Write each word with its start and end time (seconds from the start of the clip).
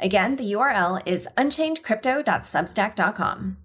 Again, 0.00 0.36
the 0.36 0.52
URL 0.52 1.02
is 1.06 1.26
unchainedcrypto.substack.com. 1.36 3.56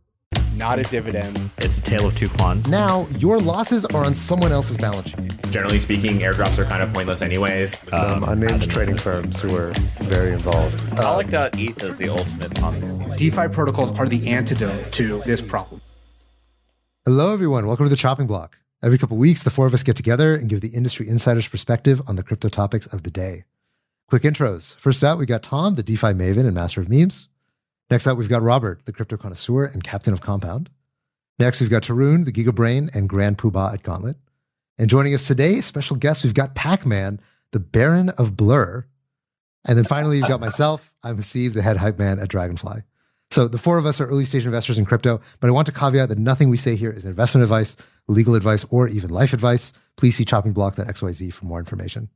Not 0.56 0.80
a 0.80 0.84
dividend. 0.84 1.50
It's 1.60 1.78
a 1.78 1.82
tale 1.82 2.08
of 2.08 2.18
two 2.18 2.28
clans. 2.28 2.68
Now, 2.68 3.06
your 3.18 3.40
losses 3.40 3.86
are 3.86 4.04
on 4.04 4.16
someone 4.16 4.52
else's 4.52 4.78
balance 4.78 5.10
sheet. 5.10 5.52
Generally 5.52 5.78
speaking, 5.80 6.18
airdrops 6.20 6.58
are 6.58 6.66
kind 6.66 6.82
of 6.82 6.92
pointless 6.94 7.22
anyways. 7.22 7.78
Um, 7.92 8.24
unnamed 8.24 8.68
trading 8.70 8.98
firms 8.98 9.40
who 9.40 9.56
are 9.56 9.74
very 10.02 10.32
involved. 10.32 10.82
I 11.00 11.16
like 11.16 11.32
Alec.eth 11.32 11.84
is 11.84 11.98
the 11.98 12.10
ultimate 12.10 12.50
Ponzi. 12.52 13.16
DeFi 13.18 13.50
protocols 13.50 13.98
are 14.00 14.08
the 14.08 14.30
antidote 14.30 14.92
to 14.94 15.22
this 15.26 15.42
problem. 15.42 15.82
Hello, 17.06 17.32
everyone. 17.34 17.68
Welcome 17.68 17.86
to 17.86 17.90
the 17.90 17.96
Chopping 17.96 18.26
Block. 18.26 18.58
Every 18.82 18.98
couple 18.98 19.18
weeks, 19.18 19.44
the 19.44 19.52
four 19.52 19.68
of 19.68 19.74
us 19.74 19.84
get 19.84 19.96
together 19.96 20.36
and 20.36 20.50
give 20.50 20.62
the 20.62 20.70
industry 20.70 21.08
insider's 21.08 21.48
perspective 21.48 22.02
on 22.08 22.16
the 22.16 22.24
crypto 22.24 22.50
topics 22.50 22.88
of 22.88 23.04
the 23.04 23.12
day. 23.12 23.44
Quick 24.14 24.32
intros. 24.32 24.76
First 24.76 25.04
out, 25.04 25.18
we 25.18 25.26
got 25.26 25.42
Tom, 25.42 25.74
the 25.74 25.82
DeFi 25.82 26.14
maven 26.14 26.46
and 26.46 26.54
master 26.54 26.80
of 26.80 26.88
memes. 26.88 27.30
Next 27.90 28.06
up, 28.06 28.16
we've 28.16 28.30
got 28.30 28.44
Robert, 28.44 28.86
the 28.86 28.94
crypto 28.94 29.18
connoisseur 29.18 29.66
and 29.66 29.84
captain 29.84 30.14
of 30.14 30.22
Compound. 30.22 30.70
Next, 31.40 31.60
we've 31.60 31.70
got 31.72 31.82
Tarun, 31.82 32.24
the 32.24 32.32
Giga 32.32 32.54
Brain 32.54 32.92
and 32.94 33.10
Grand 33.10 33.40
Poobah 33.40 33.74
at 33.74 33.82
Gauntlet. 33.82 34.18
And 34.78 34.88
joining 34.88 35.16
us 35.16 35.26
today, 35.26 35.62
special 35.62 35.96
guest, 35.96 36.24
we've 36.24 36.36
got 36.36 36.54
Pac-Man, 36.54 37.22
the 37.54 37.60
Baron 37.60 38.10
of 38.10 38.38
Blur. 38.38 38.86
And 39.68 39.80
then 39.80 39.86
finally, 39.86 40.20
you've 40.20 40.28
got 40.28 40.40
myself. 40.50 40.94
I'm 41.02 41.20
Steve, 41.22 41.56
the 41.56 41.64
head 41.64 41.78
hype 41.78 41.98
man 41.98 42.20
at 42.20 42.30
Dragonfly. 42.30 42.82
So 43.32 43.48
the 43.48 43.58
four 43.58 43.80
of 43.80 43.88
us 43.88 44.00
are 44.00 44.06
early 44.06 44.26
stage 44.26 44.46
investors 44.46 44.78
in 44.78 44.86
crypto, 44.86 45.22
but 45.40 45.48
I 45.48 45.54
want 45.54 45.66
to 45.66 45.72
caveat 45.72 46.10
that 46.10 46.20
nothing 46.20 46.50
we 46.50 46.58
say 46.58 46.76
here 46.76 46.92
is 46.92 47.04
investment 47.04 47.42
advice, 47.42 47.76
legal 48.08 48.36
advice, 48.36 48.64
or 48.70 48.88
even 48.88 49.10
life 49.10 49.34
advice. 49.34 49.74
Please 49.98 50.16
see 50.16 50.24
choppingblock.xyz 50.24 51.34
for 51.34 51.46
more 51.46 51.58
information. 51.58 52.10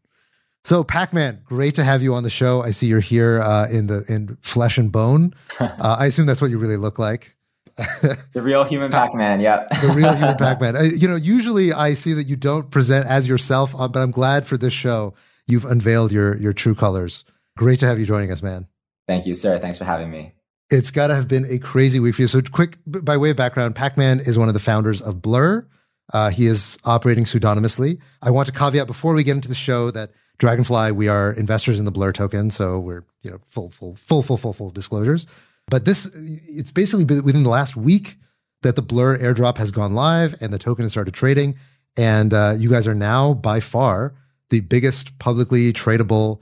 So, 0.68 0.84
Pac-Man, 0.84 1.40
great 1.46 1.76
to 1.76 1.84
have 1.86 2.04
you 2.04 2.14
on 2.14 2.24
the 2.24 2.30
show. 2.30 2.62
I 2.62 2.72
see 2.72 2.88
you're 2.88 3.00
here 3.00 3.42
uh, 3.42 3.70
in 3.70 3.88
the 3.88 4.04
in 4.12 4.38
flesh 4.42 4.78
and 4.78 4.92
bone. 4.92 5.34
Uh, 5.60 5.96
I 5.98 6.08
assume 6.08 6.26
that's 6.26 6.42
what 6.42 6.52
you 6.52 6.58
really 6.58 6.76
look 6.76 7.00
like. 7.00 7.38
the 7.78 8.42
real 8.42 8.66
human 8.66 8.92
Pac-Man, 8.92 9.40
yeah. 9.40 9.66
the 9.82 9.90
real 9.90 10.14
human 10.14 10.36
Pac-Man. 10.36 10.76
Uh, 10.76 10.82
you 10.82 11.08
know, 11.08 11.16
usually 11.16 11.72
I 11.72 11.94
see 11.94 12.12
that 12.14 12.28
you 12.28 12.36
don't 12.36 12.70
present 12.70 13.08
as 13.08 13.30
yourself, 13.30 13.74
uh, 13.80 13.88
but 13.88 14.02
I'm 14.02 14.12
glad 14.12 14.46
for 14.46 14.58
this 14.58 14.74
show 14.74 15.14
you've 15.48 15.64
unveiled 15.64 16.12
your 16.12 16.36
your 16.38 16.52
true 16.52 16.76
colors. 16.76 17.24
Great 17.56 17.80
to 17.80 17.88
have 17.88 17.98
you 17.98 18.06
joining 18.06 18.30
us, 18.30 18.44
man. 18.44 18.68
Thank 19.08 19.26
you, 19.26 19.34
sir. 19.34 19.60
Thanks 19.60 19.78
for 19.78 19.86
having 19.86 20.12
me. 20.12 20.34
It's 20.70 20.92
got 20.92 21.08
to 21.08 21.16
have 21.16 21.30
been 21.30 21.46
a 21.50 21.60
crazy 21.60 22.02
week 22.02 22.16
for 22.16 22.24
you. 22.24 22.28
So, 22.28 22.42
quick, 22.42 22.78
by 22.86 23.16
way 23.16 23.30
of 23.30 23.38
background, 23.38 23.76
Pac-Man 23.76 24.20
is 24.20 24.38
one 24.38 24.50
of 24.50 24.54
the 24.54 24.60
founders 24.60 25.02
of 25.02 25.22
Blur. 25.22 25.66
Uh, 26.14 26.30
he 26.30 26.46
is 26.46 26.78
operating 26.84 27.24
pseudonymously. 27.24 28.02
I 28.22 28.32
want 28.32 28.48
to 28.48 28.52
caveat 28.52 28.86
before 28.86 29.14
we 29.14 29.24
get 29.24 29.36
into 29.36 29.48
the 29.50 29.56
show 29.56 29.92
that 29.92 30.12
Dragonfly, 30.40 30.92
we 30.92 31.08
are 31.08 31.32
investors 31.32 31.80
in 31.80 31.86
the 31.86 31.92
Blur 31.92 32.12
token, 32.12 32.52
so 32.52 32.80
we're 32.80 33.04
you 33.22 33.32
know 33.32 33.40
full, 33.48 33.70
full, 33.70 33.96
full, 33.96 34.22
full, 34.22 34.38
full, 34.38 34.54
full 34.54 34.70
disclosures. 34.70 35.26
But 35.68 35.86
this, 35.86 36.10
it's 36.16 36.72
basically 36.72 37.04
within 37.04 37.44
the 37.44 37.50
last 37.50 37.76
week 37.76 38.18
that 38.62 38.76
the 38.76 38.82
Blur 38.82 39.18
airdrop 39.18 39.58
has 39.58 39.72
gone 39.72 39.96
live 39.96 40.36
and 40.42 40.54
the 40.54 40.60
token 40.60 40.84
has 40.84 40.92
started 40.92 41.14
trading, 41.14 41.56
and 41.98 42.34
uh, 42.34 42.54
you 42.58 42.70
guys 42.70 42.88
are 42.88 42.96
now 42.96 43.34
by 43.34 43.60
far 43.60 44.16
the 44.50 44.60
biggest 44.62 45.18
publicly 45.20 45.74
tradable 45.74 46.42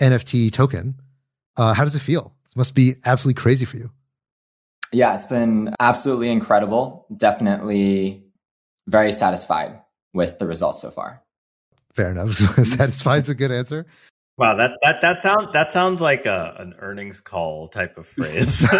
NFT 0.00 0.52
token. 0.52 0.96
Uh, 1.56 1.74
how 1.74 1.84
does 1.84 1.94
it 1.94 2.00
feel? 2.00 2.34
This 2.44 2.56
must 2.56 2.74
be 2.74 2.96
absolutely 3.04 3.40
crazy 3.40 3.64
for 3.64 3.78
you. 3.78 3.90
Yeah, 4.92 5.14
it's 5.14 5.26
been 5.26 5.74
absolutely 5.80 6.30
incredible. 6.30 7.06
Definitely 7.16 8.24
very 8.86 9.12
satisfied 9.12 9.80
with 10.12 10.38
the 10.38 10.46
results 10.46 10.82
so 10.82 10.90
far. 10.90 11.22
Fair 11.92 12.10
enough. 12.10 12.34
Satisfied 12.64 13.18
is 13.18 13.28
a 13.28 13.34
good 13.34 13.50
answer. 13.50 13.86
Wow, 14.38 14.54
that 14.56 14.78
that 14.82 15.02
that 15.02 15.20
sounds 15.20 15.52
that 15.52 15.72
sounds 15.72 16.00
like 16.00 16.24
a, 16.24 16.54
an 16.58 16.74
earnings 16.78 17.20
call 17.20 17.68
type 17.68 17.98
of 17.98 18.06
phrase. 18.06 18.66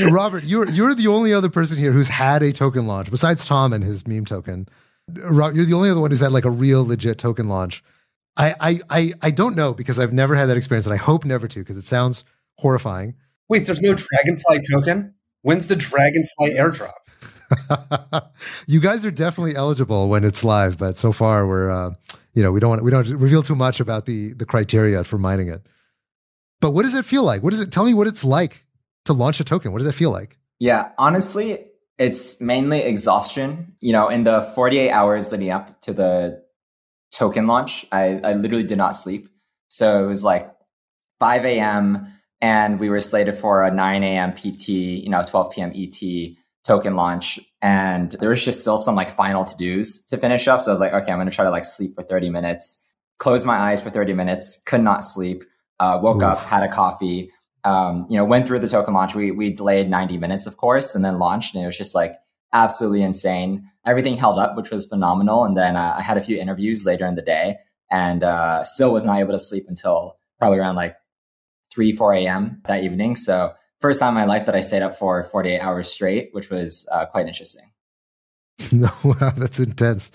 Robert, 0.10 0.44
you're 0.44 0.68
you're 0.68 0.94
the 0.94 1.08
only 1.08 1.32
other 1.32 1.48
person 1.48 1.78
here 1.78 1.92
who's 1.92 2.10
had 2.10 2.42
a 2.42 2.52
token 2.52 2.86
launch 2.86 3.10
besides 3.10 3.42
Tom 3.44 3.72
and 3.72 3.82
his 3.82 4.06
meme 4.06 4.26
token. 4.26 4.68
You're 5.14 5.64
the 5.64 5.74
only 5.74 5.90
other 5.90 6.00
one 6.00 6.10
who's 6.10 6.20
had 6.20 6.32
like 6.32 6.44
a 6.44 6.50
real 6.50 6.86
legit 6.86 7.18
token 7.18 7.48
launch. 7.48 7.82
I 8.36 8.54
I 8.60 8.80
I, 8.90 9.12
I 9.22 9.30
don't 9.30 9.56
know 9.56 9.72
because 9.72 9.98
I've 9.98 10.12
never 10.12 10.34
had 10.34 10.46
that 10.46 10.58
experience, 10.58 10.86
and 10.86 10.94
I 10.94 10.98
hope 10.98 11.24
never 11.24 11.48
to 11.48 11.60
because 11.60 11.78
it 11.78 11.84
sounds 11.84 12.24
horrifying. 12.58 13.14
Wait, 13.48 13.66
there's 13.66 13.80
no 13.80 13.94
Dragonfly 13.94 14.60
token. 14.70 15.14
When's 15.42 15.66
the 15.66 15.76
Dragonfly 15.76 16.50
airdrop? 16.50 16.92
you 18.66 18.80
guys 18.80 19.04
are 19.04 19.10
definitely 19.10 19.56
eligible 19.56 20.08
when 20.08 20.24
it's 20.24 20.44
live, 20.44 20.78
but 20.78 20.96
so 20.96 21.12
far 21.12 21.46
we're, 21.46 21.70
uh, 21.70 21.94
you 22.34 22.42
know, 22.42 22.52
we 22.52 22.60
don't 22.60 22.70
want 22.70 22.84
we 22.84 22.90
don't 22.90 23.08
reveal 23.08 23.42
too 23.42 23.56
much 23.56 23.80
about 23.80 24.06
the 24.06 24.32
the 24.34 24.46
criteria 24.46 25.04
for 25.04 25.18
mining 25.18 25.48
it. 25.48 25.62
But 26.60 26.72
what 26.72 26.84
does 26.84 26.94
it 26.94 27.04
feel 27.04 27.24
like? 27.24 27.42
What 27.42 27.50
does 27.50 27.60
it 27.60 27.72
tell 27.72 27.84
me? 27.84 27.94
What 27.94 28.06
it's 28.06 28.24
like 28.24 28.66
to 29.06 29.12
launch 29.12 29.40
a 29.40 29.44
token? 29.44 29.72
What 29.72 29.78
does 29.78 29.86
it 29.86 29.94
feel 29.94 30.10
like? 30.10 30.38
Yeah, 30.58 30.90
honestly, 30.98 31.66
it's 31.98 32.40
mainly 32.40 32.80
exhaustion. 32.82 33.74
You 33.80 33.92
know, 33.92 34.08
in 34.08 34.24
the 34.24 34.42
48 34.54 34.90
hours 34.90 35.32
leading 35.32 35.50
up 35.50 35.80
to 35.82 35.92
the 35.92 36.42
token 37.12 37.46
launch, 37.46 37.86
I, 37.90 38.20
I 38.22 38.34
literally 38.34 38.64
did 38.64 38.78
not 38.78 38.94
sleep. 38.94 39.28
So 39.68 40.04
it 40.04 40.06
was 40.06 40.22
like 40.22 40.52
5 41.18 41.44
a.m. 41.44 42.12
and 42.40 42.78
we 42.78 42.90
were 42.90 43.00
slated 43.00 43.38
for 43.38 43.62
a 43.62 43.70
9 43.70 44.02
a.m. 44.02 44.32
PT, 44.32 44.68
you 44.68 45.08
know, 45.08 45.22
12 45.26 45.52
p.m. 45.52 45.72
ET 45.74 46.36
token 46.66 46.94
launch 46.94 47.40
and 47.62 48.12
there 48.12 48.30
was 48.30 48.44
just 48.44 48.60
still 48.60 48.78
some 48.78 48.94
like 48.94 49.08
final 49.08 49.44
to 49.44 49.56
dos 49.56 50.04
to 50.06 50.16
finish 50.16 50.46
up. 50.48 50.60
So 50.60 50.70
I 50.70 50.74
was 50.74 50.80
like, 50.80 50.92
okay, 50.92 51.12
I'm 51.12 51.18
going 51.18 51.28
to 51.28 51.34
try 51.34 51.44
to 51.44 51.50
like 51.50 51.64
sleep 51.64 51.94
for 51.94 52.02
30 52.02 52.30
minutes, 52.30 52.84
close 53.18 53.46
my 53.46 53.56
eyes 53.56 53.80
for 53.80 53.90
30 53.90 54.12
minutes, 54.14 54.60
could 54.66 54.82
not 54.82 55.02
sleep, 55.02 55.44
uh, 55.78 55.98
woke 56.02 56.18
Oof. 56.18 56.22
up, 56.22 56.38
had 56.40 56.62
a 56.62 56.68
coffee, 56.68 57.30
um, 57.64 58.06
you 58.08 58.16
know, 58.16 58.24
went 58.24 58.46
through 58.46 58.60
the 58.60 58.68
token 58.68 58.94
launch. 58.94 59.14
We, 59.14 59.30
we 59.30 59.52
delayed 59.52 59.88
90 59.88 60.18
minutes, 60.18 60.46
of 60.46 60.56
course, 60.56 60.94
and 60.94 61.04
then 61.04 61.18
launched. 61.18 61.54
And 61.54 61.62
it 61.62 61.66
was 61.66 61.78
just 61.78 61.94
like 61.94 62.14
absolutely 62.52 63.02
insane. 63.02 63.70
Everything 63.86 64.16
held 64.16 64.38
up, 64.38 64.56
which 64.56 64.70
was 64.70 64.86
phenomenal. 64.86 65.44
And 65.44 65.56
then 65.56 65.76
uh, 65.76 65.94
I 65.98 66.02
had 66.02 66.16
a 66.16 66.22
few 66.22 66.38
interviews 66.38 66.84
later 66.84 67.06
in 67.06 67.14
the 67.14 67.22
day 67.22 67.56
and 67.90 68.22
uh, 68.22 68.62
still 68.64 68.92
was 68.92 69.04
not 69.04 69.18
able 69.18 69.32
to 69.32 69.38
sleep 69.38 69.64
until 69.68 70.18
probably 70.38 70.58
around 70.58 70.76
like 70.76 70.96
3, 71.72 71.94
4 71.94 72.14
a.m. 72.14 72.62
that 72.66 72.82
evening. 72.82 73.14
So 73.14 73.52
first 73.80 74.00
time 74.00 74.10
in 74.10 74.14
my 74.14 74.24
life 74.24 74.46
that 74.46 74.54
I 74.54 74.60
stayed 74.60 74.82
up 74.82 74.98
for 74.98 75.22
48 75.24 75.60
hours 75.60 75.88
straight, 75.92 76.30
which 76.32 76.50
was 76.50 76.88
uh, 76.92 77.06
quite 77.06 77.26
interesting. 77.26 77.70
no, 78.72 78.90
wow, 79.02 79.32
that's 79.36 79.58
intense. 79.58 80.10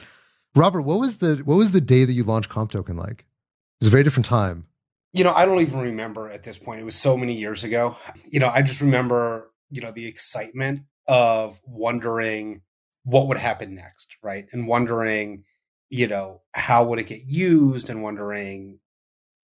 Robert, 0.55 0.81
what 0.83 0.99
was 0.99 1.17
the 1.17 1.37
what 1.43 1.55
was 1.55 1.71
the 1.71 1.81
day 1.81 2.05
that 2.05 2.13
you 2.13 2.23
launched 2.23 2.49
Comp 2.49 2.71
Token 2.71 2.95
like? 2.95 3.21
It 3.21 3.81
was 3.81 3.87
a 3.87 3.91
very 3.91 4.03
different 4.03 4.25
time. 4.25 4.67
You 5.11 5.23
know, 5.23 5.33
I 5.33 5.45
don't 5.45 5.59
even 5.59 5.79
remember 5.79 6.29
at 6.29 6.43
this 6.43 6.57
point. 6.57 6.79
It 6.79 6.85
was 6.85 6.95
so 6.95 7.17
many 7.17 7.37
years 7.37 7.63
ago. 7.63 7.97
You 8.25 8.39
know, 8.39 8.49
I 8.49 8.61
just 8.61 8.81
remember, 8.81 9.51
you 9.69 9.81
know, 9.81 9.91
the 9.91 10.07
excitement 10.07 10.81
of 11.07 11.59
wondering 11.65 12.61
what 13.03 13.27
would 13.27 13.37
happen 13.37 13.75
next, 13.75 14.17
right? 14.21 14.45
And 14.51 14.67
wondering, 14.67 15.43
you 15.89 16.07
know, 16.07 16.41
how 16.53 16.85
would 16.85 16.99
it 16.99 17.07
get 17.07 17.21
used 17.25 17.89
and 17.89 18.01
wondering, 18.01 18.79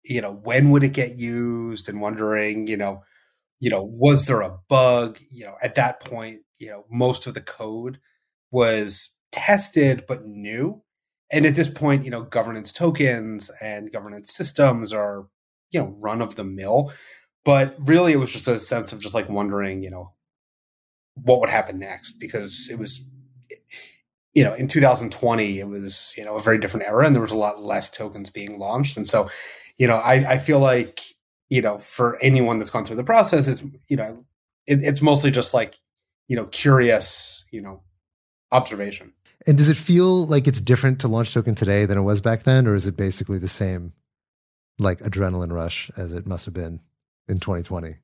you 0.05 0.21
know, 0.21 0.31
when 0.31 0.71
would 0.71 0.83
it 0.83 0.93
get 0.93 1.17
used 1.17 1.89
and 1.89 1.99
wondering, 1.99 2.67
you 2.67 2.77
know, 2.77 3.03
you 3.59 3.69
know, 3.69 3.83
was 3.83 4.25
there 4.25 4.41
a 4.41 4.57
bug? 4.69 5.19
You 5.31 5.45
know, 5.45 5.55
at 5.63 5.75
that 5.75 5.99
point, 5.99 6.41
you 6.59 6.69
know, 6.69 6.85
most 6.89 7.27
of 7.27 7.33
the 7.33 7.41
code 7.41 7.99
was 8.51 9.09
tested 9.31 10.05
but 10.07 10.25
new. 10.25 10.83
And 11.31 11.45
at 11.45 11.55
this 11.55 11.69
point, 11.69 12.05
you 12.05 12.11
know, 12.11 12.21
governance 12.21 12.71
tokens 12.71 13.51
and 13.61 13.91
governance 13.91 14.33
systems 14.33 14.93
are, 14.93 15.27
you 15.71 15.79
know, 15.79 15.95
run 15.99 16.21
of 16.21 16.35
the 16.35 16.45
mill. 16.45 16.91
But 17.43 17.75
really, 17.79 18.13
it 18.13 18.17
was 18.17 18.31
just 18.31 18.47
a 18.47 18.59
sense 18.59 18.93
of 18.93 18.99
just 18.99 19.13
like 19.13 19.29
wondering, 19.29 19.83
you 19.83 19.89
know, 19.89 20.13
what 21.15 21.39
would 21.39 21.49
happen 21.49 21.79
next 21.79 22.13
because 22.19 22.69
it 22.71 22.77
was, 22.77 23.03
you 24.33 24.43
know, 24.43 24.53
in 24.53 24.67
2020, 24.67 25.59
it 25.59 25.67
was, 25.67 26.13
you 26.15 26.23
know, 26.23 26.37
a 26.37 26.41
very 26.41 26.59
different 26.59 26.85
era 26.85 27.05
and 27.05 27.15
there 27.15 27.21
was 27.21 27.31
a 27.31 27.37
lot 27.37 27.61
less 27.61 27.89
tokens 27.89 28.29
being 28.29 28.59
launched. 28.59 28.97
And 28.97 29.07
so, 29.07 29.29
you 29.77 29.87
know, 29.87 29.97
I, 29.97 30.33
I 30.33 30.37
feel 30.37 30.59
like 30.59 31.01
you 31.49 31.61
know, 31.61 31.77
for 31.77 32.17
anyone 32.21 32.57
that's 32.59 32.69
gone 32.69 32.85
through 32.85 32.95
the 32.95 33.03
process, 33.03 33.47
it's, 33.47 33.63
you 33.87 33.97
know, 33.97 34.25
it, 34.65 34.83
it's 34.83 35.01
mostly 35.01 35.31
just 35.31 35.53
like, 35.53 35.75
you 36.27 36.35
know, 36.35 36.45
curious, 36.45 37.45
you 37.51 37.61
know, 37.61 37.81
observation. 38.51 39.13
And 39.45 39.57
does 39.57 39.69
it 39.69 39.77
feel 39.77 40.25
like 40.25 40.47
it's 40.47 40.59
different 40.59 40.99
to 41.01 41.07
launch 41.07 41.33
token 41.33 41.55
today 41.55 41.85
than 41.85 41.97
it 41.97 42.01
was 42.01 42.21
back 42.21 42.43
then, 42.43 42.67
or 42.67 42.75
is 42.75 42.85
it 42.85 42.97
basically 42.97 43.37
the 43.37 43.47
same? 43.47 43.93
like 44.79 44.99
adrenaline 44.99 45.51
rush 45.51 45.89
as 45.97 46.13
it 46.13 46.27
must 46.27 46.45
have 46.45 46.53
been 46.53 46.79
in 47.27 47.39
2020. 47.39 47.95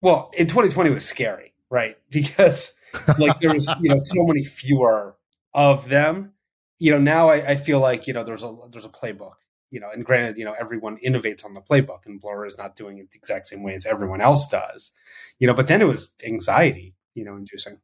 Well, 0.00 0.30
in 0.36 0.46
2020 0.46 0.90
was 0.90 1.04
scary, 1.04 1.52
right? 1.70 1.96
Because 2.10 2.74
like 3.18 3.40
there 3.40 3.52
was 3.52 3.72
you 3.80 3.88
know 3.90 3.98
so 4.00 4.24
many 4.24 4.44
fewer 4.44 5.16
of 5.52 5.88
them. 5.88 6.32
You 6.78 6.92
know 6.92 6.98
now 6.98 7.28
I, 7.28 7.36
I 7.50 7.56
feel 7.56 7.80
like 7.80 8.06
you 8.06 8.12
know 8.12 8.22
there's 8.22 8.44
a 8.44 8.54
there's 8.70 8.84
a 8.84 8.90
playbook. 8.90 9.34
You 9.74 9.80
know, 9.80 9.90
and 9.90 10.04
granted, 10.04 10.38
you 10.38 10.44
know 10.44 10.54
everyone 10.56 10.98
innovates 11.04 11.44
on 11.44 11.52
the 11.52 11.60
playbook, 11.60 12.06
and 12.06 12.20
Blur 12.20 12.46
is 12.46 12.56
not 12.56 12.76
doing 12.76 12.98
it 12.98 13.10
the 13.10 13.18
exact 13.18 13.46
same 13.46 13.64
way 13.64 13.74
as 13.74 13.86
everyone 13.86 14.20
else 14.20 14.46
does. 14.46 14.92
You 15.40 15.48
know, 15.48 15.54
but 15.54 15.66
then 15.66 15.82
it 15.82 15.86
was 15.86 16.12
anxiety, 16.24 16.94
you 17.16 17.24
know, 17.24 17.34
inducing. 17.34 17.78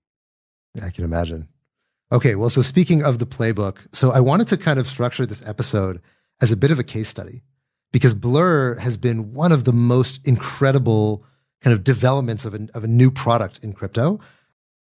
I 0.81 0.91
can 0.91 1.03
imagine. 1.03 1.49
Okay, 2.13 2.37
well, 2.37 2.49
so 2.49 2.63
speaking 2.63 3.03
of 3.03 3.19
the 3.19 3.27
playbook, 3.27 3.79
so 3.93 4.13
I 4.13 4.21
wanted 4.21 4.47
to 4.49 4.57
kind 4.57 4.79
of 4.79 4.87
structure 4.87 5.27
this 5.27 5.45
episode 5.45 6.01
as 6.41 6.53
a 6.53 6.57
bit 6.57 6.71
of 6.71 6.79
a 6.79 6.85
case 6.85 7.09
study 7.09 7.43
because 7.91 8.15
Blur 8.15 8.77
has 8.77 8.97
been 8.97 9.35
one 9.35 9.51
of 9.51 9.65
the 9.65 9.73
most 9.73 10.25
incredible 10.25 11.25
kind 11.61 11.75
of 11.75 11.83
developments 11.83 12.45
of 12.45 12.55
a, 12.55 12.69
of 12.73 12.85
a 12.85 12.89
new 12.89 13.11
product 13.11 13.59
in 13.65 13.73
crypto. 13.73 14.21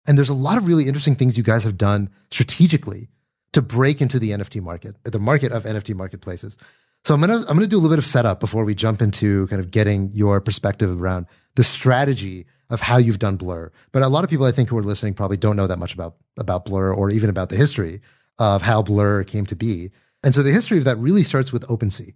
And 0.06 0.16
there's 0.16 0.30
a 0.30 0.36
lot 0.36 0.60
of 0.60 0.68
really 0.68 0.88
interesting 0.88 1.16
things 1.16 1.38
you 1.38 1.44
guys 1.44 1.64
have 1.64 1.78
done 1.78 2.10
strategically 2.30 3.10
to 3.54 3.64
break 3.64 4.00
into 4.00 4.20
the 4.20 4.30
NFT 4.30 4.62
market, 4.62 4.96
the 5.04 5.18
market 5.18 5.52
of 5.52 5.64
NFT 5.64 5.96
marketplaces. 5.96 6.56
So 7.04 7.14
I'm 7.14 7.22
gonna 7.22 7.40
I'm 7.40 7.56
gonna 7.56 7.68
do 7.68 7.78
a 7.78 7.80
little 7.80 7.90
bit 7.90 8.00
of 8.00 8.06
setup 8.06 8.40
before 8.40 8.66
we 8.66 8.76
jump 8.76 9.02
into 9.02 9.48
kind 9.48 9.60
of 9.60 9.72
getting 9.72 10.12
your 10.14 10.42
perspective 10.42 11.02
around 11.02 11.28
the 11.56 11.64
strategy 11.64 12.46
of 12.70 12.82
how 12.82 12.98
you've 12.98 13.20
done 13.20 13.36
Blur. 13.36 13.72
But 13.92 14.04
a 14.04 14.08
lot 14.08 14.24
of 14.24 14.30
people 14.30 14.46
I 14.46 14.52
think 14.52 14.70
who 14.70 14.78
are 14.78 14.84
listening 14.84 15.14
probably 15.14 15.38
don't 15.38 15.56
know 15.56 15.68
that 15.68 15.80
much 15.80 15.94
about 15.94 16.16
about 16.38 16.66
Blur 16.66 16.94
or 16.94 17.10
even 17.10 17.30
about 17.30 17.50
the 17.50 17.56
history 17.56 18.02
of 18.38 18.62
how 18.62 18.82
Blur 18.82 19.24
came 19.24 19.46
to 19.48 19.56
be. 19.56 19.92
And 20.24 20.36
so 20.36 20.44
the 20.44 20.52
history 20.52 20.78
of 20.78 20.84
that 20.84 20.98
really 20.98 21.24
starts 21.24 21.52
with 21.52 21.66
OpenSea. 21.68 22.14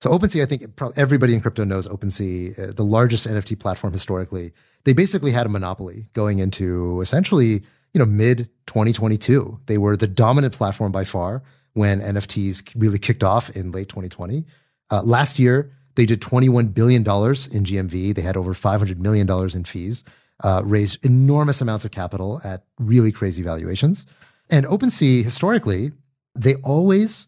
So 0.00 0.10
OpenSea, 0.10 0.42
I 0.42 0.46
think 0.46 0.64
everybody 0.96 1.34
in 1.34 1.40
crypto 1.40 1.64
knows 1.64 1.88
OpenSea, 1.88 2.70
uh, 2.70 2.72
the 2.72 2.84
largest 2.84 3.26
NFT 3.26 3.58
platform 3.58 3.92
historically. 3.92 4.52
They 4.84 4.92
basically 4.92 5.32
had 5.32 5.46
a 5.46 5.48
monopoly 5.48 6.08
going 6.12 6.38
into 6.38 7.00
essentially, 7.00 7.62
you 7.92 7.98
know, 7.98 8.06
mid 8.06 8.48
2022. 8.66 9.60
They 9.66 9.78
were 9.78 9.96
the 9.96 10.06
dominant 10.06 10.54
platform 10.54 10.92
by 10.92 11.04
far 11.04 11.42
when 11.78 12.00
NFTs 12.00 12.72
really 12.74 12.98
kicked 12.98 13.22
off 13.22 13.50
in 13.50 13.70
late 13.70 13.88
2020. 13.88 14.44
Uh, 14.90 15.02
last 15.02 15.38
year, 15.38 15.70
they 15.94 16.06
did 16.06 16.20
$21 16.20 16.74
billion 16.74 17.02
in 17.02 17.04
GMV. 17.06 18.14
They 18.14 18.22
had 18.22 18.36
over 18.36 18.52
$500 18.52 18.98
million 18.98 19.28
in 19.54 19.64
fees, 19.64 20.02
uh, 20.42 20.62
raised 20.64 21.04
enormous 21.04 21.60
amounts 21.60 21.84
of 21.84 21.92
capital 21.92 22.40
at 22.42 22.64
really 22.80 23.12
crazy 23.12 23.42
valuations. 23.42 24.06
And 24.50 24.66
OpenSea, 24.66 25.22
historically, 25.22 25.92
they 26.34 26.56
always 26.56 27.26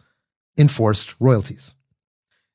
enforced 0.59 1.15
royalties. 1.21 1.75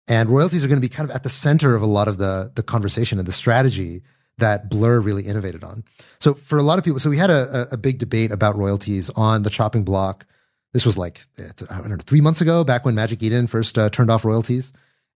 And 0.10 0.30
royalties 0.30 0.66
are 0.66 0.68
going 0.68 0.82
to 0.82 0.88
be 0.88 0.94
kind 0.94 1.10
of 1.10 1.16
at 1.16 1.24
the 1.24 1.30
center 1.30 1.76
of 1.76 1.82
a 1.82 1.88
lot 1.88 2.10
of 2.10 2.18
the, 2.18 2.52
the 2.56 2.64
conversation 2.64 3.20
and 3.20 3.28
the 3.28 3.32
strategy 3.32 4.04
that 4.38 4.70
Blur 4.70 5.00
really 5.00 5.24
innovated 5.24 5.64
on. 5.64 5.86
So 6.20 6.34
for 6.34 6.58
a 6.58 6.64
lot 6.64 6.78
of 6.78 6.84
people, 6.84 7.00
so 7.00 7.10
we 7.10 7.18
had 7.18 7.30
a, 7.30 7.68
a 7.72 7.78
big 7.78 8.00
debate 8.00 8.32
about 8.32 8.58
royalties 8.58 9.10
on 9.12 9.44
the 9.44 9.50
chopping 9.50 9.86
block. 9.86 10.26
This 10.76 10.86
was 10.86 10.98
like, 10.98 11.22
I 11.40 11.78
don't 11.78 11.88
know, 11.88 11.98
three 12.04 12.20
months 12.20 12.42
ago, 12.42 12.66
back 12.66 12.84
when 12.84 12.96
Magic 12.96 13.24
Eden 13.24 13.48
first 13.48 13.78
uh, 13.78 13.90
turned 13.90 14.12
off 14.12 14.26
royalties. 14.26 14.74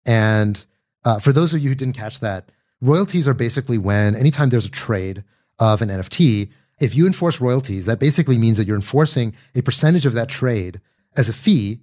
And 0.06 0.64
uh, 1.04 1.18
for 1.18 1.32
those 1.32 1.52
of 1.52 1.58
you 1.58 1.68
who 1.68 1.74
didn't 1.74 1.96
catch 1.96 2.20
that, 2.20 2.52
royalties 2.80 3.26
are 3.26 3.34
basically 3.34 3.76
when 3.76 4.14
anytime 4.14 4.50
there's 4.50 4.66
a 4.66 4.70
trade 4.70 5.24
of 5.58 5.82
an 5.82 5.88
NFT, 5.88 6.50
if 6.78 6.94
you 6.94 7.08
enforce 7.08 7.40
royalties, 7.40 7.86
that 7.86 7.98
basically 7.98 8.38
means 8.38 8.56
that 8.56 8.68
you're 8.68 8.76
enforcing 8.76 9.34
a 9.56 9.62
percentage 9.62 10.06
of 10.06 10.12
that 10.12 10.28
trade 10.28 10.80
as 11.16 11.28
a 11.28 11.32
fee 11.32 11.80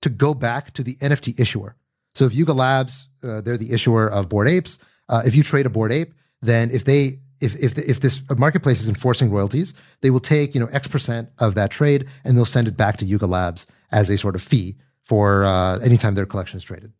to 0.00 0.08
go 0.08 0.32
back 0.32 0.72
to 0.72 0.82
the 0.82 0.94
NFT 0.94 1.38
issuer. 1.38 1.76
So 2.14 2.24
if 2.24 2.32
Yuga 2.32 2.54
Labs, 2.54 3.10
uh, 3.22 3.42
they're 3.42 3.58
the 3.58 3.74
issuer 3.74 4.10
of 4.10 4.30
Bored 4.30 4.48
Apes. 4.48 4.78
Uh, 5.06 5.20
if 5.26 5.34
you 5.34 5.42
trade 5.42 5.66
a 5.66 5.70
Bored 5.70 5.92
Ape, 5.92 6.14
then 6.40 6.70
if 6.70 6.86
they 6.86 7.18
if 7.40 7.56
if 7.56 7.78
if 7.78 8.00
this 8.00 8.22
marketplace 8.36 8.80
is 8.80 8.88
enforcing 8.88 9.30
royalties, 9.30 9.74
they 10.00 10.10
will 10.10 10.20
take 10.20 10.54
you 10.54 10.60
know 10.60 10.68
X 10.68 10.88
percent 10.88 11.30
of 11.38 11.54
that 11.54 11.70
trade 11.70 12.06
and 12.24 12.36
they'll 12.36 12.44
send 12.44 12.68
it 12.68 12.76
back 12.76 12.96
to 12.98 13.04
Yuga 13.04 13.26
Labs 13.26 13.66
as 13.92 14.10
a 14.10 14.18
sort 14.18 14.34
of 14.34 14.42
fee 14.42 14.76
for 15.02 15.44
uh, 15.44 15.78
anytime 15.78 16.14
their 16.14 16.26
collection 16.26 16.56
is 16.56 16.64
traded. 16.64 16.92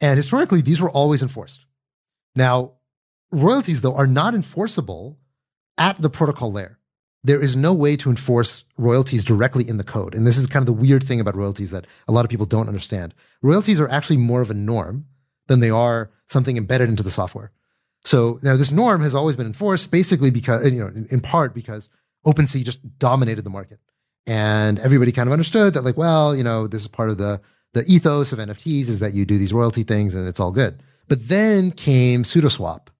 And 0.00 0.16
historically, 0.16 0.60
these 0.60 0.80
were 0.80 0.90
always 0.90 1.22
enforced. 1.22 1.64
Now, 2.34 2.72
royalties 3.30 3.80
though 3.80 3.94
are 3.94 4.06
not 4.06 4.34
enforceable 4.34 5.18
at 5.78 6.00
the 6.00 6.10
protocol 6.10 6.52
layer 6.52 6.78
there 7.26 7.42
is 7.42 7.56
no 7.56 7.74
way 7.74 7.96
to 7.96 8.08
enforce 8.08 8.64
royalties 8.78 9.24
directly 9.24 9.68
in 9.68 9.78
the 9.78 9.84
code. 9.84 10.14
And 10.14 10.24
this 10.24 10.38
is 10.38 10.46
kind 10.46 10.62
of 10.62 10.66
the 10.66 10.80
weird 10.80 11.02
thing 11.02 11.18
about 11.18 11.34
royalties 11.34 11.72
that 11.72 11.84
a 12.06 12.12
lot 12.12 12.24
of 12.24 12.30
people 12.30 12.46
don't 12.46 12.68
understand. 12.68 13.14
Royalties 13.42 13.80
are 13.80 13.88
actually 13.88 14.18
more 14.18 14.40
of 14.40 14.50
a 14.50 14.54
norm 14.54 15.06
than 15.48 15.58
they 15.58 15.70
are 15.70 16.12
something 16.26 16.56
embedded 16.56 16.88
into 16.88 17.02
the 17.02 17.10
software. 17.10 17.50
So 18.06 18.38
now 18.40 18.56
this 18.56 18.70
norm 18.70 19.00
has 19.02 19.16
always 19.16 19.34
been 19.34 19.48
enforced 19.48 19.90
basically 19.90 20.30
because, 20.30 20.64
you 20.70 20.78
know, 20.78 20.86
in, 20.86 21.08
in 21.10 21.20
part 21.20 21.52
because 21.52 21.88
OpenSea 22.24 22.64
just 22.64 22.98
dominated 23.00 23.42
the 23.42 23.50
market. 23.50 23.80
And 24.28 24.78
everybody 24.78 25.10
kind 25.10 25.28
of 25.28 25.32
understood 25.32 25.74
that 25.74 25.82
like, 25.82 25.96
well, 25.96 26.34
you 26.34 26.44
know, 26.44 26.68
this 26.68 26.82
is 26.82 26.86
part 26.86 27.10
of 27.10 27.18
the, 27.18 27.40
the 27.74 27.84
ethos 27.88 28.30
of 28.30 28.38
NFTs 28.38 28.88
is 28.88 29.00
that 29.00 29.14
you 29.14 29.24
do 29.24 29.38
these 29.38 29.52
royalty 29.52 29.82
things 29.82 30.14
and 30.14 30.28
it's 30.28 30.38
all 30.38 30.52
good. 30.52 30.84
But 31.08 31.26
then 31.26 31.72
came 31.72 32.22
SudoSwap. 32.22 32.90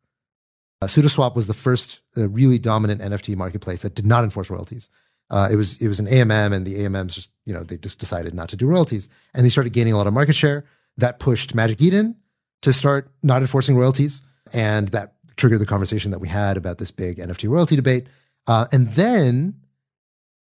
uh, 0.83 0.87
SudoSwap 0.87 1.37
was 1.37 1.47
the 1.47 1.55
first 1.55 2.01
uh, 2.17 2.29
really 2.29 2.59
dominant 2.59 3.01
NFT 3.01 3.37
marketplace 3.37 3.83
that 3.83 3.95
did 3.95 4.07
not 4.07 4.25
enforce 4.25 4.51
royalties. 4.51 4.91
Uh, 5.31 5.49
it 5.53 5.57
was 5.57 5.81
it 5.81 5.89
was 5.89 5.99
an 5.99 6.07
AMM, 6.07 6.53
and 6.53 6.65
the 6.65 6.77
AMMs 6.85 7.15
just 7.15 7.31
you 7.47 7.53
know 7.53 7.65
they 7.65 7.77
just 7.77 7.99
decided 7.99 8.33
not 8.33 8.49
to 8.49 8.57
do 8.57 8.67
royalties, 8.67 9.09
and 9.35 9.45
they 9.45 9.51
started 9.51 9.73
gaining 9.73 9.93
a 9.93 9.97
lot 9.97 10.07
of 10.07 10.13
market 10.13 10.37
share. 10.37 10.65
That 10.99 11.19
pushed 11.19 11.53
Magic 11.53 11.83
Eden 11.83 12.15
to 12.63 12.73
start 12.73 13.11
not 13.25 13.41
enforcing 13.43 13.77
royalties, 13.77 14.23
and 14.53 14.89
that 14.89 15.15
triggered 15.37 15.61
the 15.61 15.67
conversation 15.67 16.11
that 16.11 16.19
we 16.19 16.29
had 16.29 16.57
about 16.57 16.79
this 16.79 16.91
big 16.91 17.19
NFT 17.19 17.49
royalty 17.49 17.77
debate. 17.77 18.07
Uh, 18.47 18.67
and 18.73 18.89
then 18.91 19.55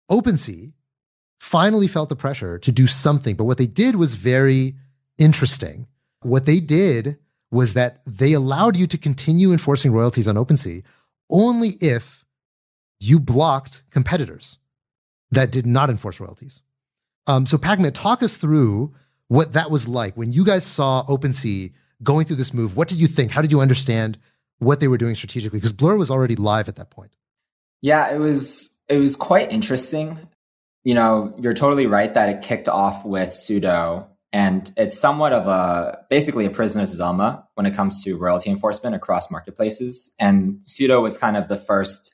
OpenSea 0.09 0.73
finally 1.39 1.87
felt 1.87 2.09
the 2.09 2.15
pressure 2.15 2.57
to 2.59 2.71
do 2.71 2.87
something, 2.87 3.35
but 3.35 3.45
what 3.45 3.57
they 3.57 3.67
did 3.67 3.95
was 3.95 4.15
very 4.15 4.75
interesting. 5.17 5.87
What 6.21 6.45
they 6.45 6.59
did 6.59 7.17
was 7.51 7.73
that 7.73 8.01
they 8.05 8.33
allowed 8.33 8.75
you 8.75 8.87
to 8.87 8.97
continue 8.97 9.51
enforcing 9.51 9.91
royalties 9.91 10.27
on 10.27 10.35
OpenSea 10.35 10.83
only 11.29 11.69
if 11.81 12.25
you 12.99 13.19
blocked 13.19 13.83
competitors 13.91 14.57
that 15.31 15.51
did 15.51 15.65
not 15.65 15.89
enforce 15.89 16.19
royalties. 16.19 16.61
Um, 17.27 17.45
so, 17.45 17.57
Pacman, 17.57 17.93
talk 17.93 18.23
us 18.23 18.37
through 18.37 18.93
what 19.27 19.53
that 19.53 19.69
was 19.69 19.87
like 19.87 20.15
when 20.15 20.31
you 20.31 20.45
guys 20.45 20.65
saw 20.65 21.03
OpenSea 21.03 21.73
going 22.03 22.25
through 22.25 22.35
this 22.37 22.53
move. 22.53 22.75
What 22.75 22.87
did 22.87 22.97
you 22.99 23.07
think? 23.07 23.31
How 23.31 23.41
did 23.41 23.51
you 23.51 23.61
understand 23.61 24.17
what 24.59 24.79
they 24.79 24.87
were 24.87 24.97
doing 24.97 25.15
strategically? 25.15 25.59
Because 25.59 25.71
Blur 25.71 25.97
was 25.97 26.09
already 26.09 26.35
live 26.35 26.67
at 26.67 26.75
that 26.75 26.89
point. 26.89 27.11
Yeah, 27.81 28.13
it 28.13 28.19
was 28.19 28.75
it 28.87 28.97
was 28.97 29.15
quite 29.15 29.51
interesting. 29.51 30.19
You 30.83 30.93
know, 30.93 31.35
you're 31.39 31.53
totally 31.53 31.85
right 31.85 32.13
that 32.13 32.29
it 32.29 32.41
kicked 32.41 32.69
off 32.69 33.05
with 33.05 33.29
sudo 33.29 34.07
and 34.33 34.71
it's 34.77 34.99
somewhat 34.99 35.33
of 35.33 35.47
a 35.47 35.99
basically 36.09 36.45
a 36.45 36.49
prisoner's 36.49 36.95
dilemma 36.95 37.47
when 37.55 37.65
it 37.65 37.73
comes 37.73 38.03
to 38.03 38.17
royalty 38.17 38.49
enforcement 38.49 38.95
across 38.95 39.31
marketplaces. 39.31 40.13
And 40.19 40.59
Sudo 40.61 41.01
was 41.01 41.17
kind 41.17 41.37
of 41.37 41.47
the 41.47 41.57
first 41.57 42.13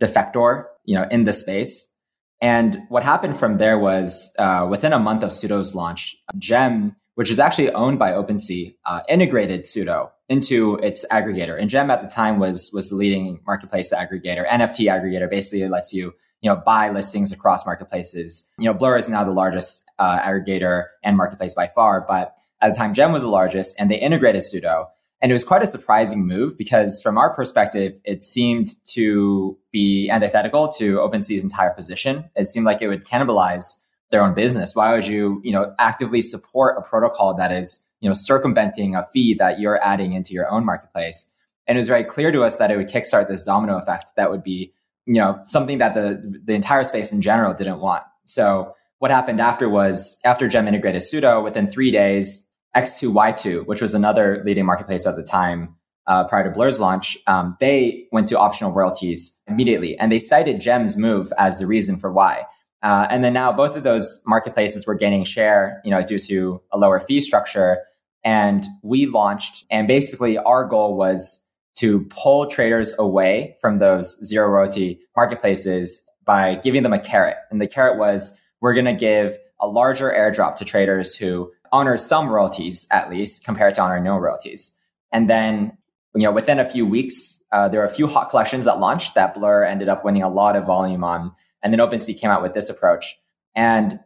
defector, 0.00 0.64
you 0.84 0.94
know, 0.94 1.06
in 1.10 1.24
the 1.24 1.32
space. 1.32 1.94
And 2.40 2.82
what 2.88 3.02
happened 3.02 3.36
from 3.36 3.58
there 3.58 3.78
was 3.78 4.32
uh, 4.38 4.66
within 4.70 4.92
a 4.92 4.98
month 4.98 5.24
of 5.24 5.30
Sudo's 5.30 5.74
launch, 5.74 6.16
Gem, 6.38 6.94
which 7.18 7.32
is 7.32 7.40
actually 7.40 7.68
owned 7.72 7.98
by 7.98 8.12
OpenSea, 8.12 8.76
uh, 8.84 9.00
integrated 9.08 9.62
Sudo 9.62 10.12
into 10.28 10.76
its 10.76 11.04
aggregator. 11.10 11.60
And 11.60 11.68
Gem 11.68 11.90
at 11.90 12.00
the 12.00 12.06
time 12.06 12.38
was 12.38 12.70
was 12.72 12.90
the 12.90 12.94
leading 12.94 13.40
marketplace 13.44 13.92
aggregator, 13.92 14.46
NFT 14.46 14.86
aggregator. 14.86 15.28
Basically, 15.28 15.62
it 15.62 15.68
lets 15.68 15.92
you 15.92 16.14
you 16.42 16.48
know 16.48 16.62
buy 16.64 16.90
listings 16.90 17.32
across 17.32 17.66
marketplaces. 17.66 18.48
You 18.56 18.66
know, 18.66 18.74
Blur 18.74 18.96
is 18.96 19.08
now 19.08 19.24
the 19.24 19.32
largest 19.32 19.82
uh, 19.98 20.20
aggregator 20.20 20.84
and 21.02 21.16
marketplace 21.16 21.56
by 21.56 21.66
far. 21.66 22.04
But 22.06 22.36
at 22.60 22.70
the 22.70 22.78
time, 22.78 22.94
Gem 22.94 23.10
was 23.10 23.24
the 23.24 23.30
largest 23.30 23.74
and 23.80 23.90
they 23.90 23.98
integrated 23.98 24.42
Sudo. 24.42 24.86
And 25.20 25.32
it 25.32 25.34
was 25.34 25.42
quite 25.42 25.64
a 25.64 25.66
surprising 25.66 26.24
move 26.24 26.56
because 26.56 27.02
from 27.02 27.18
our 27.18 27.34
perspective, 27.34 28.00
it 28.04 28.22
seemed 28.22 28.68
to 28.92 29.58
be 29.72 30.08
antithetical 30.08 30.68
to 30.78 30.98
OpenSea's 30.98 31.42
entire 31.42 31.70
position. 31.70 32.30
It 32.36 32.44
seemed 32.44 32.64
like 32.64 32.80
it 32.80 32.86
would 32.86 33.04
cannibalize 33.04 33.82
their 34.10 34.22
own 34.22 34.34
business. 34.34 34.74
Why 34.74 34.94
would 34.94 35.06
you, 35.06 35.40
you 35.44 35.52
know, 35.52 35.74
actively 35.78 36.20
support 36.20 36.76
a 36.78 36.82
protocol 36.82 37.34
that 37.34 37.52
is, 37.52 37.86
you 38.00 38.08
know, 38.08 38.14
circumventing 38.14 38.94
a 38.94 39.06
fee 39.12 39.34
that 39.34 39.60
you're 39.60 39.82
adding 39.84 40.12
into 40.12 40.32
your 40.32 40.50
own 40.50 40.64
marketplace? 40.64 41.32
And 41.66 41.76
it 41.76 41.80
was 41.80 41.88
very 41.88 42.04
clear 42.04 42.32
to 42.32 42.42
us 42.44 42.56
that 42.56 42.70
it 42.70 42.76
would 42.76 42.88
kickstart 42.88 43.28
this 43.28 43.42
domino 43.42 43.76
effect 43.76 44.12
that 44.16 44.30
would 44.30 44.42
be, 44.42 44.72
you 45.04 45.14
know, 45.14 45.40
something 45.44 45.78
that 45.78 45.94
the 45.94 46.40
the 46.44 46.54
entire 46.54 46.84
space 46.84 47.12
in 47.12 47.20
general 47.20 47.52
didn't 47.54 47.80
want. 47.80 48.04
So 48.24 48.74
what 48.98 49.10
happened 49.10 49.40
after 49.40 49.68
was 49.68 50.18
after 50.24 50.48
Gem 50.48 50.66
integrated 50.66 51.02
Sudo, 51.02 51.42
within 51.42 51.68
three 51.68 51.90
days, 51.90 52.48
X2Y2, 52.76 53.66
which 53.66 53.80
was 53.80 53.94
another 53.94 54.42
leading 54.44 54.66
marketplace 54.66 55.06
at 55.06 55.16
the 55.16 55.22
time 55.22 55.76
uh, 56.06 56.26
prior 56.26 56.44
to 56.44 56.50
Blur's 56.50 56.80
launch, 56.80 57.18
um, 57.26 57.56
they 57.60 58.06
went 58.12 58.26
to 58.28 58.38
optional 58.38 58.72
royalties 58.72 59.40
immediately, 59.46 59.96
and 59.98 60.10
they 60.10 60.18
cited 60.18 60.60
Gem's 60.60 60.96
move 60.96 61.32
as 61.36 61.58
the 61.58 61.66
reason 61.66 61.96
for 61.96 62.10
why. 62.10 62.44
Uh, 62.82 63.06
and 63.10 63.24
then 63.24 63.32
now 63.32 63.52
both 63.52 63.76
of 63.76 63.82
those 63.82 64.22
marketplaces 64.26 64.86
were 64.86 64.94
gaining 64.94 65.24
share, 65.24 65.80
you 65.84 65.90
know, 65.90 66.02
due 66.02 66.18
to 66.18 66.60
a 66.72 66.78
lower 66.78 67.00
fee 67.00 67.20
structure. 67.20 67.78
And 68.24 68.66
we 68.82 69.06
launched, 69.06 69.64
and 69.70 69.88
basically 69.88 70.38
our 70.38 70.64
goal 70.64 70.96
was 70.96 71.44
to 71.78 72.04
pull 72.10 72.46
traders 72.46 72.96
away 72.98 73.56
from 73.60 73.78
those 73.78 74.18
zero 74.24 74.48
royalty 74.48 75.00
marketplaces 75.16 76.02
by 76.24 76.56
giving 76.56 76.82
them 76.82 76.92
a 76.92 76.98
carrot. 76.98 77.36
And 77.50 77.60
the 77.60 77.66
carrot 77.66 77.98
was 77.98 78.38
we're 78.60 78.74
going 78.74 78.84
to 78.86 78.92
give 78.92 79.36
a 79.60 79.68
larger 79.68 80.10
airdrop 80.10 80.56
to 80.56 80.64
traders 80.64 81.14
who 81.14 81.52
honor 81.72 81.96
some 81.96 82.28
royalties 82.28 82.86
at 82.90 83.10
least 83.10 83.44
compared 83.44 83.74
to 83.76 83.82
honor 83.82 84.00
no 84.00 84.18
royalties. 84.18 84.74
And 85.12 85.28
then, 85.28 85.76
you 86.14 86.22
know, 86.22 86.32
within 86.32 86.58
a 86.58 86.68
few 86.68 86.86
weeks, 86.86 87.42
uh, 87.52 87.68
there 87.68 87.80
were 87.80 87.86
a 87.86 87.90
few 87.90 88.06
hot 88.06 88.30
collections 88.30 88.64
that 88.64 88.78
launched 88.78 89.14
that 89.14 89.34
Blur 89.34 89.64
ended 89.64 89.88
up 89.88 90.04
winning 90.04 90.22
a 90.22 90.28
lot 90.28 90.56
of 90.56 90.66
volume 90.66 91.04
on. 91.04 91.32
And 91.62 91.72
then 91.72 91.80
OpenSea 91.80 92.18
came 92.18 92.30
out 92.30 92.42
with 92.42 92.54
this 92.54 92.70
approach. 92.70 93.18
And 93.54 94.00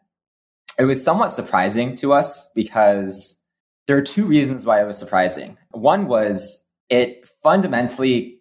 it 0.79 0.85
was 0.85 1.03
somewhat 1.03 1.29
surprising 1.29 1.95
to 1.97 2.13
us 2.13 2.51
because 2.55 3.41
there 3.87 3.97
are 3.97 4.03
two 4.03 4.25
reasons 4.25 4.65
why 4.65 4.81
it 4.81 4.87
was 4.87 4.99
surprising. 4.99 5.59
One 5.73 6.07
was 6.07 6.67
it 6.89 7.29
fundamentally 7.43 8.41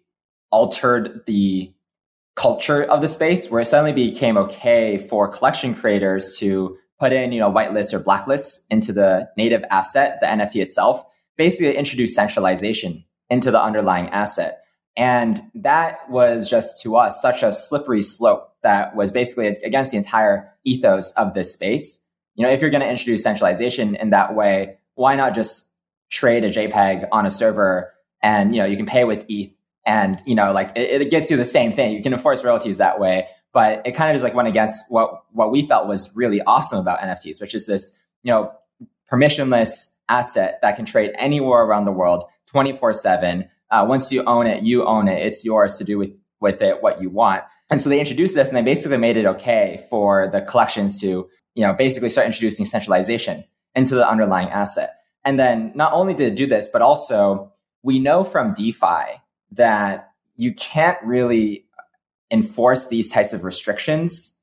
altered 0.50 1.20
the 1.26 1.72
culture 2.34 2.84
of 2.84 3.00
the 3.00 3.08
space 3.08 3.50
where 3.50 3.60
it 3.60 3.66
suddenly 3.66 3.92
became 3.92 4.36
okay 4.36 4.98
for 4.98 5.28
collection 5.28 5.74
creators 5.74 6.36
to 6.38 6.78
put 6.98 7.12
in, 7.12 7.32
you 7.32 7.40
know, 7.40 7.50
whitelist 7.50 7.92
or 7.92 7.98
blacklist 7.98 8.64
into 8.70 8.92
the 8.92 9.28
native 9.36 9.64
asset, 9.70 10.18
the 10.20 10.26
NFT 10.26 10.62
itself, 10.62 11.02
basically 11.36 11.76
introduce 11.76 12.14
centralization 12.14 13.04
into 13.28 13.50
the 13.50 13.60
underlying 13.60 14.08
asset. 14.10 14.62
And 14.96 15.40
that 15.54 16.08
was 16.10 16.48
just 16.48 16.82
to 16.82 16.96
us 16.96 17.20
such 17.20 17.42
a 17.42 17.52
slippery 17.52 18.02
slope 18.02 18.51
that 18.62 18.94
was 18.94 19.12
basically 19.12 19.48
against 19.48 19.90
the 19.90 19.96
entire 19.96 20.52
ethos 20.64 21.10
of 21.12 21.34
this 21.34 21.52
space. 21.52 22.04
You 22.34 22.46
know, 22.46 22.52
if 22.52 22.60
you're 22.60 22.70
going 22.70 22.82
to 22.82 22.88
introduce 22.88 23.22
centralization 23.22 23.96
in 23.96 24.10
that 24.10 24.34
way, 24.34 24.78
why 24.94 25.16
not 25.16 25.34
just 25.34 25.72
trade 26.10 26.44
a 26.44 26.50
JPEG 26.50 27.08
on 27.12 27.26
a 27.26 27.30
server 27.30 27.92
and, 28.22 28.54
you 28.54 28.60
know, 28.60 28.66
you 28.66 28.76
can 28.76 28.86
pay 28.86 29.04
with 29.04 29.24
ETH 29.28 29.52
and, 29.84 30.22
you 30.26 30.34
know, 30.34 30.52
like 30.52 30.70
it, 30.76 31.02
it 31.02 31.10
gets 31.10 31.30
you 31.30 31.36
the 31.36 31.44
same 31.44 31.72
thing. 31.72 31.92
You 31.92 32.02
can 32.02 32.12
enforce 32.12 32.44
royalties 32.44 32.78
that 32.78 33.00
way. 33.00 33.26
But 33.52 33.82
it 33.84 33.92
kind 33.92 34.10
of 34.10 34.14
just 34.14 34.24
like 34.24 34.34
went 34.34 34.48
against 34.48 34.86
what, 34.88 35.24
what 35.32 35.50
we 35.50 35.66
felt 35.66 35.86
was 35.86 36.14
really 36.14 36.40
awesome 36.42 36.78
about 36.78 37.00
NFTs, 37.00 37.40
which 37.40 37.54
is 37.54 37.66
this, 37.66 37.96
you 38.22 38.32
know, 38.32 38.52
permissionless 39.12 39.88
asset 40.08 40.58
that 40.62 40.76
can 40.76 40.86
trade 40.86 41.12
anywhere 41.16 41.62
around 41.62 41.84
the 41.84 41.92
world 41.92 42.24
24 42.46 42.92
seven. 42.94 43.48
Uh, 43.70 43.84
once 43.86 44.12
you 44.12 44.22
own 44.24 44.46
it, 44.46 44.62
you 44.62 44.84
own 44.84 45.08
it. 45.08 45.24
It's 45.24 45.44
yours 45.44 45.76
to 45.76 45.84
do 45.84 45.98
with, 45.98 46.18
with 46.40 46.62
it 46.62 46.82
what 46.82 47.00
you 47.00 47.10
want. 47.10 47.42
And 47.72 47.80
so 47.80 47.88
they 47.88 47.98
introduced 47.98 48.34
this 48.34 48.48
and 48.48 48.56
they 48.56 48.60
basically 48.60 48.98
made 48.98 49.16
it 49.16 49.24
okay 49.24 49.82
for 49.88 50.28
the 50.28 50.42
collections 50.42 51.00
to, 51.00 51.30
you 51.54 51.64
know, 51.64 51.72
basically 51.72 52.10
start 52.10 52.26
introducing 52.26 52.66
centralization 52.66 53.44
into 53.74 53.94
the 53.94 54.06
underlying 54.06 54.50
asset. 54.50 54.98
And 55.24 55.38
then 55.38 55.72
not 55.74 55.94
only 55.94 56.12
did 56.12 56.34
it 56.34 56.36
do 56.36 56.46
this, 56.46 56.68
but 56.70 56.82
also 56.82 57.50
we 57.82 57.98
know 57.98 58.24
from 58.24 58.52
DeFi 58.52 59.22
that 59.52 60.10
you 60.36 60.52
can't 60.52 60.98
really 61.02 61.64
enforce 62.30 62.88
these 62.88 63.10
types 63.10 63.32
of 63.32 63.42
restrictions 63.42 64.36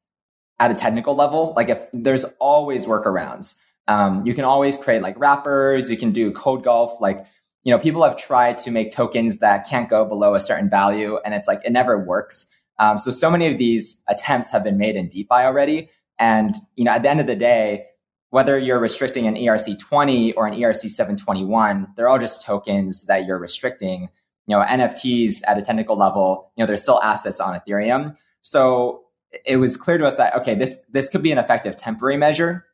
at 0.60 0.72
a 0.72 0.74
technical 0.74 1.16
level. 1.16 1.54
Like 1.56 1.70
if 1.70 1.86
there's 1.94 2.24
always 2.40 2.88
workarounds. 2.88 3.58
Um, 3.88 4.26
you 4.26 4.34
can 4.34 4.44
always 4.44 4.76
create 4.76 5.04
like 5.04 5.20
wrappers. 5.20 5.92
You 5.92 5.98
can 5.98 6.12
do 6.14 6.32
code 6.32 6.64
golf. 6.64 7.00
Like, 7.00 7.28
you 7.64 7.72
know, 7.72 7.78
people 7.78 8.02
have 8.02 8.18
tried 8.18 8.58
to 8.60 8.72
make 8.72 8.92
tokens 8.92 9.38
that 9.38 9.70
can't 9.70 9.88
go 9.88 10.04
below 10.04 10.34
a 10.34 10.40
certain 10.40 10.68
value 10.68 11.20
and 11.24 11.36
it's 11.36 11.48
like, 11.48 11.62
it 11.64 11.72
never 11.72 11.96
works. 11.96 12.48
Um, 12.80 12.98
so, 12.98 13.12
so 13.12 13.30
many 13.30 13.52
of 13.52 13.58
these 13.58 14.02
attempts 14.08 14.52
have 14.52 14.64
been 14.64 14.78
made 14.78 14.96
in 14.96 15.08
DeFi 15.08 15.28
already. 15.32 15.90
And, 16.18 16.56
you 16.76 16.84
know, 16.84 16.92
at 16.92 17.04
the 17.04 17.10
end 17.10 17.20
of 17.20 17.28
the 17.28 17.36
day, 17.36 17.86
whether 18.32 18.58
you're 18.58 18.80
restricting 18.80 19.28
an 19.28 19.36
ERC20 19.36 20.34
or 20.36 20.48
an 20.48 20.54
ERC721, 20.54 21.96
they're 21.96 22.08
all 22.08 22.20
just 22.20 22.46
tokens 22.46 23.06
that 23.06 23.26
you're 23.26 23.40
restricting 23.40 24.10
you 24.50 24.56
know, 24.56 24.66
NFTs 24.66 25.42
at 25.48 25.60
a 25.60 25.62
technical 25.62 25.96
level, 25.96 26.52
you 26.58 26.64
know, 26.64 26.66
there's 26.66 26.82
still 26.82 27.00
assets 27.04 27.40
on 27.40 27.58
Ethereum. 27.58 28.18
So 28.42 29.04
it 29.46 29.58
was 29.58 29.78
clear 29.78 30.00
to 30.00 30.08
us 30.08 30.18
that, 30.18 30.34
okay, 30.38 30.56
this, 30.56 30.80
this 30.90 31.08
could 31.08 31.22
be 31.22 31.32
an 31.32 31.38
effective 31.38 31.76
temporary 31.76 32.18
measure, 32.18 32.66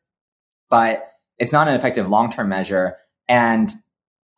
but 0.70 1.12
it's 1.38 1.52
not 1.52 1.68
an 1.68 1.74
effective 1.74 2.08
long-term 2.08 2.48
measure. 2.48 2.96
And 3.28 3.70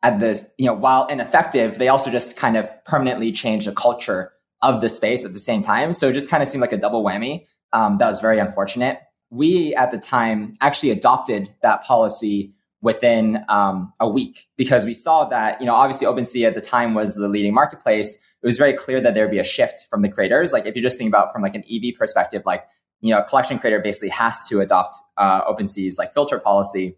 at 0.03 0.19
this, 0.19 0.49
you 0.57 0.65
know, 0.65 0.73
while 0.73 1.07
ineffective, 1.07 1.77
they 1.77 1.87
also 1.87 2.11
just 2.11 2.35
kind 2.35 2.57
of 2.57 2.69
permanently 2.83 3.31
change 3.31 3.65
the 3.65 3.71
culture 3.71 4.33
of 4.61 4.81
the 4.81 4.89
space 4.89 5.25
at 5.25 5.33
the 5.33 5.39
same 5.39 5.61
time. 5.61 5.93
So 5.93 6.09
it 6.09 6.13
just 6.13 6.29
kind 6.29 6.43
of 6.43 6.49
seemed 6.49 6.61
like 6.61 6.73
a 6.73 6.77
double 6.77 7.03
whammy. 7.03 7.45
Um, 7.71 7.97
that 7.99 8.07
was 8.07 8.19
very 8.19 8.39
unfortunate. 8.39 8.99
We 9.29 9.75
at 9.75 9.91
the 9.91 9.97
time 9.97 10.55
actually 10.59 10.91
adopted 10.91 11.53
that 11.61 11.83
policy 11.83 12.53
within 12.81 13.43
um, 13.49 13.93
a 13.99 14.09
week 14.09 14.47
because 14.57 14.85
we 14.85 14.93
saw 14.93 15.25
that, 15.25 15.59
you 15.59 15.67
know, 15.67 15.73
obviously 15.73 16.07
OpenSea 16.07 16.47
at 16.47 16.55
the 16.55 16.61
time 16.61 16.93
was 16.93 17.15
the 17.15 17.27
leading 17.27 17.53
marketplace. 17.53 18.23
It 18.41 18.45
was 18.45 18.57
very 18.57 18.73
clear 18.73 19.01
that 19.01 19.13
there'd 19.13 19.31
be 19.31 19.39
a 19.39 19.43
shift 19.43 19.85
from 19.89 20.01
the 20.01 20.09
creators. 20.09 20.53
Like 20.53 20.65
if 20.65 20.75
you 20.75 20.81
just 20.81 20.97
think 20.97 21.09
about 21.09 21.33
from 21.33 21.41
like 21.41 21.55
an 21.55 21.63
EV 21.69 21.95
perspective, 21.97 22.43
like, 22.45 22.65
you 23.01 23.13
know, 23.13 23.19
a 23.19 23.23
collection 23.23 23.59
creator 23.59 23.79
basically 23.79 24.09
has 24.09 24.47
to 24.47 24.61
adopt 24.61 24.93
uh, 25.17 25.43
OpenSea's 25.45 25.97
like 25.97 26.13
filter 26.13 26.39
policy. 26.39 26.97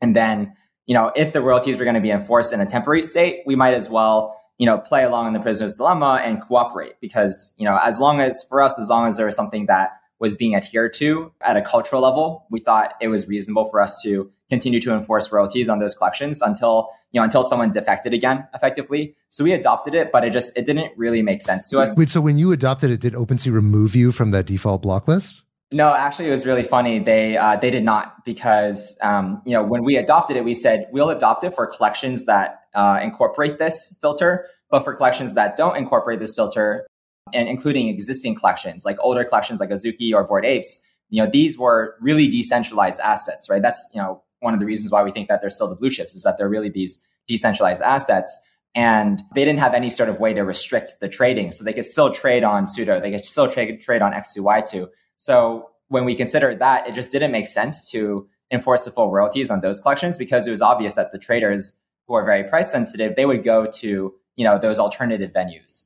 And 0.00 0.14
then, 0.14 0.54
you 0.86 0.94
know, 0.94 1.12
if 1.14 1.32
the 1.32 1.40
royalties 1.40 1.78
were 1.78 1.84
going 1.84 1.94
to 1.94 2.00
be 2.00 2.10
enforced 2.10 2.52
in 2.52 2.60
a 2.60 2.66
temporary 2.66 3.02
state, 3.02 3.42
we 3.44 3.56
might 3.56 3.74
as 3.74 3.90
well, 3.90 4.37
you 4.58 4.66
know, 4.66 4.78
play 4.78 5.04
along 5.04 5.28
in 5.28 5.32
the 5.32 5.40
prisoner's 5.40 5.74
dilemma 5.74 6.20
and 6.22 6.42
cooperate 6.42 6.94
because, 7.00 7.54
you 7.58 7.64
know, 7.64 7.78
as 7.82 8.00
long 8.00 8.20
as 8.20 8.44
for 8.48 8.60
us, 8.60 8.78
as 8.78 8.88
long 8.88 9.06
as 9.06 9.16
there 9.16 9.26
was 9.26 9.36
something 9.36 9.66
that 9.66 10.00
was 10.18 10.34
being 10.34 10.56
adhered 10.56 10.92
to 10.92 11.32
at 11.40 11.56
a 11.56 11.62
cultural 11.62 12.02
level, 12.02 12.44
we 12.50 12.60
thought 12.60 12.94
it 13.00 13.08
was 13.08 13.28
reasonable 13.28 13.64
for 13.66 13.80
us 13.80 14.02
to 14.02 14.30
continue 14.50 14.80
to 14.80 14.94
enforce 14.94 15.30
royalties 15.30 15.68
on 15.68 15.78
those 15.78 15.94
collections 15.94 16.40
until 16.40 16.88
you 17.12 17.20
know 17.20 17.24
until 17.24 17.42
someone 17.42 17.70
defected 17.70 18.14
again 18.14 18.46
effectively. 18.54 19.14
So 19.28 19.44
we 19.44 19.52
adopted 19.52 19.94
it 19.94 20.10
but 20.10 20.24
it 20.24 20.30
just 20.30 20.56
it 20.56 20.64
didn't 20.64 20.92
really 20.96 21.22
make 21.22 21.42
sense 21.42 21.68
to 21.70 21.80
us. 21.80 21.96
Wait 21.96 22.08
so 22.08 22.20
when 22.20 22.38
you 22.38 22.52
adopted 22.52 22.90
it 22.90 23.00
did 23.00 23.12
opensea 23.12 23.52
remove 23.52 23.94
you 23.94 24.10
from 24.12 24.30
that 24.32 24.46
default 24.46 24.82
block 24.82 25.06
list? 25.06 25.42
No 25.70 25.94
actually 25.94 26.28
it 26.28 26.30
was 26.30 26.46
really 26.46 26.62
funny. 26.62 26.98
They 26.98 27.36
uh, 27.36 27.56
they 27.56 27.70
did 27.70 27.84
not 27.84 28.24
because 28.24 28.98
um, 29.02 29.42
you 29.44 29.52
know 29.52 29.62
when 29.62 29.84
we 29.84 29.96
adopted 29.96 30.36
it 30.36 30.44
we 30.44 30.54
said 30.54 30.86
we'll 30.92 31.10
adopt 31.10 31.44
it 31.44 31.54
for 31.54 31.66
collections 31.66 32.24
that 32.24 32.57
uh, 32.74 33.00
incorporate 33.02 33.58
this 33.58 33.96
filter 34.00 34.46
but 34.70 34.84
for 34.84 34.94
collections 34.94 35.34
that 35.34 35.56
don't 35.56 35.76
incorporate 35.76 36.20
this 36.20 36.34
filter 36.34 36.86
and 37.32 37.48
including 37.48 37.88
existing 37.88 38.34
collections 38.34 38.84
like 38.84 38.96
older 39.00 39.24
collections 39.24 39.60
like 39.60 39.70
azuki 39.70 40.12
or 40.14 40.24
Bored 40.24 40.44
apes 40.44 40.82
you 41.10 41.22
know 41.22 41.30
these 41.30 41.58
were 41.58 41.96
really 42.00 42.28
decentralized 42.28 43.00
assets 43.00 43.48
right 43.50 43.62
that's 43.62 43.88
you 43.94 44.00
know 44.00 44.22
one 44.40 44.54
of 44.54 44.60
the 44.60 44.66
reasons 44.66 44.92
why 44.92 45.02
we 45.02 45.10
think 45.10 45.28
that 45.28 45.40
they're 45.40 45.50
still 45.50 45.68
the 45.68 45.76
blue 45.76 45.90
chips 45.90 46.14
is 46.14 46.22
that 46.22 46.38
they're 46.38 46.48
really 46.48 46.68
these 46.68 47.02
decentralized 47.26 47.82
assets. 47.82 48.40
And 48.74 49.22
they 49.34 49.44
didn't 49.44 49.60
have 49.60 49.74
any 49.74 49.90
sort 49.90 50.08
of 50.08 50.20
way 50.20 50.34
to 50.34 50.42
restrict 50.42 50.96
the 51.00 51.08
trading. 51.08 51.52
So 51.52 51.64
they 51.64 51.72
could 51.72 51.84
still 51.84 52.12
trade 52.12 52.44
on 52.44 52.64
Sudo. 52.64 53.00
They 53.00 53.10
could 53.10 53.24
still 53.24 53.50
trade, 53.50 53.80
trade 53.80 54.02
on 54.02 54.12
X2, 54.12 54.38
Y2. 54.38 54.88
So 55.16 55.70
when 55.88 56.04
we 56.04 56.14
considered 56.14 56.58
that, 56.60 56.86
it 56.86 56.94
just 56.94 57.10
didn't 57.10 57.32
make 57.32 57.46
sense 57.46 57.90
to 57.90 58.28
enforce 58.50 58.84
the 58.84 58.90
full 58.90 59.10
royalties 59.10 59.50
on 59.50 59.60
those 59.60 59.80
collections 59.80 60.16
because 60.16 60.46
it 60.46 60.50
was 60.50 60.62
obvious 60.62 60.94
that 60.94 61.12
the 61.12 61.18
traders 61.18 61.78
who 62.08 62.14
are 62.14 62.24
very 62.24 62.42
price 62.42 62.72
sensitive, 62.72 63.14
they 63.14 63.26
would 63.26 63.44
go 63.44 63.66
to, 63.66 64.14
you 64.34 64.44
know, 64.44 64.58
those 64.58 64.78
alternative 64.78 65.30
venues. 65.32 65.84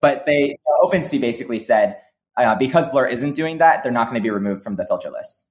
But 0.00 0.24
they, 0.26 0.56
OpenSea 0.82 1.20
basically 1.20 1.58
said, 1.58 1.98
uh, 2.36 2.54
because 2.54 2.88
Blur 2.88 3.06
isn't 3.06 3.34
doing 3.34 3.58
that, 3.58 3.82
they're 3.82 3.92
not 3.92 4.08
going 4.08 4.20
to 4.20 4.22
be 4.22 4.30
removed 4.30 4.62
from 4.62 4.76
the 4.76 4.86
filter 4.86 5.10
list. 5.10 5.46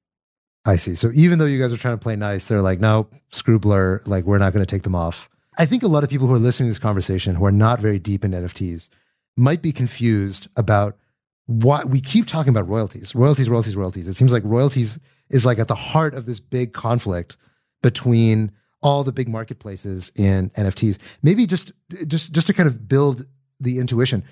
I 0.65 0.77
see. 0.77 0.95
So 0.95 1.11
even 1.13 1.39
though 1.39 1.45
you 1.45 1.59
guys 1.59 1.73
are 1.73 1.77
trying 1.77 1.97
to 1.97 2.01
play 2.01 2.15
nice, 2.15 2.47
they're 2.47 2.61
like, 2.61 2.79
no, 2.79 3.07
screw 3.31 3.59
Blur. 3.59 4.01
Like, 4.05 4.23
we're 4.23 4.37
not 4.37 4.53
going 4.53 4.65
to 4.65 4.69
take 4.69 4.83
them 4.83 4.95
off. 4.95 5.29
I 5.57 5.65
think 5.65 5.83
a 5.83 5.87
lot 5.87 6.03
of 6.03 6.09
people 6.09 6.27
who 6.27 6.33
are 6.33 6.39
listening 6.39 6.67
to 6.67 6.71
this 6.71 6.79
conversation 6.79 7.35
who 7.35 7.45
are 7.45 7.51
not 7.51 7.79
very 7.79 7.99
deep 7.99 8.23
in 8.23 8.31
NFTs 8.31 8.89
might 9.35 9.61
be 9.61 9.71
confused 9.71 10.47
about 10.55 10.97
why 11.45 11.83
we 11.83 11.99
keep 11.99 12.27
talking 12.27 12.49
about 12.49 12.67
royalties, 12.67 13.13
royalties, 13.13 13.49
royalties, 13.49 13.75
royalties. 13.75 14.07
It 14.07 14.13
seems 14.13 14.31
like 14.31 14.43
royalties 14.45 14.99
is 15.29 15.45
like 15.45 15.59
at 15.59 15.67
the 15.67 15.75
heart 15.75 16.13
of 16.13 16.25
this 16.25 16.39
big 16.39 16.73
conflict 16.73 17.37
between 17.81 18.51
all 18.83 19.03
the 19.03 19.11
big 19.11 19.29
marketplaces 19.29 20.11
in 20.15 20.49
NFTs. 20.51 20.97
Maybe 21.23 21.45
just 21.45 21.71
just 22.07 22.31
just 22.31 22.47
to 22.47 22.53
kind 22.53 22.67
of 22.67 22.87
build 22.87 23.25
the 23.59 23.79
intuition. 23.79 24.23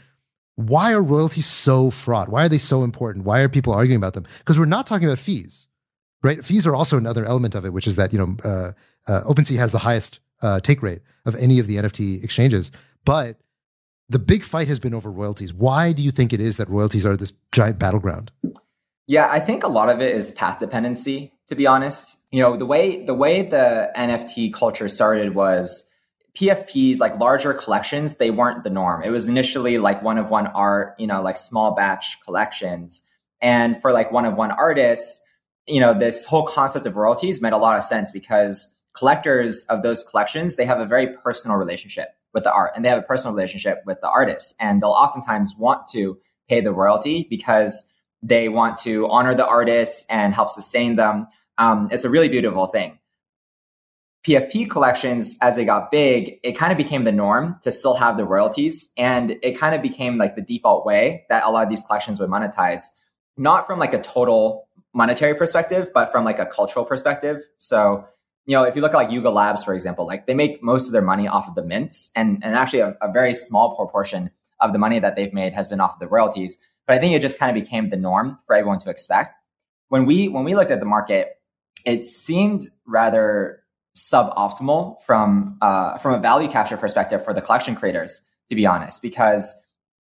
Why 0.55 0.93
are 0.93 1.01
royalties 1.01 1.47
so 1.47 1.89
fraught? 1.89 2.29
Why 2.29 2.45
are 2.45 2.49
they 2.49 2.57
so 2.57 2.83
important? 2.83 3.25
Why 3.25 3.39
are 3.39 3.49
people 3.49 3.73
arguing 3.73 3.97
about 3.97 4.13
them? 4.13 4.25
Because 4.39 4.59
we're 4.59 4.65
not 4.65 4.85
talking 4.85 5.07
about 5.07 5.17
fees 5.17 5.67
right? 6.23 6.43
Fees 6.43 6.67
are 6.67 6.75
also 6.75 6.97
another 6.97 7.25
element 7.25 7.55
of 7.55 7.65
it, 7.65 7.73
which 7.73 7.87
is 7.87 7.95
that 7.95 8.13
you 8.13 8.19
know 8.19 8.35
uh, 8.43 8.71
uh, 9.07 9.21
OpenSea 9.23 9.57
has 9.57 9.71
the 9.71 9.79
highest 9.79 10.19
uh, 10.41 10.59
take 10.59 10.81
rate 10.81 11.01
of 11.25 11.35
any 11.35 11.59
of 11.59 11.67
the 11.67 11.77
NFT 11.77 12.23
exchanges, 12.23 12.71
but 13.05 13.37
the 14.09 14.19
big 14.19 14.43
fight 14.43 14.67
has 14.67 14.79
been 14.79 14.93
over 14.93 15.11
royalties. 15.11 15.53
Why 15.53 15.93
do 15.93 16.03
you 16.03 16.11
think 16.11 16.33
it 16.33 16.39
is 16.39 16.57
that 16.57 16.69
royalties 16.69 17.05
are 17.05 17.15
this 17.15 17.33
giant 17.51 17.79
battleground? 17.79 18.31
Yeah, 19.07 19.29
I 19.29 19.39
think 19.39 19.63
a 19.63 19.67
lot 19.67 19.89
of 19.89 20.01
it 20.01 20.15
is 20.15 20.31
path 20.31 20.59
dependency. 20.59 21.33
To 21.51 21.55
be 21.55 21.67
honest, 21.67 22.17
you 22.31 22.41
know 22.41 22.55
the 22.55 22.65
way 22.65 23.03
the 23.03 23.13
way 23.13 23.41
the 23.41 23.91
NFT 23.97 24.53
culture 24.53 24.87
started 24.87 25.35
was 25.35 25.85
PFPs, 26.33 27.01
like 27.01 27.19
larger 27.19 27.53
collections, 27.53 28.15
they 28.15 28.31
weren't 28.31 28.63
the 28.63 28.69
norm. 28.69 29.03
It 29.03 29.09
was 29.09 29.27
initially 29.27 29.77
like 29.77 30.01
one 30.01 30.17
of 30.17 30.29
one 30.29 30.47
art, 30.47 30.95
you 30.97 31.07
know, 31.07 31.21
like 31.21 31.35
small 31.35 31.75
batch 31.75 32.21
collections. 32.23 33.05
And 33.41 33.81
for 33.81 33.91
like 33.91 34.13
one 34.13 34.23
of 34.23 34.37
one 34.37 34.51
artists, 34.51 35.21
you 35.67 35.81
know, 35.81 35.93
this 35.93 36.25
whole 36.25 36.45
concept 36.45 36.85
of 36.85 36.95
royalties 36.95 37.41
made 37.41 37.51
a 37.51 37.57
lot 37.57 37.77
of 37.77 37.83
sense 37.83 38.11
because 38.11 38.73
collectors 38.93 39.65
of 39.65 39.83
those 39.83 40.05
collections, 40.05 40.55
they 40.55 40.65
have 40.65 40.79
a 40.79 40.85
very 40.85 41.17
personal 41.17 41.57
relationship 41.57 42.15
with 42.33 42.45
the 42.45 42.53
art 42.53 42.71
and 42.77 42.85
they 42.85 42.89
have 42.89 42.99
a 42.99 43.05
personal 43.05 43.35
relationship 43.35 43.81
with 43.85 43.99
the 43.99 44.09
artist. 44.09 44.55
And 44.57 44.81
they'll 44.81 44.91
oftentimes 44.91 45.55
want 45.59 45.85
to 45.89 46.17
pay 46.47 46.61
the 46.61 46.71
royalty 46.71 47.27
because 47.29 47.91
they 48.23 48.47
want 48.47 48.77
to 48.77 49.09
honor 49.09 49.35
the 49.35 49.45
artists 49.45 50.05
and 50.09 50.33
help 50.33 50.49
sustain 50.49 50.95
them. 50.95 51.27
Um, 51.61 51.89
it's 51.91 52.03
a 52.03 52.09
really 52.09 52.27
beautiful 52.27 52.65
thing. 52.65 52.97
PFP 54.25 54.69
collections, 54.69 55.37
as 55.41 55.55
they 55.55 55.63
got 55.63 55.91
big, 55.91 56.39
it 56.43 56.57
kind 56.57 56.71
of 56.71 56.77
became 56.77 57.03
the 57.03 57.11
norm 57.11 57.57
to 57.61 57.71
still 57.71 57.93
have 57.93 58.17
the 58.17 58.25
royalties. 58.25 58.91
And 58.97 59.37
it 59.43 59.57
kind 59.59 59.75
of 59.75 59.81
became 59.83 60.17
like 60.17 60.35
the 60.35 60.41
default 60.41 60.87
way 60.87 61.25
that 61.29 61.43
a 61.43 61.51
lot 61.51 61.63
of 61.63 61.69
these 61.69 61.83
collections 61.83 62.19
would 62.19 62.29
monetize, 62.29 62.87
not 63.37 63.67
from 63.67 63.77
like 63.77 63.93
a 63.93 64.01
total 64.01 64.67
monetary 64.93 65.35
perspective, 65.35 65.89
but 65.93 66.11
from 66.11 66.25
like 66.25 66.39
a 66.39 66.47
cultural 66.47 66.83
perspective. 66.83 67.41
So, 67.57 68.05
you 68.45 68.55
know, 68.55 68.63
if 68.63 68.75
you 68.75 68.81
look 68.81 68.93
at 68.93 68.97
like 68.97 69.11
Yuga 69.11 69.29
Labs, 69.29 69.63
for 69.63 69.75
example, 69.75 70.07
like 70.07 70.25
they 70.25 70.33
make 70.33 70.63
most 70.63 70.87
of 70.87 70.93
their 70.93 71.03
money 71.03 71.27
off 71.27 71.47
of 71.47 71.53
the 71.53 71.63
mints 71.63 72.09
and, 72.15 72.43
and 72.43 72.55
actually 72.55 72.79
a, 72.79 72.97
a 73.01 73.11
very 73.11 73.35
small 73.35 73.75
proportion 73.75 74.31
of 74.59 74.73
the 74.73 74.79
money 74.79 74.97
that 74.99 75.15
they've 75.15 75.33
made 75.33 75.53
has 75.53 75.67
been 75.67 75.79
off 75.79 75.93
of 75.93 75.99
the 75.99 76.07
royalties. 76.07 76.57
But 76.87 76.95
I 76.95 76.99
think 76.99 77.13
it 77.13 77.21
just 77.21 77.37
kind 77.37 77.55
of 77.55 77.63
became 77.63 77.89
the 77.89 77.97
norm 77.97 78.39
for 78.47 78.55
everyone 78.55 78.79
to 78.79 78.89
expect. 78.89 79.35
When 79.89 80.05
we, 80.05 80.27
when 80.27 80.43
we 80.43 80.55
looked 80.55 80.71
at 80.71 80.79
the 80.79 80.85
market, 80.85 81.37
it 81.85 82.05
seemed 82.05 82.67
rather 82.85 83.63
suboptimal 83.95 85.01
from 85.03 85.57
uh, 85.61 85.97
from 85.97 86.13
a 86.13 86.19
value 86.19 86.49
capture 86.49 86.77
perspective 86.77 87.23
for 87.23 87.33
the 87.33 87.41
collection 87.41 87.75
creators, 87.75 88.21
to 88.49 88.55
be 88.55 88.65
honest, 88.65 89.01
because 89.01 89.53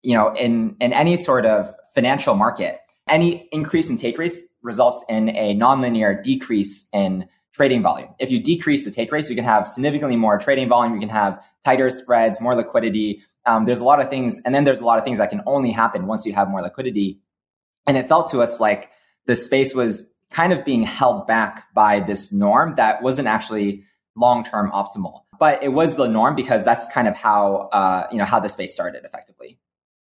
you 0.02 0.14
know 0.14 0.34
in 0.34 0.76
in 0.80 0.92
any 0.92 1.16
sort 1.16 1.46
of 1.46 1.74
financial 1.94 2.34
market, 2.34 2.78
any 3.08 3.48
increase 3.52 3.88
in 3.88 3.96
take 3.96 4.18
rates 4.18 4.42
results 4.62 5.04
in 5.08 5.30
a 5.30 5.54
nonlinear 5.54 6.22
decrease 6.22 6.88
in 6.92 7.26
trading 7.52 7.82
volume. 7.82 8.08
If 8.18 8.30
you 8.30 8.42
decrease 8.42 8.84
the 8.84 8.90
take 8.90 9.10
rates, 9.10 9.28
you 9.28 9.36
can 9.36 9.44
have 9.44 9.66
significantly 9.66 10.16
more 10.16 10.38
trading 10.38 10.68
volume. 10.68 10.94
You 10.94 11.00
can 11.00 11.08
have 11.08 11.42
tighter 11.64 11.90
spreads, 11.90 12.40
more 12.40 12.54
liquidity. 12.54 13.22
Um, 13.46 13.64
there's 13.64 13.80
a 13.80 13.84
lot 13.84 14.00
of 14.00 14.10
things, 14.10 14.40
and 14.44 14.54
then 14.54 14.64
there's 14.64 14.80
a 14.80 14.84
lot 14.84 14.98
of 14.98 15.04
things 15.04 15.18
that 15.18 15.30
can 15.30 15.42
only 15.46 15.72
happen 15.72 16.06
once 16.06 16.26
you 16.26 16.32
have 16.34 16.48
more 16.48 16.60
liquidity. 16.60 17.20
And 17.86 17.96
it 17.96 18.08
felt 18.08 18.28
to 18.28 18.40
us 18.40 18.60
like 18.60 18.90
the 19.26 19.34
space 19.34 19.74
was 19.74 20.09
kind 20.30 20.52
of 20.52 20.64
being 20.64 20.82
held 20.82 21.26
back 21.26 21.72
by 21.74 22.00
this 22.00 22.32
norm 22.32 22.74
that 22.76 23.02
wasn't 23.02 23.28
actually 23.28 23.84
long 24.16 24.44
term 24.44 24.70
optimal. 24.70 25.22
But 25.38 25.62
it 25.62 25.72
was 25.72 25.96
the 25.96 26.06
norm 26.06 26.34
because 26.34 26.64
that's 26.64 26.90
kind 26.92 27.08
of 27.08 27.16
how 27.16 27.70
uh, 27.72 28.06
you 28.12 28.18
know 28.18 28.24
how 28.24 28.40
the 28.40 28.48
space 28.48 28.74
started 28.74 29.04
effectively. 29.04 29.58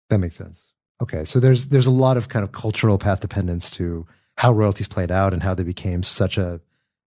That 0.08 0.18
makes 0.18 0.36
sense. 0.36 0.72
Okay, 1.00 1.24
so 1.24 1.40
there's 1.40 1.68
there's 1.68 1.86
a 1.86 1.90
lot 1.90 2.16
of 2.16 2.28
kind 2.28 2.42
of 2.42 2.52
cultural 2.52 2.98
path 2.98 3.20
dependence 3.20 3.70
to 3.72 4.06
how 4.38 4.52
royalties 4.52 4.88
played 4.88 5.10
out 5.10 5.32
and 5.32 5.42
how 5.42 5.54
they 5.54 5.62
became 5.62 6.02
such 6.02 6.38
a 6.38 6.60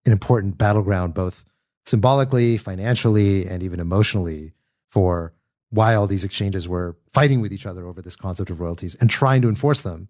an 0.04 0.12
important 0.12 0.58
battleground, 0.58 1.14
both 1.14 1.44
symbolically, 1.84 2.56
financially, 2.56 3.46
and 3.46 3.62
even 3.62 3.80
emotionally 3.80 4.52
for 4.88 5.32
why 5.70 5.94
all 5.94 6.06
these 6.06 6.24
exchanges 6.24 6.68
were 6.68 6.96
fighting 7.12 7.40
with 7.40 7.52
each 7.52 7.66
other 7.66 7.86
over 7.86 8.00
this 8.02 8.16
concept 8.16 8.50
of 8.50 8.60
royalties 8.60 8.94
and 8.96 9.10
trying 9.10 9.42
to 9.42 9.48
enforce 9.48 9.80
them 9.82 10.08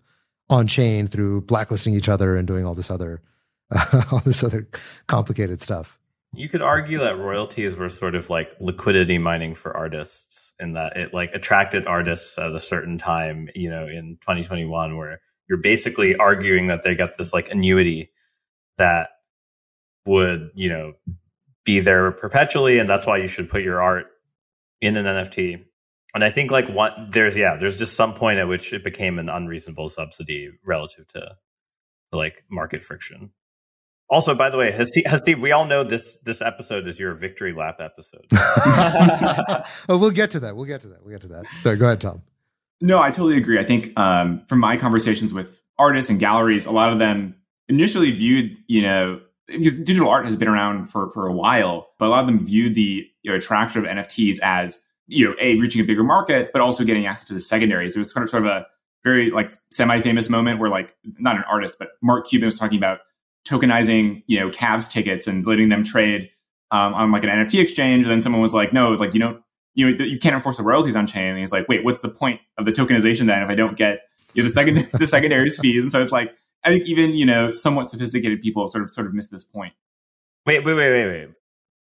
on 0.48 0.66
chain 0.66 1.06
through 1.06 1.42
blacklisting 1.42 1.94
each 1.94 2.08
other 2.08 2.36
and 2.36 2.46
doing 2.46 2.64
all 2.64 2.74
this 2.74 2.90
other 2.90 3.22
uh, 3.70 4.02
all 4.12 4.20
this 4.20 4.44
other 4.44 4.68
complicated 5.06 5.60
stuff. 5.60 5.98
You 6.34 6.48
could 6.48 6.62
argue 6.62 6.98
that 6.98 7.18
royalties 7.18 7.76
were 7.76 7.88
sort 7.88 8.14
of 8.14 8.28
like 8.30 8.54
liquidity 8.60 9.18
mining 9.18 9.54
for 9.54 9.76
artists 9.76 10.52
in 10.58 10.74
that 10.74 10.96
it 10.96 11.14
like 11.14 11.30
attracted 11.34 11.86
artists 11.86 12.38
at 12.38 12.54
a 12.54 12.60
certain 12.60 12.98
time, 12.98 13.48
you 13.54 13.70
know, 13.70 13.86
in 13.86 14.18
2021 14.20 14.96
where 14.96 15.20
you're 15.48 15.58
basically 15.58 16.16
arguing 16.16 16.66
that 16.66 16.82
they 16.82 16.94
get 16.94 17.16
this 17.16 17.32
like 17.32 17.50
annuity 17.50 18.10
that 18.78 19.08
would, 20.04 20.50
you 20.54 20.68
know, 20.68 20.92
be 21.64 21.80
there 21.80 22.12
perpetually 22.12 22.78
and 22.78 22.88
that's 22.88 23.06
why 23.06 23.16
you 23.16 23.26
should 23.26 23.48
put 23.48 23.62
your 23.62 23.80
art 23.80 24.06
in 24.80 24.96
an 24.96 25.06
NFT 25.06 25.64
and 26.16 26.24
I 26.24 26.30
think 26.30 26.50
like 26.50 26.68
one 26.68 27.10
there's 27.10 27.36
yeah, 27.36 27.56
there's 27.56 27.78
just 27.78 27.94
some 27.94 28.14
point 28.14 28.38
at 28.38 28.48
which 28.48 28.72
it 28.72 28.82
became 28.82 29.18
an 29.18 29.28
unreasonable 29.28 29.90
subsidy 29.90 30.50
relative 30.64 31.06
to, 31.08 31.36
to 32.10 32.16
like 32.16 32.42
market 32.50 32.82
friction. 32.82 33.32
Also, 34.08 34.34
by 34.34 34.48
the 34.48 34.56
way, 34.56 34.72
has 34.72 34.88
Steve, 34.88 35.40
we 35.40 35.52
all 35.52 35.66
know 35.66 35.84
this 35.84 36.18
this 36.24 36.40
episode 36.40 36.88
is 36.88 36.98
your 36.98 37.14
victory 37.14 37.52
lap 37.52 37.80
episode. 37.80 38.24
oh, 38.32 39.98
we'll 39.98 40.10
get 40.10 40.30
to 40.30 40.40
that. 40.40 40.56
We'll 40.56 40.64
get 40.64 40.80
to 40.80 40.88
that. 40.88 41.02
We'll 41.04 41.12
get 41.12 41.20
to 41.20 41.28
that. 41.28 41.44
Sorry, 41.60 41.76
go 41.76 41.84
ahead, 41.84 42.00
Tom. 42.00 42.22
No, 42.80 42.98
I 42.98 43.10
totally 43.10 43.36
agree. 43.36 43.58
I 43.58 43.64
think 43.64 43.98
um, 43.98 44.42
from 44.48 44.58
my 44.58 44.78
conversations 44.78 45.34
with 45.34 45.60
artists 45.78 46.10
and 46.10 46.18
galleries, 46.18 46.64
a 46.64 46.72
lot 46.72 46.94
of 46.94 46.98
them 46.98 47.34
initially 47.68 48.10
viewed, 48.12 48.56
you 48.68 48.80
know, 48.80 49.20
because 49.46 49.78
digital 49.80 50.08
art 50.08 50.24
has 50.24 50.36
been 50.36 50.48
around 50.48 50.86
for 50.86 51.10
for 51.10 51.26
a 51.26 51.32
while, 51.32 51.88
but 51.98 52.06
a 52.06 52.08
lot 52.08 52.20
of 52.20 52.26
them 52.26 52.38
viewed 52.38 52.74
the 52.74 53.06
you 53.20 53.30
know, 53.30 53.36
attraction 53.36 53.84
of 53.84 53.90
NFTs 53.90 54.38
as 54.42 54.80
you 55.06 55.26
know, 55.26 55.34
a 55.40 55.56
reaching 55.56 55.80
a 55.80 55.84
bigger 55.84 56.04
market, 56.04 56.50
but 56.52 56.62
also 56.62 56.84
getting 56.84 57.06
access 57.06 57.28
to 57.28 57.34
the 57.34 57.40
secondaries. 57.40 57.96
It 57.96 57.98
was 57.98 58.12
kind 58.12 58.24
of 58.24 58.30
sort 58.30 58.44
of 58.44 58.50
a 58.50 58.66
very 59.04 59.30
like 59.30 59.50
semi-famous 59.70 60.28
moment 60.28 60.58
where 60.58 60.70
like 60.70 60.96
not 61.18 61.36
an 61.36 61.44
artist, 61.48 61.76
but 61.78 61.90
Mark 62.02 62.26
Cuban 62.26 62.46
was 62.46 62.58
talking 62.58 62.78
about 62.78 63.00
tokenizing, 63.46 64.22
you 64.26 64.40
know, 64.40 64.50
Cavs 64.50 64.90
tickets 64.90 65.26
and 65.26 65.46
letting 65.46 65.68
them 65.68 65.84
trade 65.84 66.30
um, 66.72 66.94
on 66.94 67.12
like 67.12 67.22
an 67.22 67.30
NFT 67.30 67.60
exchange. 67.60 68.04
And 68.04 68.10
then 68.10 68.20
someone 68.20 68.42
was 68.42 68.52
like, 68.52 68.72
no, 68.72 68.90
like 68.92 69.14
you 69.14 69.20
don't, 69.20 69.40
you 69.74 69.90
know, 69.90 70.04
you 70.04 70.18
can't 70.18 70.34
enforce 70.34 70.56
the 70.56 70.64
royalties 70.64 70.96
on 70.96 71.06
chain. 71.06 71.28
And 71.28 71.38
he's 71.38 71.52
like, 71.52 71.68
wait, 71.68 71.84
what's 71.84 72.00
the 72.00 72.08
point 72.08 72.40
of 72.58 72.64
the 72.64 72.72
tokenization 72.72 73.26
then 73.26 73.42
if 73.42 73.48
I 73.48 73.54
don't 73.54 73.76
get 73.76 74.00
you 74.34 74.42
know, 74.42 74.48
the 74.48 74.52
second 74.52 74.88
the 74.98 75.06
secondaries 75.06 75.58
fees? 75.58 75.84
And 75.84 75.92
so 75.92 76.00
it's 76.00 76.12
like 76.12 76.34
I 76.64 76.70
think 76.70 76.86
even 76.86 77.10
you 77.14 77.24
know 77.24 77.50
somewhat 77.52 77.90
sophisticated 77.90 78.40
people 78.40 78.66
sort 78.66 78.82
of 78.82 78.92
sort 78.92 79.06
of 79.06 79.14
miss 79.14 79.28
this 79.28 79.44
point. 79.44 79.72
Wait, 80.44 80.64
wait, 80.64 80.74
wait, 80.74 80.90
wait, 80.90 81.06
wait. 81.06 81.28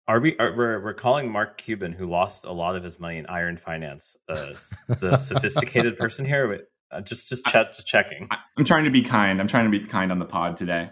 Are 0.07 0.19
we? 0.19 0.37
Are, 0.37 0.55
we're 0.55 0.83
we're 0.83 0.93
calling 0.93 1.31
Mark 1.31 1.57
Cuban, 1.57 1.91
who 1.91 2.05
lost 2.07 2.45
a 2.45 2.51
lot 2.51 2.75
of 2.75 2.83
his 2.83 2.99
money 2.99 3.17
in 3.17 3.25
iron 3.25 3.57
finance, 3.57 4.15
uh, 4.29 4.53
the 4.87 5.17
sophisticated 5.25 5.97
person 5.97 6.25
here. 6.25 6.47
But 6.47 6.69
uh, 6.95 7.01
just 7.01 7.29
just, 7.29 7.45
ch- 7.45 7.53
just 7.53 7.87
checking. 7.87 8.27
I, 8.29 8.37
I'm 8.57 8.65
trying 8.65 8.83
to 8.85 8.91
be 8.91 9.01
kind. 9.01 9.41
I'm 9.41 9.47
trying 9.47 9.71
to 9.71 9.77
be 9.77 9.83
kind 9.85 10.11
on 10.11 10.19
the 10.19 10.25
pod 10.25 10.57
today. 10.57 10.91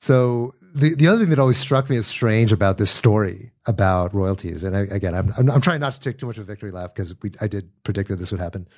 So 0.00 0.52
the 0.74 0.94
the 0.94 1.08
other 1.08 1.20
thing 1.20 1.30
that 1.30 1.38
always 1.38 1.56
struck 1.56 1.88
me 1.88 1.96
as 1.96 2.06
strange 2.06 2.52
about 2.52 2.76
this 2.76 2.90
story 2.90 3.52
about 3.66 4.12
royalties, 4.12 4.64
and 4.64 4.76
I, 4.76 4.80
again, 4.80 5.14
I'm, 5.14 5.32
I'm, 5.38 5.50
I'm 5.50 5.60
trying 5.60 5.80
not 5.80 5.94
to 5.94 6.00
take 6.00 6.18
too 6.18 6.26
much 6.26 6.36
of 6.36 6.42
a 6.42 6.46
victory 6.46 6.72
lap 6.72 6.94
because 6.94 7.14
we 7.22 7.30
I 7.40 7.46
did 7.46 7.70
predict 7.84 8.10
that 8.10 8.16
this 8.16 8.32
would 8.32 8.40
happen, 8.40 8.68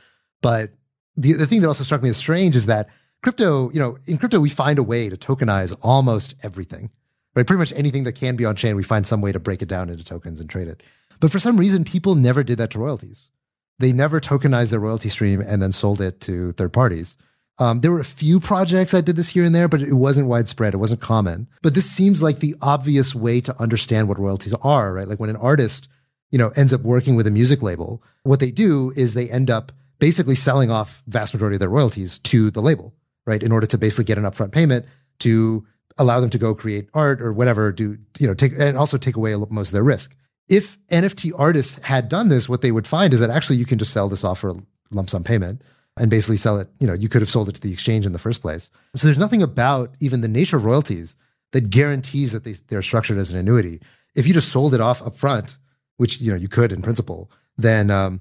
but 0.41 0.73
the 1.17 1.33
the 1.33 1.47
thing 1.47 1.63
that 1.63 1.69
also 1.69 1.83
struck 1.83 2.03
me 2.03 2.11
as 2.11 2.17
strange 2.17 2.55
is 2.55 2.67
that 2.67 2.91
crypto, 3.23 3.71
you 3.71 3.81
know, 3.81 3.97
in 4.07 4.19
crypto 4.19 4.39
we 4.39 4.51
find 4.51 4.79
a 4.79 4.83
way 4.83 5.09
to 5.09 5.17
tokenize 5.17 5.77
almost 5.83 6.35
everything 6.43 6.91
right? 7.35 7.47
Pretty 7.47 7.59
much 7.59 7.73
anything 7.75 8.05
that 8.05 8.13
can 8.13 8.37
be 8.37 8.45
on 8.45 8.57
chain, 8.57 8.77
we 8.77 8.83
find 8.83 9.07
some 9.07 9.21
way 9.21 9.33
to 9.33 9.41
break 9.41 9.63
it 9.63 9.69
down 9.69 9.91
into 9.91 10.05
tokens 10.05 10.41
and 10.41 10.49
trade 10.49 10.69
it. 10.69 10.83
But 11.21 11.33
for 11.33 11.39
some 11.39 11.57
reason, 11.57 11.85
people 11.85 12.15
never 12.15 12.43
did 12.43 12.59
that 12.59 12.71
to 12.71 12.79
royalties. 12.79 13.31
They 13.79 13.93
never 13.93 14.21
tokenized 14.21 14.71
their 14.71 14.81
royalty 14.81 15.09
stream 15.09 15.41
and 15.41 15.61
then 15.63 15.73
sold 15.73 16.01
it 16.01 16.21
to 16.23 16.53
third 16.53 16.73
parties. 16.73 17.17
Um, 17.59 17.81
there 17.81 17.93
were 17.93 18.01
a 18.01 18.05
few 18.05 18.41
projects 18.41 18.91
that 18.91 19.05
did 19.05 19.17
this 19.17 19.29
here 19.29 19.45
and 19.45 19.55
there, 19.55 19.69
but 19.69 19.81
it 19.81 19.95
wasn't 19.95 20.27
widespread. 20.27 20.75
It 20.75 20.79
wasn't 20.79 21.01
common. 21.01 21.49
But 21.63 21.75
this 21.75 21.89
seems 21.89 22.23
like 22.23 22.41
the 22.41 22.57
obvious 22.63 23.15
way 23.15 23.41
to 23.43 23.61
understand 23.61 24.09
what 24.09 24.19
royalties 24.19 24.55
are, 24.55 24.93
right? 24.93 25.09
Like 25.09 25.21
when 25.21 25.31
an 25.31 25.37
artist, 25.37 25.89
you 26.31 26.39
know, 26.39 26.51
ends 26.57 26.73
up 26.73 26.83
working 26.83 27.15
with 27.15 27.27
a 27.27 27.31
music 27.31 27.63
label, 27.63 28.03
what 28.25 28.41
they 28.41 28.51
do 28.51 28.93
is 28.97 29.15
they 29.15 29.31
end 29.31 29.51
up 29.51 29.71
basically 30.01 30.35
selling 30.35 30.71
off 30.71 31.03
vast 31.07 31.33
majority 31.33 31.57
of 31.57 31.61
their 31.61 31.69
royalties 31.69 32.19
to 32.19 32.51
the 32.51 32.63
label, 32.63 32.93
right? 33.25 33.43
In 33.43 33.53
order 33.53 33.67
to 33.67 33.79
basically 33.79 34.05
get 34.05 34.19
an 34.19 34.25
upfront 34.25 34.51
payment 34.51 34.87
to 35.21 35.65
allow 35.99 36.21
them 36.21 36.31
to 36.31 36.39
go 36.39 36.55
create 36.55 36.89
art 36.95 37.21
or 37.23 37.33
whatever, 37.33 37.73
do, 37.73 37.99
you 38.19 38.27
know, 38.27 38.35
take, 38.35 38.53
and 38.59 38.77
also 38.77 38.99
take 38.99 39.17
away 39.17 39.35
most 39.51 39.69
of 39.69 39.73
their 39.73 39.85
risk. 39.85 40.17
If 40.49 40.77
NFT 40.89 41.33
artists 41.39 41.79
had 41.83 42.09
done 42.09 42.29
this, 42.29 42.49
what 42.49 42.61
they 42.61 42.73
would 42.73 42.87
find 42.87 43.15
is 43.15 43.21
that 43.21 43.31
actually 43.31 43.57
you 43.57 43.65
can 43.65 43.79
just 43.79 43.93
sell 43.93 44.09
this 44.09 44.25
off 44.25 44.41
for 44.41 44.51
a 44.51 44.57
lump 44.91 45.09
sum 45.09 45.25
payment 45.25 45.63
and 45.99 46.11
basically 46.11 46.37
sell 46.37 46.59
it. 46.59 46.69
You 46.81 46.87
know, 46.87 46.93
you 46.93 47.09
could 47.09 47.23
have 47.23 47.31
sold 47.31 47.49
it 47.49 47.55
to 47.55 47.61
the 47.61 47.73
exchange 47.73 48.05
in 48.05 48.13
the 48.13 48.19
first 48.19 48.43
place. 48.43 48.71
So 48.97 49.07
there's 49.07 49.19
nothing 49.19 49.43
about 49.43 49.95
even 50.01 50.21
the 50.21 50.29
nature 50.29 50.57
of 50.57 50.65
royalties 50.65 51.17
that 51.53 51.71
guarantees 51.71 52.33
that 52.33 52.45
they, 52.45 52.55
they're 52.69 52.83
structured 52.83 53.17
as 53.17 53.31
an 53.31 53.39
annuity. 53.39 53.81
If 54.17 54.27
you 54.27 54.35
just 54.35 54.51
sold 54.51 54.75
it 54.75 54.81
off 54.81 55.01
up 55.03 55.17
front, 55.17 55.57
which, 55.97 56.21
you 56.21 56.31
know, 56.31 56.37
you 56.37 56.49
could 56.49 56.73
in 56.73 56.83
principle, 56.83 57.31
then 57.57 57.91
um, 57.91 58.21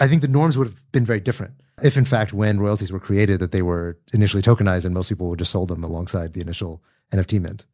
I 0.00 0.08
think 0.08 0.20
the 0.20 0.28
norms 0.28 0.58
would 0.58 0.66
have 0.66 0.92
been 0.92 1.06
very 1.06 1.20
different 1.20 1.54
if 1.82 1.96
in 1.96 2.04
fact 2.04 2.32
when 2.32 2.60
royalties 2.60 2.92
were 2.92 3.00
created 3.00 3.40
that 3.40 3.52
they 3.52 3.62
were 3.62 3.98
initially 4.12 4.42
tokenized 4.42 4.84
and 4.84 4.94
most 4.94 5.08
people 5.08 5.28
would 5.28 5.38
just 5.38 5.50
sold 5.50 5.68
them 5.68 5.84
alongside 5.84 6.32
the 6.32 6.40
initial 6.40 6.82
NFT 7.12 7.40
mint. 7.40 7.66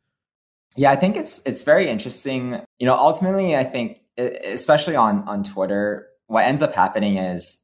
Yeah, 0.77 0.91
I 0.91 0.97
think 0.97 1.17
it's 1.17 1.43
it's 1.47 1.63
very 1.63 1.89
interesting. 1.89 2.61
You 2.79 2.87
know, 2.87 2.97
ultimately 2.97 3.57
I 3.57 3.65
think 3.65 4.01
especially 4.19 4.97
on 4.97 5.27
on 5.29 5.43
Twitter, 5.43 6.09
what 6.27 6.45
ends 6.45 6.63
up 6.63 6.75
happening 6.75 7.17
is 7.17 7.59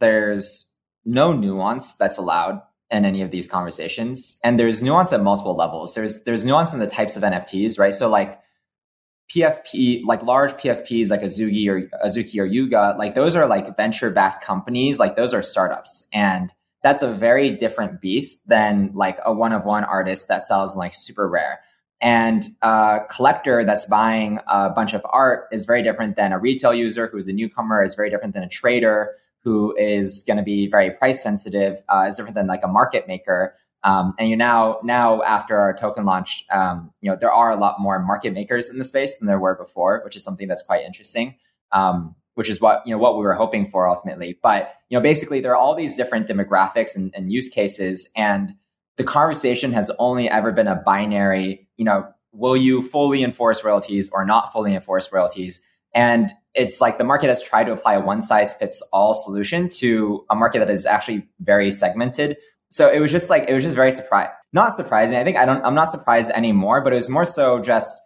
there's 0.00 0.70
no 1.04 1.32
nuance 1.32 1.92
that's 1.94 2.18
allowed 2.18 2.60
in 2.90 3.04
any 3.04 3.22
of 3.22 3.30
these 3.32 3.48
conversations 3.48 4.38
and 4.44 4.60
there's 4.60 4.80
nuance 4.80 5.12
at 5.12 5.20
multiple 5.20 5.54
levels. 5.54 5.94
There's 5.94 6.22
there's 6.24 6.44
nuance 6.44 6.72
in 6.72 6.78
the 6.78 6.86
types 6.86 7.16
of 7.16 7.22
NFTs, 7.22 7.78
right? 7.78 7.94
So 7.94 8.08
like 8.08 8.40
PFP, 9.34 10.04
like 10.04 10.22
large 10.22 10.52
PFPs 10.54 11.10
like 11.10 11.20
Azuki 11.20 11.68
or 11.68 11.88
Azuki 12.04 12.40
or 12.40 12.44
Yuga, 12.44 12.94
like 12.98 13.14
those 13.14 13.34
are 13.34 13.46
like 13.46 13.76
venture 13.76 14.10
backed 14.10 14.44
companies, 14.44 14.98
like 15.00 15.16
those 15.16 15.34
are 15.34 15.42
startups. 15.42 16.08
And 16.12 16.52
that's 16.82 17.02
a 17.02 17.12
very 17.12 17.50
different 17.50 18.00
beast 18.00 18.48
than 18.48 18.92
like 18.94 19.18
a 19.24 19.32
one 19.32 19.52
of 19.52 19.64
one 19.64 19.84
artist 19.84 20.28
that 20.28 20.42
sells 20.42 20.76
like 20.76 20.92
SuperRare. 20.92 21.56
And 22.00 22.44
a 22.62 23.00
collector 23.10 23.64
that's 23.64 23.86
buying 23.86 24.38
a 24.46 24.70
bunch 24.70 24.94
of 24.94 25.04
art 25.10 25.48
is 25.50 25.64
very 25.64 25.82
different 25.82 26.16
than 26.16 26.32
a 26.32 26.38
retail 26.38 26.74
user 26.74 27.08
who 27.08 27.16
is 27.16 27.26
a 27.26 27.32
newcomer, 27.32 27.82
is 27.82 27.94
very 27.94 28.10
different 28.10 28.34
than 28.34 28.44
a 28.44 28.48
trader 28.48 29.14
who 29.42 29.74
is 29.76 30.22
going 30.26 30.36
to 30.36 30.42
be 30.42 30.66
very 30.68 30.90
price 30.90 31.22
sensitive, 31.22 31.80
uh, 31.88 32.04
is 32.06 32.16
different 32.16 32.34
than 32.34 32.46
like 32.46 32.62
a 32.62 32.68
market 32.68 33.08
maker. 33.08 33.54
Um, 33.82 34.14
and 34.18 34.28
you 34.28 34.36
now, 34.36 34.80
now 34.82 35.22
after 35.22 35.56
our 35.58 35.76
token 35.76 36.04
launch, 36.04 36.44
um, 36.50 36.92
you 37.00 37.10
know, 37.10 37.16
there 37.20 37.32
are 37.32 37.50
a 37.50 37.56
lot 37.56 37.76
more 37.78 37.98
market 38.00 38.32
makers 38.32 38.68
in 38.70 38.78
the 38.78 38.84
space 38.84 39.18
than 39.18 39.28
there 39.28 39.38
were 39.38 39.54
before, 39.54 40.00
which 40.04 40.16
is 40.16 40.24
something 40.24 40.48
that's 40.48 40.62
quite 40.62 40.84
interesting. 40.84 41.36
Um, 41.72 42.16
which 42.36 42.50
is 42.50 42.60
what, 42.60 42.82
you 42.84 42.92
know, 42.92 42.98
what 42.98 43.16
we 43.16 43.22
were 43.22 43.32
hoping 43.32 43.66
for 43.66 43.88
ultimately. 43.88 44.38
But, 44.42 44.74
you 44.90 44.96
know, 44.96 45.02
basically 45.02 45.40
there 45.40 45.52
are 45.52 45.56
all 45.56 45.74
these 45.74 45.96
different 45.96 46.28
demographics 46.28 46.94
and, 46.94 47.10
and 47.14 47.32
use 47.32 47.48
cases. 47.48 48.10
And 48.14 48.54
the 48.96 49.04
conversation 49.04 49.72
has 49.72 49.90
only 49.98 50.28
ever 50.28 50.52
been 50.52 50.68
a 50.68 50.76
binary, 50.76 51.66
you 51.78 51.84
know, 51.86 52.06
will 52.32 52.56
you 52.56 52.82
fully 52.82 53.22
enforce 53.22 53.64
royalties 53.64 54.10
or 54.12 54.26
not 54.26 54.52
fully 54.52 54.74
enforce 54.74 55.10
royalties? 55.10 55.62
And 55.94 56.30
it's 56.52 56.82
like 56.82 56.98
the 56.98 57.04
market 57.04 57.28
has 57.28 57.42
tried 57.42 57.64
to 57.64 57.72
apply 57.72 57.94
a 57.94 58.00
one 58.00 58.20
size 58.20 58.52
fits 58.52 58.82
all 58.92 59.14
solution 59.14 59.68
to 59.78 60.26
a 60.28 60.34
market 60.34 60.58
that 60.58 60.68
is 60.68 60.84
actually 60.84 61.26
very 61.40 61.70
segmented. 61.70 62.36
So 62.68 62.90
it 62.90 63.00
was 63.00 63.12
just 63.12 63.30
like, 63.30 63.48
it 63.48 63.54
was 63.54 63.62
just 63.62 63.76
very 63.76 63.92
surprising. 63.92 64.32
Not 64.52 64.72
surprising. 64.72 65.16
I 65.16 65.24
think 65.24 65.36
I 65.36 65.44
don't, 65.44 65.64
I'm 65.64 65.74
not 65.74 65.88
surprised 65.88 66.30
anymore, 66.30 66.80
but 66.80 66.92
it 66.92 66.96
was 66.96 67.08
more 67.08 67.24
so 67.24 67.60
just, 67.60 68.00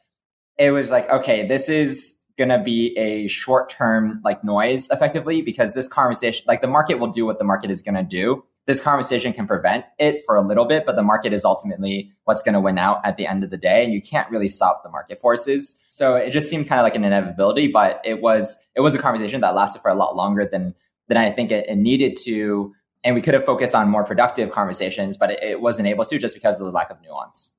it 0.59 0.71
was 0.71 0.91
like, 0.91 1.09
okay, 1.09 1.47
this 1.47 1.69
is 1.69 2.15
to 2.51 2.63
be 2.63 2.97
a 2.97 3.29
short 3.29 3.69
term 3.69 4.21
like 4.25 4.43
noise 4.45 4.89
effectively 4.91 5.43
because 5.43 5.75
this 5.75 5.89
conversation, 5.89 6.45
like 6.47 6.61
the 6.61 6.69
market 6.69 6.99
will 6.99 7.11
do 7.11 7.25
what 7.27 7.39
the 7.39 7.45
market 7.45 7.71
is 7.71 7.83
to 7.97 8.03
do 8.03 8.45
this 8.71 8.81
conversation 8.81 9.33
can 9.33 9.47
prevent 9.47 9.85
it 9.99 10.23
for 10.25 10.37
a 10.37 10.43
little 10.43 10.65
bit, 10.65 10.87
but 10.87 10.95
the 10.95 11.03
market 11.03 11.33
is 11.33 11.45
ultimately 11.45 12.13
what's 12.25 12.43
to 12.55 12.61
win 12.61 12.79
out 12.79 13.01
at 13.05 13.17
the 13.17 13.27
end 13.27 13.43
of 13.43 13.51
the 13.51 13.57
day. 13.57 13.83
And 13.83 13.93
you 13.93 14.01
can't 14.01 14.31
really 14.31 14.47
stop 14.47 14.83
the 14.85 14.91
market 14.91 15.19
forces. 15.19 15.81
So 15.91 16.15
it 16.15 16.31
just 16.31 16.49
seemed 16.49 16.69
kind 16.69 16.81
of 16.81 16.85
like 16.85 16.95
an 16.95 17.05
inevitability, 17.05 17.69
but 17.69 18.01
it 18.05 18.21
was, 18.21 18.57
it 18.77 18.81
was 18.81 18.95
a 18.95 18.99
conversation 18.99 19.41
that 19.41 19.55
lasted 19.55 19.81
for 19.81 19.91
a 19.91 19.95
lot 19.95 20.15
longer 20.15 20.45
than, 20.45 20.75
than 21.09 21.17
I 21.17 21.33
think 21.33 21.51
it, 21.51 21.67
it 21.69 21.77
needed 21.77 22.17
to. 22.25 22.73
And 23.03 23.15
we 23.15 23.23
could 23.23 23.35
have 23.35 23.45
focused 23.45 23.75
on 23.75 23.89
more 23.89 24.05
productive 24.05 24.51
conversations, 24.51 25.17
but 25.17 25.31
it, 25.31 25.43
it 25.43 25.61
wasn't 25.61 25.89
able 25.89 26.05
to 26.05 26.19
just 26.19 26.35
because 26.35 26.61
of 26.61 26.67
the 26.67 26.73
lack 26.73 26.91
of 26.91 27.01
nuance. 27.03 27.55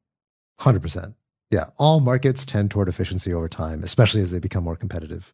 100%. 0.60 1.15
Yeah. 1.49 1.65
All 1.77 1.99
markets 1.99 2.45
tend 2.45 2.71
toward 2.71 2.88
efficiency 2.88 3.34
over 3.34 3.49
time, 3.49 3.84
especially 3.84 4.21
as 4.21 4.32
they 4.32 4.39
become 4.39 4.63
more 4.63 4.75
competitive. 4.75 5.34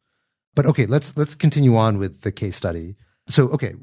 But 0.56 0.66
okay, 0.66 0.86
let's, 0.86 1.16
let's 1.18 1.36
continue 1.36 1.76
on 1.76 1.98
with 1.98 2.22
the 2.22 2.32
case 2.32 2.56
study. 2.56 2.96
So, 3.28 3.50
okay. 3.50 3.76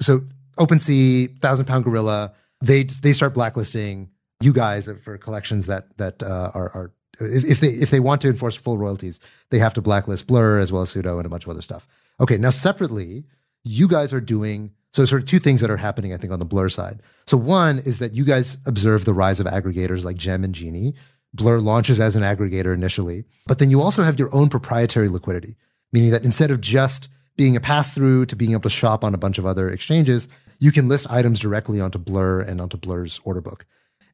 So 0.00 0.24
OpenSea, 0.58 1.40
Thousand 1.40 1.64
Pound 1.66 1.84
Gorilla, 1.84 2.32
they 2.60 2.84
they 2.84 3.12
start 3.12 3.34
blacklisting 3.34 4.10
you 4.40 4.52
guys 4.52 4.88
for 5.02 5.18
collections 5.18 5.66
that 5.66 5.96
that 5.98 6.22
uh, 6.22 6.50
are 6.54 6.70
are 6.70 6.92
if, 7.20 7.44
if, 7.44 7.60
they 7.60 7.68
if 7.68 7.90
they 7.90 8.00
want 8.00 8.20
to 8.22 8.28
enforce 8.28 8.56
full 8.56 8.78
royalties, 8.78 9.20
they 9.50 9.58
have 9.58 9.74
to 9.74 9.82
blacklist 9.82 10.26
Blur 10.26 10.58
as 10.58 10.72
well 10.72 10.82
as 10.82 10.92
Sudo 10.92 11.16
and 11.16 11.26
a 11.26 11.28
bunch 11.28 11.44
of 11.44 11.50
other 11.50 11.62
stuff. 11.62 11.86
Okay, 12.20 12.38
now 12.38 12.50
separately, 12.50 13.24
you 13.64 13.88
guys 13.88 14.12
are 14.12 14.20
doing 14.20 14.72
so 14.94 15.04
sort 15.04 15.22
of 15.22 15.26
two 15.26 15.40
things 15.40 15.60
that 15.60 15.70
are 15.70 15.76
happening, 15.76 16.14
I 16.14 16.16
think, 16.16 16.32
on 16.32 16.38
the 16.38 16.44
Blur 16.44 16.68
side. 16.68 17.02
So 17.26 17.36
one 17.36 17.80
is 17.80 17.98
that 17.98 18.14
you 18.14 18.24
guys 18.24 18.58
observe 18.64 19.04
the 19.04 19.12
rise 19.12 19.40
of 19.40 19.46
aggregators 19.46 20.04
like 20.04 20.16
Gem 20.16 20.44
and 20.44 20.54
Genie. 20.54 20.94
Blur 21.32 21.58
launches 21.58 21.98
as 21.98 22.14
an 22.14 22.22
aggregator 22.22 22.72
initially, 22.72 23.24
but 23.48 23.58
then 23.58 23.70
you 23.70 23.82
also 23.82 24.04
have 24.04 24.20
your 24.20 24.32
own 24.32 24.48
proprietary 24.48 25.08
liquidity, 25.08 25.56
meaning 25.92 26.10
that 26.10 26.22
instead 26.22 26.52
of 26.52 26.60
just 26.60 27.08
being 27.36 27.56
a 27.56 27.60
pass 27.60 27.92
through 27.92 28.26
to 28.26 28.36
being 28.36 28.52
able 28.52 28.60
to 28.62 28.70
shop 28.70 29.02
on 29.02 29.14
a 29.14 29.18
bunch 29.18 29.36
of 29.36 29.44
other 29.44 29.68
exchanges, 29.68 30.28
you 30.60 30.70
can 30.70 30.86
list 30.86 31.10
items 31.10 31.40
directly 31.40 31.80
onto 31.80 31.98
Blur 31.98 32.40
and 32.42 32.60
onto 32.60 32.76
Blur's 32.76 33.20
order 33.24 33.40
book. 33.40 33.66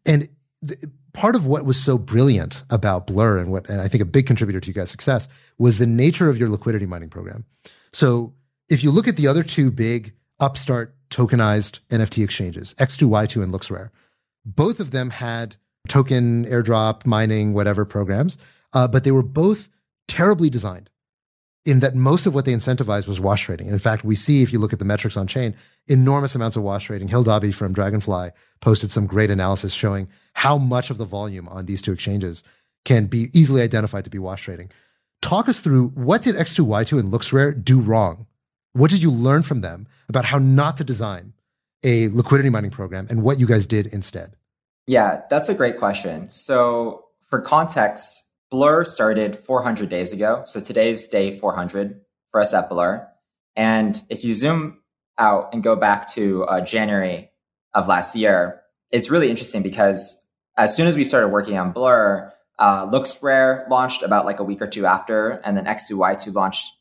And 0.07 0.31
th- 0.67 0.83
part 1.13 1.37
of 1.37 1.45
what 1.45 1.67
was 1.67 1.79
so 1.79 1.99
brilliant 1.99 2.65
about 2.71 3.07
Blur 3.07 3.37
and 3.37 3.53
what, 3.53 3.69
and 3.69 3.83
I 3.83 3.89
think 3.89 4.01
a 4.01 4.07
big 4.07 4.27
contributor 4.27 4.61
to 4.61 4.69
you 4.69 4.73
guys' 4.73 4.91
success 4.91 5.29
was 5.59 5.77
the 5.77 5.87
nature 5.87 6.31
of 6.31 6.39
your 6.39 6.49
liquidity 6.49 6.87
mining 6.87 7.11
program. 7.11 7.45
So 7.93 8.33
if 8.71 8.83
you 8.83 8.91
look 8.91 9.09
at 9.09 9.17
the 9.17 9.27
other 9.27 9.43
two 9.43 9.71
big 9.71 10.15
upstart 10.41 10.95
tokenized 11.11 11.81
NFT 11.89 12.25
exchanges, 12.25 12.75
X2Y2 12.75 13.43
and 13.43 13.53
LooksRare, 13.53 13.91
both 14.45 14.81
of 14.81 14.91
them 14.91 15.11
had 15.11 15.57
token 15.89 16.45
airdrop 16.47 17.07
mining, 17.07 17.53
whatever 17.53 17.85
programs, 17.85 18.39
uh, 18.73 18.87
but 18.89 19.05
they 19.05 19.11
were 19.11 19.23
both 19.23 19.69
terribly 20.09 20.51
designed 20.51 20.91
in 21.67 21.81
that 21.81 21.95
most 21.95 22.27
of 22.27 22.35
what 22.35 22.45
they 22.47 22.53
incentivized 22.53 23.07
was 23.07 23.21
wash 23.21 23.45
trading. 23.45 23.67
And 23.67 23.75
in 23.75 23.81
fact, 23.81 24.05
we 24.05 24.15
see 24.15 24.43
if 24.43 24.53
you 24.53 24.59
look 24.59 24.73
at 24.73 24.79
the 24.79 24.85
metrics 24.85 25.17
on 25.17 25.27
chain, 25.27 25.55
enormous 25.89 26.35
amounts 26.35 26.57
of 26.57 26.63
wash 26.63 26.85
trading. 26.85 27.09
Hildobby 27.09 27.53
from 27.53 27.73
Dragonfly 27.73 28.31
posted 28.61 28.91
some 28.91 29.07
great 29.07 29.31
analysis 29.31 29.75
showing 29.75 30.09
how 30.35 30.57
much 30.57 30.91
of 30.91 30.99
the 30.99 31.05
volume 31.05 31.49
on 31.49 31.67
these 31.67 31.83
two 31.83 31.93
exchanges 31.93 32.43
can 32.85 33.07
be 33.07 33.29
easily 33.35 33.61
identified 33.61 34.05
to 34.05 34.11
be 34.11 34.19
wash 34.19 34.43
trading. 34.43 34.71
Talk 35.21 35.49
us 35.49 35.61
through 35.61 35.89
what 35.89 36.23
did 36.23 36.35
X2Y2 36.35 36.99
and 36.99 37.13
LooksRare 37.13 37.63
do 37.63 37.79
wrong? 37.79 38.27
What 38.73 38.91
did 38.91 39.03
you 39.03 39.11
learn 39.11 39.43
from 39.43 39.61
them 39.61 39.87
about 40.09 40.25
how 40.25 40.39
not 40.39 40.77
to 40.77 40.85
design 40.85 41.33
a 41.83 42.09
liquidity 42.09 42.51
mining 42.51 42.71
program 42.71 43.07
and 43.11 43.23
what 43.23 43.39
you 43.39 43.47
guys 43.47 43.67
did 43.67 43.87
instead? 43.87 44.37
Yeah, 44.87 45.23
that's 45.31 45.49
a 45.49 45.55
great 45.55 45.79
question. 45.79 46.31
So, 46.31 47.05
for 47.29 47.41
context, 47.41 48.25
Blur 48.51 48.83
started 48.85 49.37
400 49.37 49.89
days 49.89 50.13
ago. 50.13 50.43
So 50.45 50.61
today's 50.61 51.07
day 51.07 51.31
400 51.31 52.01
for 52.31 52.41
us 52.41 52.53
at 52.53 52.69
Blur. 52.69 53.07
And 53.55 54.03
if 54.11 54.25
you 54.25 54.35
zoom 54.35 54.79
out 55.19 55.51
and 55.53 55.63
go 55.63 55.77
back 55.77 56.09
to 56.13 56.45
uh, 56.45 56.61
January 56.61 57.31
of 57.75 57.87
last 57.87 58.17
year, 58.17 58.63
it's 58.91 59.09
really 59.09 59.31
interesting 59.31 59.63
because 59.63 60.21
as 60.57 60.75
soon 60.75 60.89
as 60.89 60.97
we 60.97 61.05
started 61.05 61.29
working 61.29 61.57
on 61.57 61.71
Blur, 61.71 62.33
uh, 62.59 62.87
LooksRare 62.87 63.69
launched 63.69 64.03
about 64.03 64.27
like 64.27 64.41
a 64.41 64.45
week 64.45 64.61
or 64.61 64.67
two 64.67 64.85
after, 64.85 65.41
and 65.45 65.57
then 65.57 65.65
X2Y2 65.67 66.35
launched 66.35 66.73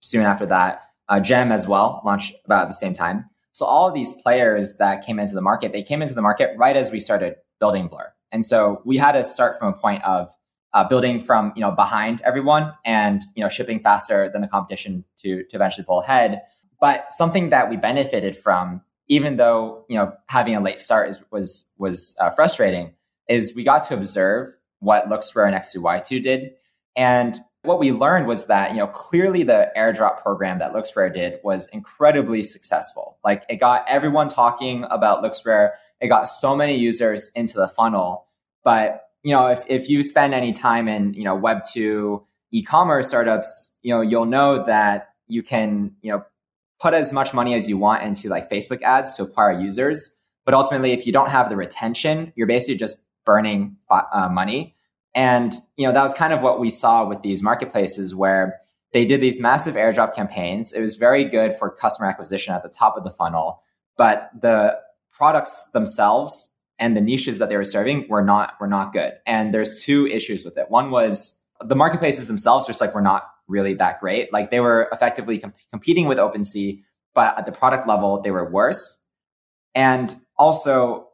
soon 0.00 0.22
after 0.22 0.46
that. 0.46 0.82
Uh, 1.08 1.20
Gem 1.20 1.50
as 1.50 1.66
well 1.66 2.02
launched 2.04 2.34
about 2.44 2.68
the 2.68 2.74
same 2.74 2.92
time. 2.92 3.24
So 3.52 3.66
all 3.66 3.88
of 3.88 3.94
these 3.94 4.12
players 4.22 4.76
that 4.76 5.04
came 5.04 5.18
into 5.18 5.34
the 5.34 5.42
market, 5.42 5.72
they 5.72 5.82
came 5.82 6.02
into 6.02 6.14
the 6.14 6.22
market 6.22 6.54
right 6.56 6.76
as 6.76 6.92
we 6.92 7.00
started 7.00 7.36
building 7.58 7.88
Blur. 7.88 8.12
And 8.30 8.44
so 8.44 8.82
we 8.84 8.98
had 8.98 9.12
to 9.12 9.24
start 9.24 9.58
from 9.58 9.72
a 9.72 9.76
point 9.76 10.04
of 10.04 10.28
uh, 10.74 10.84
building 10.84 11.22
from 11.22 11.52
you 11.56 11.62
know 11.62 11.70
behind 11.70 12.20
everyone 12.22 12.72
and 12.84 13.22
you 13.34 13.42
know 13.42 13.48
shipping 13.48 13.80
faster 13.80 14.28
than 14.28 14.42
the 14.42 14.48
competition 14.48 15.04
to 15.16 15.44
to 15.44 15.56
eventually 15.56 15.84
pull 15.84 16.02
ahead. 16.02 16.42
But 16.80 17.06
something 17.10 17.50
that 17.50 17.68
we 17.70 17.76
benefited 17.76 18.36
from, 18.36 18.82
even 19.08 19.36
though 19.36 19.84
you 19.88 19.96
know 19.96 20.12
having 20.28 20.54
a 20.54 20.60
late 20.60 20.80
start 20.80 21.08
is, 21.08 21.24
was 21.30 21.70
was 21.78 22.16
uh, 22.20 22.30
frustrating, 22.30 22.94
is 23.28 23.54
we 23.56 23.64
got 23.64 23.82
to 23.84 23.94
observe 23.94 24.48
what 24.80 25.08
LooksRare 25.08 25.46
and 25.46 25.56
X2Y2 25.56 26.22
did, 26.22 26.52
and 26.94 27.38
what 27.68 27.78
we 27.78 27.92
learned 27.92 28.26
was 28.26 28.46
that 28.46 28.72
you 28.72 28.78
know 28.78 28.86
clearly 28.86 29.42
the 29.42 29.70
airdrop 29.76 30.22
program 30.22 30.58
that 30.58 30.72
LooksRare 30.72 31.12
did 31.12 31.38
was 31.44 31.68
incredibly 31.68 32.42
successful. 32.42 33.18
Like 33.22 33.44
it 33.48 33.56
got 33.56 33.84
everyone 33.86 34.28
talking 34.28 34.84
about 34.90 35.22
LooksRare. 35.22 35.72
It 36.00 36.08
got 36.08 36.24
so 36.24 36.56
many 36.56 36.78
users 36.78 37.30
into 37.34 37.58
the 37.58 37.68
funnel, 37.68 38.26
but 38.64 39.04
you 39.22 39.32
know, 39.32 39.48
if, 39.48 39.64
if 39.68 39.90
you 39.90 40.02
spend 40.02 40.32
any 40.32 40.52
time 40.52 40.88
in, 40.88 41.12
you 41.12 41.24
know, 41.24 41.34
web 41.34 41.62
two 41.70 42.24
e-commerce 42.50 43.08
startups, 43.08 43.76
you 43.82 43.92
know, 43.92 44.00
you'll 44.00 44.24
know 44.24 44.64
that 44.64 45.10
you 45.26 45.42
can, 45.42 45.94
you 46.00 46.10
know, 46.10 46.24
put 46.80 46.94
as 46.94 47.12
much 47.12 47.34
money 47.34 47.52
as 47.52 47.68
you 47.68 47.76
want 47.76 48.02
into 48.02 48.30
like 48.30 48.48
Facebook 48.48 48.80
ads 48.80 49.16
to 49.16 49.24
acquire 49.24 49.52
users. 49.60 50.16
But 50.46 50.54
ultimately, 50.54 50.92
if 50.92 51.06
you 51.06 51.12
don't 51.12 51.28
have 51.28 51.50
the 51.50 51.56
retention, 51.56 52.32
you're 52.34 52.46
basically 52.46 52.76
just 52.76 53.04
burning 53.26 53.76
uh, 53.90 54.30
money. 54.32 54.77
And, 55.14 55.54
you 55.76 55.86
know, 55.86 55.92
that 55.92 56.02
was 56.02 56.14
kind 56.14 56.32
of 56.32 56.42
what 56.42 56.60
we 56.60 56.70
saw 56.70 57.04
with 57.06 57.22
these 57.22 57.42
marketplaces 57.42 58.14
where 58.14 58.60
they 58.92 59.04
did 59.04 59.20
these 59.20 59.40
massive 59.40 59.74
airdrop 59.74 60.14
campaigns. 60.14 60.72
It 60.72 60.80
was 60.80 60.96
very 60.96 61.24
good 61.24 61.54
for 61.54 61.70
customer 61.70 62.08
acquisition 62.08 62.54
at 62.54 62.62
the 62.62 62.68
top 62.68 62.96
of 62.96 63.04
the 63.04 63.10
funnel, 63.10 63.62
but 63.96 64.30
the 64.38 64.78
products 65.10 65.70
themselves 65.72 66.54
and 66.78 66.96
the 66.96 67.00
niches 67.00 67.38
that 67.38 67.48
they 67.48 67.56
were 67.56 67.64
serving 67.64 68.06
were 68.08 68.22
not 68.22 68.54
were 68.60 68.68
not 68.68 68.92
good. 68.92 69.14
And 69.26 69.52
there's 69.52 69.82
two 69.82 70.06
issues 70.06 70.44
with 70.44 70.56
it. 70.56 70.70
One 70.70 70.90
was 70.90 71.40
the 71.60 71.74
marketplaces 71.74 72.28
themselves 72.28 72.66
just 72.66 72.80
like 72.80 72.94
were 72.94 73.02
not 73.02 73.24
really 73.48 73.74
that 73.74 73.98
great. 73.98 74.32
Like 74.32 74.50
they 74.50 74.60
were 74.60 74.88
effectively 74.92 75.38
comp- 75.38 75.56
competing 75.70 76.06
with 76.06 76.18
OpenSea, 76.18 76.82
but 77.14 77.36
at 77.36 77.46
the 77.46 77.52
product 77.52 77.88
level 77.88 78.20
they 78.20 78.30
were 78.30 78.48
worse. 78.48 78.98
And 79.74 80.14
also, 80.36 81.07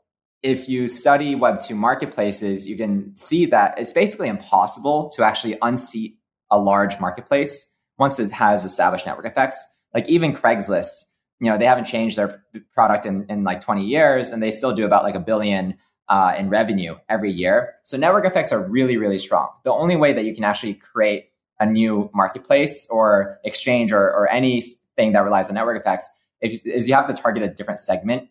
if 0.44 0.68
you 0.68 0.86
study 0.86 1.34
Web 1.34 1.58
two 1.58 1.74
marketplaces, 1.74 2.68
you 2.68 2.76
can 2.76 3.16
see 3.16 3.46
that 3.46 3.78
it's 3.78 3.92
basically 3.92 4.28
impossible 4.28 5.10
to 5.16 5.24
actually 5.24 5.58
unseat 5.62 6.18
a 6.50 6.58
large 6.58 7.00
marketplace 7.00 7.72
once 7.98 8.20
it 8.20 8.30
has 8.30 8.64
established 8.64 9.06
network 9.06 9.26
effects. 9.26 9.66
Like 9.92 10.08
even 10.08 10.32
Craigslist 10.32 11.04
you 11.40 11.50
know, 11.50 11.58
they 11.58 11.66
haven't 11.66 11.84
changed 11.84 12.16
their 12.16 12.42
product 12.72 13.06
in, 13.06 13.26
in 13.28 13.44
like 13.44 13.60
20 13.60 13.84
years 13.84 14.30
and 14.30 14.42
they 14.42 14.50
still 14.50 14.72
do 14.72 14.84
about 14.84 15.02
like 15.02 15.14
a 15.14 15.20
billion 15.20 15.76
uh, 16.08 16.34
in 16.38 16.48
revenue 16.48 16.96
every 17.08 17.30
year. 17.30 17.74
So 17.82 17.96
network 17.96 18.24
effects 18.24 18.52
are 18.52 18.66
really, 18.68 18.96
really 18.96 19.18
strong. 19.18 19.50
The 19.64 19.72
only 19.72 19.96
way 19.96 20.12
that 20.12 20.24
you 20.24 20.34
can 20.34 20.44
actually 20.44 20.74
create 20.74 21.30
a 21.58 21.66
new 21.66 22.10
marketplace 22.14 22.88
or 22.90 23.40
exchange 23.44 23.92
or, 23.92 24.02
or 24.02 24.28
anything 24.30 25.12
that 25.12 25.20
relies 25.20 25.48
on 25.48 25.54
network 25.54 25.80
effects 25.80 26.08
is 26.40 26.88
you 26.88 26.94
have 26.94 27.06
to 27.06 27.14
target 27.14 27.42
a 27.42 27.48
different 27.48 27.78
segment. 27.78 28.28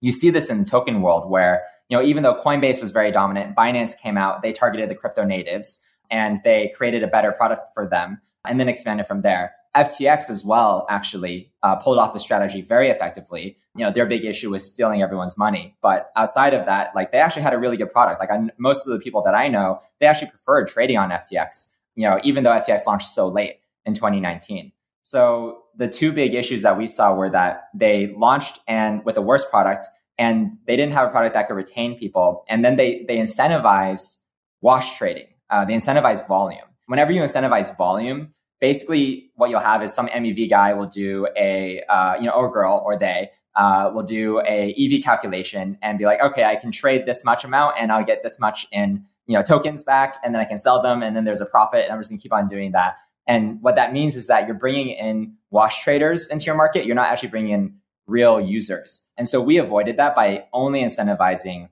You 0.00 0.12
see 0.12 0.30
this 0.30 0.50
in 0.50 0.58
the 0.58 0.64
token 0.64 1.02
world 1.02 1.30
where 1.30 1.64
you 1.88 1.96
know, 1.96 2.02
even 2.02 2.22
though 2.22 2.34
Coinbase 2.34 2.80
was 2.80 2.90
very 2.90 3.10
dominant, 3.10 3.54
Binance 3.54 3.98
came 3.98 4.18
out, 4.18 4.42
they 4.42 4.52
targeted 4.52 4.90
the 4.90 4.94
crypto 4.94 5.24
natives 5.24 5.80
and 6.10 6.40
they 6.44 6.72
created 6.76 7.02
a 7.02 7.06
better 7.06 7.32
product 7.32 7.72
for 7.74 7.86
them 7.86 8.20
and 8.44 8.58
then 8.58 8.68
expanded 8.68 9.06
from 9.06 9.22
there. 9.22 9.54
FTX 9.76 10.30
as 10.30 10.44
well 10.44 10.86
actually 10.88 11.52
uh, 11.62 11.76
pulled 11.76 11.98
off 11.98 12.12
the 12.12 12.18
strategy 12.18 12.62
very 12.62 12.88
effectively. 12.88 13.58
You 13.76 13.84
know, 13.84 13.92
their 13.92 14.06
big 14.06 14.24
issue 14.24 14.50
was 14.50 14.68
stealing 14.68 15.02
everyone's 15.02 15.36
money. 15.36 15.76
But 15.82 16.10
outside 16.16 16.54
of 16.54 16.64
that, 16.66 16.94
like 16.94 17.12
they 17.12 17.18
actually 17.18 17.42
had 17.42 17.52
a 17.52 17.58
really 17.58 17.76
good 17.76 17.90
product. 17.90 18.18
Like 18.18 18.30
I, 18.30 18.48
most 18.58 18.86
of 18.86 18.92
the 18.92 18.98
people 18.98 19.22
that 19.22 19.34
I 19.34 19.48
know, 19.48 19.80
they 20.00 20.06
actually 20.06 20.30
preferred 20.30 20.68
trading 20.68 20.96
on 20.96 21.10
FTX, 21.10 21.74
you 21.94 22.04
know, 22.04 22.18
even 22.24 22.42
though 22.42 22.50
FTX 22.50 22.86
launched 22.86 23.08
so 23.08 23.28
late 23.28 23.60
in 23.84 23.92
2019. 23.92 24.72
So 25.06 25.62
the 25.76 25.86
two 25.86 26.10
big 26.10 26.34
issues 26.34 26.62
that 26.62 26.76
we 26.76 26.88
saw 26.88 27.14
were 27.14 27.30
that 27.30 27.68
they 27.72 28.12
launched 28.16 28.58
and 28.66 29.04
with 29.04 29.16
a 29.16 29.22
worse 29.22 29.48
product 29.48 29.84
and 30.18 30.52
they 30.66 30.74
didn't 30.74 30.94
have 30.94 31.06
a 31.06 31.10
product 31.12 31.34
that 31.34 31.46
could 31.46 31.54
retain 31.54 31.96
people. 31.96 32.44
And 32.48 32.64
then 32.64 32.74
they, 32.74 33.04
they 33.06 33.18
incentivized 33.18 34.16
wash 34.62 34.98
trading. 34.98 35.28
Uh, 35.48 35.64
they 35.64 35.74
incentivized 35.74 36.26
volume. 36.26 36.64
Whenever 36.86 37.12
you 37.12 37.22
incentivize 37.22 37.76
volume, 37.76 38.34
basically 38.60 39.30
what 39.36 39.48
you'll 39.48 39.60
have 39.60 39.80
is 39.80 39.94
some 39.94 40.08
MEV 40.08 40.50
guy 40.50 40.72
will 40.72 40.88
do 40.88 41.28
a, 41.36 41.82
uh, 41.88 42.16
you 42.16 42.26
know, 42.26 42.32
or 42.32 42.50
girl 42.50 42.82
or 42.84 42.98
they 42.98 43.30
uh, 43.54 43.92
will 43.94 44.02
do 44.02 44.40
a 44.40 44.74
EV 44.76 45.04
calculation 45.04 45.78
and 45.82 45.98
be 45.98 46.04
like, 46.04 46.20
okay, 46.20 46.42
I 46.42 46.56
can 46.56 46.72
trade 46.72 47.06
this 47.06 47.24
much 47.24 47.44
amount 47.44 47.76
and 47.78 47.92
I'll 47.92 48.04
get 48.04 48.24
this 48.24 48.40
much 48.40 48.66
in, 48.72 49.06
you 49.26 49.36
know, 49.36 49.42
tokens 49.44 49.84
back 49.84 50.16
and 50.24 50.34
then 50.34 50.42
I 50.42 50.46
can 50.46 50.56
sell 50.56 50.82
them 50.82 51.04
and 51.04 51.14
then 51.14 51.24
there's 51.24 51.40
a 51.40 51.46
profit 51.46 51.84
and 51.84 51.92
I'm 51.92 52.00
just 52.00 52.10
gonna 52.10 52.20
keep 52.20 52.32
on 52.32 52.48
doing 52.48 52.72
that. 52.72 52.96
And 53.26 53.60
what 53.60 53.76
that 53.76 53.92
means 53.92 54.14
is 54.14 54.28
that 54.28 54.46
you're 54.46 54.56
bringing 54.56 54.88
in 54.88 55.34
wash 55.50 55.82
traders 55.82 56.28
into 56.28 56.44
your 56.44 56.54
market. 56.54 56.86
You're 56.86 56.94
not 56.94 57.08
actually 57.08 57.30
bringing 57.30 57.52
in 57.52 57.76
real 58.06 58.40
users. 58.40 59.02
And 59.16 59.26
so 59.28 59.40
we 59.40 59.58
avoided 59.58 59.96
that 59.96 60.14
by 60.14 60.44
only 60.52 60.82
incentivizing 60.82 61.70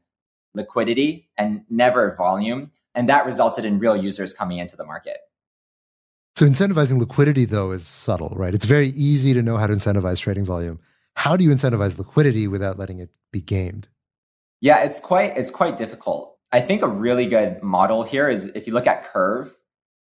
liquidity 0.54 1.28
and 1.36 1.62
never 1.70 2.14
volume. 2.16 2.72
And 2.94 3.08
that 3.08 3.26
resulted 3.26 3.64
in 3.64 3.78
real 3.78 3.96
users 3.96 4.32
coming 4.32 4.58
into 4.58 4.76
the 4.76 4.84
market. 4.84 5.18
So 6.36 6.46
incentivizing 6.46 6.98
liquidity 6.98 7.44
though 7.44 7.70
is 7.70 7.86
subtle, 7.86 8.32
right? 8.36 8.54
It's 8.54 8.64
very 8.64 8.88
easy 8.88 9.34
to 9.34 9.42
know 9.42 9.56
how 9.56 9.68
to 9.68 9.74
incentivize 9.74 10.20
trading 10.20 10.44
volume. 10.44 10.80
How 11.16 11.36
do 11.36 11.44
you 11.44 11.50
incentivize 11.50 11.96
liquidity 11.96 12.48
without 12.48 12.78
letting 12.78 12.98
it 12.98 13.10
be 13.32 13.40
gamed? 13.40 13.88
Yeah, 14.60 14.82
it's 14.82 14.98
quite 14.98 15.36
it's 15.36 15.50
quite 15.50 15.76
difficult. 15.76 16.36
I 16.50 16.60
think 16.60 16.82
a 16.82 16.88
really 16.88 17.26
good 17.26 17.62
model 17.62 18.02
here 18.02 18.28
is 18.28 18.46
if 18.46 18.66
you 18.66 18.72
look 18.72 18.86
at 18.86 19.02
Curve. 19.02 19.56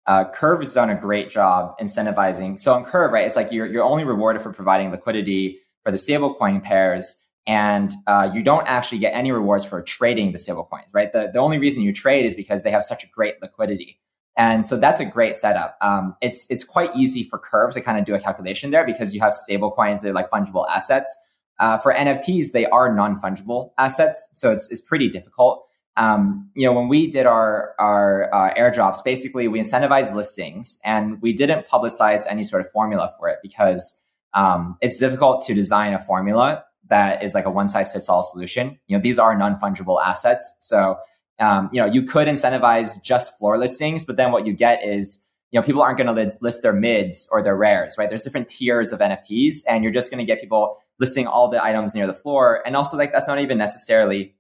Uh, 0.09 0.25
Curve 0.25 0.61
has 0.61 0.73
done 0.73 0.89
a 0.89 0.95
great 0.95 1.29
job 1.29 1.79
incentivizing. 1.79 2.59
So 2.59 2.73
on 2.73 2.83
Curve, 2.83 3.13
right, 3.13 3.27
it's 3.27 3.37
like 3.37 3.53
you're 3.53 3.67
you're 3.67 3.85
only 3.85 4.05
rewarded 4.05 4.41
for 4.41 4.53
providing 4.53 4.91
liquidity 4.91 5.61
for 5.85 5.91
the 5.91 5.99
stablecoin 5.99 6.63
pairs, 6.63 7.19
and 7.47 7.93
uh, 8.07 8.31
you 8.33 8.43
don't 8.43 8.67
actually 8.67 9.01
get 9.01 9.15
any 9.15 9.31
rewards 9.31 9.67
for 9.67 9.83
trading 9.83 10.33
the 10.33 10.39
stablecoins, 10.39 10.89
right? 10.95 11.13
The 11.13 11.31
the 11.31 11.39
only 11.39 11.59
reason 11.59 11.83
you 11.83 11.93
trade 11.93 12.25
is 12.25 12.35
because 12.35 12.63
they 12.63 12.71
have 12.71 12.85
such 12.85 13.05
a 13.05 13.07
great 13.09 13.41
liquidity. 13.43 14.01
And 14.35 14.65
so 14.67 14.79
that's 14.79 14.99
a 14.99 15.05
great 15.05 15.35
setup. 15.35 15.77
Um, 15.83 16.17
it's 16.23 16.47
it's 16.49 16.65
quite 16.65 16.97
easy 16.97 17.23
for 17.23 17.39
Curve 17.39 17.75
to 17.75 17.83
kind 17.83 17.99
of 17.99 18.07
do 18.07 18.15
a 18.15 18.21
calculation 18.21 18.71
there 18.71 18.87
because 18.87 19.15
you 19.15 19.21
have 19.21 19.35
stable 19.35 19.71
coins 19.71 20.01
that 20.03 20.11
are 20.11 20.15
like 20.15 20.31
fungible 20.31 20.67
assets. 20.71 21.15
Uh, 21.59 21.77
for 21.77 21.93
NFTs, 21.93 22.53
they 22.53 22.65
are 22.67 22.95
non 22.95 23.21
fungible 23.21 23.73
assets, 23.77 24.31
so 24.33 24.53
it's 24.53 24.71
it's 24.71 24.81
pretty 24.81 25.11
difficult. 25.11 25.68
Um, 25.99 26.51
you 26.55 26.67
know, 26.67 26.73
when 26.73 26.89
we 26.89 27.09
did 27.11 27.27
our 27.27 27.75
our 27.79 28.33
uh, 28.33 28.55
airdrops, 28.55 29.05
basically 29.05 29.49
we 29.49 29.59
incentivized 29.59 30.15
listings 30.15 30.79
and 30.85 31.21
we 31.21 31.33
didn't 31.33 31.67
publicize 31.69 32.23
any 32.31 32.45
sort 32.45 32.63
of 32.63 32.71
formula 32.71 33.13
for 33.19 33.29
it 33.29 33.39
because 33.43 34.01
um, 34.33 34.79
it's 34.81 34.99
difficult 34.99 35.45
to 35.47 35.55
design 35.55 35.93
a 35.93 35.99
formula 35.99 36.65
that 36.89 37.23
is 37.23 37.35
like 37.35 37.45
a 37.45 37.51
one 37.51 37.69
size 37.69 37.93
fits 37.93 38.09
all 38.09 38.23
solution. 38.23 38.79
You 38.87 38.97
know, 38.97 39.03
these 39.03 39.19
are 39.19 39.37
non 39.37 39.59
fungible 39.59 40.01
assets, 40.03 40.57
so 40.61 40.99
um, 41.41 41.69
you 41.73 41.81
know, 41.81 41.87
you 41.87 42.03
could 42.03 42.29
incentivize 42.29 43.03
just 43.03 43.39
floor 43.39 43.59
listings, 43.59 44.05
but 44.05 44.17
then 44.17 44.33
what 44.33 44.47
you 44.47 44.53
get 44.53 44.85
is, 44.85 45.25
you 45.51 45.61
know, 45.61 45.65
people 45.65 45.83
aren't 45.83 45.99
going 45.99 46.15
to 46.15 46.37
list 46.41 46.63
their 46.63 46.73
mids 46.73 47.29
or 47.31 47.43
their 47.43 47.57
rares, 47.57 47.97
right? 47.99 48.09
There's 48.09 48.23
different 48.23 48.49
tiers 48.49 48.93
of 48.93 49.01
NFTs 49.01 49.59
and 49.69 49.83
you're 49.83 49.93
just 49.93 50.11
going 50.11 50.19
to 50.19 50.25
get 50.25 50.41
people 50.41 50.77
listing 50.99 51.27
all 51.27 51.49
the 51.49 51.63
items 51.63 51.95
near 51.95 52.07
the 52.07 52.15
floor. 52.15 52.63
And 52.67 52.77
also 52.77 52.97
like, 52.97 53.13
that's 53.13 53.29
not 53.29 53.41
even 53.41 53.57
necessarily 53.57 54.35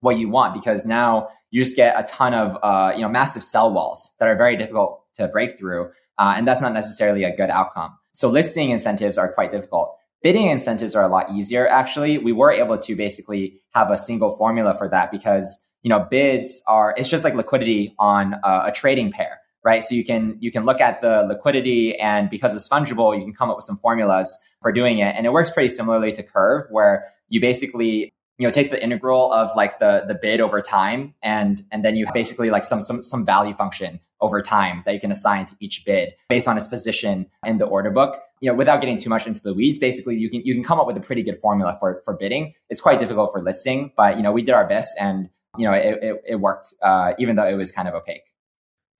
what 0.00 0.18
you 0.18 0.28
want 0.28 0.54
because 0.54 0.86
now 0.86 1.28
you 1.50 1.62
just 1.62 1.76
get 1.76 1.98
a 1.98 2.02
ton 2.04 2.34
of, 2.34 2.56
uh, 2.62 2.92
you 2.94 3.02
know, 3.02 3.08
massive 3.08 3.42
sell 3.42 3.72
walls 3.72 4.14
that 4.18 4.28
are 4.28 4.36
very 4.36 4.56
difficult 4.56 5.02
to 5.14 5.28
break 5.28 5.58
through. 5.58 5.90
Uh, 6.18 6.34
and 6.36 6.46
that's 6.46 6.60
not 6.60 6.72
necessarily 6.72 7.24
a 7.24 7.34
good 7.34 7.50
outcome. 7.50 7.96
So 8.12 8.28
listing 8.28 8.70
incentives 8.70 9.18
are 9.18 9.32
quite 9.32 9.50
difficult. 9.50 9.96
Bidding 10.22 10.48
incentives 10.48 10.94
are 10.94 11.04
a 11.04 11.08
lot 11.08 11.30
easier. 11.30 11.68
Actually, 11.68 12.18
we 12.18 12.32
were 12.32 12.50
able 12.50 12.76
to 12.76 12.96
basically 12.96 13.60
have 13.74 13.90
a 13.90 13.96
single 13.96 14.36
formula 14.36 14.74
for 14.74 14.88
that 14.88 15.12
because 15.12 15.64
you 15.82 15.88
know, 15.88 16.00
bids 16.10 16.62
are, 16.66 16.94
it's 16.96 17.08
just 17.08 17.24
like 17.24 17.34
liquidity 17.34 17.94
on 17.98 18.34
a, 18.44 18.64
a 18.66 18.72
trading 18.74 19.12
pair, 19.12 19.40
right? 19.64 19.82
So 19.82 19.94
you 19.94 20.04
can, 20.04 20.36
you 20.40 20.50
can 20.50 20.64
look 20.64 20.80
at 20.80 21.00
the 21.00 21.24
liquidity 21.28 21.98
and 21.98 22.28
because 22.28 22.54
it's 22.54 22.68
fungible, 22.68 23.16
you 23.16 23.22
can 23.22 23.32
come 23.32 23.50
up 23.50 23.56
with 23.56 23.64
some 23.64 23.76
formulas 23.76 24.38
for 24.60 24.72
doing 24.72 24.98
it. 24.98 25.14
And 25.16 25.24
it 25.24 25.32
works 25.32 25.50
pretty 25.50 25.68
similarly 25.68 26.10
to 26.12 26.22
Curve 26.22 26.66
where 26.70 27.06
you 27.28 27.40
basically, 27.40 28.12
you 28.38 28.46
know, 28.46 28.52
take 28.52 28.70
the 28.70 28.82
integral 28.82 29.32
of 29.32 29.54
like 29.56 29.78
the, 29.78 30.04
the 30.06 30.14
bid 30.14 30.40
over 30.40 30.60
time 30.60 31.14
and, 31.22 31.62
and 31.70 31.84
then 31.84 31.96
you 31.96 32.06
basically 32.14 32.50
like 32.50 32.64
some, 32.64 32.80
some, 32.80 33.02
some 33.02 33.26
value 33.26 33.52
function 33.52 34.00
over 34.20 34.40
time 34.42 34.82
that 34.84 34.94
you 34.94 35.00
can 35.00 35.10
assign 35.10 35.44
to 35.44 35.54
each 35.60 35.84
bid 35.84 36.14
based 36.28 36.48
on 36.48 36.56
its 36.56 36.66
position 36.66 37.26
in 37.44 37.58
the 37.58 37.66
order 37.66 37.90
book. 37.90 38.16
You 38.40 38.50
know, 38.50 38.56
without 38.56 38.80
getting 38.80 38.98
too 38.98 39.10
much 39.10 39.26
into 39.26 39.40
the 39.40 39.54
weeds, 39.54 39.78
basically 39.78 40.16
you 40.16 40.30
can 40.30 40.42
you 40.44 40.54
can 40.54 40.62
come 40.62 40.78
up 40.78 40.86
with 40.86 40.96
a 40.96 41.00
pretty 41.00 41.22
good 41.22 41.38
formula 41.38 41.76
for 41.80 42.00
for 42.04 42.14
bidding. 42.14 42.54
It's 42.70 42.80
quite 42.80 42.98
difficult 42.98 43.32
for 43.32 43.42
listing, 43.42 43.92
but 43.96 44.16
you 44.16 44.22
know, 44.22 44.32
we 44.32 44.42
did 44.42 44.54
our 44.54 44.66
best 44.66 44.96
and 45.00 45.28
you 45.56 45.64
know, 45.64 45.72
it, 45.72 45.98
it, 46.02 46.22
it 46.26 46.36
worked, 46.36 46.74
uh, 46.82 47.14
even 47.18 47.36
though 47.36 47.46
it 47.46 47.56
was 47.56 47.72
kind 47.72 47.88
of 47.88 47.94
opaque. 47.94 48.32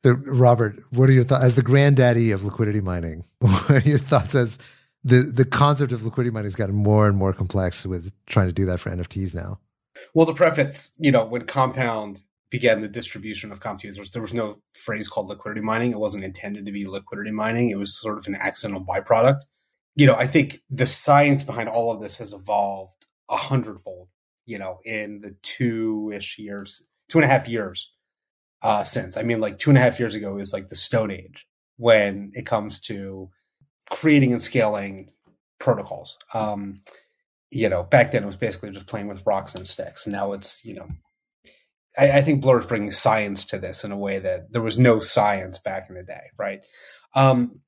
So, 0.05 0.13
Robert, 0.13 0.77
what 0.91 1.09
are 1.09 1.13
your 1.13 1.25
thoughts 1.25 1.45
as 1.45 1.57
the 1.57 1.63
granddaddy 1.63 2.31
of 2.31 2.45
liquidity 2.45 2.81
mining? 2.81 3.25
What 3.41 3.71
are 3.71 3.81
your 3.81 3.99
thoughts 3.99 4.35
as 4.35 4.59
the 5.05 5.23
the 5.23 5.45
concept 5.45 5.93
of 5.93 6.05
liquidity 6.05 6.33
mining 6.33 6.47
has 6.47 6.57
gotten 6.57 6.75
more 6.75 7.07
and 7.09 7.17
more 7.17 7.33
complex 7.33 7.87
with 7.87 8.13
trying 8.27 8.49
to 8.49 8.53
do 8.53 8.67
that 8.67 8.81
for 8.81 8.91
NFTs 8.91 9.35
now? 9.35 9.59
Well, 10.15 10.27
to 10.27 10.33
preface, 10.33 10.95
you 10.99 11.11
know, 11.11 11.25
when 11.25 11.47
Compound 11.47 12.23
began 12.51 12.81
the 12.81 12.89
distribution 12.89 13.51
of 13.53 13.61
comp 13.61 13.83
users, 13.83 14.11
there 14.11 14.23
was 14.23 14.33
no 14.33 14.63
phrase 14.73 15.09
called 15.09 15.29
liquidity 15.29 15.61
mining. 15.61 15.91
It 15.91 15.99
wasn't 15.99 16.25
intended 16.25 16.65
to 16.67 16.73
be 16.73 16.87
liquidity 16.87 17.31
mining. 17.31 17.71
It 17.71 17.79
was 17.79 17.99
sort 17.99 18.19
of 18.19 18.27
an 18.27 18.37
accidental 18.41 18.85
byproduct. 18.85 19.41
You 19.97 20.07
know, 20.07 20.15
I 20.15 20.27
think 20.27 20.61
the 20.71 20.87
science 20.87 21.43
behind 21.43 21.69
all 21.69 21.91
of 21.91 22.01
this 22.01 22.17
has 22.19 22.33
evolved 22.33 23.07
a 23.29 23.37
hundredfold 23.37 24.09
you 24.49 24.59
know, 24.59 24.79
in 24.83 25.21
the 25.21 25.37
two 25.43 26.11
ish 26.13 26.39
years, 26.39 26.83
two 27.11 27.19
and 27.19 27.25
a 27.27 27.29
half 27.29 27.47
years 27.47 27.93
uh, 28.63 28.83
since. 28.83 29.19
I 29.19 29.23
mean, 29.23 29.41
like 29.41 29.59
two 29.59 29.71
and 29.71 29.77
a 29.77 29.83
half 29.83 30.01
years 30.01 30.15
ago 30.15 30.39
is 30.39 30.55
like 30.55 30.69
the 30.69 30.75
Stone 30.75 31.11
Age 31.11 31.47
when 31.77 32.33
it 32.33 32.47
comes 32.47 32.81
to 32.81 33.29
creating 33.91 34.33
and 34.33 34.43
scaling 34.43 35.11
protocols. 35.59 36.19
Um, 36.35 36.83
you 37.51 37.69
know, 37.69 37.83
back 37.83 38.13
then 38.13 38.23
it 38.23 38.27
was 38.27 38.37
basically 38.37 38.71
just 38.71 38.87
playing 38.87 39.09
with 39.09 39.27
rocks 39.27 39.55
and 39.55 39.67
sticks. 39.67 40.07
Now 40.07 40.33
it's, 40.33 40.65
you 40.65 40.75
know, 40.75 40.89
I, 41.99 42.19
I, 42.19 42.23
think 42.23 42.43
Blur 42.43 42.59
is 42.59 42.67
bringing 42.67 42.91
science 42.91 43.47
to 43.47 43.59
this 43.59 43.85
in 43.85 43.93
a 43.93 43.97
way 43.97 44.19
that 44.19 44.53
there 44.53 44.63
was 44.63 44.79
no 44.79 44.99
science 44.99 45.59
back 45.59 45.89
in 45.89 45.97
the 45.97 46.05
day, 46.05 46.31
right? 46.39 46.61
Um, 47.15 47.61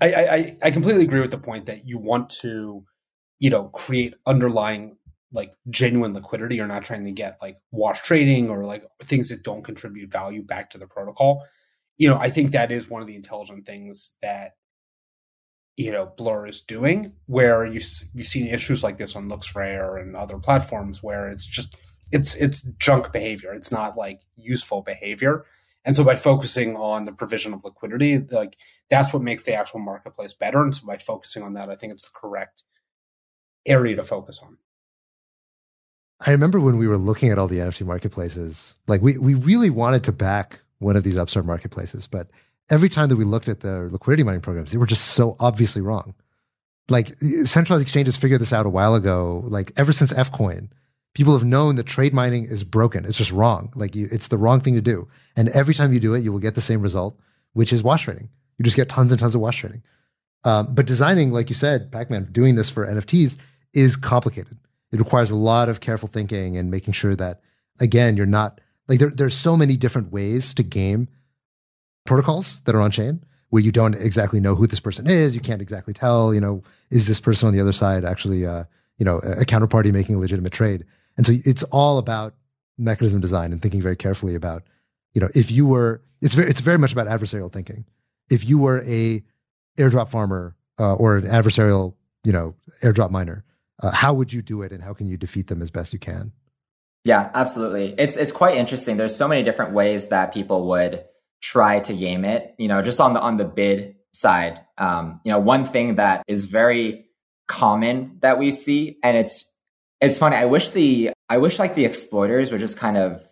I, 0.00 0.14
I, 0.14 0.56
I 0.62 0.70
completely 0.70 1.02
agree 1.02 1.20
with 1.20 1.32
the 1.32 1.38
point 1.38 1.66
that 1.66 1.84
you 1.84 1.98
want 1.98 2.30
to, 2.42 2.84
you 3.40 3.50
know, 3.50 3.64
create 3.64 4.14
underlying 4.24 4.96
like 5.34 5.52
genuine 5.68 6.14
liquidity 6.14 6.60
or 6.60 6.66
not 6.66 6.84
trying 6.84 7.04
to 7.04 7.10
get 7.10 7.36
like 7.42 7.56
wash 7.72 8.00
trading 8.00 8.48
or 8.48 8.64
like 8.64 8.84
things 9.02 9.28
that 9.28 9.42
don't 9.42 9.64
contribute 9.64 10.10
value 10.10 10.42
back 10.42 10.70
to 10.70 10.78
the 10.78 10.86
protocol 10.86 11.44
you 11.98 12.08
know 12.08 12.16
i 12.18 12.30
think 12.30 12.52
that 12.52 12.70
is 12.72 12.88
one 12.88 13.02
of 13.02 13.08
the 13.08 13.16
intelligent 13.16 13.66
things 13.66 14.14
that 14.22 14.52
you 15.76 15.90
know 15.90 16.06
blur 16.16 16.46
is 16.46 16.60
doing 16.60 17.12
where 17.26 17.64
you 17.64 17.80
you've 18.14 18.26
seen 18.26 18.46
issues 18.46 18.84
like 18.84 18.96
this 18.96 19.16
on 19.16 19.28
LooksRare 19.28 20.00
and 20.00 20.16
other 20.16 20.38
platforms 20.38 21.02
where 21.02 21.28
it's 21.28 21.44
just 21.44 21.76
it's 22.12 22.34
it's 22.36 22.62
junk 22.78 23.12
behavior. 23.12 23.52
It's 23.52 23.72
not 23.72 23.96
like 23.96 24.20
useful 24.36 24.82
behavior. 24.82 25.44
And 25.86 25.94
so 25.94 26.02
by 26.02 26.16
focusing 26.16 26.76
on 26.76 27.04
the 27.04 27.12
provision 27.12 27.52
of 27.52 27.64
liquidity 27.64 28.18
like 28.18 28.56
that's 28.88 29.12
what 29.12 29.22
makes 29.22 29.42
the 29.42 29.54
actual 29.54 29.80
marketplace 29.80 30.32
better. 30.32 30.62
And 30.62 30.74
so 30.74 30.86
by 30.86 30.96
focusing 30.96 31.42
on 31.42 31.54
that 31.54 31.70
i 31.70 31.74
think 31.74 31.92
it's 31.92 32.04
the 32.04 32.12
correct 32.14 32.62
area 33.66 33.96
to 33.96 34.02
focus 34.02 34.40
on. 34.42 34.58
I 36.20 36.30
remember 36.30 36.60
when 36.60 36.78
we 36.78 36.86
were 36.86 36.96
looking 36.96 37.30
at 37.30 37.38
all 37.38 37.48
the 37.48 37.58
NFT 37.58 37.84
marketplaces, 37.84 38.78
like 38.86 39.02
we, 39.02 39.18
we 39.18 39.34
really 39.34 39.70
wanted 39.70 40.04
to 40.04 40.12
back 40.12 40.60
one 40.78 40.96
of 40.96 41.02
these 41.02 41.16
upstart 41.16 41.44
marketplaces, 41.44 42.06
but 42.06 42.28
every 42.70 42.88
time 42.88 43.08
that 43.08 43.16
we 43.16 43.24
looked 43.24 43.48
at 43.48 43.60
the 43.60 43.88
liquidity 43.90 44.22
mining 44.22 44.40
programs, 44.40 44.72
they 44.72 44.78
were 44.78 44.86
just 44.86 45.08
so 45.08 45.36
obviously 45.40 45.82
wrong. 45.82 46.14
Like 46.88 47.16
centralized 47.44 47.82
exchanges 47.82 48.16
figured 48.16 48.40
this 48.40 48.52
out 48.52 48.66
a 48.66 48.70
while 48.70 48.94
ago. 48.94 49.42
Like 49.46 49.72
ever 49.76 49.92
since 49.92 50.12
Fcoin, 50.12 50.68
people 51.14 51.32
have 51.32 51.46
known 51.46 51.76
that 51.76 51.86
trade 51.86 52.12
mining 52.12 52.44
is 52.44 52.64
broken. 52.64 53.04
It's 53.04 53.16
just 53.16 53.32
wrong. 53.32 53.72
Like 53.74 53.94
you, 53.94 54.08
it's 54.10 54.28
the 54.28 54.38
wrong 54.38 54.60
thing 54.60 54.74
to 54.74 54.82
do. 54.82 55.08
And 55.36 55.48
every 55.50 55.74
time 55.74 55.92
you 55.92 56.00
do 56.00 56.14
it, 56.14 56.20
you 56.20 56.32
will 56.32 56.40
get 56.40 56.54
the 56.54 56.60
same 56.60 56.82
result, 56.82 57.18
which 57.52 57.72
is 57.72 57.82
wash 57.82 58.04
trading. 58.04 58.28
You 58.58 58.64
just 58.64 58.76
get 58.76 58.88
tons 58.88 59.12
and 59.12 59.18
tons 59.18 59.34
of 59.34 59.40
wash 59.40 59.58
trading. 59.58 59.82
Um, 60.44 60.74
but 60.74 60.86
designing, 60.86 61.30
like 61.30 61.48
you 61.48 61.54
said, 61.54 61.90
Pacman, 61.90 62.32
doing 62.32 62.54
this 62.54 62.68
for 62.68 62.86
NFTs 62.86 63.38
is 63.72 63.96
complicated 63.96 64.58
it 64.94 65.00
requires 65.00 65.32
a 65.32 65.36
lot 65.36 65.68
of 65.68 65.80
careful 65.80 66.08
thinking 66.08 66.56
and 66.56 66.70
making 66.70 66.94
sure 66.94 67.16
that 67.16 67.40
again, 67.80 68.16
you're 68.16 68.26
not 68.26 68.60
like 68.86 69.00
there, 69.00 69.10
there's 69.10 69.34
so 69.34 69.56
many 69.56 69.76
different 69.76 70.12
ways 70.12 70.54
to 70.54 70.62
game 70.62 71.08
protocols 72.04 72.60
that 72.62 72.74
are 72.74 72.80
on 72.80 72.90
chain 72.90 73.24
where 73.50 73.62
you 73.62 73.70
don't 73.70 73.94
exactly 73.94 74.40
know 74.40 74.54
who 74.54 74.66
this 74.66 74.80
person 74.80 75.06
is. 75.06 75.34
You 75.34 75.40
can't 75.40 75.62
exactly 75.62 75.94
tell, 75.94 76.34
you 76.34 76.40
know, 76.40 76.62
is 76.90 77.06
this 77.06 77.20
person 77.20 77.46
on 77.46 77.54
the 77.54 77.60
other 77.60 77.72
side 77.72 78.04
actually, 78.04 78.46
uh, 78.46 78.64
you 78.98 79.04
know, 79.04 79.18
a 79.18 79.44
counterparty 79.44 79.92
making 79.92 80.16
a 80.16 80.18
legitimate 80.18 80.52
trade? 80.52 80.84
And 81.16 81.26
so 81.26 81.32
it's 81.44 81.62
all 81.64 81.98
about 81.98 82.34
mechanism 82.78 83.20
design 83.20 83.52
and 83.52 83.62
thinking 83.62 83.80
very 83.80 83.96
carefully 83.96 84.34
about, 84.34 84.64
you 85.12 85.20
know, 85.20 85.28
if 85.34 85.50
you 85.50 85.66
were, 85.66 86.02
it's 86.20 86.34
very, 86.34 86.50
it's 86.50 86.60
very 86.60 86.78
much 86.78 86.92
about 86.92 87.06
adversarial 87.06 87.52
thinking. 87.52 87.84
If 88.30 88.44
you 88.44 88.58
were 88.58 88.82
a 88.84 89.22
airdrop 89.78 90.08
farmer 90.08 90.56
uh, 90.80 90.94
or 90.94 91.16
an 91.16 91.26
adversarial, 91.26 91.94
you 92.24 92.32
know, 92.32 92.54
airdrop 92.82 93.10
miner, 93.10 93.44
uh, 93.82 93.92
how 93.92 94.14
would 94.14 94.32
you 94.32 94.42
do 94.42 94.62
it 94.62 94.72
and 94.72 94.82
how 94.82 94.94
can 94.94 95.06
you 95.06 95.16
defeat 95.16 95.46
them 95.46 95.62
as 95.62 95.70
best 95.70 95.92
you 95.92 95.98
can? 95.98 96.32
Yeah, 97.04 97.30
absolutely. 97.34 97.94
It's 97.98 98.16
it's 98.16 98.32
quite 98.32 98.56
interesting. 98.56 98.96
There's 98.96 99.14
so 99.14 99.28
many 99.28 99.42
different 99.42 99.72
ways 99.72 100.08
that 100.08 100.32
people 100.32 100.66
would 100.68 101.04
try 101.40 101.80
to 101.80 101.94
game 101.94 102.24
it. 102.24 102.54
You 102.58 102.68
know, 102.68 102.82
just 102.82 103.00
on 103.00 103.12
the 103.12 103.20
on 103.20 103.36
the 103.36 103.44
bid 103.44 103.96
side, 104.12 104.60
um, 104.78 105.20
you 105.24 105.32
know, 105.32 105.38
one 105.38 105.64
thing 105.64 105.96
that 105.96 106.22
is 106.28 106.46
very 106.46 107.06
common 107.46 108.18
that 108.20 108.38
we 108.38 108.50
see, 108.50 108.98
and 109.02 109.16
it's 109.16 109.50
it's 110.00 110.18
funny. 110.18 110.36
I 110.36 110.44
wish 110.46 110.70
the 110.70 111.12
I 111.28 111.38
wish 111.38 111.58
like 111.58 111.74
the 111.74 111.84
exploiters 111.84 112.52
would 112.52 112.60
just 112.60 112.78
kind 112.78 112.96
of 112.96 113.22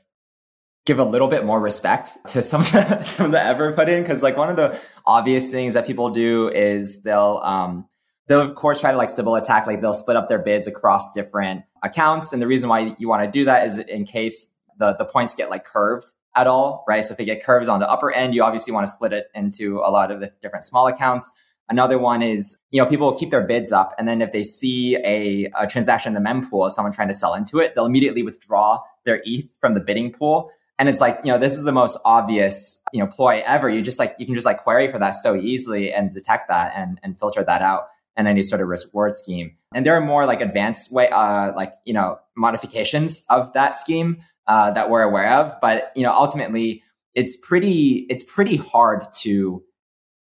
give 0.85 0.99
a 0.99 1.05
little 1.05 1.29
bit 1.29 1.45
more 1.45 1.61
respect 1.61 2.11
to 2.27 2.43
some 2.43 2.62
of 2.62 2.73
the, 2.73 3.03
some 3.05 3.27
of 3.27 3.33
the 3.33 3.43
effort 3.43 3.77
put 3.77 3.88
in 3.88 4.03
because 4.03 4.23
like 4.23 4.37
one 4.37 4.51
of 4.51 4.57
the 4.57 4.81
obvious 5.07 5.51
things 5.51 5.75
that 5.75 5.87
people 5.87 6.11
do 6.11 6.49
is 6.49 7.03
they'll 7.03 7.41
um 7.45 7.87
they'll 8.27 8.41
of 8.41 8.55
course 8.55 8.81
try 8.81 8.91
to 8.91 8.97
like 8.97 9.09
Sybil 9.09 9.37
attack 9.37 9.67
like 9.67 9.81
they'll 9.81 9.93
split 9.93 10.17
up 10.17 10.29
their 10.29 10.38
bids 10.38 10.67
across 10.67 11.12
different 11.12 11.62
accounts 11.83 12.33
and 12.33 12.43
the 12.43 12.47
reason 12.47 12.69
why 12.69 12.95
you 12.99 13.09
want 13.09 13.23
to 13.23 13.31
do 13.31 13.45
that 13.45 13.67
is 13.67 13.79
in 13.79 14.05
case 14.05 14.53
the 14.79 14.95
the 14.95 15.05
points 15.05 15.35
get 15.35 15.51
like 15.51 15.65
curved 15.65 16.12
at 16.35 16.47
all 16.47 16.85
right 16.88 17.05
so 17.05 17.12
if 17.12 17.18
they 17.18 17.25
get 17.25 17.45
curves 17.45 17.68
on 17.68 17.81
the 17.81 17.88
upper 17.88 18.12
end 18.12 18.35
you 18.35 18.42
obviously 18.42 18.73
want 18.73 18.87
to 18.87 18.90
split 18.90 19.12
it 19.12 19.27
into 19.35 19.79
a 19.79 19.90
lot 19.90 20.11
of 20.11 20.21
the 20.21 20.33
different 20.42 20.64
small 20.64 20.87
accounts 20.87 21.33
Another 21.73 21.99
one 21.99 22.21
is, 22.21 22.59
you 22.71 22.83
know, 22.83 22.87
people 22.87 23.07
will 23.07 23.16
keep 23.16 23.31
their 23.31 23.47
bids 23.47 23.73
up. 23.73 23.95
And 23.97 24.07
then 24.07 24.21
if 24.21 24.31
they 24.33 24.42
see 24.42 24.97
a, 24.97 25.51
a 25.59 25.66
transaction 25.66 26.14
in 26.14 26.23
the 26.23 26.29
mempool, 26.29 26.68
someone 26.68 26.92
trying 26.92 27.09
to 27.09 27.14
sell 27.14 27.33
into 27.33 27.61
it, 27.61 27.75
they'll 27.75 27.87
immediately 27.87 28.23
withdraw 28.23 28.81
their 29.05 29.23
ETH 29.25 29.51
from 29.59 29.73
the 29.73 29.81
bidding 29.81 30.12
pool. 30.12 30.51
And 30.79 30.87
it's 30.87 31.01
like, 31.01 31.21
you 31.25 31.33
know, 31.33 31.38
this 31.38 31.55
is 31.55 31.62
the 31.62 31.73
most 31.73 31.99
obvious, 32.05 32.83
you 32.92 33.01
know, 33.01 33.07
ploy 33.07 33.42
ever. 33.47 33.71
You 33.71 33.81
just 33.81 33.99
like, 33.99 34.14
you 34.18 34.27
can 34.27 34.35
just 34.35 34.45
like 34.45 34.59
query 34.59 34.90
for 34.90 34.99
that 34.99 35.11
so 35.11 35.35
easily 35.35 35.92
and 35.92 36.12
detect 36.12 36.49
that 36.49 36.73
and, 36.77 37.01
and 37.03 37.18
filter 37.18 37.42
that 37.42 37.62
out 37.62 37.88
and 38.16 38.29
any 38.29 38.42
sort 38.42 38.61
of 38.61 38.68
reward 38.68 39.16
scheme. 39.16 39.57
And 39.75 39.87
there 39.87 39.95
are 39.95 40.01
more 40.01 40.27
like 40.27 40.42
advanced 40.42 40.92
way, 40.92 41.09
uh, 41.09 41.55
like, 41.55 41.73
you 41.87 41.95
know, 41.95 42.18
modifications 42.37 43.25
of 43.31 43.51
that 43.55 43.75
scheme, 43.75 44.18
uh, 44.47 44.71
that 44.73 44.91
we're 44.91 45.03
aware 45.03 45.33
of. 45.35 45.55
But, 45.61 45.93
you 45.95 46.03
know, 46.03 46.13
ultimately 46.13 46.83
it's 47.15 47.37
pretty, 47.37 48.07
it's 48.09 48.23
pretty 48.23 48.57
hard 48.57 49.05
to, 49.21 49.63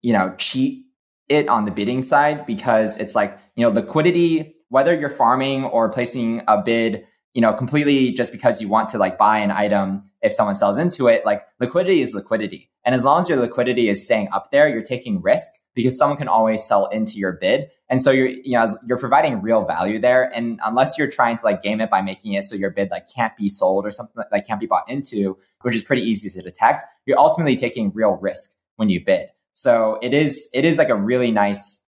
you 0.02 0.12
know, 0.12 0.34
cheat 0.38 0.84
it 1.28 1.48
on 1.48 1.64
the 1.64 1.70
bidding 1.70 2.02
side 2.02 2.46
because 2.46 2.98
it's 2.98 3.14
like, 3.14 3.38
you 3.56 3.64
know, 3.64 3.70
liquidity, 3.70 4.54
whether 4.68 4.94
you're 4.94 5.08
farming 5.08 5.64
or 5.64 5.88
placing 5.90 6.42
a 6.48 6.60
bid, 6.62 7.04
you 7.32 7.40
know, 7.40 7.52
completely 7.52 8.12
just 8.12 8.32
because 8.32 8.60
you 8.60 8.68
want 8.68 8.88
to 8.88 8.98
like 8.98 9.18
buy 9.18 9.38
an 9.38 9.50
item 9.50 10.10
if 10.22 10.32
someone 10.32 10.54
sells 10.54 10.78
into 10.78 11.08
it, 11.08 11.24
like 11.24 11.42
liquidity 11.60 12.00
is 12.00 12.14
liquidity. 12.14 12.70
And 12.84 12.94
as 12.94 13.04
long 13.04 13.20
as 13.20 13.28
your 13.28 13.38
liquidity 13.38 13.88
is 13.88 14.04
staying 14.04 14.28
up 14.32 14.50
there, 14.50 14.68
you're 14.68 14.82
taking 14.82 15.22
risk 15.22 15.50
because 15.74 15.98
someone 15.98 16.16
can 16.16 16.28
always 16.28 16.64
sell 16.64 16.86
into 16.86 17.18
your 17.18 17.32
bid. 17.32 17.68
And 17.88 18.00
so 18.00 18.10
you're, 18.10 18.28
you 18.28 18.52
know, 18.52 18.66
you're 18.86 18.98
providing 18.98 19.42
real 19.42 19.64
value 19.64 19.98
there. 19.98 20.30
And 20.34 20.60
unless 20.64 20.96
you're 20.96 21.10
trying 21.10 21.36
to 21.36 21.44
like 21.44 21.62
game 21.62 21.80
it 21.80 21.90
by 21.90 22.02
making 22.02 22.32
it 22.34 22.44
so 22.44 22.54
your 22.54 22.70
bid 22.70 22.90
like 22.90 23.06
can't 23.12 23.36
be 23.36 23.48
sold 23.48 23.84
or 23.84 23.90
something 23.90 24.14
that 24.16 24.28
like, 24.32 24.46
can't 24.46 24.60
be 24.60 24.66
bought 24.66 24.88
into, 24.88 25.36
which 25.62 25.74
is 25.74 25.82
pretty 25.82 26.02
easy 26.02 26.30
to 26.30 26.42
detect, 26.42 26.84
you're 27.06 27.18
ultimately 27.18 27.56
taking 27.56 27.92
real 27.92 28.12
risk 28.16 28.50
when 28.76 28.88
you 28.88 29.04
bid. 29.04 29.28
So 29.52 29.98
it 30.02 30.14
is 30.14 30.48
it 30.52 30.64
is 30.64 30.78
like 30.78 30.88
a 30.88 30.96
really 30.96 31.30
nice 31.30 31.86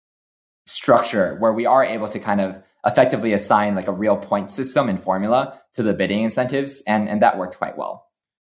structure 0.65 1.35
where 1.39 1.53
we 1.53 1.65
are 1.65 1.83
able 1.83 2.07
to 2.07 2.19
kind 2.19 2.41
of 2.41 2.61
effectively 2.85 3.33
assign 3.33 3.75
like 3.75 3.87
a 3.87 3.91
real 3.91 4.17
point 4.17 4.51
system 4.51 4.89
and 4.89 5.01
formula 5.01 5.59
to 5.73 5.81
the 5.81 5.93
bidding 5.93 6.23
incentives 6.23 6.83
and 6.87 7.09
and 7.09 7.21
that 7.21 7.37
worked 7.37 7.57
quite 7.57 7.77
well. 7.77 8.07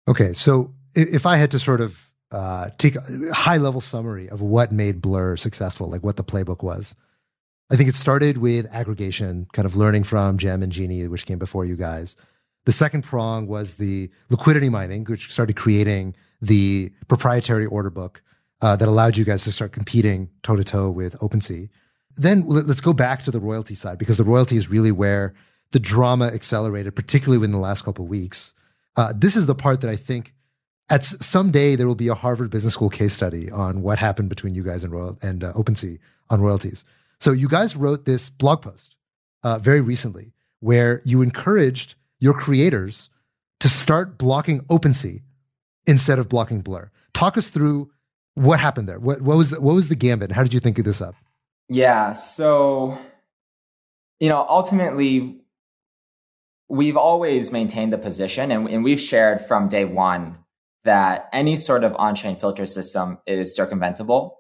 Okay, 0.09 0.33
so 0.33 0.75
if 0.95 1.27
I 1.27 1.37
had 1.37 1.51
to 1.53 1.59
sort 1.59 1.81
of 1.81 2.10
uh, 2.33 2.71
take 2.79 2.97
a 2.97 3.33
high 3.33 3.57
level 3.57 3.81
summary 3.81 4.29
of 4.29 4.40
what 4.40 4.73
made 4.73 5.01
Blur 5.01 5.37
successful, 5.37 5.88
like 5.88 6.03
what 6.03 6.16
the 6.16 6.25
playbook 6.25 6.62
was. 6.62 6.95
I 7.71 7.77
think 7.77 7.88
it 7.88 7.95
started 7.95 8.38
with 8.38 8.66
aggregation, 8.73 9.47
kind 9.53 9.66
of 9.66 9.77
learning 9.77 10.05
from 10.05 10.38
Gem 10.38 10.62
and 10.62 10.73
Genie, 10.73 11.07
which 11.09 11.27
came 11.27 11.38
before 11.38 11.64
you 11.64 11.77
guys. 11.77 12.16
The 12.64 12.73
second 12.73 13.05
prong 13.05 13.47
was 13.47 13.75
the 13.75 14.11
liquidity 14.29 14.69
mining, 14.69 15.05
which 15.05 15.33
started 15.33 15.57
creating 15.57 16.16
the 16.40 16.93
proprietary 17.09 17.66
order 17.66 17.90
book 17.90 18.23
uh, 18.61 18.77
that 18.77 18.88
allowed 18.88 19.16
you 19.16 19.25
guys 19.25 19.45
to 19.45 19.53
start 19.53 19.73
competing 19.73 20.29
toe 20.43 20.57
to 20.57 20.64
toe 20.64 20.90
with 20.90 21.19
OpenSea. 21.21 21.69
Then 22.16 22.45
let's 22.47 22.81
go 22.81 22.93
back 22.93 23.23
to 23.23 23.31
the 23.31 23.40
royalty 23.40 23.75
side 23.75 23.99
because 23.99 24.16
the 24.16 24.25
royalty 24.25 24.57
is 24.57 24.69
really 24.69 24.93
where 24.93 25.33
the 25.71 25.79
drama 25.79 26.27
accelerated, 26.27 26.95
particularly 26.97 27.38
within 27.38 27.53
the 27.53 27.59
last 27.59 27.83
couple 27.83 28.05
of 28.05 28.11
weeks. 28.11 28.55
Uh, 28.97 29.12
this 29.16 29.37
is 29.37 29.47
the 29.47 29.55
part 29.55 29.81
that 29.81 29.90
I 29.90 29.97
think 29.97 30.35
at 30.90 31.05
someday 31.05 31.76
there 31.76 31.87
will 31.87 31.94
be 31.94 32.09
a 32.09 32.14
Harvard 32.14 32.50
Business 32.50 32.74
School 32.74 32.90
case 32.90 33.12
study 33.12 33.50
on 33.50 33.83
what 33.83 33.98
happened 33.98 34.29
between 34.29 34.55
you 34.55 34.62
guys 34.62 34.85
and 34.85 34.92
Royal 34.92 35.16
and 35.22 35.44
uh, 35.44 35.53
OpenSea 35.53 35.98
on 36.29 36.40
royalties. 36.40 36.85
So 37.18 37.33
you 37.33 37.48
guys 37.48 37.76
wrote 37.76 38.05
this 38.05 38.31
blog 38.31 38.62
post 38.62 38.96
uh, 39.42 39.59
very 39.59 39.81
recently 39.81 40.33
where 40.61 41.00
you 41.05 41.22
encouraged 41.22 41.94
your 42.18 42.35
creators 42.35 43.09
to 43.61 43.68
start 43.68 44.18
blocking 44.18 44.61
OpenSea 44.62 45.22
instead 45.87 46.18
of 46.18 46.29
blocking 46.29 46.61
Blur. 46.61 46.90
Talk 47.14 47.38
us 47.38 47.48
through 47.48 47.90
what 48.35 48.61
happened 48.61 48.88
there? 48.88 48.98
What, 48.98 49.22
what 49.22 49.37
was 49.37 49.50
the, 49.50 49.61
what 49.61 49.74
was 49.74 49.88
the 49.88 49.96
gambit? 49.96 50.33
How 50.33 50.42
did 50.42 50.55
you 50.55 50.61
think 50.61 50.79
of 50.79 50.85
this 50.85 51.00
up? 51.00 51.14
Yeah, 51.68 52.12
so 52.12 52.98
you 54.18 54.29
know, 54.29 54.44
ultimately, 54.48 55.40
we've 56.68 56.96
always 56.96 57.53
maintained 57.53 57.92
the 57.92 57.98
position, 57.98 58.50
and, 58.50 58.68
and 58.68 58.85
we've 58.85 59.00
shared 59.00 59.40
from 59.40 59.68
day 59.68 59.87
one 59.87 60.37
that 60.85 61.29
any 61.33 61.57
sort 61.57 61.85
of 61.85 61.95
on-chain 61.97 62.37
filter 62.37 62.66
system 62.66 63.19
is 63.27 63.59
circumventable. 63.59 64.33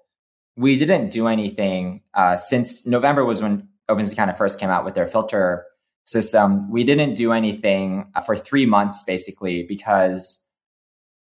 We 0.56 0.78
didn't 0.78 1.10
do 1.10 1.28
anything 1.28 2.02
uh, 2.14 2.36
since 2.36 2.86
November 2.86 3.24
was 3.24 3.42
when 3.42 3.68
OpenSea 3.88 4.16
kind 4.16 4.30
of 4.30 4.36
first 4.36 4.58
came 4.58 4.70
out 4.70 4.84
with 4.84 4.94
their 4.94 5.06
filter 5.06 5.66
system. 6.06 6.70
We 6.70 6.84
didn't 6.84 7.14
do 7.14 7.32
anything 7.32 8.10
for 8.26 8.36
three 8.36 8.66
months 8.66 9.04
basically 9.04 9.64
because 9.64 10.44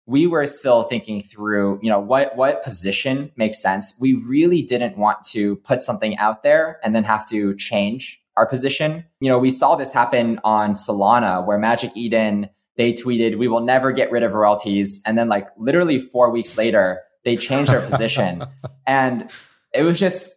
we 0.07 0.27
were 0.27 0.47
still 0.47 0.85
thinking 0.85 1.21
through, 1.21 1.79
you 1.83 1.91
know, 1.91 2.01
what, 2.01 2.35
what 2.35 2.63
position 2.63 3.31
makes 3.37 3.61
sense. 3.61 3.95
We 4.01 4.15
really 4.27 4.63
didn't 4.63 4.97
want 4.97 5.23
to 5.33 5.57
put 5.57 5.83
something 5.83 6.17
out 6.17 6.43
there 6.43 6.81
and 6.83 6.97
then 6.97 7.05
have 7.05 7.27
to 7.29 7.55
change 7.57 8.23
our 8.35 8.47
position. 8.47 9.05
You 9.21 9.29
know, 9.29 9.39
we 9.39 9.51
saw 9.51 9.77
this 9.77 9.93
happen 9.93 10.41
on 10.45 10.73
Solana 10.73 11.45
where 11.47 11.59
Magic 11.59 11.91
Eden, 11.95 12.49
they 12.79 12.93
tweeted, 12.93 13.37
we 13.37 13.49
will 13.49 13.61
never 13.61 13.93
get 13.93 14.11
rid 14.11 14.23
of 14.23 14.33
royalties. 14.33 15.03
And 15.05 15.19
then 15.19 15.29
like 15.29 15.49
literally 15.59 15.99
four 15.99 16.31
weeks 16.31 16.57
later, 16.57 17.03
they 17.25 17.37
changed 17.37 17.73
their 17.73 17.83
position. 17.83 18.45
and 18.87 19.31
it 19.75 19.83
was 19.83 19.99
just, 19.99 20.33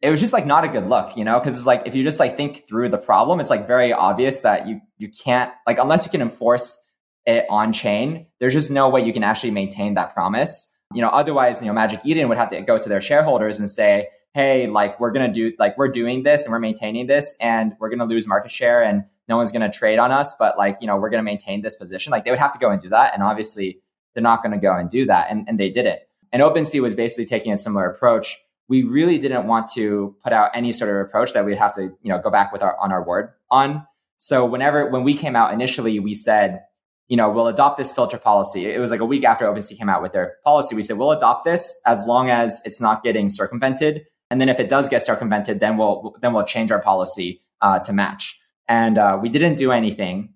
it 0.00 0.10
was 0.10 0.18
just 0.18 0.32
like 0.32 0.46
not 0.46 0.64
a 0.64 0.68
good 0.68 0.88
look, 0.88 1.16
you 1.16 1.24
know, 1.24 1.38
because 1.38 1.56
it's 1.56 1.66
like 1.66 1.82
if 1.86 1.94
you 1.94 2.02
just 2.02 2.18
like 2.18 2.36
think 2.36 2.66
through 2.66 2.88
the 2.88 2.98
problem, 2.98 3.38
it's 3.38 3.50
like 3.50 3.68
very 3.68 3.92
obvious 3.92 4.40
that 4.40 4.66
you 4.66 4.80
you 4.98 5.08
can't 5.08 5.52
like 5.64 5.78
unless 5.78 6.04
you 6.04 6.10
can 6.10 6.20
enforce 6.20 6.82
it 7.24 7.46
on 7.48 7.72
chain, 7.72 8.26
there's 8.40 8.54
just 8.54 8.70
no 8.70 8.88
way 8.88 9.04
you 9.04 9.12
can 9.12 9.22
actually 9.22 9.52
maintain 9.52 9.94
that 9.94 10.12
promise. 10.12 10.68
You 10.92 11.02
know, 11.02 11.08
otherwise, 11.08 11.60
you 11.60 11.68
know, 11.68 11.72
Magic 11.72 12.00
Eden 12.04 12.28
would 12.28 12.38
have 12.38 12.48
to 12.48 12.60
go 12.62 12.78
to 12.78 12.88
their 12.88 13.00
shareholders 13.00 13.60
and 13.60 13.70
say, 13.70 14.08
Hey, 14.34 14.66
like 14.66 14.98
we're 14.98 15.12
going 15.12 15.30
to 15.30 15.32
do, 15.32 15.54
like 15.58 15.78
we're 15.78 15.88
doing 15.88 16.22
this 16.22 16.46
and 16.46 16.52
we're 16.52 16.58
maintaining 16.58 17.06
this 17.06 17.36
and 17.40 17.74
we're 17.78 17.90
going 17.90 17.98
to 17.98 18.06
lose 18.06 18.26
market 18.26 18.50
share 18.50 18.82
and 18.82 19.04
no 19.28 19.36
one's 19.36 19.52
going 19.52 19.62
to 19.62 19.70
trade 19.70 19.98
on 19.98 20.10
us. 20.12 20.34
But 20.38 20.58
like, 20.58 20.78
you 20.80 20.86
know, 20.86 20.96
we're 20.96 21.10
going 21.10 21.20
to 21.20 21.24
maintain 21.24 21.62
this 21.62 21.76
position. 21.76 22.10
Like 22.10 22.24
they 22.24 22.30
would 22.30 22.40
have 22.40 22.52
to 22.52 22.58
go 22.58 22.70
and 22.70 22.80
do 22.80 22.88
that. 22.90 23.14
And 23.14 23.22
obviously 23.22 23.80
they're 24.14 24.22
not 24.22 24.42
going 24.42 24.52
to 24.52 24.58
go 24.58 24.74
and 24.74 24.88
do 24.88 25.06
that. 25.06 25.30
And, 25.30 25.48
and 25.48 25.58
they 25.58 25.70
did 25.70 25.86
it. 25.86 26.08
And 26.32 26.42
OpenSea 26.42 26.80
was 26.80 26.94
basically 26.94 27.26
taking 27.26 27.52
a 27.52 27.56
similar 27.56 27.86
approach. 27.86 28.38
We 28.68 28.82
really 28.82 29.18
didn't 29.18 29.46
want 29.46 29.68
to 29.74 30.16
put 30.22 30.32
out 30.32 30.50
any 30.54 30.72
sort 30.72 30.90
of 30.90 30.96
approach 30.96 31.34
that 31.34 31.44
we'd 31.44 31.58
have 31.58 31.74
to, 31.74 31.82
you 31.82 32.08
know, 32.10 32.18
go 32.18 32.30
back 32.30 32.52
with 32.52 32.62
our, 32.62 32.76
on 32.78 32.90
our 32.92 33.04
word 33.04 33.30
on. 33.50 33.86
So 34.18 34.46
whenever, 34.46 34.88
when 34.88 35.02
we 35.02 35.14
came 35.14 35.36
out 35.36 35.52
initially, 35.52 35.98
we 35.98 36.14
said, 36.14 36.62
you 37.08 37.16
know, 37.16 37.28
we'll 37.28 37.48
adopt 37.48 37.76
this 37.76 37.92
filter 37.92 38.16
policy. 38.16 38.66
It 38.66 38.78
was 38.78 38.90
like 38.90 39.00
a 39.00 39.04
week 39.04 39.24
after 39.24 39.44
OpenSea 39.44 39.76
came 39.76 39.88
out 39.88 40.00
with 40.00 40.12
their 40.12 40.36
policy. 40.44 40.74
We 40.74 40.82
said, 40.82 40.96
we'll 40.96 41.10
adopt 41.10 41.44
this 41.44 41.74
as 41.84 42.06
long 42.06 42.30
as 42.30 42.62
it's 42.64 42.80
not 42.80 43.02
getting 43.02 43.28
circumvented. 43.28 44.04
And 44.30 44.40
then 44.40 44.48
if 44.48 44.58
it 44.58 44.70
does 44.70 44.88
get 44.88 45.02
circumvented, 45.02 45.60
then 45.60 45.76
we'll, 45.76 46.16
then 46.22 46.32
we'll 46.32 46.44
change 46.44 46.70
our 46.70 46.80
policy 46.80 47.42
uh, 47.60 47.80
to 47.80 47.92
match. 47.92 48.40
And 48.72 48.96
uh, 48.96 49.18
we 49.20 49.28
didn't 49.28 49.56
do 49.56 49.70
anything. 49.70 50.32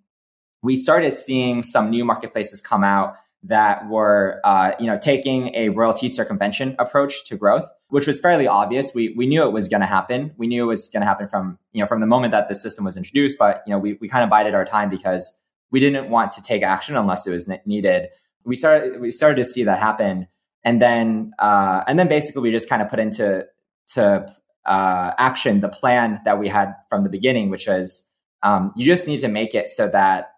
We 0.63 0.77
started 0.77 1.13
seeing 1.13 1.63
some 1.63 1.89
new 1.89 2.05
marketplaces 2.05 2.61
come 2.61 2.85
out 2.85 3.17
that 3.45 3.89
were, 3.89 4.43
uh, 4.45 4.73
you 4.79 4.87
know, 4.87 4.99
taking 4.99 5.55
a 5.55 5.71
royalty 5.71 6.11
circumvention 6.11 6.77
approach 6.79 7.25
to 7.29 7.37
growth, 7.39 7.67
which 7.89 8.07
was 8.07 8.21
fairly 8.21 8.47
obvious. 8.47 8.93
We, 8.95 9.15
we 9.17 9.27
knew 9.27 9.43
it 9.45 9.53
was 9.53 9.69
going 9.69 9.81
to 9.81 9.87
happen. 9.87 10.35
We 10.37 10.49
knew 10.49 10.65
it 10.65 10.67
was 10.67 10.89
going 10.89 11.01
to 11.01 11.07
happen 11.07 11.29
from, 11.29 11.59
you 11.73 11.81
know, 11.81 11.87
from 11.87 12.01
the 12.01 12.07
moment 12.07 12.33
that 12.33 12.51
the 12.51 12.55
system 12.55 12.85
was 12.85 12.95
introduced, 12.95 13.39
but, 13.39 13.63
you 13.67 13.71
know, 13.71 13.79
we, 13.79 13.95
we 14.03 14.09
kind 14.09 14.23
of 14.23 14.29
bided 14.29 14.55
our 14.55 14.67
time 14.67 14.91
because 14.91 15.35
we 15.71 15.81
didn't 15.81 16.11
want 16.11 16.31
to 16.33 16.43
take 16.43 16.63
action 16.63 16.95
unless 16.95 17.27
it 17.27 17.31
was 17.31 17.49
needed. 17.65 18.11
We 18.45 18.55
started 18.55 19.01
we 19.01 19.11
started 19.11 19.37
to 19.37 19.45
see 19.45 19.65
that 19.65 19.81
happen, 19.81 20.29
and 20.63 20.81
then 20.81 21.33
uh, 21.39 21.85
and 21.89 21.99
then 21.99 22.07
basically 22.07 22.43
we 22.43 22.51
just 22.51 22.69
kind 22.69 22.83
of 22.83 22.89
put 22.89 23.01
into 23.01 23.47
to 23.95 24.29
uh, 24.67 25.13
action 25.19 25.61
the 25.61 25.69
plan 25.69 26.21
that 26.25 26.39
we 26.39 26.49
had 26.49 26.75
from 26.89 27.03
the 27.03 27.11
beginning, 27.11 27.51
which 27.51 27.67
was 27.67 28.06
um, 28.43 28.73
you 28.77 28.85
just 28.85 29.07
need 29.07 29.19
to 29.19 29.29
make 29.29 29.55
it 29.55 29.69
so 29.69 29.89
that 29.89 30.33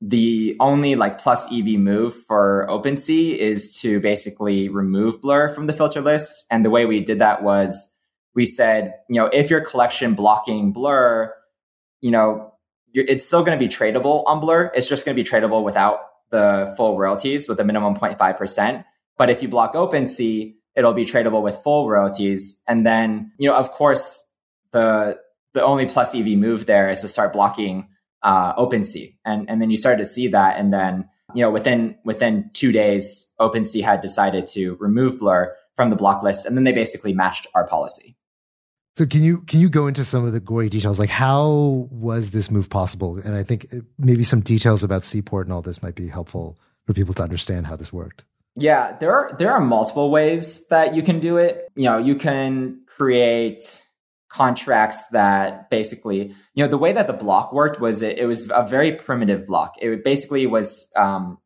the 0.00 0.56
only 0.60 0.96
like 0.96 1.18
plus 1.18 1.52
EV 1.52 1.78
move 1.78 2.14
for 2.14 2.66
OpenSea 2.70 3.36
is 3.36 3.78
to 3.80 4.00
basically 4.00 4.68
remove 4.68 5.20
Blur 5.20 5.54
from 5.54 5.66
the 5.66 5.72
filter 5.74 6.00
list. 6.00 6.46
And 6.50 6.64
the 6.64 6.70
way 6.70 6.86
we 6.86 7.00
did 7.00 7.18
that 7.18 7.42
was 7.42 7.94
we 8.34 8.46
said, 8.46 8.94
you 9.08 9.16
know, 9.16 9.26
if 9.26 9.50
your 9.50 9.60
collection 9.60 10.14
blocking 10.14 10.72
Blur, 10.72 11.34
you 12.00 12.10
know, 12.10 12.54
it's 12.94 13.26
still 13.26 13.44
going 13.44 13.58
to 13.58 13.62
be 13.62 13.68
tradable 13.68 14.24
on 14.26 14.40
Blur. 14.40 14.72
It's 14.74 14.88
just 14.88 15.04
going 15.04 15.16
to 15.16 15.22
be 15.22 15.28
tradable 15.28 15.62
without 15.62 16.00
the 16.30 16.72
full 16.76 16.96
royalties 16.96 17.48
with 17.48 17.60
a 17.60 17.64
minimum 17.64 17.94
0.5%. 17.94 18.84
But 19.18 19.30
if 19.30 19.42
you 19.42 19.48
block 19.48 19.74
OpenSea, 19.74 20.54
it'll 20.74 20.94
be 20.94 21.04
tradable 21.04 21.42
with 21.42 21.56
full 21.58 21.88
royalties. 21.88 22.62
And 22.66 22.86
then, 22.86 23.32
you 23.36 23.48
know, 23.48 23.56
of 23.56 23.70
course, 23.70 24.26
the 24.72 25.18
the 25.54 25.62
only 25.62 25.86
plus 25.86 26.14
EV 26.14 26.38
move 26.38 26.66
there 26.66 26.90
is 26.90 27.00
to 27.00 27.08
start 27.08 27.32
blocking 27.32 27.88
uh, 28.22 28.54
OpenSea, 28.54 29.14
and 29.24 29.48
and 29.48 29.60
then 29.60 29.70
you 29.70 29.76
started 29.76 29.98
to 29.98 30.04
see 30.04 30.28
that, 30.28 30.58
and 30.58 30.72
then 30.72 31.08
you 31.34 31.42
know 31.42 31.50
within 31.50 31.96
within 32.04 32.50
two 32.52 32.72
days, 32.72 33.32
OpenSea 33.40 33.82
had 33.82 34.00
decided 34.00 34.46
to 34.48 34.76
remove 34.76 35.18
Blur 35.18 35.54
from 35.76 35.90
the 35.90 35.96
block 35.96 36.22
list, 36.22 36.46
and 36.46 36.56
then 36.56 36.64
they 36.64 36.72
basically 36.72 37.12
matched 37.12 37.46
our 37.54 37.66
policy. 37.66 38.16
So 38.96 39.06
can 39.06 39.22
you 39.22 39.38
can 39.42 39.60
you 39.60 39.68
go 39.68 39.86
into 39.86 40.04
some 40.04 40.24
of 40.24 40.32
the 40.32 40.40
gory 40.40 40.68
details? 40.68 40.98
Like 40.98 41.08
how 41.08 41.88
was 41.90 42.32
this 42.32 42.50
move 42.50 42.68
possible? 42.68 43.16
And 43.16 43.34
I 43.34 43.42
think 43.42 43.66
maybe 43.98 44.22
some 44.22 44.40
details 44.40 44.82
about 44.82 45.04
Seaport 45.04 45.46
and 45.46 45.54
all 45.54 45.62
this 45.62 45.82
might 45.82 45.94
be 45.94 46.08
helpful 46.08 46.58
for 46.86 46.92
people 46.92 47.14
to 47.14 47.22
understand 47.22 47.66
how 47.66 47.76
this 47.76 47.92
worked. 47.92 48.24
Yeah, 48.56 48.96
there 48.98 49.12
are 49.12 49.34
there 49.38 49.52
are 49.52 49.60
multiple 49.60 50.10
ways 50.10 50.66
that 50.68 50.94
you 50.94 51.02
can 51.02 51.20
do 51.20 51.38
it. 51.38 51.68
You 51.76 51.84
know, 51.84 51.98
you 51.98 52.16
can 52.16 52.82
create 52.86 53.82
contracts 54.30 55.02
that 55.08 55.68
basically, 55.70 56.34
you 56.54 56.64
know, 56.64 56.68
the 56.68 56.78
way 56.78 56.92
that 56.92 57.06
the 57.06 57.12
block 57.12 57.52
worked 57.52 57.80
was 57.80 58.00
it, 58.00 58.16
it 58.16 58.26
was 58.26 58.50
a 58.50 58.64
very 58.64 58.92
primitive 58.92 59.46
block. 59.46 59.74
It 59.82 60.02
basically 60.04 60.46
was, 60.46 60.90
um, 60.96 61.38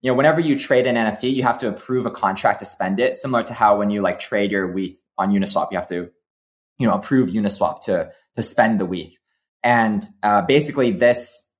you 0.00 0.10
know, 0.10 0.16
whenever 0.16 0.40
you 0.40 0.58
trade 0.58 0.86
an 0.86 0.96
NFT, 0.96 1.32
you 1.34 1.42
have 1.42 1.58
to 1.58 1.68
approve 1.68 2.06
a 2.06 2.10
contract 2.10 2.60
to 2.60 2.64
spend 2.64 2.98
it, 3.00 3.14
similar 3.14 3.42
to 3.44 3.52
how 3.52 3.78
when 3.78 3.90
you 3.90 4.00
like 4.00 4.18
trade 4.18 4.50
your 4.50 4.66
WETH 4.72 4.96
on 5.18 5.30
Uniswap, 5.30 5.70
you 5.70 5.78
have 5.78 5.88
to, 5.88 6.10
you 6.78 6.86
know, 6.86 6.94
approve 6.94 7.28
Uniswap 7.28 7.80
to 7.82 8.10
to 8.34 8.42
spend 8.42 8.80
the 8.80 8.86
WETH. 8.86 9.18
And 9.62 10.02
uh, 10.22 10.42
basically, 10.42 10.92
this 10.92 11.50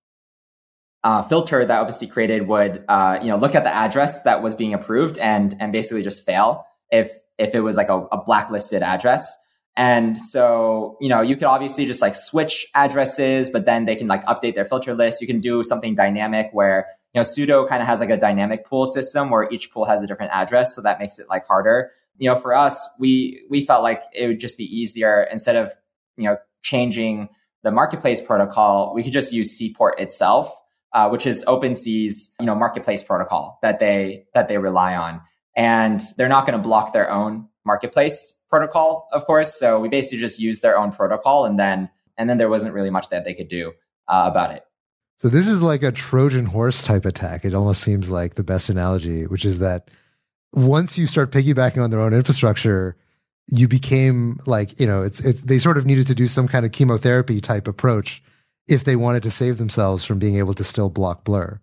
uh, 1.05 1.23
filter 1.23 1.65
that 1.65 1.87
OpenSea 1.87 2.11
created 2.11 2.49
would, 2.49 2.85
uh, 2.89 3.19
you 3.21 3.29
know, 3.29 3.37
look 3.37 3.55
at 3.55 3.65
the 3.65 3.75
address 3.75 4.23
that 4.23 4.43
was 4.43 4.55
being 4.55 4.75
approved 4.75 5.19
and 5.19 5.55
and 5.61 5.73
basically 5.73 6.03
just 6.03 6.25
fail 6.25 6.65
if 6.91 7.11
if 7.39 7.55
it 7.55 7.61
was 7.61 7.77
like 7.77 7.91
a, 7.91 8.07
a 8.13 8.23
blacklisted 8.25 8.83
address. 8.83 9.37
And 9.77 10.16
so, 10.16 10.97
you 11.01 11.09
know, 11.09 11.20
you 11.20 11.35
could 11.35 11.45
obviously 11.45 11.85
just 11.85 12.01
like 12.01 12.14
switch 12.14 12.66
addresses, 12.74 13.51
but 13.51 13.66
then 13.66 13.85
they 13.85 13.95
can 13.95 14.09
like 14.09 14.24
update 14.24 14.55
their 14.55 14.64
filter 14.64 14.95
list. 14.95 15.20
You 15.20 15.27
can 15.27 15.41
do 15.41 15.62
something 15.62 15.95
dynamic 15.95 16.49
where, 16.53 16.87
you 17.12 17.18
know, 17.18 17.22
Sudo 17.22 17.68
kind 17.68 17.83
of 17.83 17.87
has 17.87 18.01
like 18.01 18.09
a 18.09 18.16
dynamic 18.16 18.64
pool 18.64 18.87
system 18.87 19.29
where 19.29 19.49
each 19.51 19.70
pool 19.70 19.85
has 19.85 20.03
a 20.03 20.07
different 20.07 20.33
address. 20.33 20.74
So 20.74 20.81
that 20.83 20.99
makes 20.99 21.18
it 21.18 21.29
like 21.29 21.47
harder. 21.47 21.91
You 22.16 22.31
know, 22.31 22.37
for 22.37 22.55
us, 22.55 22.89
we, 22.99 23.43
we 23.51 23.61
felt 23.61 23.83
like 23.83 24.03
it 24.14 24.27
would 24.27 24.41
just 24.41 24.57
be 24.57 24.64
easier 24.64 25.29
instead 25.31 25.57
of, 25.57 25.72
you 26.16 26.24
know, 26.24 26.39
changing 26.62 27.29
the 27.62 27.70
marketplace 27.70 28.20
protocol, 28.20 28.95
we 28.95 29.03
could 29.03 29.12
just 29.12 29.33
use 29.33 29.51
Seaport 29.51 30.01
itself, 30.01 30.57
uh, 30.93 31.09
which 31.09 31.27
is 31.27 31.45
OpenSea's, 31.47 32.35
you 32.41 32.47
know, 32.47 32.55
marketplace 32.55 33.03
protocol 33.03 33.59
that 33.61 33.79
they, 33.79 34.24
that 34.35 34.49
they 34.49 34.57
rely 34.57 34.95
on. 34.95 35.20
And 35.55 36.01
they're 36.16 36.29
not 36.29 36.47
going 36.47 36.57
to 36.57 36.62
block 36.62 36.93
their 36.93 37.11
own 37.11 37.49
marketplace 37.64 38.36
protocol, 38.49 39.09
of 39.13 39.25
course. 39.25 39.59
So 39.59 39.81
we 39.81 39.89
basically 39.89 40.19
just 40.19 40.39
used 40.39 40.63
their 40.63 40.79
own 40.79 40.93
protocol, 40.93 41.45
and 41.45 41.59
then 41.59 41.91
and 42.17 42.31
then 42.31 42.39
there 42.39 42.49
wasn't 42.49 42.75
really 42.75 42.91
much 42.91 43.09
that 43.11 43.25
they 43.25 43.35
could 43.35 43.49
do 43.49 43.73
uh, 44.09 44.29
about 44.31 44.53
it. 44.53 44.65
So 45.19 45.29
this 45.29 45.47
is 45.47 45.63
like 45.63 45.83
a 45.83 45.93
Trojan 45.93 46.45
horse 46.45 46.83
type 46.83 47.07
attack. 47.07 47.45
It 47.45 47.55
almost 47.55 47.81
seems 47.81 48.11
like 48.11 48.35
the 48.35 48.45
best 48.45 48.69
analogy, 48.69 49.27
which 49.27 49.45
is 49.45 49.61
that 49.61 49.91
once 50.53 50.99
you 50.99 51.07
start 51.07 51.31
piggybacking 51.31 51.83
on 51.83 51.91
their 51.91 52.01
own 52.01 52.13
infrastructure, 52.13 52.97
you 53.49 53.69
became 53.69 54.41
like 54.47 54.79
you 54.81 54.87
know 54.87 55.03
it's 55.03 55.21
it's 55.21 55.43
they 55.43 55.59
sort 55.59 55.79
of 55.79 55.87
needed 55.87 56.07
to 56.09 56.15
do 56.15 56.27
some 56.27 56.49
kind 56.49 56.67
of 56.67 56.73
chemotherapy 56.73 57.41
type 57.41 57.69
approach 57.69 58.23
if 58.69 58.85
they 58.85 58.97
wanted 58.97 59.23
to 59.23 59.31
save 59.31 59.59
themselves 59.59 60.05
from 60.05 60.19
being 60.19 60.37
able 60.37 60.55
to 60.55 60.65
still 60.65 60.91
block 60.91 61.25
blur. 61.25 61.61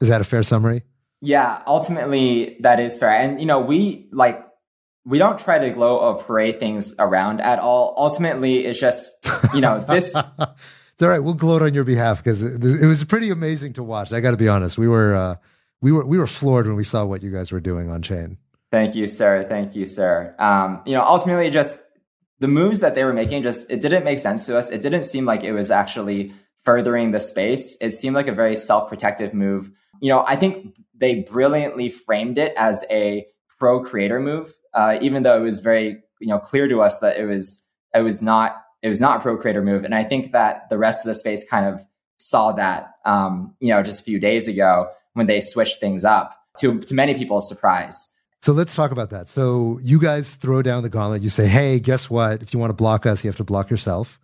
Is 0.00 0.08
that 0.08 0.20
a 0.20 0.24
fair 0.24 0.42
summary? 0.42 0.82
Yeah, 1.20 1.62
ultimately 1.66 2.56
that 2.60 2.80
is 2.80 2.98
fair. 2.98 3.10
And 3.10 3.40
you 3.40 3.46
know, 3.46 3.60
we 3.60 4.08
like 4.12 4.44
we 5.04 5.18
don't 5.18 5.38
try 5.38 5.58
to 5.58 5.70
glow 5.70 5.98
or 5.98 6.22
parade 6.22 6.58
things 6.58 6.94
around 6.98 7.40
at 7.40 7.58
all. 7.58 7.94
Ultimately, 7.96 8.64
it's 8.64 8.80
just, 8.80 9.26
you 9.54 9.60
know, 9.60 9.80
this. 9.80 10.14
it's 10.38 11.02
all 11.02 11.08
right. 11.08 11.18
We'll 11.18 11.34
gloat 11.34 11.62
on 11.62 11.74
your 11.74 11.84
behalf 11.84 12.18
because 12.18 12.42
it, 12.42 12.64
it, 12.64 12.86
was 12.86 13.04
pretty 13.04 13.30
amazing 13.30 13.74
to 13.74 13.82
watch. 13.82 14.12
I 14.12 14.20
got 14.20 14.30
to 14.30 14.36
be 14.36 14.48
honest. 14.48 14.78
We 14.78 14.88
were, 14.88 15.14
uh, 15.14 15.36
we 15.82 15.92
were, 15.92 16.06
we 16.06 16.18
were 16.18 16.26
floored 16.26 16.66
when 16.66 16.76
we 16.76 16.84
saw 16.84 17.04
what 17.04 17.22
you 17.22 17.30
guys 17.30 17.52
were 17.52 17.60
doing 17.60 17.90
on 17.90 18.00
chain. 18.00 18.38
Thank 18.70 18.94
you, 18.94 19.06
sir. 19.06 19.44
Thank 19.48 19.76
you, 19.76 19.84
sir. 19.84 20.34
Um, 20.38 20.80
you 20.86 20.94
know, 20.94 21.04
ultimately, 21.04 21.50
just 21.50 21.80
the 22.40 22.48
moves 22.48 22.80
that 22.80 22.94
they 22.94 23.04
were 23.04 23.12
making, 23.12 23.42
just 23.42 23.70
it 23.70 23.80
didn't 23.80 24.04
make 24.04 24.18
sense 24.18 24.46
to 24.46 24.58
us. 24.58 24.70
It 24.70 24.82
didn't 24.82 25.04
seem 25.04 25.26
like 25.26 25.44
it 25.44 25.52
was 25.52 25.70
actually 25.70 26.32
furthering 26.64 27.10
the 27.10 27.20
space. 27.20 27.76
It 27.80 27.90
seemed 27.90 28.16
like 28.16 28.26
a 28.26 28.32
very 28.32 28.56
self-protective 28.56 29.34
move. 29.34 29.70
You 30.00 30.08
know, 30.08 30.24
I 30.26 30.34
think 30.36 30.76
they 30.94 31.20
brilliantly 31.20 31.90
framed 31.90 32.38
it 32.38 32.54
as 32.56 32.84
a 32.90 33.26
pro 33.58 33.80
creator 33.80 34.18
move 34.18 34.52
uh, 34.74 34.98
even 35.00 35.22
though 35.22 35.36
it 35.36 35.42
was 35.42 35.60
very 35.60 36.02
you 36.20 36.28
know 36.28 36.38
clear 36.38 36.68
to 36.68 36.80
us 36.80 36.98
that 37.00 37.16
it 37.16 37.26
was 37.26 37.66
it 37.94 38.02
was 38.02 38.20
not 38.22 38.62
it 38.82 38.88
was 38.88 39.00
not 39.00 39.18
a 39.18 39.20
pro 39.20 39.36
creator 39.36 39.62
move. 39.62 39.84
And 39.84 39.94
I 39.94 40.04
think 40.04 40.32
that 40.32 40.68
the 40.68 40.78
rest 40.78 41.04
of 41.04 41.08
the 41.08 41.14
space 41.14 41.46
kind 41.48 41.66
of 41.66 41.84
saw 42.18 42.52
that 42.52 42.92
um, 43.04 43.54
you 43.60 43.70
know 43.70 43.82
just 43.82 44.00
a 44.00 44.04
few 44.04 44.18
days 44.18 44.48
ago 44.48 44.90
when 45.14 45.26
they 45.26 45.40
switched 45.40 45.80
things 45.80 46.04
up 46.04 46.38
to 46.58 46.80
to 46.80 46.94
many 46.94 47.14
people's 47.14 47.48
surprise. 47.48 48.10
So 48.42 48.52
let's 48.52 48.74
talk 48.74 48.90
about 48.90 49.08
that. 49.10 49.26
So 49.26 49.78
you 49.82 49.98
guys 49.98 50.34
throw 50.34 50.60
down 50.60 50.82
the 50.82 50.90
gauntlet. 50.90 51.22
You 51.22 51.30
say, 51.30 51.46
"Hey, 51.46 51.80
guess 51.80 52.10
what? 52.10 52.42
If 52.42 52.52
you 52.52 52.58
want 52.58 52.70
to 52.70 52.74
block 52.74 53.06
us, 53.06 53.24
you 53.24 53.28
have 53.28 53.36
to 53.36 53.44
block 53.44 53.70
yourself." 53.70 54.18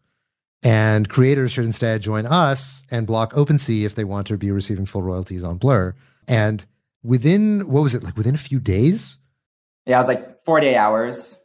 And 0.62 1.09
creators 1.09 1.53
should 1.53 1.64
instead 1.64 2.03
join 2.03 2.26
us 2.26 2.84
and 2.90 3.07
block 3.07 3.32
OpenSea 3.32 3.84
if 3.84 3.94
they 3.94 4.05
want 4.05 4.26
to 4.26 4.36
be 4.36 4.51
receiving 4.51 4.84
full 4.84 5.03
royalties 5.03 5.42
on 5.42 5.57
Blur. 5.57 5.94
And 6.28 6.66
within 7.03 7.61
what 7.66 7.82
was 7.82 7.94
it 7.94 8.03
like? 8.03 8.16
Within 8.16 8.34
a 8.34 8.38
few 8.38 8.61
days, 8.61 9.18
yeah, 9.91 9.97
it 9.97 10.01
was 10.01 10.09
like 10.09 10.45
48 10.45 10.76
hours. 10.76 11.45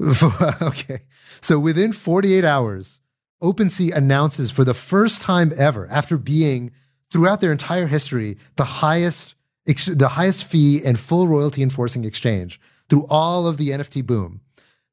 okay. 0.62 1.02
So 1.40 1.58
within 1.58 1.92
48 1.92 2.44
hours, 2.44 3.00
OpenSea 3.42 3.94
announces 3.94 4.50
for 4.50 4.64
the 4.64 4.74
first 4.74 5.22
time 5.22 5.52
ever, 5.56 5.88
after 5.90 6.16
being 6.16 6.70
throughout 7.10 7.40
their 7.40 7.52
entire 7.52 7.86
history, 7.86 8.38
the 8.56 8.64
highest, 8.64 9.34
the 9.66 10.10
highest 10.12 10.44
fee 10.44 10.80
and 10.84 10.98
full 10.98 11.26
royalty 11.26 11.62
enforcing 11.62 12.04
exchange 12.04 12.60
through 12.88 13.06
all 13.10 13.46
of 13.46 13.56
the 13.56 13.70
NFT 13.70 14.06
boom. 14.06 14.40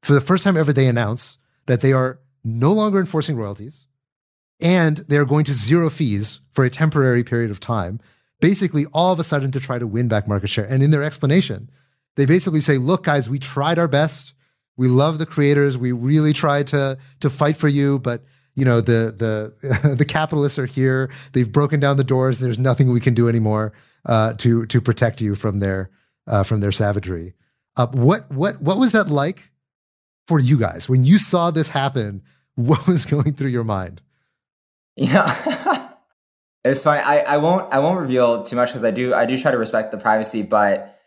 For 0.02 0.12
the 0.12 0.20
first 0.20 0.44
time 0.44 0.56
ever, 0.56 0.72
they 0.72 0.88
announce 0.88 1.38
that 1.66 1.80
they 1.80 1.92
are 1.92 2.20
no 2.44 2.72
longer 2.72 2.98
enforcing 2.98 3.36
royalties 3.36 3.86
and 4.60 4.98
they're 5.08 5.24
going 5.24 5.44
to 5.44 5.52
zero 5.52 5.88
fees 5.90 6.40
for 6.52 6.64
a 6.64 6.70
temporary 6.70 7.22
period 7.22 7.50
of 7.50 7.60
time, 7.60 8.00
basically 8.40 8.86
all 8.92 9.12
of 9.12 9.20
a 9.20 9.24
sudden 9.24 9.52
to 9.52 9.60
try 9.60 9.78
to 9.78 9.86
win 9.86 10.08
back 10.08 10.26
market 10.26 10.48
share. 10.48 10.64
And 10.64 10.82
in 10.82 10.90
their 10.90 11.04
explanation, 11.04 11.70
they 12.18 12.26
basically 12.26 12.60
say, 12.60 12.78
look, 12.78 13.04
guys, 13.04 13.30
we 13.30 13.38
tried 13.38 13.78
our 13.78 13.86
best. 13.86 14.34
We 14.76 14.88
love 14.88 15.18
the 15.18 15.26
creators. 15.26 15.78
We 15.78 15.92
really 15.92 16.32
tried 16.32 16.66
to 16.68 16.98
to 17.20 17.30
fight 17.30 17.56
for 17.56 17.68
you, 17.68 18.00
but 18.00 18.24
you 18.56 18.64
know 18.64 18.80
the 18.80 19.14
the 19.16 19.94
the 19.96 20.04
capitalists 20.04 20.58
are 20.58 20.66
here. 20.66 21.10
They've 21.32 21.50
broken 21.50 21.78
down 21.78 21.96
the 21.96 22.02
doors. 22.02 22.40
There's 22.40 22.58
nothing 22.58 22.90
we 22.90 22.98
can 22.98 23.14
do 23.14 23.28
anymore 23.28 23.72
uh, 24.04 24.32
to 24.34 24.66
to 24.66 24.80
protect 24.80 25.20
you 25.20 25.36
from 25.36 25.60
their 25.60 25.90
uh, 26.26 26.42
from 26.42 26.58
their 26.58 26.72
savagery. 26.72 27.34
Uh, 27.76 27.86
what 27.86 28.28
what 28.32 28.60
what 28.60 28.78
was 28.78 28.90
that 28.92 29.08
like 29.08 29.52
for 30.26 30.40
you 30.40 30.58
guys 30.58 30.88
when 30.88 31.04
you 31.04 31.18
saw 31.18 31.50
this 31.50 31.70
happen? 31.70 32.22
What 32.58 32.88
was 32.88 33.04
going 33.04 33.34
through 33.34 33.50
your 33.50 33.62
mind? 33.62 34.02
Yeah, 34.96 35.92
it's 36.64 36.82
fine. 36.82 37.04
I, 37.04 37.20
I 37.20 37.36
won't 37.36 37.72
I 37.72 37.78
won't 37.78 38.00
reveal 38.00 38.42
too 38.42 38.56
much 38.56 38.70
because 38.70 38.82
I 38.82 38.90
do 38.90 39.14
I 39.14 39.26
do 39.26 39.38
try 39.38 39.52
to 39.52 39.58
respect 39.58 39.92
the 39.92 39.98
privacy, 39.98 40.42
but 40.42 40.97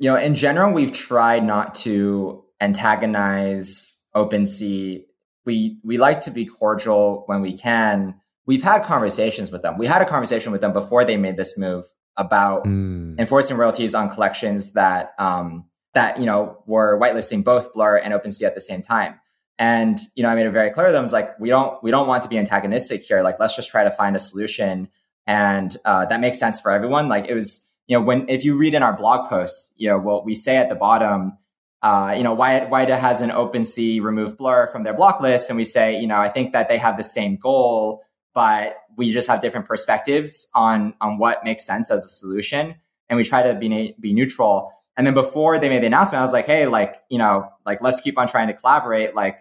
you 0.00 0.08
know, 0.08 0.16
in 0.16 0.34
general, 0.34 0.72
we've 0.72 0.92
tried 0.92 1.44
not 1.44 1.74
to 1.76 2.42
antagonize 2.60 4.02
OpenSea. 4.16 5.04
We 5.44 5.78
we 5.84 5.98
like 5.98 6.20
to 6.22 6.30
be 6.30 6.46
cordial 6.46 7.24
when 7.26 7.42
we 7.42 7.52
can. 7.56 8.20
We've 8.46 8.62
had 8.62 8.82
conversations 8.82 9.52
with 9.52 9.62
them. 9.62 9.78
We 9.78 9.86
had 9.86 10.02
a 10.02 10.06
conversation 10.06 10.52
with 10.52 10.62
them 10.62 10.72
before 10.72 11.04
they 11.04 11.16
made 11.16 11.36
this 11.36 11.56
move 11.56 11.84
about 12.16 12.64
mm. 12.64 13.18
enforcing 13.18 13.56
royalties 13.56 13.94
on 13.94 14.10
collections 14.10 14.72
that 14.72 15.12
um, 15.18 15.66
that 15.92 16.18
you 16.18 16.26
know 16.26 16.62
were 16.66 16.98
whitelisting 16.98 17.44
both 17.44 17.72
Blur 17.74 17.98
and 17.98 18.14
OpenSea 18.14 18.46
at 18.46 18.54
the 18.54 18.60
same 18.60 18.82
time. 18.82 19.20
And 19.58 19.98
you 20.14 20.22
know, 20.22 20.30
I 20.30 20.34
made 20.34 20.46
it 20.46 20.50
very 20.50 20.70
clear 20.70 20.86
to 20.86 20.92
them. 20.92 21.04
It's 21.04 21.12
like 21.12 21.38
we 21.38 21.50
don't 21.50 21.80
we 21.82 21.90
don't 21.90 22.08
want 22.08 22.22
to 22.22 22.28
be 22.30 22.38
antagonistic 22.38 23.02
here. 23.02 23.22
Like 23.22 23.38
let's 23.38 23.54
just 23.54 23.70
try 23.70 23.84
to 23.84 23.90
find 23.90 24.16
a 24.16 24.20
solution 24.20 24.88
and 25.26 25.76
uh, 25.84 26.06
that 26.06 26.20
makes 26.20 26.38
sense 26.38 26.60
for 26.60 26.70
everyone. 26.72 27.08
Like 27.08 27.28
it 27.28 27.34
was, 27.34 27.68
you 27.90 27.98
know, 27.98 28.04
when 28.04 28.28
if 28.28 28.44
you 28.44 28.56
read 28.56 28.74
in 28.74 28.84
our 28.84 28.96
blog 28.96 29.28
posts, 29.28 29.72
you 29.76 29.88
know, 29.88 29.98
what 29.98 30.24
we 30.24 30.32
say 30.32 30.56
at 30.56 30.68
the 30.68 30.76
bottom, 30.76 31.36
uh, 31.82 32.14
you 32.16 32.22
know, 32.22 32.32
why 32.32 32.64
why 32.66 32.88
has 32.88 33.20
an 33.20 33.30
OpenSea 33.30 34.00
remove 34.00 34.38
Blur 34.38 34.68
from 34.68 34.84
their 34.84 34.94
block 34.94 35.20
list, 35.20 35.50
and 35.50 35.56
we 35.56 35.64
say, 35.64 36.00
you 36.00 36.06
know, 36.06 36.14
I 36.14 36.28
think 36.28 36.52
that 36.52 36.68
they 36.68 36.78
have 36.78 36.96
the 36.96 37.02
same 37.02 37.34
goal, 37.34 38.04
but 38.32 38.76
we 38.96 39.10
just 39.10 39.26
have 39.26 39.40
different 39.40 39.66
perspectives 39.66 40.46
on 40.54 40.94
on 41.00 41.18
what 41.18 41.42
makes 41.42 41.66
sense 41.66 41.90
as 41.90 42.04
a 42.04 42.08
solution, 42.08 42.76
and 43.08 43.16
we 43.16 43.24
try 43.24 43.42
to 43.42 43.56
be 43.56 43.96
be 43.98 44.14
neutral. 44.14 44.70
And 44.96 45.04
then 45.04 45.14
before 45.14 45.58
they 45.58 45.68
made 45.68 45.82
the 45.82 45.88
announcement, 45.88 46.20
I 46.20 46.22
was 46.22 46.32
like, 46.32 46.46
hey, 46.46 46.66
like, 46.66 47.02
you 47.08 47.18
know, 47.18 47.48
like 47.66 47.82
let's 47.82 48.00
keep 48.00 48.16
on 48.18 48.28
trying 48.28 48.46
to 48.46 48.54
collaborate, 48.54 49.16
like 49.16 49.40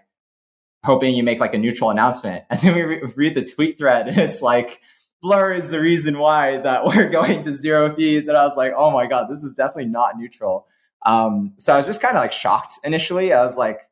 hoping 0.84 1.14
you 1.14 1.22
make 1.22 1.39
like 1.39 1.54
a 1.54 1.60
neutral 1.60 1.91
announcement. 1.91 2.45
And 2.50 2.60
then 2.62 2.74
we 2.74 2.82
re- 2.82 3.04
read 3.16 3.36
the 3.36 3.45
tweet 3.45 3.78
thread, 3.78 4.08
and 4.08 4.18
it's 4.18 4.41
like 4.41 4.82
Blur 5.22 5.53
is 5.53 5.70
the 5.70 5.80
reason 5.80 6.17
why 6.17 6.57
that 6.57 6.86
we're 6.86 7.09
going 7.09 7.41
to 7.43 7.53
zero 7.53 7.89
fees. 7.89 8.28
And 8.28 8.38
I 8.38 8.43
was 8.43 8.57
like, 8.57 8.74
oh 8.76 8.91
my 8.91 9.07
God, 9.07 9.28
this 9.30 9.43
is 9.43 9.53
definitely 9.53 9.91
not 9.91 10.17
neutral. 10.17 10.67
Um, 11.05 11.53
so 11.57 11.74
I 11.74 11.78
was 11.78 11.86
just 11.86 12.01
kind 12.01 12.15
of 12.15 12.22
like 12.22 12.32
shocked 12.32 12.74
initially. 12.84 13.34
I 13.34 13.41
was 13.41 13.57
like, 13.57 13.89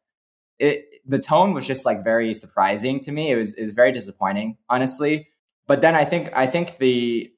it, 0.59 0.85
the 1.05 1.19
tone 1.19 1.53
was 1.53 1.65
just 1.65 1.85
like 1.85 2.03
very 2.03 2.33
surprising 2.33 2.99
to 3.01 3.11
me. 3.11 3.31
It 3.31 3.37
was, 3.37 3.53
it 3.53 3.61
was 3.61 3.73
very 3.73 3.91
disappointing, 3.91 4.57
honestly. 4.69 5.29
But 5.67 5.81
then 5.81 5.95
I 5.95 6.05
think, 6.05 6.35
I 6.35 6.47
think 6.47 6.79
the, 6.79 7.31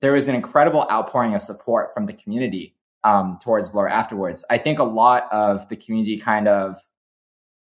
there 0.00 0.12
was 0.12 0.28
an 0.28 0.34
incredible 0.34 0.86
outpouring 0.90 1.34
of 1.34 1.40
support 1.40 1.94
from 1.94 2.06
the 2.06 2.12
community 2.12 2.74
um, 3.04 3.38
towards 3.42 3.68
Blur 3.70 3.88
afterwards. 3.88 4.44
I 4.50 4.58
think 4.58 4.78
a 4.78 4.84
lot 4.84 5.28
of 5.32 5.68
the 5.68 5.76
community 5.76 6.18
kind 6.18 6.48
of 6.48 6.76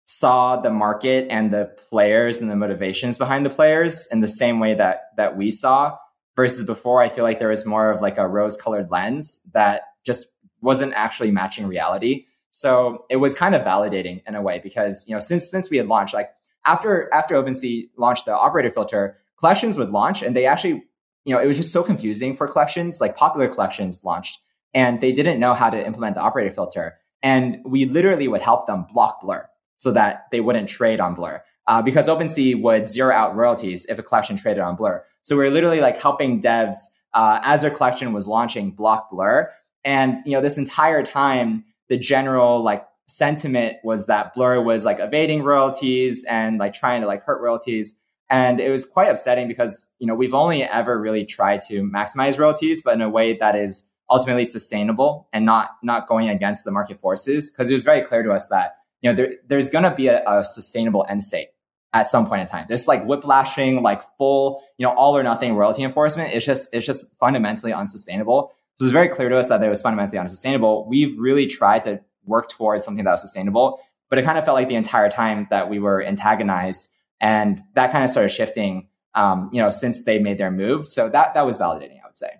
saw 0.04 0.56
the 0.56 0.70
market 0.70 1.26
and 1.30 1.52
the 1.52 1.66
players 1.88 2.38
and 2.40 2.50
the 2.50 2.56
motivations 2.56 3.16
behind 3.16 3.44
the 3.44 3.50
players 3.50 4.06
in 4.12 4.20
the 4.20 4.28
same 4.28 4.60
way 4.60 4.74
that 4.74 5.04
that 5.16 5.36
we 5.36 5.50
saw 5.50 5.96
versus 6.36 6.66
before 6.66 7.00
i 7.00 7.08
feel 7.08 7.24
like 7.24 7.38
there 7.38 7.48
was 7.48 7.64
more 7.64 7.90
of 7.90 8.02
like 8.02 8.18
a 8.18 8.28
rose 8.28 8.56
colored 8.56 8.90
lens 8.90 9.40
that 9.54 9.82
just 10.04 10.26
wasn't 10.64 10.94
actually 10.94 11.30
matching 11.30 11.66
reality. 11.66 12.26
So 12.50 13.04
it 13.10 13.16
was 13.16 13.34
kind 13.34 13.54
of 13.54 13.62
validating 13.62 14.22
in 14.26 14.34
a 14.34 14.42
way 14.42 14.60
because 14.60 15.04
you 15.06 15.14
know 15.14 15.20
since 15.20 15.50
since 15.50 15.70
we 15.70 15.76
had 15.76 15.86
launched 15.86 16.14
like 16.14 16.30
after 16.64 17.12
after 17.12 17.34
OpenSea 17.34 17.90
launched 17.96 18.24
the 18.24 18.32
operator 18.32 18.70
filter 18.70 19.18
collections 19.38 19.76
would 19.76 19.90
launch 19.90 20.22
and 20.22 20.34
they 20.34 20.46
actually 20.46 20.84
you 21.24 21.34
know 21.34 21.40
it 21.40 21.46
was 21.46 21.56
just 21.56 21.72
so 21.72 21.82
confusing 21.82 22.34
for 22.34 22.46
collections 22.46 23.00
like 23.00 23.16
popular 23.16 23.48
collections 23.48 24.02
launched 24.04 24.40
and 24.72 25.00
they 25.00 25.12
didn't 25.12 25.38
know 25.38 25.54
how 25.54 25.68
to 25.68 25.86
implement 25.86 26.14
the 26.14 26.22
operator 26.22 26.52
filter. 26.52 26.98
And 27.22 27.58
we 27.64 27.86
literally 27.86 28.28
would 28.28 28.42
help 28.42 28.66
them 28.66 28.86
block 28.92 29.20
blur 29.20 29.48
so 29.84 29.92
that 29.92 30.24
they 30.30 30.40
wouldn't 30.40 30.66
trade 30.66 30.98
on 30.98 31.14
Blur. 31.14 31.44
Uh, 31.66 31.82
because 31.82 32.08
OpenSea 32.08 32.60
would 32.60 32.88
zero 32.88 33.14
out 33.14 33.36
royalties 33.36 33.84
if 33.86 33.98
a 33.98 34.02
collection 34.02 34.36
traded 34.36 34.62
on 34.62 34.76
Blur. 34.76 35.04
So 35.22 35.36
we 35.36 35.46
are 35.46 35.50
literally 35.50 35.80
like 35.80 36.00
helping 36.00 36.40
devs 36.40 36.76
uh, 37.12 37.38
as 37.42 37.60
their 37.60 37.70
collection 37.70 38.14
was 38.14 38.26
launching 38.26 38.70
block 38.70 39.10
Blur. 39.10 39.50
And 39.84 40.18
you 40.24 40.32
know, 40.32 40.40
this 40.40 40.56
entire 40.56 41.02
time, 41.02 41.64
the 41.90 41.98
general 41.98 42.62
like 42.62 42.86
sentiment 43.06 43.76
was 43.84 44.06
that 44.06 44.34
Blur 44.34 44.62
was 44.62 44.86
like 44.86 45.00
evading 45.00 45.42
royalties 45.42 46.24
and 46.24 46.58
like 46.58 46.72
trying 46.72 47.02
to 47.02 47.06
like 47.06 47.22
hurt 47.22 47.42
royalties. 47.42 47.94
And 48.30 48.58
it 48.58 48.70
was 48.70 48.86
quite 48.86 49.10
upsetting 49.10 49.48
because 49.48 49.92
you 49.98 50.06
know 50.06 50.14
we've 50.14 50.32
only 50.32 50.62
ever 50.62 50.98
really 50.98 51.26
tried 51.26 51.60
to 51.68 51.82
maximize 51.82 52.38
royalties, 52.38 52.82
but 52.82 52.94
in 52.94 53.02
a 53.02 53.10
way 53.10 53.36
that 53.36 53.54
is 53.54 53.86
ultimately 54.08 54.46
sustainable 54.46 55.28
and 55.30 55.44
not 55.44 55.72
not 55.82 56.06
going 56.06 56.30
against 56.30 56.64
the 56.64 56.70
market 56.70 56.98
forces. 56.98 57.52
Because 57.52 57.68
it 57.68 57.74
was 57.74 57.84
very 57.84 58.00
clear 58.00 58.22
to 58.22 58.32
us 58.32 58.48
that 58.48 58.76
you 59.04 59.10
know, 59.10 59.14
there, 59.14 59.34
there's 59.46 59.68
going 59.68 59.84
to 59.84 59.94
be 59.94 60.08
a, 60.08 60.24
a, 60.26 60.42
sustainable 60.42 61.04
end 61.10 61.22
state 61.22 61.48
at 61.92 62.06
some 62.06 62.26
point 62.26 62.40
in 62.40 62.46
time. 62.46 62.64
This 62.70 62.88
like 62.88 63.04
whiplashing, 63.04 63.82
like 63.82 64.02
full, 64.16 64.62
you 64.78 64.86
know, 64.86 64.94
all 64.94 65.14
or 65.14 65.22
nothing 65.22 65.54
royalty 65.54 65.82
enforcement. 65.82 66.32
It's 66.32 66.46
just, 66.46 66.74
it's 66.74 66.86
just 66.86 67.14
fundamentally 67.18 67.70
unsustainable. 67.70 68.50
So 68.76 68.86
it's 68.86 68.92
very 68.92 69.08
clear 69.08 69.28
to 69.28 69.36
us 69.36 69.50
that 69.50 69.62
it 69.62 69.68
was 69.68 69.82
fundamentally 69.82 70.18
unsustainable. 70.18 70.88
We've 70.88 71.18
really 71.18 71.46
tried 71.46 71.82
to 71.82 72.00
work 72.24 72.48
towards 72.48 72.82
something 72.82 73.04
that 73.04 73.10
was 73.10 73.20
sustainable, 73.20 73.78
but 74.08 74.18
it 74.18 74.24
kind 74.24 74.38
of 74.38 74.46
felt 74.46 74.54
like 74.54 74.68
the 74.68 74.74
entire 74.74 75.10
time 75.10 75.48
that 75.50 75.68
we 75.68 75.78
were 75.78 76.02
antagonized 76.02 76.90
and 77.20 77.60
that 77.74 77.92
kind 77.92 78.04
of 78.04 78.08
started 78.08 78.30
shifting, 78.30 78.88
um, 79.14 79.50
you 79.52 79.60
know, 79.60 79.68
since 79.68 80.04
they 80.04 80.18
made 80.18 80.38
their 80.38 80.50
move. 80.50 80.88
So 80.88 81.10
that, 81.10 81.34
that 81.34 81.44
was 81.44 81.58
validating, 81.58 82.00
I 82.02 82.06
would 82.06 82.16
say 82.16 82.30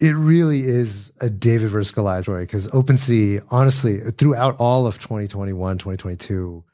it 0.00 0.14
really 0.14 0.60
is 0.60 1.12
a 1.20 1.30
David 1.30 1.70
versus 1.70 1.90
Goliath 1.90 2.24
story 2.24 2.44
because 2.44 2.68
OpenSea, 2.68 3.44
honestly, 3.50 3.98
throughout 3.98 4.56
all 4.58 4.86
of 4.86 4.98
2021, 4.98 5.78
2022, 5.78 6.64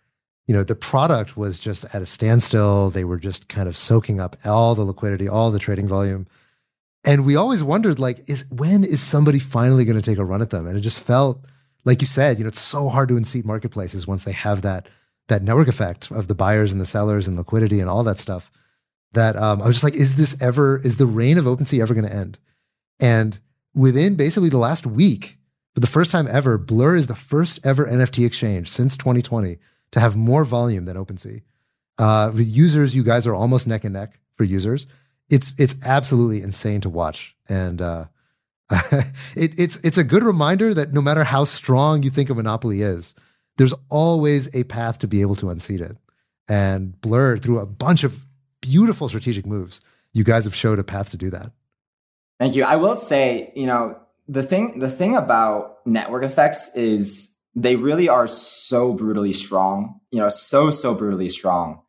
you 0.46 0.54
know, 0.54 0.64
the 0.64 0.74
product 0.74 1.36
was 1.36 1.58
just 1.58 1.84
at 1.94 2.02
a 2.02 2.06
standstill. 2.06 2.90
They 2.90 3.04
were 3.04 3.18
just 3.18 3.48
kind 3.48 3.68
of 3.68 3.76
soaking 3.76 4.20
up 4.20 4.36
all 4.44 4.74
the 4.74 4.82
liquidity, 4.82 5.28
all 5.28 5.50
the 5.52 5.60
trading 5.60 5.86
volume. 5.86 6.26
And 7.04 7.24
we 7.24 7.36
always 7.36 7.62
wondered, 7.62 7.98
like, 7.98 8.28
is 8.28 8.44
when 8.50 8.84
is 8.84 9.00
somebody 9.00 9.38
finally 9.38 9.84
going 9.84 10.00
to 10.00 10.10
take 10.10 10.18
a 10.18 10.24
run 10.24 10.42
at 10.42 10.50
them? 10.50 10.66
And 10.66 10.76
it 10.76 10.82
just 10.82 11.00
felt, 11.00 11.44
like 11.84 12.00
you 12.00 12.06
said, 12.06 12.38
you 12.38 12.44
know, 12.44 12.48
it's 12.48 12.60
so 12.60 12.88
hard 12.88 13.08
to 13.08 13.16
unseat 13.16 13.44
marketplaces 13.44 14.06
once 14.06 14.24
they 14.24 14.32
have 14.32 14.62
that 14.62 14.88
that 15.28 15.42
network 15.42 15.68
effect 15.68 16.10
of 16.10 16.26
the 16.26 16.34
buyers 16.34 16.72
and 16.72 16.80
the 16.80 16.84
sellers 16.84 17.28
and 17.28 17.36
liquidity 17.36 17.80
and 17.80 17.88
all 17.88 18.02
that 18.02 18.18
stuff. 18.18 18.50
That 19.12 19.36
um, 19.36 19.62
I 19.62 19.66
was 19.66 19.76
just 19.76 19.84
like, 19.84 19.94
is 19.94 20.16
this 20.16 20.40
ever? 20.42 20.80
Is 20.82 20.96
the 20.96 21.06
reign 21.06 21.38
of 21.38 21.44
OpenSea 21.44 21.80
ever 21.80 21.94
going 21.94 22.08
to 22.08 22.14
end? 22.14 22.38
And 23.02 23.38
within 23.74 24.14
basically 24.14 24.48
the 24.48 24.58
last 24.58 24.86
week, 24.86 25.38
for 25.74 25.80
the 25.80 25.86
first 25.86 26.10
time 26.10 26.28
ever, 26.30 26.56
Blur 26.56 26.96
is 26.96 27.08
the 27.08 27.14
first 27.14 27.66
ever 27.66 27.84
NFT 27.86 28.24
exchange 28.24 28.70
since 28.70 28.96
2020 28.96 29.58
to 29.90 30.00
have 30.00 30.16
more 30.16 30.44
volume 30.44 30.84
than 30.84 30.96
OpenSea. 30.96 31.42
Uh, 31.98 32.30
with 32.32 32.48
users, 32.48 32.94
you 32.94 33.02
guys 33.02 33.26
are 33.26 33.34
almost 33.34 33.66
neck 33.66 33.84
and 33.84 33.92
neck 33.92 34.18
for 34.36 34.44
users. 34.44 34.86
It's 35.30 35.52
it's 35.58 35.74
absolutely 35.84 36.42
insane 36.42 36.80
to 36.82 36.90
watch, 36.90 37.36
and 37.48 37.80
uh, 37.80 38.06
it, 39.34 39.58
it's 39.58 39.76
it's 39.76 39.98
a 39.98 40.04
good 40.04 40.24
reminder 40.24 40.74
that 40.74 40.92
no 40.92 41.00
matter 41.00 41.24
how 41.24 41.44
strong 41.44 42.02
you 42.02 42.10
think 42.10 42.28
a 42.28 42.34
monopoly 42.34 42.82
is, 42.82 43.14
there's 43.56 43.74
always 43.88 44.54
a 44.54 44.64
path 44.64 44.98
to 44.98 45.08
be 45.08 45.20
able 45.20 45.36
to 45.36 45.50
unseat 45.50 45.80
it. 45.80 45.96
And 46.48 47.00
Blur, 47.00 47.38
through 47.38 47.60
a 47.60 47.66
bunch 47.66 48.04
of 48.04 48.26
beautiful 48.60 49.08
strategic 49.08 49.46
moves, 49.46 49.80
you 50.12 50.24
guys 50.24 50.44
have 50.44 50.54
showed 50.54 50.78
a 50.78 50.84
path 50.84 51.10
to 51.10 51.16
do 51.16 51.30
that. 51.30 51.52
Thank 52.42 52.56
you. 52.56 52.64
I 52.64 52.74
will 52.74 52.96
say, 52.96 53.52
you 53.54 53.66
know, 53.66 54.00
the 54.26 54.42
thing 54.42 54.80
the 54.80 54.90
thing 54.90 55.14
about 55.14 55.76
network 55.86 56.24
effects 56.24 56.76
is 56.76 57.32
they 57.54 57.76
really 57.76 58.08
are 58.08 58.26
so 58.26 58.94
brutally 58.94 59.32
strong, 59.32 60.00
you 60.10 60.18
know, 60.18 60.28
so 60.28 60.72
so 60.72 60.92
brutally 60.92 61.28
strong. 61.28 61.82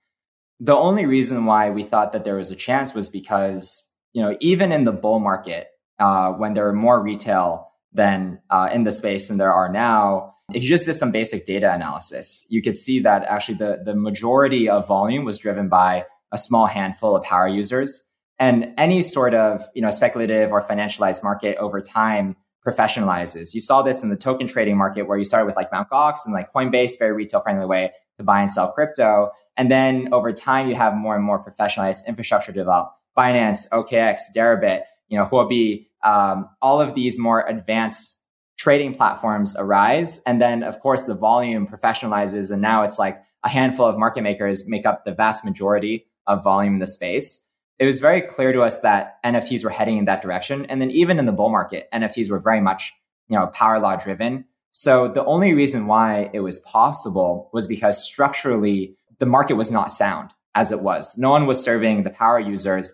The 0.60 0.76
only 0.76 1.08
reason 1.08 1.46
why 1.46 1.72
we 1.72 1.82
thought 1.82 2.14
that 2.14 2.24
there 2.24 2.36
was 2.36 2.52
a 2.52 2.56
chance 2.56 2.94
was 2.94 3.10
because, 3.10 3.90
you 4.12 4.22
know, 4.22 4.38
even 4.42 4.72
in 4.72 4.84
the 4.84 4.92
bull 4.92 5.20
market, 5.20 5.70
uh, 5.98 6.34
when 6.34 6.54
there 6.54 6.68
are 6.68 6.74
more 6.74 7.02
retail 7.02 7.72
than 7.92 8.40
uh, 8.52 8.70
in 8.72 8.84
the 8.84 8.92
space 8.92 9.30
than 9.30 9.40
there 9.40 9.54
are 9.54 9.70
now, 9.70 10.36
if 10.54 10.62
you 10.62 10.70
just 10.70 10.86
did 10.86 10.94
some 10.94 11.12
basic 11.12 11.48
data 11.48 11.74
analysis, 11.74 12.46
you 12.48 12.62
could 12.62 12.78
see 12.78 13.00
that 13.00 13.24
actually 13.24 13.56
the, 13.56 13.82
the 13.84 13.96
majority 13.96 14.70
of 14.70 14.88
volume 14.88 15.26
was 15.26 15.40
driven 15.40 15.68
by 15.68 16.06
a 16.32 16.38
small 16.38 16.68
handful 16.68 17.16
of 17.16 17.24
power 17.24 17.48
users. 17.48 18.04
And 18.40 18.74
any 18.78 19.02
sort 19.02 19.34
of, 19.34 19.64
you 19.74 19.82
know, 19.82 19.92
speculative 19.92 20.52
or 20.52 20.62
financialized 20.62 21.24
market 21.24 21.58
over 21.58 21.82
time 21.82 22.36
professionalizes. 22.66 23.54
You 23.54 23.62
saw 23.62 23.82
this 23.82 24.04
in 24.04 24.10
the 24.10 24.16
token 24.16 24.48
trading 24.48 24.78
market 24.78 25.04
where 25.04 25.18
you 25.18 25.24
started 25.24 25.46
with 25.46 25.56
like 25.56 25.72
Mt. 25.72 25.90
Gox 25.90 26.20
and 26.26 26.34
like 26.34 26.52
Coinbase, 26.52 26.98
very 26.98 27.14
retail 27.14 27.42
friendly 27.42 27.66
way 27.66 27.92
to 28.18 28.24
buy 28.24 28.42
and 28.42 28.50
sell 28.50 28.72
crypto. 28.72 29.32
And 29.58 29.72
then 29.72 30.14
over 30.14 30.32
time, 30.32 30.70
you 30.70 30.76
have 30.76 30.96
more 30.96 31.16
and 31.16 31.24
more 31.24 31.44
professionalized 31.44 32.08
infrastructure 32.08 32.52
develop. 32.52 32.92
Binance, 33.18 33.70
OKX, 33.72 34.18
Deribit, 34.36 34.84
you 35.08 35.18
know, 35.18 35.26
Huobi, 35.26 35.88
um, 36.04 36.50
all 36.62 36.82
of 36.82 36.96
these 36.96 37.20
more 37.20 37.46
advanced 37.48 38.20
trading 38.58 38.94
platforms 38.94 39.56
arise. 39.58 40.22
And 40.26 40.42
then, 40.42 40.64
of 40.64 40.80
course, 40.80 41.04
the 41.04 41.16
volume 41.16 41.68
professionalizes. 41.68 42.52
And 42.52 42.62
now 42.62 42.84
it's 42.84 42.98
like 42.98 43.22
a 43.44 43.50
handful 43.50 43.86
of 43.86 43.98
market 43.98 44.22
makers 44.22 44.68
make 44.68 44.86
up 44.86 45.06
the 45.06 45.14
vast 45.14 45.44
majority 45.44 46.08
of 46.26 46.44
volume 46.44 46.76
in 46.76 46.80
the 46.80 46.88
space 46.88 47.46
it 47.80 47.86
was 47.86 48.00
very 48.00 48.22
clear 48.22 48.54
to 48.54 48.62
us 48.62 48.82
that 48.82 49.22
NFTs 49.24 49.64
were 49.64 49.70
heading 49.70 49.98
in 49.98 50.06
that 50.06 50.22
direction. 50.22 50.66
And 50.68 50.82
then 50.82 50.92
even 50.92 51.20
in 51.20 51.26
the 51.26 51.32
bull 51.32 51.50
market, 51.50 51.88
NFTs 51.94 52.30
were 52.30 52.40
very 52.40 52.62
much, 52.62 52.94
you 53.28 53.38
know, 53.38 53.48
power 53.48 53.80
law 53.80 53.96
driven. 53.96 54.46
So 54.72 55.08
the 55.08 55.26
only 55.26 55.54
reason 55.54 55.88
why 55.88 56.30
it 56.34 56.42
was 56.42 56.60
possible 56.60 57.50
was 57.54 57.68
because 57.68 58.04
structurally 58.04 58.96
the 59.20 59.26
market 59.26 59.56
was 59.56 59.72
not 59.72 59.92
sound 59.92 60.32
as 60.56 60.72
it 60.72 60.82
was. 60.82 61.18
No 61.18 61.32
one 61.32 61.46
was 61.46 61.64
serving 61.64 62.04
the 62.04 62.10
power 62.10 62.40
users. 62.40 62.94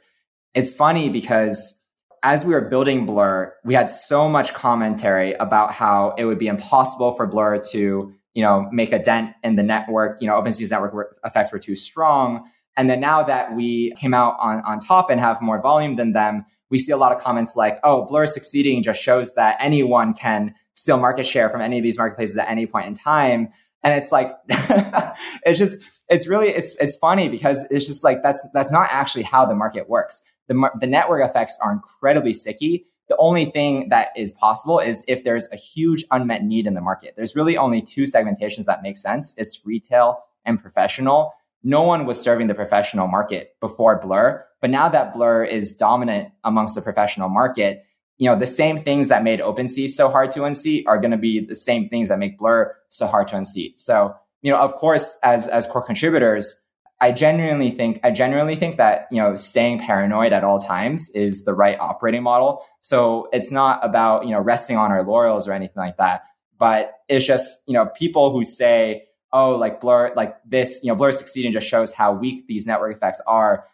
It's 0.54 0.74
funny 0.74 1.10
because 1.10 1.76
as 2.24 2.44
we 2.44 2.54
were 2.54 2.62
building 2.62 3.06
Blur, 3.06 3.54
we 3.64 3.74
had 3.74 3.90
so 3.90 4.28
much 4.28 4.54
commentary 4.54 5.34
about 5.34 5.72
how 5.72 6.14
it 6.18 6.26
would 6.26 6.40
be 6.40 6.48
impossible 6.48 7.12
for 7.12 7.26
Blur 7.26 7.60
to, 7.72 8.14
you 8.34 8.44
know, 8.44 8.70
make 8.72 8.92
a 8.92 9.00
dent 9.00 9.34
in 9.44 9.56
the 9.56 9.64
network. 9.64 10.22
You 10.22 10.28
know, 10.28 10.42
OpenSea's 10.42 10.72
network 10.72 11.18
effects 11.24 11.52
were 11.52 11.60
too 11.60 11.76
strong 11.76 12.50
and 12.78 12.90
then 12.90 13.00
now 13.00 13.24
that 13.24 13.56
we 13.56 13.92
came 13.92 14.14
out 14.14 14.36
on, 14.40 14.62
on 14.62 14.80
top 14.80 15.10
and 15.10 15.20
have 15.20 15.42
more 15.42 15.62
volume 15.62 15.96
than 15.96 16.14
them, 16.14 16.46
we 16.70 16.78
see 16.78 16.92
a 16.92 16.98
lot 16.98 17.12
of 17.12 17.22
comments 17.22 17.56
like, 17.56 17.78
oh, 17.84 18.06
Blur 18.06 18.26
succeeding 18.26 18.84
just 18.84 19.02
shows 19.02 19.34
that 19.36 19.58
anyone 19.60 20.14
can 20.14 20.54
steal 20.74 20.98
market 20.98 21.26
share 21.26 21.50
from 21.50 21.62
any 21.62 21.78
of 21.78 21.84
these 21.84 21.98
marketplaces 21.98 22.38
at 22.38 22.50
any 22.50 22.66
point 22.66 22.88
in 22.88 22.94
time. 22.94 23.50
And 23.84 23.94
it's 23.94 24.12
like, 24.12 24.32
it's 24.50 25.60
just, 25.60 25.82
it's 26.10 26.28
really, 26.28 26.50
it's, 26.50 26.76
it's 26.78 26.96
funny 26.98 27.28
because 27.30 27.68
it's 27.70 27.86
just 27.86 28.04
like, 28.04 28.24
that's, 28.24 28.46
that's 28.54 28.72
not 28.72 28.88
actually 28.92 29.24
how 29.24 29.46
the 29.46 29.56
market 29.56 29.90
works. 29.90 30.22
the, 30.48 30.70
the 30.80 30.88
network 30.88 31.28
effects 31.28 31.58
are 31.64 31.72
incredibly 31.72 32.34
sticky. 32.34 32.86
The 33.08 33.18
only 33.18 33.46
thing 33.46 33.90
that 33.90 34.10
is 34.16 34.34
possible 34.34 34.80
is 34.80 35.04
if 35.08 35.24
there's 35.24 35.52
a 35.52 35.56
huge 35.56 36.06
unmet 36.12 36.44
need 36.44 36.68
in 36.68 36.76
the 36.76 36.82
market. 36.82 37.16
There's 37.16 37.36
really 37.36 37.58
only 37.58 37.82
two 37.82 38.04
segmentations 38.04 38.66
that 38.66 38.84
make 38.84 38.98
sense. 38.98 39.36
It's 39.38 39.66
retail 39.66 40.20
and 40.46 40.62
professional. 40.62 41.34
No 41.64 41.84
one 41.84 42.06
was 42.06 42.22
serving 42.22 42.48
the 42.48 42.56
professional 42.56 43.08
market 43.08 43.56
before 43.60 44.00
Blur, 44.00 44.46
but 44.62 44.70
now 44.70 44.90
that 44.90 45.14
Blur 45.14 45.44
is 45.44 45.74
dominant 45.74 46.32
amongst 46.44 46.76
the 46.76 46.82
professional 46.82 47.30
market, 47.30 47.86
you 48.18 48.30
know, 48.30 48.36
the 48.38 48.48
same 48.48 48.84
things 48.84 49.08
that 49.08 49.24
made 49.24 49.40
OpenSea 49.40 49.88
so 49.90 50.10
hard 50.10 50.32
to 50.32 50.44
unseat 50.44 50.86
are 50.88 51.00
going 51.00 51.12
to 51.12 51.18
be 51.18 51.40
the 51.40 51.56
same 51.56 51.88
things 51.90 52.10
that 52.10 52.20
make 52.20 52.38
Blur 52.38 52.76
so 52.90 53.08
hard 53.08 53.30
to 53.30 53.38
unseat. 53.38 53.80
So, 53.80 54.16
you 54.42 54.52
know, 54.52 54.58
of 54.58 54.76
course, 54.76 55.18
as, 55.24 55.48
as 55.48 55.66
core 55.66 55.86
contributors, 55.86 56.62
I 57.02 57.14
genuinely 57.14 57.72
think, 57.72 58.02
I 58.04 58.12
genuinely 58.12 58.58
think 58.58 58.76
that, 58.76 59.08
you 59.10 59.22
know, 59.22 59.38
staying 59.38 59.80
paranoid 59.80 60.34
at 60.34 60.44
all 60.44 60.60
times 60.60 61.10
is 61.12 61.46
the 61.46 61.54
right 61.54 61.80
operating 61.80 62.24
model. 62.24 62.66
So 62.82 63.30
it's 63.32 63.52
not 63.52 63.80
about, 63.86 64.26
you 64.26 64.32
know, 64.32 64.42
resting 64.42 64.76
on 64.76 64.92
our 64.92 65.04
laurels 65.04 65.48
or 65.48 65.54
anything 65.54 65.78
like 65.78 65.96
that. 65.96 66.24
But 66.58 66.96
it's 67.08 67.26
just, 67.26 67.64
you 67.68 67.74
know, 67.74 67.86
people 67.86 68.32
who 68.32 68.44
say, 68.44 69.04
oh, 69.32 69.56
like 69.56 69.82
Blur, 69.82 70.14
like 70.16 70.38
this, 70.46 70.80
you 70.84 70.90
know, 70.90 70.96
Blur 70.96 71.12
succeeding 71.12 71.52
just 71.52 71.68
shows 71.68 71.94
how 71.94 72.14
weak 72.14 72.48
these 72.48 72.66
network 72.66 72.96
effects 72.96 73.22
are. 73.28 73.66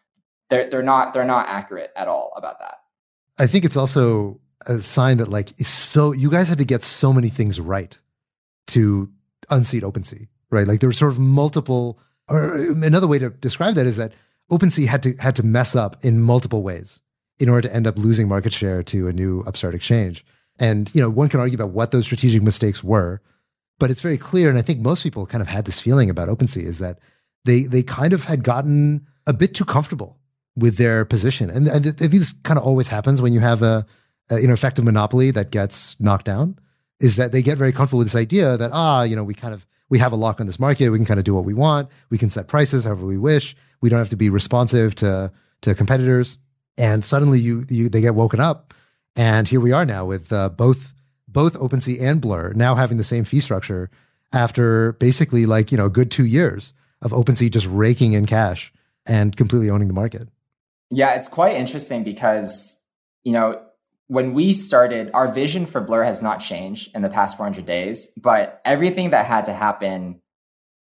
They're, 0.50 0.70
they're 0.70 0.84
not, 0.84 1.14
they're 1.14 1.26
not 1.26 1.48
accurate 1.48 1.92
at 1.96 2.08
all 2.08 2.34
about 2.36 2.60
that. 2.60 2.80
I 3.38 3.48
think 3.48 3.66
it's 3.66 3.78
also 3.78 4.40
a 4.66 4.80
sign 4.80 5.18
that 5.18 5.28
like 5.28 5.50
so 5.60 6.12
you 6.12 6.30
guys 6.30 6.50
had 6.50 6.58
to 6.58 6.66
get 6.66 6.84
so 6.84 7.14
many 7.14 7.30
things 7.30 7.60
right 7.60 7.98
to 8.68 9.12
unseat 9.50 9.84
OpenSea, 9.84 10.28
right? 10.50 10.68
Like 10.68 10.80
there 10.80 10.90
were 10.90 10.94
sort 10.94 11.12
of 11.12 11.20
multiple 11.20 12.00
or 12.28 12.56
another 12.56 13.08
way 13.08 13.20
to 13.20 13.30
describe 13.30 13.76
that 13.76 13.86
is 13.86 13.98
that 13.98 14.14
OpenSea 14.52 14.88
had 14.88 15.04
to 15.04 15.16
had 15.18 15.36
to 15.36 15.44
mess 15.44 15.76
up 15.76 16.04
in 16.04 16.22
multiple 16.22 16.64
ways 16.64 17.02
in 17.40 17.50
order 17.50 17.68
to 17.68 17.76
end 17.76 17.86
up 17.86 17.98
losing 17.98 18.28
market 18.28 18.54
share 18.54 18.82
to 18.84 19.08
a 19.08 19.14
new 19.14 19.42
upstart 19.42 19.76
exchange. 19.76 20.26
And 20.60 20.94
you 20.96 21.02
know, 21.02 21.10
one 21.10 21.30
can 21.30 21.40
argue 21.40 21.56
about 21.56 21.72
what 21.72 21.92
those 21.92 22.06
strategic 22.06 22.42
mistakes 22.42 22.84
were, 22.84 23.22
but 23.80 23.92
it's 23.92 24.02
very 24.02 24.18
clear, 24.18 24.50
and 24.50 24.58
I 24.58 24.62
think 24.62 24.80
most 24.80 25.04
people 25.04 25.26
kind 25.26 25.42
of 25.42 25.48
had 25.48 25.66
this 25.66 25.80
feeling 25.80 26.10
about 26.10 26.30
OpenSea 26.30 26.64
is 26.64 26.80
that 26.80 27.00
they 27.44 27.64
they 27.64 27.84
kind 27.84 28.14
of 28.14 28.26
had 28.26 28.44
gotten 28.44 29.06
a 29.28 29.34
bit 29.34 29.54
too 29.54 29.66
comfortable 29.66 30.18
with 30.56 30.78
their 30.78 31.06
position, 31.06 31.50
and, 31.50 31.68
and 31.68 31.84
this 31.86 32.34
kind 32.44 32.58
of 32.58 32.66
always 32.66 32.88
happens 32.88 33.22
when 33.22 33.34
you 33.34 33.40
have 33.40 33.62
a, 33.62 33.86
a 34.30 34.40
you 34.40 34.48
know 34.48 34.54
effective 34.54 34.86
monopoly 34.86 35.32
that 35.32 35.52
gets 35.52 36.00
knocked 36.00 36.26
down. 36.26 36.58
Is 37.02 37.18
that 37.18 37.34
they 37.34 37.42
get 37.42 37.58
very 37.58 37.74
comfortable 37.74 38.00
with 38.00 38.08
this 38.08 38.16
idea 38.16 38.56
that 38.56 38.72
ah 38.74 39.04
you 39.04 39.16
know 39.16 39.24
we 39.24 39.34
kind 39.34 39.54
of 39.54 39.68
we 39.90 40.00
have 40.00 40.14
a 40.14 40.16
lock 40.16 40.40
on 40.40 40.46
this 40.46 40.60
market. 40.60 40.90
We 40.90 40.98
can 40.98 41.06
kind 41.06 41.20
of 41.20 41.26
do 41.26 41.36
what 41.36 41.46
we 41.46 41.54
want. 41.54 41.90
We 42.10 42.18
can 42.18 42.30
set 42.30 42.48
prices 42.48 42.86
however 42.86 43.06
we 43.06 43.18
wish. 43.18 43.56
We 43.82 43.90
don't 43.90 44.00
have 44.00 44.10
to 44.10 44.18
be 44.18 44.30
responsive 44.30 44.96
to 44.96 45.32
to 45.62 45.76
competitors. 45.76 46.38
And 46.78 47.04
suddenly 47.04 47.40
you 47.40 47.66
you 47.70 47.90
they 47.90 48.02
get 48.02 48.16
woken 48.16 48.40
up, 48.40 48.74
and 49.16 49.48
here 49.48 49.60
we 49.60 49.72
are 49.74 49.86
now 49.86 50.06
with 50.06 50.32
uh, 50.32 50.50
both 50.50 50.94
both 51.36 51.60
OpenSea 51.60 52.02
and 52.02 52.22
Blur 52.22 52.54
now 52.54 52.76
having 52.76 52.98
the 52.98 53.04
same 53.04 53.26
fee 53.26 53.42
structure 53.42 53.90
after 54.34 54.94
basically 54.94 55.46
like 55.46 55.72
you 55.72 55.78
know 55.78 55.86
a 55.86 55.90
good 55.90 56.10
two 56.10 56.26
years 56.26 56.74
of 57.02 57.12
OpenSea 57.12 57.52
just 57.52 57.68
raking 57.68 58.14
in 58.14 58.26
cash 58.26 58.74
and 59.06 59.36
completely 59.36 59.70
owning 59.70 59.90
the 59.90 59.94
market. 59.94 60.30
Yeah, 60.90 61.14
it's 61.16 61.28
quite 61.28 61.56
interesting 61.58 62.04
because 62.04 62.82
you 63.26 63.34
know 63.34 63.62
when 64.08 64.34
we 64.34 64.54
started, 64.54 65.10
our 65.14 65.32
vision 65.32 65.66
for 65.66 65.82
Blur 65.82 66.04
has 66.04 66.22
not 66.22 66.38
changed 66.38 66.96
in 66.96 67.02
the 67.02 67.10
past 67.10 67.38
400 67.38 67.66
days, 67.66 68.14
but 68.22 68.62
everything 68.64 69.10
that 69.10 69.26
had 69.26 69.46
to 69.46 69.54
happen, 69.54 70.22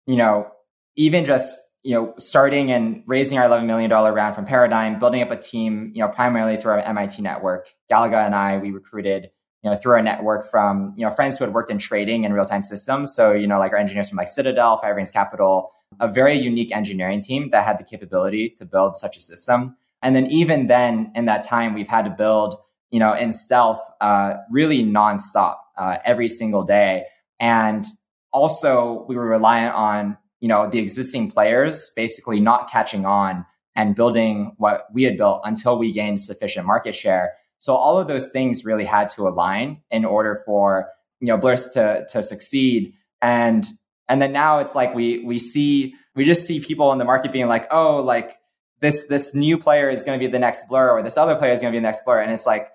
you 0.07 0.17
know, 0.17 0.51
even 0.97 1.25
just, 1.25 1.59
you 1.83 1.95
know, 1.95 2.13
starting 2.19 2.71
and 2.71 3.03
raising 3.07 3.39
our 3.39 3.49
$11 3.49 3.65
million 3.65 3.91
round 3.91 4.35
from 4.35 4.45
Paradigm, 4.45 4.99
building 4.99 5.23
up 5.23 5.31
a 5.31 5.37
team, 5.37 5.91
you 5.95 6.03
know, 6.03 6.09
primarily 6.09 6.59
through 6.59 6.73
our 6.73 6.81
MIT 6.81 7.23
network. 7.23 7.69
Galaga 7.91 8.27
and 8.27 8.35
I, 8.35 8.59
we 8.59 8.71
recruited, 8.73 9.31
you 9.63 9.71
know, 9.71 9.77
through 9.77 9.93
our 9.93 10.03
network 10.03 10.49
from, 10.51 10.95
you 10.97 11.05
know, 11.05 11.11
friends 11.11 11.37
who 11.39 11.45
had 11.45 11.53
worked 11.53 11.71
in 11.71 11.79
trading 11.79 12.25
and 12.25 12.35
real-time 12.35 12.63
systems. 12.63 13.15
So, 13.15 13.33
you 13.33 13.47
know, 13.47 13.59
like 13.59 13.73
our 13.73 13.79
engineers 13.79 14.09
from 14.09 14.19
like 14.19 14.29
Citadel, 14.29 14.79
Five 14.79 14.95
Rings 14.95 15.11
Capital, 15.11 15.71
a 16.01 16.07
very 16.07 16.35
unique 16.35 16.75
engineering 16.75 17.21
team 17.21 17.51
that 17.51 17.65
had 17.65 17.79
the 17.79 17.85
capability 17.85 18.51
to 18.51 18.65
build 18.65 18.97
such 18.97 19.17
a 19.17 19.21
system. 19.21 19.77
And 20.01 20.15
then 20.15 20.27
even 20.27 20.69
then 20.69 21.11
in 21.15 21.25
that 21.25 21.43
time, 21.43 21.75
we've 21.75 21.89
had 21.89 22.05
to 22.05 22.11
build 22.11 22.59
you 22.91 22.99
know, 22.99 23.15
in 23.15 23.33
stealth, 23.33 23.81
uh, 24.01 24.35
really 24.51 24.83
nonstop, 24.83 25.57
uh, 25.77 25.99
every 26.05 26.29
single 26.29 26.63
day. 26.63 27.05
And 27.39 27.85
also 28.33 29.05
we 29.09 29.17
were 29.17 29.27
reliant 29.27 29.75
on, 29.75 30.17
you 30.41 30.49
know, 30.49 30.69
the 30.69 30.79
existing 30.79 31.31
players 31.31 31.91
basically 31.95 32.41
not 32.41 32.71
catching 32.71 33.05
on 33.05 33.45
and 33.77 33.95
building 33.95 34.55
what 34.57 34.87
we 34.93 35.05
had 35.05 35.17
built 35.17 35.43
until 35.45 35.79
we 35.79 35.93
gained 35.93 36.21
sufficient 36.21 36.67
market 36.67 36.95
share. 36.95 37.35
So 37.59 37.75
all 37.75 37.99
of 37.99 38.07
those 38.07 38.29
things 38.29 38.65
really 38.65 38.85
had 38.85 39.09
to 39.11 39.29
align 39.29 39.83
in 39.91 40.05
order 40.05 40.41
for, 40.47 40.89
you 41.21 41.29
know, 41.29 41.37
Blurs 41.37 41.71
to, 41.71 42.07
to 42.11 42.23
succeed. 42.23 42.95
And, 43.21 43.67
and 44.09 44.23
then 44.23 44.33
now 44.33 44.59
it's 44.59 44.75
like 44.75 44.95
we, 44.95 45.25
we 45.25 45.39
see, 45.39 45.95
we 46.15 46.25
just 46.25 46.47
see 46.47 46.61
people 46.61 46.93
in 46.93 46.99
the 46.99 47.05
market 47.05 47.33
being 47.33 47.49
like, 47.49 47.67
oh, 47.71 48.03
like 48.03 48.37
this, 48.81 49.07
this 49.07 49.35
new 49.35 49.59
player 49.59 49.91
is 49.91 50.05
going 50.05 50.19
to 50.19 50.25
be 50.25 50.31
the 50.31 50.39
next 50.39 50.69
blur 50.69 50.91
or 50.91 51.03
this 51.03 51.17
other 51.17 51.37
player 51.37 51.53
is 51.53 51.61
going 51.61 51.73
to 51.73 51.77
be 51.77 51.81
the 51.81 51.87
next 51.87 52.05
blur. 52.05 52.21
And 52.21 52.33
it's 52.33 52.47
like, 52.47 52.69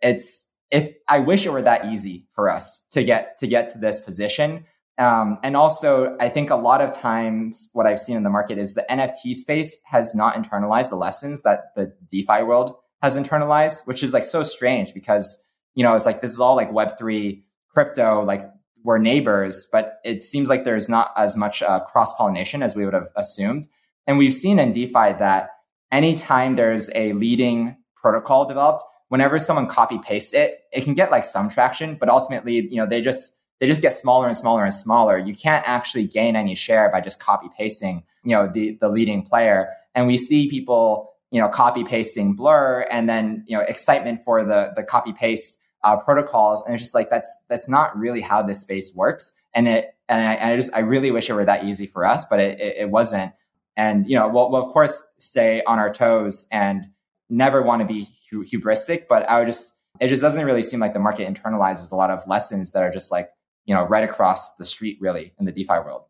it's 0.00 0.44
if 0.70 0.94
I 1.08 1.20
wish 1.20 1.46
it 1.46 1.50
were 1.50 1.62
that 1.62 1.86
easy 1.86 2.26
for 2.34 2.48
us 2.48 2.86
to 2.90 3.02
get 3.02 3.38
to 3.38 3.46
get 3.46 3.70
to 3.70 3.78
this 3.78 4.00
position. 4.00 4.64
Um, 4.98 5.38
and 5.44 5.56
also, 5.56 6.16
I 6.18 6.28
think 6.28 6.50
a 6.50 6.56
lot 6.56 6.80
of 6.80 6.92
times 6.92 7.70
what 7.72 7.86
I've 7.86 8.00
seen 8.00 8.16
in 8.16 8.24
the 8.24 8.30
market 8.30 8.58
is 8.58 8.74
the 8.74 8.84
NFT 8.90 9.34
space 9.34 9.78
has 9.86 10.14
not 10.14 10.34
internalized 10.34 10.90
the 10.90 10.96
lessons 10.96 11.42
that 11.42 11.74
the 11.76 11.94
DeFi 12.10 12.42
world 12.42 12.74
has 13.02 13.16
internalized, 13.16 13.86
which 13.86 14.02
is 14.02 14.12
like 14.12 14.24
so 14.24 14.42
strange 14.42 14.94
because 14.94 15.44
you 15.74 15.84
know 15.84 15.94
it's 15.94 16.06
like 16.06 16.20
this 16.20 16.32
is 16.32 16.40
all 16.40 16.56
like 16.56 16.72
Web 16.72 16.98
three 16.98 17.44
crypto, 17.70 18.24
like 18.24 18.42
we're 18.84 18.98
neighbors, 18.98 19.66
but 19.70 19.98
it 20.04 20.22
seems 20.22 20.48
like 20.48 20.64
there's 20.64 20.88
not 20.88 21.12
as 21.16 21.36
much 21.36 21.62
uh, 21.62 21.80
cross 21.80 22.14
pollination 22.16 22.62
as 22.62 22.74
we 22.74 22.84
would 22.84 22.94
have 22.94 23.08
assumed. 23.16 23.66
And 24.06 24.18
we've 24.18 24.32
seen 24.32 24.58
in 24.58 24.72
DeFi 24.72 25.12
that 25.18 25.50
anytime 25.92 26.54
there's 26.54 26.90
a 26.94 27.12
leading 27.12 27.76
protocol 27.96 28.46
developed, 28.46 28.82
whenever 29.08 29.38
someone 29.38 29.66
copy 29.66 29.98
pastes 29.98 30.32
it, 30.32 30.60
it 30.72 30.84
can 30.84 30.94
get 30.94 31.10
like 31.10 31.24
some 31.24 31.48
traction, 31.48 31.96
but 31.96 32.08
ultimately, 32.08 32.66
you 32.70 32.76
know, 32.76 32.86
they 32.86 33.00
just 33.00 33.34
they 33.60 33.66
just 33.66 33.82
get 33.82 33.92
smaller 33.92 34.26
and 34.26 34.36
smaller 34.36 34.62
and 34.64 34.72
smaller. 34.72 35.18
You 35.18 35.34
can't 35.34 35.68
actually 35.68 36.06
gain 36.06 36.36
any 36.36 36.54
share 36.54 36.90
by 36.90 37.00
just 37.00 37.20
copy 37.20 37.48
pasting, 37.58 38.04
you 38.22 38.32
know, 38.32 38.46
the 38.46 38.78
the 38.80 38.88
leading 38.88 39.22
player. 39.22 39.70
And 39.94 40.06
we 40.06 40.16
see 40.16 40.48
people, 40.48 41.12
you 41.30 41.40
know, 41.40 41.48
copy 41.48 41.84
pasting 41.84 42.34
Blur, 42.34 42.86
and 42.90 43.08
then 43.08 43.44
you 43.46 43.56
know, 43.56 43.62
excitement 43.62 44.20
for 44.24 44.44
the 44.44 44.72
the 44.74 44.82
copy 44.82 45.12
paste 45.12 45.58
uh, 45.84 45.96
protocols, 45.96 46.64
and 46.64 46.74
it's 46.74 46.82
just 46.82 46.94
like 46.94 47.10
that's 47.10 47.32
that's 47.48 47.68
not 47.68 47.96
really 47.96 48.20
how 48.20 48.42
this 48.42 48.60
space 48.60 48.94
works. 48.94 49.34
And 49.54 49.68
it 49.68 49.94
and 50.08 50.26
I, 50.26 50.34
and 50.34 50.52
I 50.52 50.56
just 50.56 50.74
I 50.74 50.80
really 50.80 51.10
wish 51.10 51.28
it 51.28 51.34
were 51.34 51.44
that 51.44 51.64
easy 51.64 51.86
for 51.86 52.04
us, 52.04 52.24
but 52.24 52.40
it, 52.40 52.60
it, 52.60 52.76
it 52.78 52.90
wasn't. 52.90 53.32
And 53.76 54.08
you 54.08 54.16
know, 54.16 54.28
we'll, 54.28 54.50
we'll 54.50 54.64
of 54.64 54.72
course 54.72 55.02
stay 55.18 55.62
on 55.64 55.78
our 55.78 55.92
toes 55.92 56.46
and 56.50 56.88
never 57.28 57.62
want 57.62 57.80
to 57.80 57.86
be 57.86 58.06
hubristic, 58.32 59.04
but 59.08 59.28
I 59.28 59.38
would 59.38 59.46
just, 59.46 59.74
it 60.00 60.08
just 60.08 60.22
doesn't 60.22 60.44
really 60.44 60.62
seem 60.62 60.80
like 60.80 60.94
the 60.94 61.00
market 61.00 61.32
internalizes 61.32 61.90
a 61.90 61.94
lot 61.94 62.10
of 62.10 62.26
lessons 62.26 62.72
that 62.72 62.82
are 62.82 62.90
just 62.90 63.12
like, 63.12 63.30
you 63.66 63.74
know, 63.74 63.84
right 63.84 64.04
across 64.04 64.56
the 64.56 64.64
street, 64.64 64.98
really, 65.00 65.32
in 65.38 65.44
the 65.44 65.52
DeFi 65.52 65.74
world. 65.74 66.04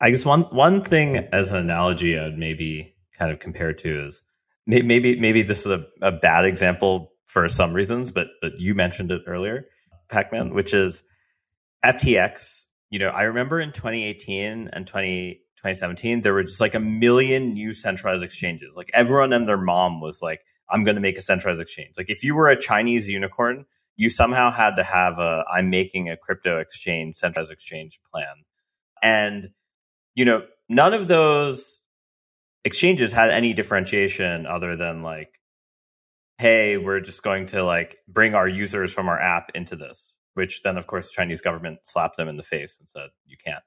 I 0.00 0.10
guess 0.10 0.26
one 0.26 0.42
one 0.42 0.84
thing 0.84 1.16
as 1.32 1.50
an 1.50 1.56
analogy 1.56 2.18
I'd 2.18 2.36
maybe 2.36 2.95
kind 3.16 3.32
of 3.32 3.38
compare 3.38 3.72
to 3.72 4.06
is 4.06 4.22
maybe 4.66 5.18
maybe 5.18 5.42
this 5.42 5.60
is 5.60 5.72
a, 5.72 5.84
a 6.02 6.12
bad 6.12 6.44
example 6.44 7.12
for 7.26 7.48
some 7.48 7.72
reasons, 7.72 8.10
but 8.10 8.28
but 8.40 8.58
you 8.58 8.74
mentioned 8.74 9.10
it 9.10 9.22
earlier, 9.26 9.66
Pacman, 10.08 10.52
which 10.54 10.74
is 10.74 11.02
FTX. 11.84 12.64
You 12.90 13.00
know, 13.00 13.08
I 13.08 13.22
remember 13.22 13.60
in 13.60 13.72
2018 13.72 14.70
and 14.72 14.86
20 14.86 15.40
2017, 15.56 16.20
there 16.20 16.34
were 16.34 16.42
just 16.42 16.60
like 16.60 16.74
a 16.74 16.80
million 16.80 17.52
new 17.52 17.72
centralized 17.72 18.22
exchanges. 18.22 18.76
Like 18.76 18.90
everyone 18.92 19.32
and 19.32 19.48
their 19.48 19.56
mom 19.56 20.00
was 20.00 20.20
like, 20.22 20.42
I'm 20.68 20.84
going 20.84 20.96
to 20.96 21.00
make 21.00 21.18
a 21.18 21.22
centralized 21.22 21.60
exchange. 21.60 21.94
Like 21.96 22.10
if 22.10 22.22
you 22.22 22.34
were 22.34 22.48
a 22.48 22.60
Chinese 22.60 23.08
unicorn, 23.08 23.64
you 23.96 24.08
somehow 24.10 24.50
had 24.50 24.76
to 24.76 24.82
have 24.82 25.18
a 25.18 25.44
I'm 25.50 25.70
making 25.70 26.10
a 26.10 26.16
crypto 26.16 26.58
exchange, 26.58 27.16
centralized 27.16 27.50
exchange 27.50 27.98
plan. 28.12 28.44
And, 29.02 29.50
you 30.14 30.24
know, 30.24 30.42
none 30.68 30.92
of 30.92 31.08
those 31.08 31.75
exchanges 32.66 33.12
had 33.12 33.30
any 33.30 33.54
differentiation 33.54 34.44
other 34.44 34.74
than 34.76 35.02
like, 35.02 35.40
hey, 36.38 36.76
we're 36.76 37.00
just 37.00 37.22
going 37.22 37.46
to 37.46 37.62
like 37.64 37.96
bring 38.08 38.34
our 38.34 38.48
users 38.48 38.92
from 38.92 39.08
our 39.08 39.20
app 39.20 39.52
into 39.54 39.76
this, 39.76 40.12
which 40.34 40.64
then 40.64 40.76
of 40.76 40.88
course 40.88 41.08
the 41.08 41.14
Chinese 41.14 41.40
government 41.40 41.78
slapped 41.84 42.16
them 42.16 42.28
in 42.28 42.36
the 42.36 42.42
face 42.42 42.76
and 42.80 42.88
said, 42.88 43.10
you 43.24 43.36
can't 43.42 43.62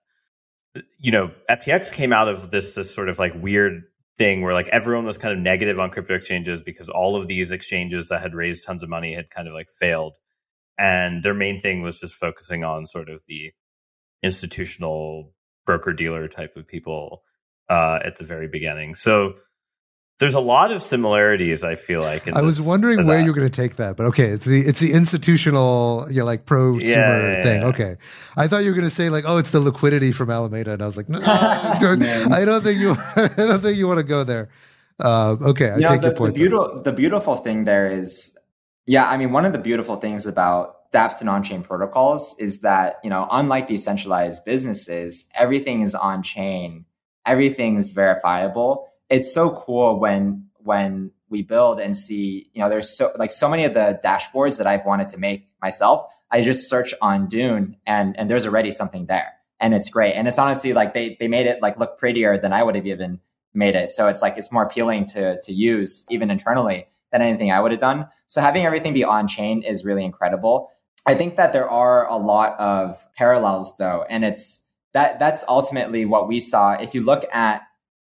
uh, 0.76 0.82
you 1.00 1.14
know, 1.14 1.32
FTX 1.50 1.94
came 1.94 2.12
out 2.12 2.28
of 2.28 2.52
this 2.52 2.74
this 2.74 2.94
sort 2.94 3.08
of 3.08 3.18
like 3.18 3.34
weird 3.42 3.84
thing 4.18 4.42
where 4.42 4.54
like 4.54 4.68
everyone 4.68 5.06
was 5.06 5.18
kind 5.18 5.34
of 5.34 5.40
negative 5.40 5.80
on 5.80 5.90
crypto 5.90 6.16
exchanges 6.16 6.62
because 6.62 6.90
all 6.90 7.16
of 7.16 7.28
these 7.28 7.54
exchanges 7.54 8.10
that 8.10 8.22
had 8.22 8.36
raised 8.36 8.66
tons 8.66 8.84
of 8.84 8.90
money 8.90 9.16
had 9.16 9.30
kind 9.30 9.48
of 9.48 9.54
like 9.54 9.70
failed. 9.70 10.18
And 10.78 11.24
their 11.24 11.34
main 11.34 11.62
thing 11.62 11.84
was 11.84 12.02
just 12.02 12.16
focusing 12.16 12.66
on 12.66 12.86
sort 12.86 13.10
of 13.10 13.24
the 13.30 13.54
institutional 14.22 15.34
broker 15.66 15.94
dealer 15.94 16.28
type 16.28 16.58
of 16.58 16.68
people 16.68 17.24
uh, 17.70 18.00
at 18.04 18.18
the 18.18 18.24
very 18.24 18.48
beginning. 18.48 18.96
So 18.96 19.36
there's 20.20 20.34
a 20.34 20.40
lot 20.40 20.72
of 20.72 20.82
similarities. 20.84 21.64
I 21.64 21.76
feel 21.76 22.02
like. 22.02 22.28
I 22.28 22.42
was 22.42 22.62
wondering 22.62 23.08
where 23.08 23.22
you're 23.22 23.34
going 23.34 23.50
to 23.50 23.62
take 23.62 23.78
that, 23.78 23.96
but 23.96 24.06
okay, 24.08 24.26
it's 24.26 24.46
the 24.46 24.60
it's 24.62 24.80
the 24.80 24.92
institutional, 24.92 26.06
you 26.10 26.20
know, 26.20 26.26
like 26.26 26.46
prosumer 26.46 26.86
yeah, 26.86 27.38
yeah, 27.38 27.44
thing. 27.44 27.62
Yeah. 27.62 27.68
Okay, 27.68 27.98
I 28.36 28.48
thought 28.48 28.64
you 28.64 28.70
were 28.70 28.76
going 28.76 28.84
to 28.84 28.94
say 28.94 29.10
like, 29.10 29.24
oh, 29.26 29.38
it's 29.38 29.52
the 29.52 29.62
liquidity 29.62 30.12
from 30.12 30.30
Alameda, 30.30 30.74
and 30.74 30.82
I 30.82 30.86
was 30.86 30.98
like, 30.98 31.08
no, 31.08 31.20
don't, 31.80 32.04
I 32.04 32.44
don't 32.44 32.62
think 32.64 32.80
you, 32.80 32.98
I 33.16 33.30
don't 33.38 33.62
think 33.62 33.78
you 33.78 33.88
want 33.88 34.00
to 34.00 34.04
go 34.04 34.26
there. 34.26 34.50
Uh, 35.00 35.38
okay, 35.42 35.70
I 35.70 35.76
you 35.76 35.82
know, 35.84 35.88
take 35.88 36.02
the, 36.02 36.08
your 36.08 36.16
point. 36.16 36.34
The 36.34 36.40
beautiful, 36.40 36.82
the 36.82 36.92
beautiful 36.92 37.36
thing 37.38 37.64
there 37.64 37.88
is, 37.88 38.38
yeah, 38.86 39.10
I 39.10 39.16
mean, 39.16 39.32
one 39.32 39.46
of 39.46 39.54
the 39.54 39.60
beautiful 39.60 39.96
things 39.96 40.26
about 40.26 40.92
dApps 40.92 41.22
and 41.22 41.30
on-chain 41.30 41.64
protocols 41.64 42.36
is 42.40 42.60
that 42.60 43.00
you 43.06 43.10
know, 43.10 43.26
unlike 43.32 43.70
these 43.70 43.86
centralized 43.86 44.44
businesses, 44.44 45.30
everything 45.34 45.82
is 45.82 45.96
on-chain, 45.96 46.84
everything's 47.30 47.92
verifiable 47.92 48.90
it's 49.10 49.34
so 49.34 49.52
cool 49.52 50.00
when 50.00 50.46
when 50.58 51.12
we 51.30 51.42
build 51.42 51.80
and 51.80 51.96
see, 51.96 52.50
you 52.54 52.62
know, 52.62 52.70
there's 52.70 52.90
so 52.90 53.12
like 53.18 53.32
so 53.32 53.50
many 53.50 53.66
of 53.66 53.74
the 53.74 54.00
dashboards 54.04 54.58
that 54.58 54.68
I've 54.68 54.86
wanted 54.86 55.08
to 55.10 55.18
make 55.18 55.48
myself. 55.62 56.04
I 56.32 56.42
just 56.42 56.70
search 56.70 56.94
on 57.02 57.28
Dune 57.28 57.78
and 57.86 58.18
and 58.18 58.30
there's 58.30 58.46
already 58.46 58.72
something 58.72 59.08
there. 59.08 59.34
And 59.60 59.74
it's 59.74 59.90
great. 59.90 60.14
And 60.14 60.28
it's 60.28 60.40
honestly 60.40 60.74
like 60.74 60.94
they 60.94 61.18
they 61.20 61.28
made 61.28 61.48
it 61.48 61.62
like 61.62 61.80
look 61.80 61.98
prettier 61.98 62.38
than 62.38 62.54
I 62.54 62.64
would 62.64 62.76
have 62.76 62.88
even 62.88 63.20
made 63.54 63.76
it. 63.76 63.90
So 63.90 64.08
it's 64.08 64.22
like 64.22 64.38
it's 64.38 64.52
more 64.52 64.64
appealing 64.64 65.06
to 65.06 65.40
to 65.42 65.54
use 65.54 66.06
even 66.10 66.30
internally 66.30 66.88
than 67.12 67.22
anything 67.22 67.52
I 67.52 67.60
would 67.60 67.72
have 67.72 67.80
done. 67.80 68.08
So 68.28 68.42
having 68.42 68.66
everything 68.66 68.94
be 68.94 69.04
on 69.04 69.28
chain 69.28 69.64
is 69.64 69.84
really 69.84 70.06
incredible. 70.06 70.70
I 71.06 71.16
think 71.16 71.38
that 71.38 71.54
there 71.54 71.68
are 71.68 72.08
a 72.08 72.18
lot 72.18 72.60
of 72.60 73.04
parallels 73.16 73.78
though, 73.78 74.06
and 74.10 74.24
it's 74.24 74.68
that 74.94 75.20
that's 75.20 75.44
ultimately 75.48 76.06
what 76.06 76.28
we 76.28 76.40
saw. 76.40 76.74
If 76.74 76.94
you 76.94 77.04
look 77.04 77.24
at 77.34 77.62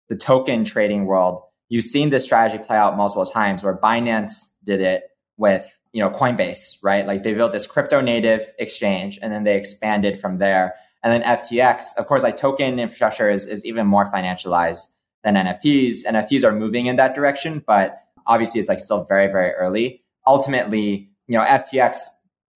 the 0.09 0.17
token 0.17 0.65
trading 0.65 1.07
world, 1.07 1.43
you've 1.69 1.85
seen 1.85 2.11
this 2.11 2.25
strategy 2.25 2.63
play 2.63 2.77
out 2.77 2.97
multiple 2.97 3.27
times 3.27 3.63
where 3.63 3.77
Binance 3.77 4.53
did 4.65 4.81
it 4.81 5.05
with, 5.37 5.67
you 5.93 6.01
know, 6.01 6.11
Coinbase, 6.11 6.77
right? 6.83 7.07
Like 7.07 7.23
they 7.23 7.35
built 7.35 7.53
this 7.53 7.67
crypto 7.67 8.01
native 8.01 8.47
exchange 8.59 9.19
and 9.23 9.33
then 9.33 9.45
they 9.45 9.57
expanded 9.57 10.21
from 10.21 10.39
there. 10.39 10.75
And 11.03 11.13
then 11.13 11.39
FTX, 11.39 11.97
of 11.97 12.07
course, 12.07 12.23
like 12.23 12.37
token 12.37 12.79
infrastructure 12.79 13.31
is, 13.31 13.47
is 13.47 13.65
even 13.65 13.87
more 13.87 14.11
financialized 14.11 14.89
than 15.25 15.35
NFTs. 15.35 16.05
NFTs 16.07 16.45
are 16.45 16.53
moving 16.53 16.87
in 16.87 16.97
that 16.97 17.15
direction, 17.15 17.63
but 17.67 17.99
obviously 18.27 18.61
it's 18.61 18.69
like 18.69 18.79
still 18.79 19.05
very, 19.05 19.27
very 19.31 19.53
early. 19.53 20.03
Ultimately, 20.27 21.11
you 21.27 21.39
know, 21.39 21.45
FTX 21.45 22.05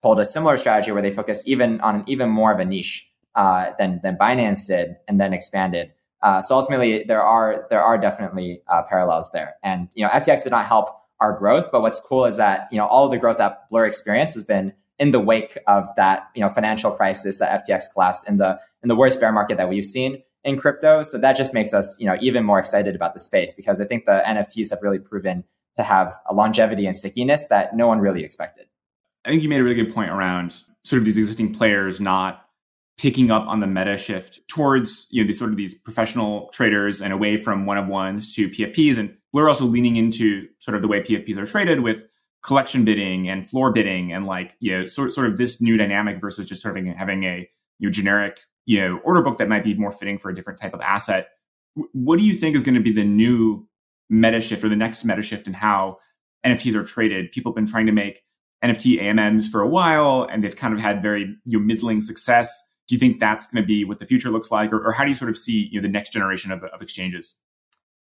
pulled 0.03 0.21
a 0.21 0.25
similar 0.25 0.57
strategy 0.57 0.93
where 0.93 1.03
they 1.03 1.11
focused 1.11 1.49
even 1.49 1.81
on 1.81 2.05
even 2.07 2.29
more 2.29 2.53
of 2.53 2.61
a 2.61 2.65
niche 2.65 3.09
uh, 3.37 3.71
than 3.79 4.01
than 4.03 4.17
Binance 4.17 4.67
did, 4.67 4.97
and 5.07 5.21
then 5.21 5.33
expanded. 5.33 5.93
Uh, 6.23 6.41
so 6.41 6.57
ultimately, 6.57 7.05
there 7.05 7.23
are 7.23 7.67
there 7.71 7.83
are 7.83 7.99
definitely 7.99 8.63
uh, 8.67 8.83
parallels 8.83 9.31
there. 9.33 9.55
And 9.63 9.89
you 9.95 10.05
know, 10.05 10.11
FTX 10.11 10.43
did 10.43 10.51
not 10.51 10.67
help 10.67 10.91
our 11.21 11.33
growth, 11.37 11.71
but 11.71 11.83
what's 11.83 12.01
cool 12.01 12.25
is 12.25 12.39
that 12.39 12.69
you 12.73 12.79
know 12.79 12.87
all 12.87 13.05
of 13.05 13.11
the 13.11 13.19
growth 13.19 13.39
that 13.39 13.69
Blur 13.71 13.87
experienced 13.87 14.35
has 14.35 14.43
been 14.43 14.73
in 14.99 15.11
the 15.11 15.21
wake 15.21 15.59
of 15.67 15.85
that 15.97 16.29
you 16.35 16.41
know 16.41 16.49
financial 16.49 16.91
crisis 16.91 17.39
that 17.39 17.63
FTX 17.63 17.85
collapsed 17.93 18.29
in 18.29 18.39
the 18.39 18.59
in 18.83 18.89
the 18.89 18.97
worst 18.97 19.21
bear 19.21 19.33
market 19.33 19.59
that 19.59 19.69
we've 19.69 19.85
seen 19.85 20.23
in 20.43 20.57
crypto. 20.57 21.03
So 21.03 21.19
that 21.19 21.37
just 21.37 21.53
makes 21.53 21.75
us 21.75 21.97
you 22.01 22.07
know 22.07 22.17
even 22.21 22.45
more 22.45 22.59
excited 22.59 22.97
about 22.97 23.13
the 23.13 23.21
space 23.21 23.53
because 23.53 23.81
I 23.81 23.85
think 23.85 24.07
the 24.07 24.23
NFTs 24.27 24.71
have 24.71 24.81
really 24.83 24.99
proven 24.99 25.45
to 25.77 25.83
have 25.83 26.15
a 26.27 26.33
longevity 26.33 26.87
and 26.87 26.97
stickiness 26.97 27.49
that 27.49 27.77
no 27.77 27.87
one 27.87 28.01
really 28.01 28.25
expected. 28.25 28.67
I 29.27 29.29
think 29.29 29.43
you 29.43 29.49
made 29.51 29.61
a 29.61 29.65
really 29.65 29.77
good 29.77 29.93
point 29.93 30.11
around 30.11 30.63
sort 30.85 30.99
of 30.99 31.05
these 31.05 31.19
existing 31.19 31.53
players 31.53 32.01
not 32.01 32.46
picking 32.99 33.31
up 33.31 33.47
on 33.47 33.61
the 33.61 33.67
meta 33.67 33.97
shift 33.97 34.41
towards 34.49 35.07
you 35.11 35.23
know 35.23 35.27
these 35.27 35.39
sort 35.39 35.51
of 35.51 35.57
these 35.57 35.75
professional 35.75 36.49
traders 36.53 37.03
and 37.03 37.13
away 37.13 37.37
from 37.37 37.67
one 37.67 37.77
of 37.77 37.87
ones 37.87 38.35
to 38.35 38.49
PFPs. 38.49 38.97
And 38.97 39.15
we're 39.33 39.49
also 39.49 39.67
leaning 39.67 39.97
into 39.97 40.47
sort 40.59 40.75
of 40.75 40.83
the 40.83 40.89
way 40.89 41.03
PFPs 41.03 41.37
are 41.37 41.47
traded 41.47 41.81
with 41.81 42.07
collection 42.43 42.85
bidding 42.85 43.29
and 43.29 43.49
floor 43.49 43.73
bidding 43.73 44.13
and 44.13 44.25
like 44.25 44.57
you 44.61 44.73
know 44.73 44.87
sort 44.87 45.13
sort 45.13 45.27
of 45.27 45.37
this 45.37 45.61
new 45.61 45.77
dynamic 45.77 46.21
versus 46.21 46.47
just 46.47 46.63
sort 46.63 46.77
of 46.77 46.85
having 46.97 47.25
a 47.25 47.49
you 47.79 47.89
know 47.89 47.91
generic 47.91 48.41
you 48.65 48.81
know 48.81 48.99
order 49.05 49.21
book 49.21 49.39
that 49.39 49.49
might 49.49 49.65
be 49.65 49.75
more 49.75 49.91
fitting 49.91 50.19
for 50.19 50.31
a 50.31 50.35
different 50.35 50.59
type 50.59 50.73
of 50.73 50.81
asset. 50.81 51.29
What 51.93 52.19
do 52.19 52.25
you 52.25 52.35
think 52.35 52.57
is 52.57 52.63
going 52.63 52.77
to 52.77 52.81
be 52.81 52.93
the 52.93 53.05
new 53.05 53.69
meta 54.09 54.41
shift 54.41 54.65
or 54.65 54.69
the 54.71 54.77
next 54.77 55.05
meta 55.05 55.21
shift 55.21 55.47
in 55.47 55.53
how 55.53 55.99
NFTs 56.47 56.75
are 56.75 56.85
traded? 56.85 57.33
People 57.33 57.53
have 57.53 57.57
been 57.57 57.67
trying 57.67 57.87
to 57.87 57.93
make 57.93 58.23
NFT 58.65 58.99
AMMs 59.03 59.51
for 59.51 59.61
a 59.61 59.69
while, 59.69 60.27
and 60.31 60.43
they've 60.43 60.57
kind 60.57 60.73
of 60.73 60.81
had 60.81 61.03
very 61.03 61.37
you 61.45 61.59
know, 61.59 61.65
middling 61.65 62.01
success 62.01 62.66
do 62.89 62.95
you 62.95 62.99
think 62.99 63.21
that's 63.21 63.47
going 63.47 63.63
to 63.63 63.67
be 63.67 63.85
what 63.85 63.99
the 63.99 64.07
future 64.07 64.31
looks 64.31 64.51
like? 64.51 64.73
Or, 64.73 64.87
or 64.87 64.93
how 64.93 65.05
do 65.05 65.11
you 65.11 65.15
sort 65.15 65.31
of 65.31 65.37
see 65.37 65.69
you 65.73 65.81
know, 65.81 65.83
the 65.83 65.93
next 65.93 66.13
generation 66.13 66.53
of, 66.53 66.63
of 66.65 66.83
exchanges? 66.83 67.37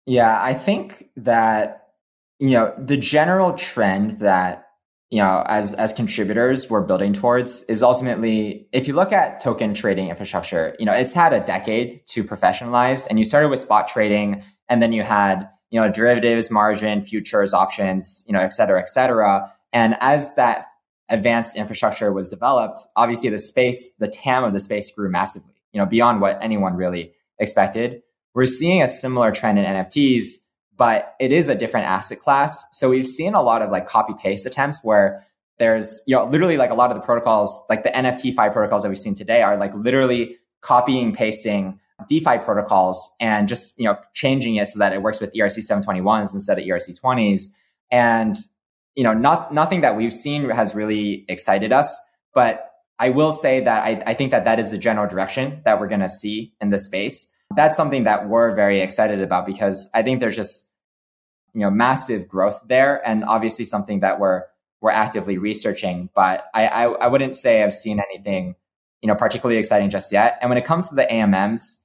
Yeah 0.07 0.41
i 0.41 0.55
think 0.55 1.11
that 1.17 1.89
you 2.39 2.51
know 2.51 2.75
the 2.79 2.97
general 2.97 3.55
trend 3.55 4.19
that 4.21 4.69
you 5.11 5.19
know 5.19 5.45
as 5.47 5.75
as 5.75 5.93
contributors 5.93 6.71
we're 6.71 6.83
building 6.83 7.13
towards 7.13 7.63
is 7.65 7.83
ultimately 7.83 8.69
if 8.73 8.87
you 8.87 8.95
look 8.95 9.13
at 9.13 9.41
token 9.41 9.75
trading 9.75 10.09
infrastructure 10.09 10.77
you 10.79 10.87
know 10.87 10.93
it's 10.93 11.13
had 11.13 11.33
a 11.33 11.41
decade 11.41 12.01
to 12.07 12.23
professionalize 12.23 13.07
and 13.09 13.19
you 13.19 13.25
started 13.25 13.49
with 13.49 13.59
spot 13.59 13.89
trading 13.89 14.43
and 14.69 14.83
then 14.83 14.93
you 14.93 15.03
had 15.03 15.49
you 15.71 15.81
know 15.81 15.91
derivatives 15.91 16.51
margin 16.51 17.03
futures 17.03 17.53
options 17.53 18.25
you 18.27 18.33
know 18.33 18.41
et 18.41 18.53
cetera 18.53 18.81
et 18.81 18.89
cetera. 18.89 19.53
And 19.73 19.97
as 20.01 20.35
that 20.37 20.67
advanced 21.09 21.57
infrastructure 21.57 22.13
was 22.13 22.31
developed, 22.31 22.81
obviously 22.97 23.29
the 23.29 23.39
space, 23.39 23.95
the 23.97 24.09
TAM 24.09 24.45
of 24.45 24.53
the 24.53 24.61
space 24.61 24.91
grew 24.91 25.11
massively, 25.11 25.55
you 25.73 25.81
know, 25.81 25.87
beyond 25.87 26.21
what 26.21 26.39
anyone 26.43 26.75
really 26.75 27.13
expected. 27.39 28.03
We're 28.35 28.47
seeing 28.47 28.83
a 28.83 28.89
similar 28.89 29.33
trend 29.33 29.59
in 29.59 29.65
NFTs, 29.65 30.25
but 30.77 31.15
it 31.21 31.33
is 31.33 31.49
a 31.49 31.55
different 31.55 31.87
asset 31.87 32.21
class. 32.21 32.67
So 32.73 32.91
we've 32.91 33.07
seen 33.07 33.35
a 33.35 33.43
lot 33.43 33.63
of 33.63 33.71
like 33.71 33.87
copy 33.87 34.15
paste 34.15 34.47
attempts 34.47 34.81
where 34.83 35.27
there's, 35.59 36.03
you 36.07 36.15
know, 36.15 36.25
literally 36.25 36.59
like 36.59 36.71
a 36.71 36.75
lot 36.75 36.91
of 36.91 36.97
the 36.97 37.03
protocols, 37.03 37.65
like 37.71 37.83
the 37.83 37.89
NFTfi 37.91 38.53
protocols 38.53 38.83
that 38.83 38.89
we've 38.89 38.99
seen 38.99 39.15
today 39.15 39.43
are 39.43 39.57
like 39.57 39.75
literally 39.75 40.37
copying, 40.61 41.15
pasting 41.15 41.81
DeFi 42.09 42.39
protocols 42.39 43.15
and 43.21 43.49
just, 43.49 43.79
you 43.79 43.85
know, 43.85 43.97
changing 44.13 44.57
it 44.57 44.67
so 44.67 44.79
that 44.79 44.93
it 44.93 45.01
works 45.01 45.21
with 45.21 45.33
ERC 45.33 45.59
721s 45.59 46.35
instead 46.35 46.59
of 46.59 46.65
ERC 46.65 47.01
20s. 47.01 47.49
And 47.91 48.37
you 48.97 49.05
know, 49.05 49.13
not 49.13 49.53
nothing 49.53 49.83
that 49.83 49.95
we've 49.95 50.13
seen 50.13 50.49
has 50.51 50.75
really 50.75 51.25
excited 51.29 51.73
us, 51.73 51.97
but 52.35 52.71
I 52.99 53.11
will 53.11 53.31
say 53.31 53.61
that 53.61 53.85
I, 53.85 54.03
I 54.07 54.15
think 54.15 54.31
that 54.31 54.47
that 54.47 54.59
is 54.59 54.71
the 54.71 54.79
general 54.79 55.07
direction 55.07 55.61
that 55.65 55.79
we're 55.79 55.89
going 55.89 56.01
to 56.01 56.09
see 56.09 56.55
in 56.61 56.71
the 56.71 56.79
space. 56.79 57.33
That's 57.55 57.77
something 57.77 58.05
that 58.05 58.29
we're 58.29 58.55
very 58.55 58.81
excited 58.81 59.21
about 59.21 59.47
because 59.47 59.91
I 59.95 60.03
think 60.03 60.21
there's 60.21 60.35
just, 60.35 60.73
you 61.53 61.61
know, 61.61 61.71
massive 61.71 62.27
growth 62.27 62.61
there 62.67 63.07
and 63.07 63.23
obviously 63.25 63.67
something 63.67 64.01
that 64.01 64.19
we're, 64.19 64.45
we're 64.81 64.91
actively 64.91 65.37
researching, 65.37 66.09
but 66.15 66.47
I, 66.55 66.67
I, 66.67 66.83
I 66.85 67.07
wouldn't 67.09 67.37
say 67.37 67.63
I've 67.63 67.75
seen 67.75 68.01
anything, 68.01 68.57
you 69.03 69.09
know, 69.09 69.15
particularly 69.15 69.59
exciting 69.59 69.91
just 69.91 70.13
yet. 70.13 70.39
And 70.41 70.51
when 70.51 70.59
it 70.59 70.65
comes 70.65 70.89
to 70.89 70.95
the 70.95 71.05
AMMs, 71.05 71.83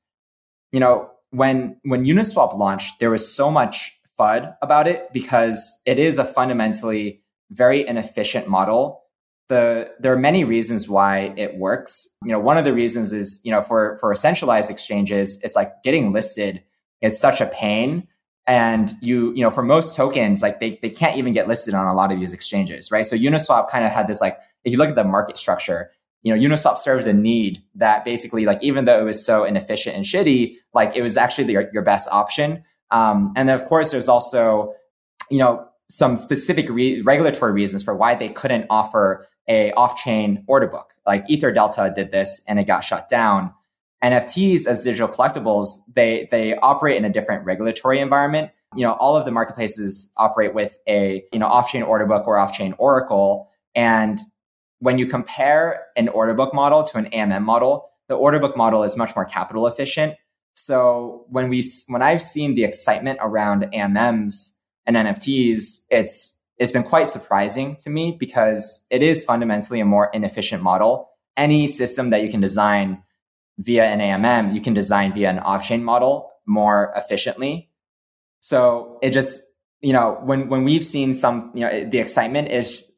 you 0.72 0.80
know, 0.80 1.12
when, 1.32 1.78
when 1.84 2.06
Uniswap 2.06 2.58
launched, 2.58 3.00
there 3.00 3.10
was 3.10 3.34
so 3.34 3.52
much 3.52 3.98
FUD 4.22 4.56
about 4.62 4.88
it 4.88 5.12
because 5.12 5.82
it 5.86 5.98
is 5.98 6.20
a 6.20 6.26
fundamentally 6.26 7.24
very 7.50 7.88
inefficient 7.88 8.48
model. 8.48 9.02
The, 9.50 9.92
there 10.00 10.14
are 10.14 10.18
many 10.18 10.44
reasons 10.44 10.88
why 10.88 11.34
it 11.36 11.58
works. 11.58 12.08
You 12.24 12.32
know, 12.32 12.40
one 12.40 12.58
of 12.58 12.64
the 12.64 12.74
reasons 12.74 13.12
is, 13.12 13.42
you 13.44 13.52
know, 13.52 13.62
for, 13.62 13.98
for 14.00 14.14
centralized 14.16 14.70
exchanges, 14.70 15.42
it's 15.44 15.56
like 15.56 15.84
getting 15.84 16.14
listed 16.14 16.64
is 17.02 17.20
such 17.20 17.42
a 17.42 17.48
pain. 17.48 18.08
And 18.48 18.92
you, 19.02 19.34
you 19.34 19.42
know, 19.42 19.52
for 19.52 19.64
most 19.64 19.96
tokens, 19.96 20.42
like 20.42 20.60
they, 20.60 20.80
they 20.82 20.90
can't 20.90 21.18
even 21.18 21.34
get 21.34 21.48
listed 21.48 21.74
on 21.74 21.88
a 21.88 21.94
lot 21.94 22.12
of 22.12 22.20
these 22.20 22.34
exchanges, 22.34 22.92
right? 22.92 23.06
So 23.06 23.16
Uniswap 23.16 23.70
kind 23.70 23.86
of 23.86 23.92
had 23.92 24.08
this 24.08 24.22
like, 24.22 24.38
if 24.64 24.72
you 24.72 24.78
look 24.78 24.90
at 24.90 24.96
the 24.96 25.04
market 25.04 25.38
structure, 25.38 25.92
you 26.24 26.34
know, 26.34 26.40
Uniswap 26.40 26.78
serves 26.78 27.08
a 27.08 27.14
need 27.14 27.64
that 27.76 28.06
basically, 28.06 28.46
like, 28.46 28.64
even 28.64 28.86
though 28.86 29.00
it 29.00 29.04
was 29.04 29.26
so 29.26 29.44
inefficient 29.44 29.96
and 29.96 30.06
shitty, 30.06 30.56
like 30.74 30.96
it 30.96 31.02
was 31.02 31.18
actually 31.18 31.52
your, 31.52 31.70
your 31.74 31.84
best 31.84 32.08
option. 32.12 32.64
Um, 32.92 33.34
and 33.36 33.48
then 33.50 33.56
of 33.56 33.66
course 33.66 33.92
there's 33.92 34.08
also, 34.08 34.74
you 35.30 35.38
know, 35.38 35.68
some 35.90 36.18
specific 36.18 36.70
re- 36.70 37.02
regulatory 37.02 37.52
reasons 37.52 37.84
for 37.84 37.96
why 37.96 38.16
they 38.16 38.30
couldn't 38.30 38.66
offer 38.70 39.28
a 39.48 39.72
off-chain 39.74 40.44
order 40.48 40.68
book. 40.68 40.94
Like 41.06 41.24
Ether 41.30 41.52
Delta 41.52 41.92
did 41.94 42.12
this 42.12 42.42
and 42.48 42.60
it 42.60 42.66
got 42.66 42.82
shut 42.82 43.10
down. 43.10 43.54
NFTs 44.04 44.66
as 44.66 44.84
digital 44.84 45.08
collectibles, 45.08 45.68
they 45.94 46.28
they 46.32 46.56
operate 46.56 46.98
in 46.98 47.06
a 47.06 47.10
different 47.10 47.46
regulatory 47.46 48.00
environment. 48.00 48.52
You 48.76 48.84
know, 48.84 48.94
all 48.94 49.16
of 49.16 49.26
the 49.26 49.32
marketplaces 49.32 50.12
operate 50.18 50.54
with 50.56 50.78
a, 50.88 51.24
you 51.32 51.40
know, 51.40 51.46
off-chain 51.46 51.84
order 51.84 52.06
book 52.06 52.28
or 52.28 52.38
off-chain 52.38 52.74
oracle. 52.78 53.50
And 53.76 54.20
when 54.80 54.98
you 54.98 55.06
compare 55.06 55.86
an 55.96 56.08
order 56.10 56.34
book 56.34 56.54
model 56.54 56.84
to 56.84 56.98
an 56.98 57.06
AMM 57.12 57.44
model, 57.44 57.90
the 58.08 58.16
order 58.16 58.40
book 58.40 58.58
model 58.58 58.84
is 58.84 58.98
much 58.98 59.16
more 59.16 59.26
capital 59.26 59.68
efficient 59.68 60.16
so 60.54 61.26
when 61.30 61.50
we 61.50 61.64
when 61.88 62.02
I've 62.02 62.22
seen 62.22 62.56
the 62.56 62.64
excitement 62.64 63.20
around 63.22 63.64
AMMs 63.74 64.56
and 64.86 64.96
NFTs, 64.96 65.86
it's 65.90 66.38
it's 66.58 66.72
been 66.72 66.84
quite 66.84 67.08
surprising 67.08 67.76
to 67.78 67.90
me 67.90 68.16
because 68.20 68.86
it 68.90 69.02
is 69.02 69.24
fundamentally 69.24 69.80
a 69.80 69.86
more 69.86 70.10
inefficient 70.14 70.62
model. 70.62 71.10
Any 71.36 71.66
system 71.66 72.12
that 72.12 72.22
you 72.22 72.30
can 72.30 72.42
design 72.42 73.02
via 73.58 73.86
an 73.86 74.00
AMM, 74.00 74.54
you 74.54 74.62
can 74.62 74.74
design 74.74 75.14
via 75.14 75.30
an 75.30 75.40
off-chain 75.40 75.84
model 75.84 76.32
more 76.46 76.94
efficiently. 76.96 77.70
So 78.40 79.00
it 79.02 79.12
just, 79.12 79.42
you 79.82 79.94
know, 79.94 80.20
when, 80.22 80.50
when 80.50 80.64
we've 80.64 80.84
seen 80.84 81.14
some, 81.14 81.52
you 81.54 81.62
know, 81.62 81.90
the 81.90 82.00
excitement 82.00 82.50
is, 82.50 82.91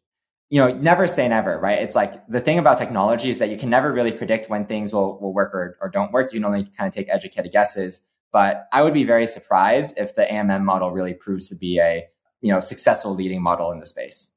you 0.53 0.59
know, 0.59 0.71
never 0.71 1.07
say 1.07 1.27
never, 1.27 1.59
right? 1.59 1.79
It's 1.79 1.95
like 1.95 2.27
the 2.27 2.39
thing 2.39 2.59
about 2.59 2.77
technology 2.77 3.31
is 3.31 3.39
that 3.39 3.49
you 3.49 3.57
can 3.57 3.71
never 3.71 3.91
really 3.91 4.11
predict 4.11 4.51
when 4.51 4.67
things 4.67 4.93
will, 4.93 5.19
will 5.19 5.33
work 5.33 5.51
or, 5.51 5.79
or 5.81 5.89
don't 5.89 6.11
work. 6.11 6.31
You 6.31 6.39
can 6.39 6.45
only 6.45 6.63
kind 6.77 6.87
of 6.87 6.93
take 6.93 7.09
educated 7.09 7.51
guesses. 7.51 8.01
But 8.31 8.67
I 8.71 8.83
would 8.83 8.93
be 8.93 9.03
very 9.03 9.25
surprised 9.25 9.97
if 9.97 10.13
the 10.13 10.25
AMM 10.25 10.63
model 10.63 10.91
really 10.91 11.15
proves 11.15 11.49
to 11.49 11.55
be 11.55 11.79
a, 11.79 12.05
you 12.41 12.53
know, 12.53 12.59
successful 12.59 13.15
leading 13.15 13.41
model 13.41 13.71
in 13.71 13.79
the 13.79 13.87
space. 13.87 14.31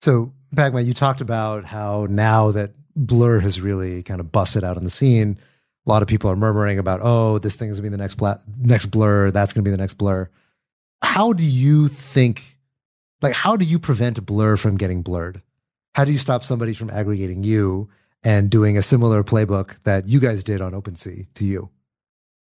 So, 0.00 0.32
Pacman, 0.52 0.84
you 0.84 0.94
talked 0.94 1.20
about 1.20 1.64
how 1.64 2.08
now 2.10 2.50
that 2.50 2.72
Blur 2.96 3.38
has 3.38 3.60
really 3.60 4.02
kind 4.02 4.18
of 4.18 4.32
busted 4.32 4.64
out 4.64 4.76
on 4.76 4.82
the 4.82 4.90
scene, 4.90 5.38
a 5.86 5.90
lot 5.90 6.02
of 6.02 6.08
people 6.08 6.28
are 6.28 6.34
murmuring 6.34 6.80
about, 6.80 6.98
oh, 7.04 7.38
this 7.38 7.54
thing's 7.54 7.76
to 7.76 7.82
be 7.82 7.88
the 7.88 7.96
next 7.96 8.16
bla- 8.16 8.40
next 8.58 8.86
Blur. 8.86 9.30
That's 9.30 9.52
to 9.52 9.62
be 9.62 9.70
the 9.70 9.76
next 9.76 9.94
Blur. 9.94 10.28
How 11.02 11.32
do 11.34 11.44
you 11.44 11.86
think? 11.86 12.58
Like, 13.22 13.34
how 13.34 13.56
do 13.56 13.64
you 13.64 13.78
prevent 13.78 14.24
Blur 14.26 14.56
from 14.56 14.76
getting 14.76 15.02
blurred? 15.02 15.42
How 15.94 16.04
do 16.04 16.12
you 16.12 16.18
stop 16.18 16.42
somebody 16.42 16.74
from 16.74 16.90
aggregating 16.90 17.44
you 17.44 17.88
and 18.24 18.50
doing 18.50 18.76
a 18.76 18.82
similar 18.82 19.22
playbook 19.22 19.76
that 19.84 20.08
you 20.08 20.18
guys 20.20 20.42
did 20.42 20.60
on 20.60 20.72
OpenSea 20.72 21.26
to 21.34 21.44
you? 21.44 21.70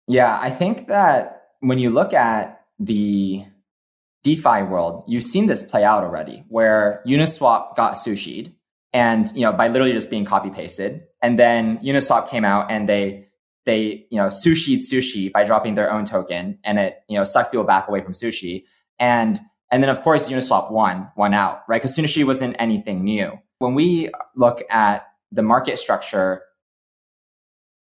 Yeah, 0.08 0.38
I 0.40 0.50
think 0.50 0.88
that 0.88 1.50
when 1.60 1.80
you 1.80 1.90
look 1.90 2.14
at 2.14 2.66
the 2.80 3.46
DeFi 4.24 4.64
world, 4.64 5.04
you've 5.08 5.24
seen 5.24 5.48
this 5.48 5.64
play 5.64 5.84
out 5.84 6.04
already, 6.04 6.44
where 6.50 7.02
Uniswap 7.08 7.76
got 7.76 7.94
sushied, 7.94 8.54
and 8.94 9.32
you 9.36 9.42
know 9.42 9.54
by 9.54 9.68
literally 9.68 9.94
just 9.94 10.10
being 10.10 10.26
copy 10.26 10.50
pasted, 10.50 11.04
and 11.22 11.38
then 11.38 11.78
Uniswap 11.80 12.30
came 12.30 12.46
out 12.46 12.72
and 12.72 12.88
they 12.88 13.28
they 13.66 14.06
you 14.10 14.18
know 14.18 14.28
sushied 14.28 14.80
sushi 14.80 15.32
by 15.32 15.44
dropping 15.44 15.76
their 15.76 15.92
own 15.92 16.06
token, 16.06 16.60
and 16.64 16.80
it 16.80 17.00
you 17.08 17.18
know 17.18 17.24
sucked 17.24 17.52
people 17.52 17.66
back 17.66 17.88
away 17.88 18.02
from 18.02 18.14
sushi, 18.14 18.64
and 19.00 19.40
and 19.72 19.84
then 19.84 19.90
of 19.90 20.02
course 20.02 20.30
Uniswap 20.30 20.72
won 20.72 21.12
won 21.16 21.34
out, 21.34 21.64
right? 21.68 21.82
Because 21.82 21.96
sushi 21.96 22.26
wasn't 22.26 22.56
anything 22.60 23.04
new. 23.04 23.40
When 23.60 23.74
we 23.74 24.10
look 24.36 24.62
at 24.70 25.08
the 25.32 25.44
market 25.44 25.78
structure 25.78 26.44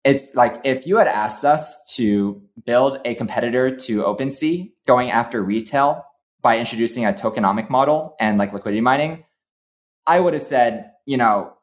it's 0.04 0.34
like 0.34 0.60
if 0.64 0.86
you 0.86 0.98
had 0.98 1.08
asked 1.08 1.44
us 1.44 1.82
to 1.94 2.42
build 2.66 2.98
a 3.04 3.14
competitor 3.14 3.74
to 3.74 4.02
OpenSea 4.02 4.70
going 4.86 5.10
after 5.10 5.42
retail 5.42 6.04
by 6.42 6.58
introducing 6.58 7.06
a 7.06 7.12
tokenomic 7.12 7.70
model 7.70 8.14
and 8.20 8.36
like 8.36 8.52
liquidity 8.52 8.82
mining, 8.82 9.24
I 10.06 10.20
would 10.20 10.34
have 10.34 10.42
said, 10.42 10.90
you 11.06 11.16
know, 11.16 11.54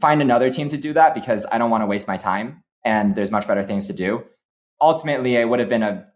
find 0.00 0.20
another 0.20 0.50
team 0.50 0.68
to 0.70 0.76
do 0.76 0.92
that 0.92 1.14
because 1.14 1.46
I 1.50 1.58
don't 1.58 1.70
want 1.70 1.82
to 1.82 1.86
waste 1.86 2.08
my 2.08 2.16
time 2.16 2.64
and 2.84 3.14
there's 3.14 3.30
much 3.30 3.46
better 3.46 3.62
things 3.62 3.86
to 3.86 3.92
do. 3.92 4.24
Ultimately, 4.80 5.36
it 5.36 5.48
would 5.48 5.60
have 5.60 5.68
been 5.68 5.84
a, 5.84 6.06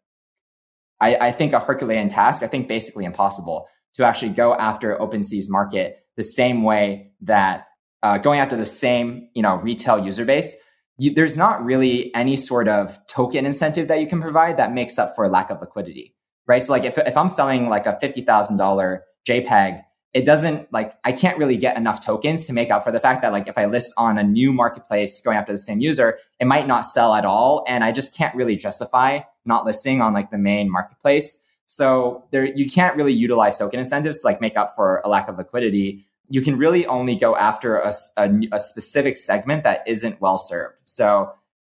I, 1.00 1.16
I 1.16 1.32
think, 1.32 1.52
a 1.52 1.60
Herculean 1.60 2.08
task. 2.08 2.42
I 2.42 2.46
think 2.46 2.68
basically 2.68 3.04
impossible 3.04 3.66
to 3.94 4.04
actually 4.04 4.32
go 4.32 4.54
after 4.54 4.96
OpenSea's 4.96 5.50
market 5.50 5.98
the 6.16 6.22
same 6.22 6.62
way 6.62 7.12
that 7.22 7.66
uh, 8.02 8.18
going 8.18 8.40
after 8.40 8.56
the 8.56 8.64
same, 8.64 9.28
you 9.34 9.42
know, 9.42 9.56
retail 9.56 10.04
user 10.04 10.24
base. 10.24 10.54
You, 10.98 11.14
there's 11.14 11.36
not 11.36 11.64
really 11.64 12.12
any 12.14 12.34
sort 12.34 12.68
of 12.68 12.98
token 13.06 13.46
incentive 13.46 13.88
that 13.88 14.00
you 14.00 14.06
can 14.06 14.20
provide 14.20 14.56
that 14.56 14.72
makes 14.72 14.98
up 14.98 15.14
for 15.14 15.28
lack 15.28 15.50
of 15.50 15.60
liquidity 15.60 16.16
right? 16.48 16.62
So 16.62 16.72
like 16.72 16.82
if, 16.82 16.98
if 16.98 17.16
I'm 17.16 17.28
selling 17.28 17.68
like 17.68 17.86
a 17.86 17.96
$50,000 18.02 18.98
JPEG, 19.28 19.82
it 20.14 20.24
doesn't 20.24 20.72
like, 20.72 20.94
I 21.04 21.12
can't 21.12 21.38
really 21.38 21.58
get 21.58 21.76
enough 21.76 22.04
tokens 22.04 22.46
to 22.46 22.52
make 22.52 22.70
up 22.70 22.82
for 22.82 22.90
the 22.90 22.98
fact 22.98 23.22
that 23.22 23.30
like 23.30 23.46
if 23.46 23.58
I 23.58 23.66
list 23.66 23.92
on 23.98 24.18
a 24.18 24.24
new 24.24 24.52
marketplace 24.52 25.20
going 25.20 25.36
after 25.36 25.52
the 25.52 25.58
same 25.58 25.80
user, 25.80 26.18
it 26.40 26.46
might 26.46 26.66
not 26.66 26.86
sell 26.86 27.14
at 27.14 27.26
all. 27.26 27.62
And 27.68 27.84
I 27.84 27.92
just 27.92 28.16
can't 28.16 28.34
really 28.34 28.56
justify 28.56 29.20
not 29.48 29.64
listing 29.64 30.00
on 30.00 30.12
like 30.12 30.30
the 30.30 30.38
main 30.38 30.70
marketplace. 30.70 31.42
So 31.66 32.24
there, 32.30 32.44
you 32.44 32.70
can't 32.70 32.96
really 32.96 33.12
utilize 33.12 33.58
token 33.58 33.78
incentives 33.78 34.20
to 34.20 34.26
like 34.26 34.40
make 34.40 34.56
up 34.56 34.74
for 34.76 35.02
a 35.04 35.08
lack 35.08 35.28
of 35.28 35.36
liquidity. 35.36 36.06
You 36.30 36.40
can 36.42 36.56
really 36.56 36.86
only 36.86 37.16
go 37.16 37.36
after 37.36 37.78
a, 37.78 37.92
a, 38.16 38.30
a 38.52 38.60
specific 38.60 39.16
segment 39.16 39.64
that 39.64 39.82
isn't 39.86 40.20
well 40.20 40.38
served. 40.38 40.76
So 40.84 41.32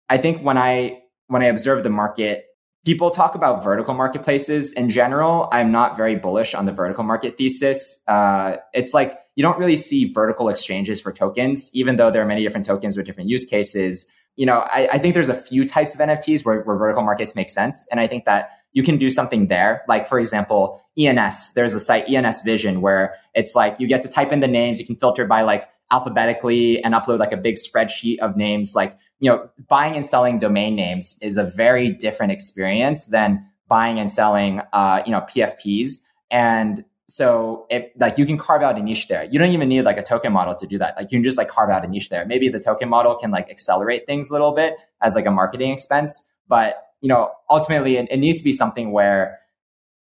I 0.09 0.19
think 0.19 0.43
when 0.43 0.59
I, 0.59 1.03
when 1.29 1.43
I 1.43 1.47
observe 1.47 1.83
the 1.83 1.91
market 1.91 2.47
people 2.85 3.11
talk 3.11 3.35
about 3.35 3.63
vertical 3.63 3.95
marketplaces 3.95 4.73
in 4.73 4.91
general. 4.91 5.49
I'm 5.53 5.71
not 5.71 5.97
very 5.97 6.17
bullish 6.17 6.55
on 6.55 6.65
the 6.65 6.73
vertical 6.73 7.05
market 7.05 7.37
thesis. 7.37 8.03
Uh, 8.09 8.57
it's 8.73 8.95
like 8.95 9.19
you 9.37 9.43
don't 9.43 9.59
really 9.59 9.77
see 9.77 10.13
vertical 10.13 10.49
exchanges 10.49 11.01
for 11.01 11.13
tokens, 11.13 11.71
even 11.75 11.97
though 11.97 12.11
there 12.11 12.23
are 12.23 12.27
many 12.27 12.43
different 12.43 12.67
tokens 12.67 12.97
with 12.97 13.07
different 13.07 13.29
use 13.29 13.45
cases. 13.45 14.07
You 14.37 14.47
know, 14.47 14.61
I, 14.61 14.89
I 14.93 14.99
think 14.99 15.15
there's 15.15 15.29
a 15.29 15.35
few 15.35 15.67
types 15.67 15.95
of 15.95 16.01
NFTs 16.01 16.45
where, 16.45 16.63
where 16.63 16.77
vertical 16.77 17.03
markets 17.03 17.35
make 17.35 17.51
sense. 17.51 17.87
And 17.91 18.01
I 18.01 18.07
think 18.07 18.25
that 18.25 18.51
you 18.73 18.83
can 18.83 18.97
do 18.97 19.11
something 19.11 19.49
there. 19.49 19.83
Like, 19.89 20.09
for 20.09 20.19
example, 20.19 20.81
ENS, 20.99 21.53
there's 21.55 21.75
a 21.75 21.81
site, 21.81 22.09
ENS 22.09 22.43
Vision, 22.43 22.81
where 22.81 23.17
it's 23.35 23.55
like 23.55 23.81
you 23.81 23.87
get 23.87 24.03
to 24.03 24.09
type 24.09 24.33
in 24.33 24.41
the 24.41 24.49
names, 24.49 24.79
you 24.79 24.87
can 24.87 24.97
filter 24.97 25.27
by 25.27 25.43
like 25.43 25.65
alphabetically 25.91 26.83
and 26.85 26.95
upload 26.95 27.19
like 27.19 27.33
a 27.33 27.37
big 27.37 27.57
spreadsheet 27.57 28.19
of 28.19 28.37
names. 28.37 28.75
Like 28.77 28.95
you 29.21 29.31
know, 29.31 29.51
buying 29.69 29.95
and 29.95 30.05
selling 30.05 30.39
domain 30.39 30.75
names 30.75 31.19
is 31.21 31.37
a 31.37 31.45
very 31.45 31.91
different 31.93 32.33
experience 32.33 33.07
than 33.07 33.47
buying 33.69 34.01
and 34.01 34.11
selling, 34.11 34.61
uh, 34.73 35.03
you 35.05 35.13
know, 35.13 35.21
PFPs. 35.21 36.01
And 36.31 36.85
so 37.11 37.67
it, 37.71 37.93
like 37.99 38.19
you 38.19 38.25
can 38.25 38.39
carve 38.39 38.63
out 38.63 38.79
a 38.79 38.83
niche 38.83 39.09
there. 39.09 39.25
You 39.25 39.39
don't 39.39 39.51
even 39.51 39.69
need 39.69 39.83
like 39.83 39.99
a 39.99 40.03
token 40.03 40.33
model 40.33 40.55
to 40.55 40.67
do 40.67 40.79
that. 40.79 40.97
Like 40.97 41.11
you 41.11 41.19
can 41.19 41.25
just 41.25 41.39
like 41.39 41.49
carve 41.49 41.71
out 41.71 41.85
a 41.85 41.89
niche 41.89 42.09
there. 42.09 42.25
Maybe 42.25 42.49
the 42.49 42.61
token 42.61 42.89
model 42.89 43.17
can 43.17 43.31
like 43.31 43.51
accelerate 43.51 44.07
things 44.07 44.31
a 44.31 44.33
little 44.33 44.53
bit 44.53 44.77
as 45.01 45.15
like 45.15 45.27
a 45.27 45.31
marketing 45.31 45.73
expense. 45.73 46.27
But, 46.49 46.77
you 47.01 47.09
know, 47.09 47.33
ultimately 47.49 47.97
it, 47.97 48.09
it 48.11 48.19
needs 48.19 48.39
to 48.39 48.45
be 48.45 48.53
something 48.53 48.93
where 48.93 49.41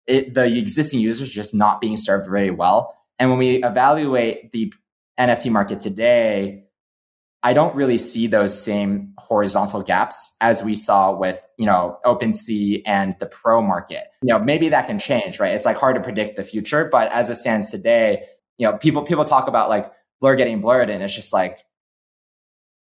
it, 0.06 0.34
the 0.34 0.58
existing 0.58 1.00
users 1.00 1.30
just 1.30 1.54
not 1.54 1.80
being 1.80 1.96
served 1.96 2.28
very 2.28 2.50
well. 2.50 2.96
And 3.18 3.30
when 3.30 3.38
we 3.38 3.62
evaluate 3.62 4.52
the 4.52 4.72
NFT 5.18 5.50
market 5.50 5.80
today, 5.80 6.64
I 7.44 7.52
don't 7.54 7.74
really 7.74 7.98
see 7.98 8.28
those 8.28 8.60
same 8.60 9.14
horizontal 9.18 9.82
gaps 9.82 10.36
as 10.40 10.62
we 10.62 10.76
saw 10.76 11.12
with, 11.12 11.44
you 11.58 11.66
know, 11.66 11.98
OpenSea 12.04 12.82
and 12.86 13.16
the 13.18 13.26
pro 13.26 13.60
market. 13.60 14.04
You 14.22 14.34
know, 14.34 14.38
maybe 14.38 14.68
that 14.68 14.86
can 14.86 15.00
change, 15.00 15.40
right? 15.40 15.54
It's 15.54 15.64
like 15.64 15.76
hard 15.76 15.96
to 15.96 16.00
predict 16.00 16.36
the 16.36 16.44
future, 16.44 16.88
but 16.90 17.10
as 17.10 17.30
it 17.30 17.34
stands 17.34 17.70
today, 17.70 18.26
you 18.58 18.70
know, 18.70 18.78
people 18.78 19.02
people 19.02 19.24
talk 19.24 19.48
about 19.48 19.68
like 19.68 19.90
blur 20.20 20.36
getting 20.36 20.60
blurred 20.60 20.88
and 20.88 21.02
it's 21.02 21.14
just 21.14 21.32
like 21.32 21.58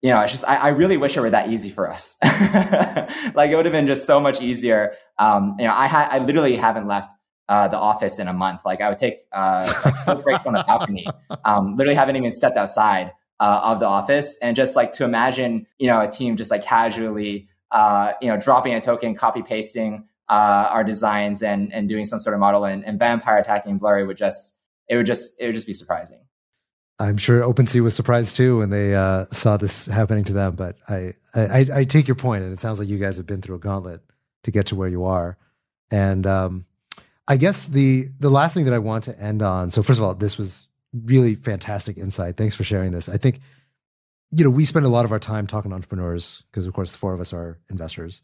you 0.03 0.11
know, 0.11 0.21
it's 0.21 0.33
just 0.33 0.47
I, 0.47 0.57
I 0.57 0.69
really 0.69 0.97
wish 0.97 1.17
it 1.17 1.21
were 1.21 1.31
that 1.31 1.49
easy 1.49 1.71
for 1.71 1.91
us. 1.91 2.17
like 2.23 3.51
it 3.51 3.57
would 3.57 3.65
have 3.65 3.73
been 3.73 3.87
just 3.87 4.07
so 4.07 4.21
much 4.21 4.41
easier. 4.41 4.95
Um, 5.19 5.57
you 5.59 5.67
know, 5.67 5.73
I 5.75 5.87
had 5.87 6.09
I 6.11 6.19
literally 6.19 6.57
haven't 6.57 6.87
left 6.87 7.13
uh, 7.49 7.69
the 7.69 7.79
office 7.79 8.19
in 8.19 8.29
a 8.29 8.33
month. 8.33 8.61
Like 8.65 8.81
I 8.81 8.89
would 8.89 8.99
take 8.99 9.17
uh, 9.33 9.73
like 10.07 10.23
breaks 10.23 10.47
on 10.47 10.53
the 10.53 10.65
balcony. 10.67 11.07
Um, 11.45 11.77
literally 11.77 11.97
haven't 11.97 12.17
even 12.17 12.31
stepped 12.31 12.57
outside 12.57 13.13
uh, 13.41 13.61
of 13.65 13.81
the 13.81 13.87
office. 13.87 14.37
And 14.43 14.57
just 14.57 14.77
like 14.77 14.93
to 14.93 15.05
imagine 15.05 15.67
you 15.79 15.87
know 15.87 16.01
a 16.01 16.09
team 16.09 16.37
just 16.37 16.51
like 16.51 16.65
casually 16.65 17.49
uh, 17.71 18.13
you 18.21 18.29
know 18.29 18.39
dropping 18.39 18.75
a 18.75 18.81
token 18.81 19.15
copy 19.15 19.43
pasting 19.43 20.05
uh, 20.29 20.69
our 20.71 20.85
designs 20.85 21.43
and 21.43 21.73
and 21.73 21.89
doing 21.89 22.05
some 22.05 22.21
sort 22.21 22.35
of 22.35 22.41
model 22.41 22.65
and, 22.65 22.85
and 22.85 22.99
vampire 22.99 23.39
attacking 23.39 23.79
blurry 23.79 24.05
would 24.05 24.17
just 24.17 24.55
it 24.89 24.97
would 24.97 25.07
just 25.07 25.33
it 25.39 25.47
would 25.47 25.55
just 25.55 25.67
be 25.67 25.73
surprising. 25.73 26.19
I'm 26.99 27.19
sure 27.19 27.43
OpenSea 27.43 27.83
was 27.83 27.95
surprised 27.95 28.37
too 28.37 28.59
when 28.59 28.71
they 28.71 28.95
uh, 28.95 29.27
saw 29.27 29.59
this 29.59 29.85
happening 29.87 30.25
to 30.25 30.33
them 30.33 30.55
but 30.57 30.77
I, 30.89 31.13
I 31.35 31.67
i 31.75 31.85
take 31.85 32.09
your 32.09 32.15
point 32.15 32.43
and 32.43 32.53
it 32.55 32.59
sounds 32.59 32.79
like 32.79 32.89
you 32.89 32.97
guys 32.97 33.19
have 33.19 33.27
been 33.27 33.43
through 33.43 33.57
a 33.57 33.59
gauntlet 33.59 34.01
to 34.45 34.51
get 34.51 34.67
to 34.67 34.77
where 34.77 34.89
you 34.89 35.05
are. 35.05 35.37
And 35.91 36.27
um 36.27 36.65
i 37.29 37.37
guess 37.37 37.67
the 37.67 38.07
the 38.21 38.31
last 38.31 38.55
thing 38.55 38.65
that 38.65 38.75
i 38.75 38.79
want 38.79 39.05
to 39.05 39.21
end 39.21 39.43
on 39.43 39.69
so 39.71 39.83
first 39.83 39.99
of 39.99 40.05
all 40.05 40.15
this 40.15 40.39
was 40.39 40.69
really 41.05 41.35
fantastic 41.35 41.99
insight. 41.99 42.37
Thanks 42.37 42.55
for 42.55 42.65
sharing 42.65 42.93
this. 42.93 43.09
I 43.09 43.17
think, 43.17 43.41
you 44.33 44.45
know, 44.45 44.51
we 44.51 44.65
spend 44.65 44.87
a 44.87 44.91
lot 44.91 45.05
of 45.05 45.13
our 45.13 45.19
time 45.19 45.47
talking 45.47 45.71
to 45.71 45.75
entrepreneurs 45.75 46.43
because, 46.51 46.67
of 46.67 46.75
course, 46.75 46.93
the 46.93 46.99
four 46.99 47.13
of 47.13 47.21
us 47.21 47.33
are 47.33 47.59
investors. 47.71 48.23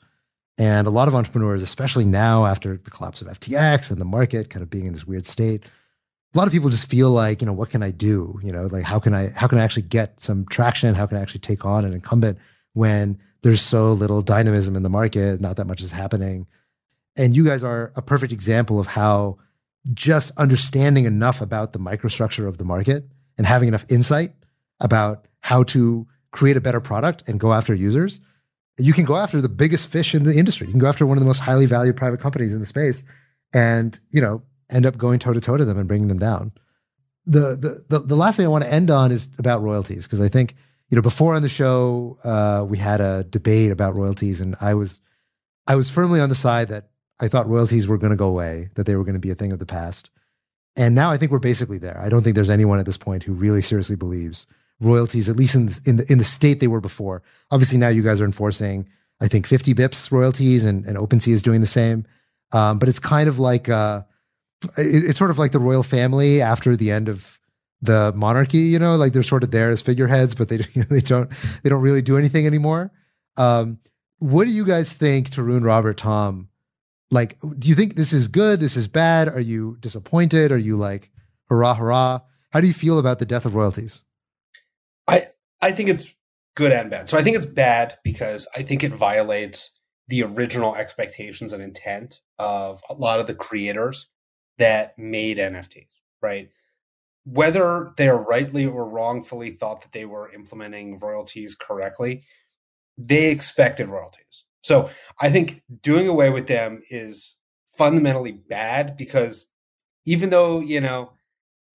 And 0.58 0.86
a 0.86 0.90
lot 0.90 1.08
of 1.08 1.14
entrepreneurs, 1.14 1.62
especially 1.62 2.04
now 2.04 2.44
after 2.44 2.76
the 2.76 2.90
collapse 2.90 3.22
of 3.22 3.28
FTX 3.28 3.90
and 3.90 4.00
the 4.00 4.04
market 4.04 4.50
kind 4.50 4.62
of 4.62 4.70
being 4.70 4.86
in 4.86 4.92
this 4.92 5.06
weird 5.06 5.26
state, 5.26 5.64
a 6.34 6.38
lot 6.38 6.46
of 6.46 6.52
people 6.52 6.70
just 6.70 6.88
feel 6.88 7.10
like, 7.10 7.40
you 7.40 7.46
know, 7.46 7.52
what 7.52 7.70
can 7.70 7.82
I 7.82 7.90
do? 7.90 8.38
You 8.42 8.52
know, 8.52 8.64
like 8.66 8.84
how 8.84 8.98
can 8.98 9.14
I 9.14 9.30
how 9.34 9.46
can 9.46 9.58
I 9.58 9.64
actually 9.64 9.82
get 9.82 10.20
some 10.20 10.46
traction? 10.46 10.94
How 10.94 11.06
can 11.06 11.18
I 11.18 11.22
actually 11.22 11.40
take 11.40 11.64
on 11.64 11.84
an 11.84 11.92
incumbent 11.92 12.38
when 12.74 13.18
there's 13.42 13.60
so 13.60 13.92
little 13.92 14.22
dynamism 14.22 14.76
in 14.76 14.82
the 14.82 14.88
market, 14.88 15.40
not 15.40 15.56
that 15.56 15.66
much 15.66 15.82
is 15.82 15.92
happening. 15.92 16.46
And 17.16 17.36
you 17.36 17.44
guys 17.44 17.62
are 17.62 17.92
a 17.96 18.02
perfect 18.02 18.32
example 18.32 18.80
of 18.80 18.86
how 18.86 19.38
just 19.92 20.30
understanding 20.36 21.06
enough 21.06 21.40
about 21.40 21.72
the 21.72 21.78
microstructure 21.78 22.46
of 22.46 22.58
the 22.58 22.64
market 22.64 23.04
and 23.36 23.46
having 23.46 23.68
enough 23.68 23.84
insight 23.88 24.32
about 24.80 25.26
how 25.40 25.62
to 25.64 26.06
create 26.30 26.56
a 26.56 26.60
better 26.60 26.80
product 26.80 27.28
and 27.28 27.40
go 27.40 27.52
after 27.52 27.74
users, 27.74 28.20
you 28.78 28.92
can 28.92 29.04
go 29.04 29.16
after 29.16 29.40
the 29.40 29.48
biggest 29.48 29.88
fish 29.88 30.14
in 30.14 30.24
the 30.24 30.36
industry. 30.36 30.66
You 30.66 30.72
can 30.72 30.80
go 30.80 30.88
after 30.88 31.06
one 31.06 31.18
of 31.18 31.20
the 31.20 31.26
most 31.26 31.40
highly 31.40 31.66
valued 31.66 31.96
private 31.96 32.20
companies 32.20 32.52
in 32.52 32.60
the 32.60 32.66
space 32.66 33.04
and, 33.52 33.98
you 34.10 34.20
know, 34.20 34.42
end 34.70 34.86
up 34.86 34.96
going 34.96 35.18
toe 35.18 35.32
to 35.32 35.40
toe 35.40 35.56
to 35.56 35.64
them 35.64 35.78
and 35.78 35.86
bringing 35.86 36.08
them 36.08 36.18
down. 36.18 36.52
The, 37.26 37.56
the, 37.56 37.84
the, 37.88 37.98
the 38.06 38.16
last 38.16 38.36
thing 38.36 38.46
I 38.46 38.48
want 38.48 38.64
to 38.64 38.72
end 38.72 38.90
on 38.90 39.12
is 39.12 39.28
about 39.38 39.62
royalties 39.62 40.06
because 40.06 40.20
I 40.20 40.28
think, 40.28 40.56
you 40.88 40.96
know, 40.96 41.02
before 41.02 41.34
on 41.34 41.42
the 41.42 41.48
show, 41.48 42.18
uh, 42.24 42.64
we 42.68 42.78
had 42.78 43.00
a 43.00 43.24
debate 43.24 43.70
about 43.70 43.94
royalties 43.94 44.40
and 44.40 44.56
I 44.60 44.74
was, 44.74 45.00
I 45.66 45.76
was 45.76 45.90
firmly 45.90 46.20
on 46.20 46.28
the 46.28 46.34
side 46.34 46.68
that 46.68 46.90
I 47.22 47.28
thought 47.28 47.48
royalties 47.48 47.86
were 47.86 47.98
going 47.98 48.10
to 48.10 48.16
go 48.16 48.28
away, 48.28 48.70
that 48.74 48.84
they 48.84 48.96
were 48.96 49.04
going 49.04 49.14
to 49.14 49.20
be 49.20 49.30
a 49.30 49.34
thing 49.36 49.52
of 49.52 49.60
the 49.60 49.66
past. 49.66 50.10
And 50.74 50.94
now 50.94 51.10
I 51.10 51.16
think 51.16 51.30
we're 51.30 51.38
basically 51.38 51.78
there. 51.78 51.98
I 51.98 52.08
don't 52.08 52.22
think 52.22 52.34
there's 52.34 52.50
anyone 52.50 52.80
at 52.80 52.86
this 52.86 52.96
point 52.96 53.22
who 53.22 53.32
really 53.32 53.62
seriously 53.62 53.96
believes 53.96 54.46
royalties, 54.80 55.28
at 55.28 55.36
least 55.36 55.54
in 55.54 55.70
in 55.86 55.96
the, 55.96 56.12
in 56.12 56.18
the 56.18 56.24
state 56.24 56.60
they 56.60 56.66
were 56.66 56.80
before. 56.80 57.22
Obviously, 57.50 57.78
now 57.78 57.88
you 57.88 58.02
guys 58.02 58.20
are 58.20 58.24
enforcing, 58.24 58.88
I 59.20 59.28
think, 59.28 59.46
50 59.46 59.74
bips 59.74 60.10
royalties, 60.10 60.64
and, 60.64 60.84
and 60.84 60.96
OpenSea 60.96 61.32
is 61.32 61.42
doing 61.42 61.60
the 61.60 61.66
same. 61.66 62.04
Um, 62.52 62.78
but 62.78 62.88
it's 62.88 62.98
kind 62.98 63.28
of 63.28 63.38
like 63.38 63.68
uh, 63.68 64.02
it, 64.76 65.04
it's 65.04 65.18
sort 65.18 65.30
of 65.30 65.38
like 65.38 65.52
the 65.52 65.58
royal 65.58 65.82
family 65.82 66.42
after 66.42 66.74
the 66.74 66.90
end 66.90 67.08
of 67.08 67.38
the 67.80 68.12
monarchy. 68.16 68.58
You 68.58 68.78
know, 68.78 68.96
like 68.96 69.12
they're 69.12 69.22
sort 69.22 69.44
of 69.44 69.50
there 69.50 69.70
as 69.70 69.82
figureheads, 69.82 70.34
but 70.34 70.48
they 70.48 70.56
you 70.72 70.82
know, 70.82 70.88
they 70.90 71.00
don't 71.00 71.30
they 71.62 71.70
don't 71.70 71.82
really 71.82 72.02
do 72.02 72.18
anything 72.18 72.46
anymore. 72.46 72.90
Um, 73.36 73.78
what 74.18 74.46
do 74.46 74.52
you 74.52 74.64
guys 74.64 74.92
think, 74.92 75.30
Tarun, 75.30 75.64
Robert, 75.64 75.96
Tom? 75.96 76.48
Like 77.12 77.38
do 77.58 77.68
you 77.68 77.76
think 77.76 77.96
this 77.96 78.14
is 78.14 78.28
good? 78.28 78.60
This 78.60 78.76
is 78.76 78.88
bad? 78.88 79.28
Are 79.28 79.40
you 79.40 79.78
disappointed? 79.80 80.52
Are 80.52 80.58
you 80.58 80.78
like 80.78 81.10
hurrah 81.50 81.76
hurrah? 81.76 82.20
How 82.52 82.62
do 82.62 82.68
you 82.68 82.74
feel 82.74 83.00
about 83.00 83.20
the 83.20 83.26
death 83.26 83.46
of 83.46 83.56
royalties? 83.56 84.04
I 85.08 85.28
i 85.62 85.72
think 85.72 85.90
it's 85.90 86.14
good 86.56 86.72
and 86.72 86.90
bad. 86.90 87.08
So 87.10 87.18
i 87.18 87.24
think 87.24 87.36
it's 87.36 87.46
bad 87.46 87.98
because 88.04 88.48
i 88.56 88.62
think 88.62 88.84
it 88.84 88.92
violates 88.92 89.72
the 90.08 90.24
original 90.24 90.76
expectations 90.76 91.54
and 91.54 91.62
intent 91.62 92.20
of 92.38 92.82
a 92.90 92.94
lot 92.94 93.20
of 93.20 93.28
the 93.28 93.36
creators 93.36 94.08
that 94.58 94.98
made 94.98 95.38
nfts 95.38 95.96
right? 96.22 96.50
Whether 97.24 97.92
they're 97.98 98.16
rightly 98.16 98.66
or 98.66 98.88
wrongfully 98.88 99.50
thought 99.52 99.82
that 99.82 99.92
they 99.92 100.06
were 100.06 100.32
implementing 100.32 100.98
royalties 100.98 101.54
correctly 101.56 102.24
they 102.98 103.30
expected 103.30 103.88
royalties 103.88 104.44
so 104.62 104.90
I 105.20 105.30
think 105.30 105.62
doing 105.82 106.08
away 106.08 106.30
with 106.30 106.46
them 106.46 106.80
is 106.88 107.36
fundamentally 107.76 108.32
bad 108.32 108.96
because 108.96 109.46
even 110.06 110.30
though, 110.30 110.60
you 110.60 110.80
know, 110.80 111.12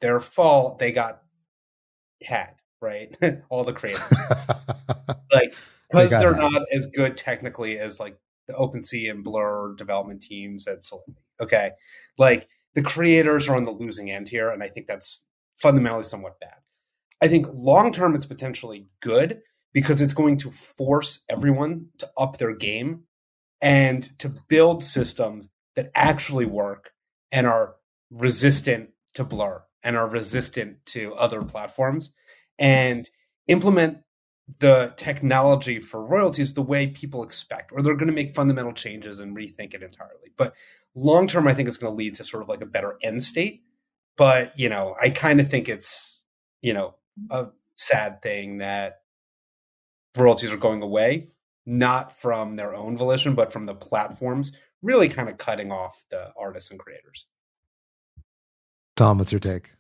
their 0.02 0.20
fault, 0.20 0.80
they 0.80 0.92
got 0.92 1.22
had, 2.24 2.56
right? 2.82 3.16
All 3.50 3.64
the 3.64 3.74
creators. 3.74 4.02
like, 5.34 5.54
because 5.90 6.12
they 6.12 6.26
are 6.26 6.36
not 6.36 6.62
as 6.74 6.86
good 6.88 7.18
technically 7.18 7.78
as 7.78 8.00
like 8.00 8.18
the 8.48 8.54
OpenSea 8.54 9.12
and 9.12 9.24
Blur 9.24 9.76
development 9.76 10.22
teams 10.22 10.68
at 10.68 10.84
Solidity. 10.84 11.22
Okay. 11.42 11.72
Like 12.18 12.48
the 12.76 12.82
creators 12.82 13.48
are 13.48 13.56
on 13.56 13.64
the 13.64 13.72
losing 13.72 14.12
end 14.12 14.30
here. 14.30 14.50
And 14.50 14.64
I 14.64 14.68
think 14.70 14.88
that's 14.88 15.26
fundamentally 15.58 16.04
somewhat 16.04 16.40
bad. 16.40 16.58
I 17.22 17.28
think 17.28 17.48
long 17.52 17.92
term, 17.92 18.16
it's 18.16 18.26
potentially 18.26 18.88
good 19.02 19.42
because 19.74 20.02
it's 20.02 20.14
going 20.14 20.38
to 20.38 20.52
force 20.52 21.24
everyone 21.30 21.88
to 21.98 22.10
up 22.18 22.38
their 22.38 22.56
game 22.56 23.04
and 23.62 24.18
to 24.20 24.30
build 24.30 24.84
systems 24.84 25.50
that 25.76 25.92
actually 25.96 26.46
work 26.46 26.94
and 27.32 27.48
are 27.48 27.76
resistant 28.10 28.90
to 29.14 29.24
blur 29.24 29.64
and 29.84 29.96
are 29.96 30.08
resistant 30.08 30.86
to 30.86 31.14
other 31.16 31.44
platforms 31.44 32.14
and 32.60 33.10
implement 33.48 34.00
the 34.60 34.94
technology 34.96 35.80
for 35.80 36.06
royalties 36.06 36.54
the 36.54 36.62
way 36.62 36.88
people 36.88 37.24
expect 37.24 37.72
or 37.72 37.82
they're 37.82 37.96
going 37.96 38.08
to 38.08 38.14
make 38.14 38.32
fundamental 38.32 38.72
changes 38.72 39.20
and 39.20 39.36
rethink 39.36 39.74
it 39.74 39.84
entirely. 39.84 40.32
But 40.38 40.56
long 40.96 41.28
term 41.28 41.48
i 41.48 41.54
think 41.54 41.68
it's 41.68 41.78
going 41.78 41.92
to 41.92 41.98
lead 41.98 42.16
to 42.16 42.24
sort 42.24 42.42
of 42.42 42.50
like 42.50 42.62
a 42.62 42.66
better 42.66 42.98
end 43.04 43.24
state. 43.24 43.64
But 44.16 44.58
you 44.58 44.70
know 44.70 44.96
i 45.02 45.10
kind 45.10 45.40
of 45.40 45.50
think 45.50 45.68
it's 45.68 46.24
you 46.62 46.74
know 46.74 46.96
a 47.30 47.48
sad 47.76 48.22
thing 48.22 48.60
that 48.60 49.02
royalties 50.20 50.52
are 50.52 50.58
going 50.58 50.82
away, 50.82 51.30
not 51.66 52.12
from 52.12 52.56
their 52.56 52.76
own 52.76 52.98
volition, 52.98 53.36
but 53.36 53.52
from 53.52 53.66
the 53.66 53.76
platforms, 53.76 54.52
really 54.82 55.10
kind 55.10 55.30
of 55.30 55.38
cutting 55.38 55.72
off 55.72 56.06
the 56.10 56.32
artists 56.40 56.72
and 56.72 56.80
creators. 56.80 57.26
Tom, 58.96 59.18
what's 59.18 59.32
your 59.32 59.40
take? 59.40 59.72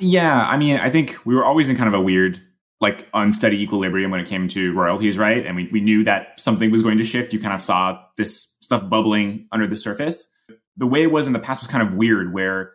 Yeah, 0.00 0.46
I 0.48 0.56
mean, 0.56 0.76
I 0.76 0.90
think 0.90 1.16
we 1.24 1.34
were 1.34 1.44
always 1.44 1.68
in 1.68 1.76
kind 1.76 1.88
of 1.88 1.94
a 1.94 2.00
weird, 2.00 2.40
like 2.80 3.08
unsteady 3.12 3.60
equilibrium 3.60 4.10
when 4.10 4.20
it 4.20 4.28
came 4.28 4.46
to 4.48 4.72
royalties, 4.72 5.18
right? 5.18 5.44
And 5.44 5.56
we, 5.56 5.68
we 5.72 5.80
knew 5.80 6.04
that 6.04 6.38
something 6.38 6.70
was 6.70 6.82
going 6.82 6.98
to 6.98 7.04
shift. 7.04 7.32
You 7.32 7.40
kind 7.40 7.54
of 7.54 7.60
saw 7.60 8.00
this 8.16 8.56
stuff 8.60 8.88
bubbling 8.88 9.48
under 9.50 9.66
the 9.66 9.76
surface. 9.76 10.30
The 10.76 10.86
way 10.86 11.02
it 11.02 11.10
was 11.10 11.26
in 11.26 11.32
the 11.32 11.40
past 11.40 11.60
was 11.60 11.68
kind 11.68 11.86
of 11.86 11.94
weird, 11.94 12.32
where 12.32 12.72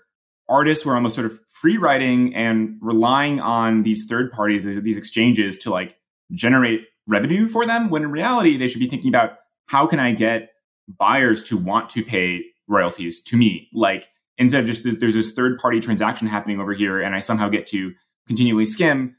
artists 0.50 0.86
were 0.86 0.96
almost 0.96 1.16
sort 1.16 1.26
of 1.26 1.40
free 1.48 1.78
writing 1.78 2.36
and 2.36 2.78
relying 2.82 3.40
on 3.40 3.84
these 3.84 4.06
third 4.06 4.32
parties, 4.32 4.66
these 4.82 4.98
exchanges 4.98 5.58
to 5.60 5.70
like 5.70 5.96
generate 6.34 6.82
revenue 7.08 7.48
for 7.48 7.66
them 7.66 7.90
when 7.90 8.04
in 8.04 8.12
reality 8.12 8.58
they 8.58 8.68
should 8.68 8.80
be 8.80 8.88
thinking 8.88 9.10
about 9.10 9.38
how 9.68 9.88
can 9.88 10.00
I 10.00 10.12
get 10.12 10.50
buyers 10.88 11.44
to 11.46 11.58
want 11.58 11.90
to 11.90 12.04
pay 12.04 12.42
royalties 12.68 13.22
to 13.24 13.38
me? 13.38 13.70
Like 13.74 14.08
instead 14.38 14.62
of 14.62 14.68
just 14.68 15.00
there's 15.00 15.14
this 15.14 15.34
third 15.34 15.58
party 15.60 15.80
transaction 15.80 16.28
happening 16.28 16.60
over 16.60 16.74
here 16.74 17.02
and 17.02 17.16
I 17.16 17.20
somehow 17.20 17.50
get 17.50 17.68
to 17.68 17.94
continually 18.28 18.66
skim, 18.66 19.16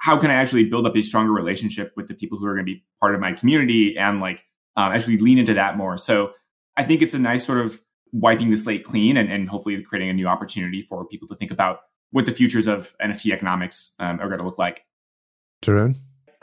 how 0.00 0.16
can 0.18 0.30
I 0.30 0.34
actually 0.34 0.64
build 0.64 0.86
up 0.86 0.96
a 0.96 1.00
stronger 1.00 1.32
relationship 1.32 1.92
with 1.96 2.08
the 2.08 2.14
people 2.14 2.38
who 2.38 2.46
are 2.46 2.54
going 2.54 2.66
to 2.66 2.72
be 2.72 2.84
part 3.00 3.14
of 3.14 3.20
my 3.20 3.32
community 3.32 3.96
and 3.96 4.20
like 4.20 4.44
um, 4.76 4.92
actually 4.92 5.18
lean 5.18 5.38
into 5.38 5.54
that 5.54 5.76
more? 5.76 5.96
So 5.96 6.32
I 6.76 6.84
think 6.84 7.02
it's 7.02 7.14
a 7.14 7.18
nice 7.18 7.44
sort 7.44 7.64
of 7.64 7.80
wiping 8.12 8.50
the 8.50 8.56
slate 8.56 8.84
clean 8.84 9.16
and, 9.16 9.30
and 9.30 9.48
hopefully 9.48 9.80
creating 9.82 10.10
a 10.10 10.14
new 10.14 10.26
opportunity 10.26 10.82
for 10.82 11.06
people 11.06 11.28
to 11.28 11.34
think 11.34 11.50
about 11.50 11.80
what 12.10 12.26
the 12.26 12.32
futures 12.32 12.66
of 12.66 12.94
NFT 13.02 13.32
economics 13.32 13.94
um, 13.98 14.20
are 14.20 14.28
going 14.28 14.38
to 14.38 14.44
look 14.44 14.58
like. 14.58 14.84
Tarun? 15.62 15.96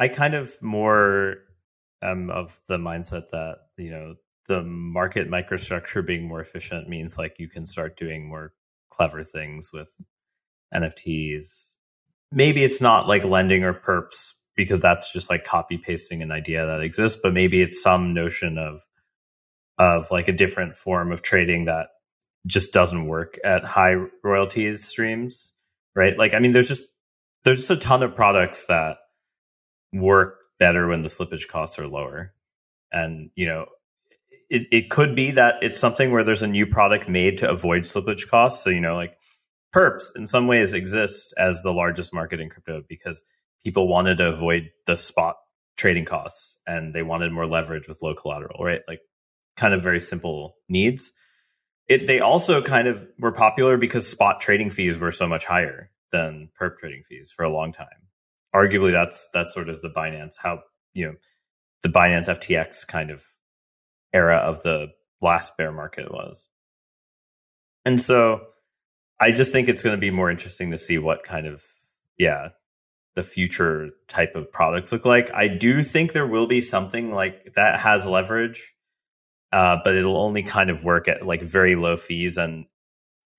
I 0.04 0.10
kind 0.10 0.36
of 0.36 0.62
more 0.62 1.38
am 2.02 2.30
of 2.30 2.60
the 2.68 2.76
mindset 2.76 3.30
that 3.32 3.56
you 3.78 3.90
know 3.90 4.16
the 4.50 4.62
market 4.62 5.30
microstructure 5.30 6.06
being 6.06 6.28
more 6.28 6.42
efficient 6.42 6.90
means 6.90 7.18
like 7.18 7.40
you 7.40 7.48
can 7.48 7.66
start 7.66 7.96
doing 7.96 8.28
more 8.28 8.52
clever 8.90 9.24
things 9.24 9.72
with 9.72 9.96
NFTs. 10.76 11.76
Maybe 12.34 12.66
it's 12.66 12.82
not 12.82 13.08
like 13.08 13.24
lending 13.24 13.64
or 13.64 13.74
perps 13.74 14.34
because 14.58 14.82
that's 14.82 15.14
just 15.14 15.30
like 15.30 15.46
copy 15.46 15.78
pasting 15.78 16.22
an 16.22 16.32
idea 16.32 16.66
that 16.66 16.82
exists, 16.82 17.18
but 17.24 17.34
maybe 17.34 17.62
it's 17.62 17.82
some 17.82 18.14
notion 18.14 18.58
of 18.58 18.82
of 19.78 20.12
like 20.12 20.28
a 20.28 20.34
different 20.34 20.76
form 20.76 21.14
of 21.14 21.22
trading 21.22 21.64
that 21.66 21.88
just 22.46 22.74
doesn't 22.74 23.08
work 23.08 23.40
at 23.46 23.64
high 23.64 23.96
royalties 24.22 24.84
streams, 24.84 25.54
right? 25.96 26.18
Like 26.18 26.34
I 26.34 26.40
mean 26.40 26.52
there's 26.52 26.68
just 26.68 26.90
there's 27.46 27.60
just 27.60 27.72
a 27.72 27.78
ton 27.78 28.04
of 28.04 28.18
products 28.18 28.66
that 28.66 28.98
work 29.94 30.40
better 30.60 30.88
when 30.88 31.02
the 31.02 31.08
slippage 31.08 31.48
costs 31.48 31.80
are 31.80 31.88
lower. 31.88 32.34
And, 32.92 33.30
you 33.36 33.48
know, 33.48 33.66
it, 34.50 34.68
it 34.72 34.90
could 34.90 35.16
be 35.16 35.32
that 35.32 35.56
it's 35.62 35.80
something 35.80 36.12
where 36.12 36.24
there's 36.24 36.44
a 36.44 36.48
new 36.48 36.66
product 36.68 37.08
made 37.08 37.38
to 37.40 37.50
avoid 37.50 37.84
slippage 37.84 38.28
costs. 38.28 38.64
So, 38.64 38.70
you 38.70 38.82
know, 38.82 38.96
like 38.96 39.18
perps 39.74 40.16
in 40.16 40.28
some 40.28 40.48
ways 40.48 40.74
exists 40.74 41.34
as 41.38 41.62
the 41.62 41.74
largest 41.74 42.14
market 42.14 42.40
in 42.40 42.50
crypto 42.50 42.84
because 42.88 43.24
people 43.64 43.88
wanted 43.88 44.18
to 44.20 44.28
avoid 44.28 44.70
the 44.86 44.96
spot 44.96 45.38
trading 45.76 46.06
costs 46.06 46.60
and 46.68 46.94
they 46.94 47.02
wanted 47.02 47.32
more 47.32 47.48
leverage 47.48 47.88
with 47.88 48.02
low 48.02 48.14
collateral, 48.14 48.64
right? 48.64 48.82
Like 48.88 49.00
kind 49.56 49.74
of 49.74 49.82
very 49.82 50.00
simple 50.00 50.56
needs. 50.70 51.14
It, 51.88 52.08
they 52.08 52.20
also 52.20 52.62
kind 52.62 52.88
of 52.88 53.06
were 53.20 53.32
popular 53.32 53.78
because 53.78 54.08
spot 54.08 54.40
trading 54.40 54.70
fees 54.70 54.98
were 54.98 55.12
so 55.12 55.28
much 55.28 55.46
higher 55.46 55.90
than 56.12 56.50
perp 56.60 56.78
trading 56.78 57.04
fees 57.04 57.32
for 57.36 57.44
a 57.44 57.52
long 57.52 57.74
time 57.74 57.88
arguably 58.56 58.92
that's 58.92 59.28
that's 59.34 59.54
sort 59.54 59.70
of 59.70 59.82
the 59.82 59.90
Binance 59.90 60.36
how 60.42 60.62
you 60.94 61.08
know 61.08 61.16
the 61.82 61.90
Binance 61.90 62.30
FTX 62.30 62.88
kind 62.88 63.12
of 63.12 63.26
era 64.14 64.38
of 64.38 64.64
the 64.64 64.88
last 65.22 65.58
bear 65.58 65.72
market 65.72 66.12
was. 66.12 66.50
And 67.86 68.00
so 68.00 68.42
I 69.20 69.32
just 69.32 69.52
think 69.52 69.68
it's 69.68 69.84
going 69.84 69.96
to 69.96 70.00
be 70.00 70.12
more 70.12 70.32
interesting 70.32 70.72
to 70.72 70.78
see 70.78 70.98
what 70.98 71.24
kind 71.24 71.48
of 71.48 71.64
yeah, 72.18 72.50
the 73.16 73.24
future 73.24 73.90
type 74.08 74.36
of 74.36 74.52
products 74.52 74.92
look 74.92 75.06
like. 75.06 75.32
I 75.34 75.48
do 75.48 75.82
think 75.84 76.14
there 76.14 76.28
will 76.28 76.48
be 76.48 76.62
something 76.62 77.14
like 77.14 77.54
that 77.56 77.80
has 77.80 78.08
leverage. 78.08 78.74
Uh, 79.52 79.78
but 79.84 79.96
it'll 79.96 80.18
only 80.18 80.42
kind 80.42 80.72
of 80.72 80.84
work 80.84 81.08
at 81.08 81.28
like 81.28 81.44
very 81.44 81.76
low 81.76 81.96
fees 81.96 82.38
and 82.38 82.66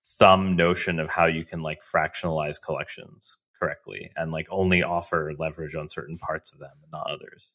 some 0.03 0.55
notion 0.55 1.01
of 1.01 1.11
how 1.11 1.27
you 1.27 1.45
can 1.45 1.61
like 1.61 1.83
fractionalize 1.83 2.55
collections 2.63 3.39
correctly 3.65 4.11
and 4.17 4.33
like 4.33 4.47
only 4.51 4.83
offer 4.83 5.33
leverage 5.39 5.75
on 5.75 5.89
certain 5.89 6.19
parts 6.19 6.53
of 6.53 6.59
them 6.59 6.71
and 6.83 6.93
not 6.93 7.09
others. 7.11 7.55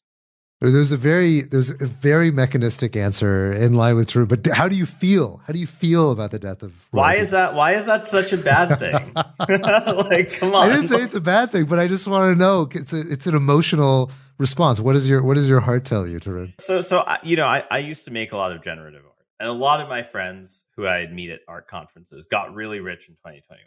There's 0.62 0.92
a 0.92 0.96
very 0.98 1.40
there's 1.40 1.70
a 1.70 1.86
very 1.86 2.30
mechanistic 2.30 2.94
answer 2.94 3.50
in 3.50 3.72
line 3.72 3.96
with 3.96 4.08
true, 4.08 4.26
but 4.26 4.46
how 4.48 4.68
do 4.68 4.76
you 4.76 4.84
feel? 4.84 5.40
How 5.46 5.54
do 5.54 5.58
you 5.58 5.66
feel 5.66 6.10
about 6.10 6.32
the 6.32 6.38
death 6.38 6.62
of? 6.62 6.72
Royalty? 6.92 7.08
Why 7.08 7.14
is 7.14 7.30
that? 7.30 7.54
Why 7.54 7.72
is 7.76 7.86
that 7.86 8.06
such 8.06 8.34
a 8.34 8.36
bad 8.36 8.74
thing? 8.78 9.14
like, 9.14 10.38
come 10.38 10.54
on! 10.54 10.68
I 10.68 10.74
didn't 10.74 10.88
say 10.88 11.00
it's 11.00 11.14
a 11.14 11.20
bad 11.20 11.50
thing, 11.50 11.64
but 11.64 11.78
I 11.78 11.88
just 11.88 12.06
want 12.06 12.30
to 12.30 12.38
know. 12.38 12.68
It's 12.72 12.92
a, 12.92 13.00
it's 13.10 13.26
an 13.26 13.34
emotional 13.34 14.10
response. 14.36 14.80
What 14.80 14.96
is 14.96 15.08
your 15.08 15.22
what 15.22 15.34
does 15.34 15.48
your 15.48 15.60
heart 15.60 15.86
tell 15.86 16.06
you, 16.06 16.20
Tarun? 16.20 16.60
So 16.60 16.82
so 16.82 17.06
you 17.22 17.36
know, 17.36 17.46
I, 17.46 17.64
I 17.70 17.78
used 17.78 18.04
to 18.04 18.10
make 18.10 18.32
a 18.32 18.36
lot 18.36 18.52
of 18.52 18.62
generative 18.62 19.02
art, 19.02 19.24
and 19.38 19.48
a 19.48 19.54
lot 19.54 19.80
of 19.80 19.88
my 19.88 20.02
friends 20.02 20.64
who 20.76 20.86
I'd 20.86 21.10
meet 21.10 21.30
at 21.30 21.40
art 21.48 21.68
conferences 21.68 22.26
got 22.26 22.54
really 22.54 22.80
rich 22.80 23.08
in 23.08 23.14
2021 23.14 23.64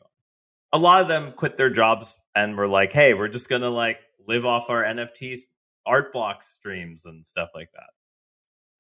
a 0.74 0.80
lot 0.80 1.02
of 1.02 1.08
them 1.08 1.32
quit 1.32 1.56
their 1.56 1.70
jobs 1.70 2.18
and 2.36 2.58
we're 2.58 2.68
like, 2.68 2.94
hey, 2.94 3.14
we're 3.14 3.28
just 3.28 3.50
gonna 3.50 3.70
like 3.70 4.00
live 4.28 4.46
off 4.46 4.70
our 4.70 4.84
NFTs 4.84 5.40
art 5.86 6.14
block 6.14 6.44
streams 6.44 7.06
and 7.06 7.26
stuff 7.26 7.50
like 7.54 7.70
that. 7.74 7.90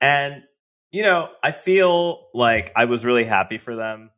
And 0.01 0.43
you 0.91 1.01
know, 1.01 1.30
I 1.43 1.51
feel 1.51 2.28
like 2.34 2.72
I 2.76 2.86
was 2.86 3.04
really 3.04 3.24
happy 3.24 3.58
for 3.58 3.76
them, 3.76 4.12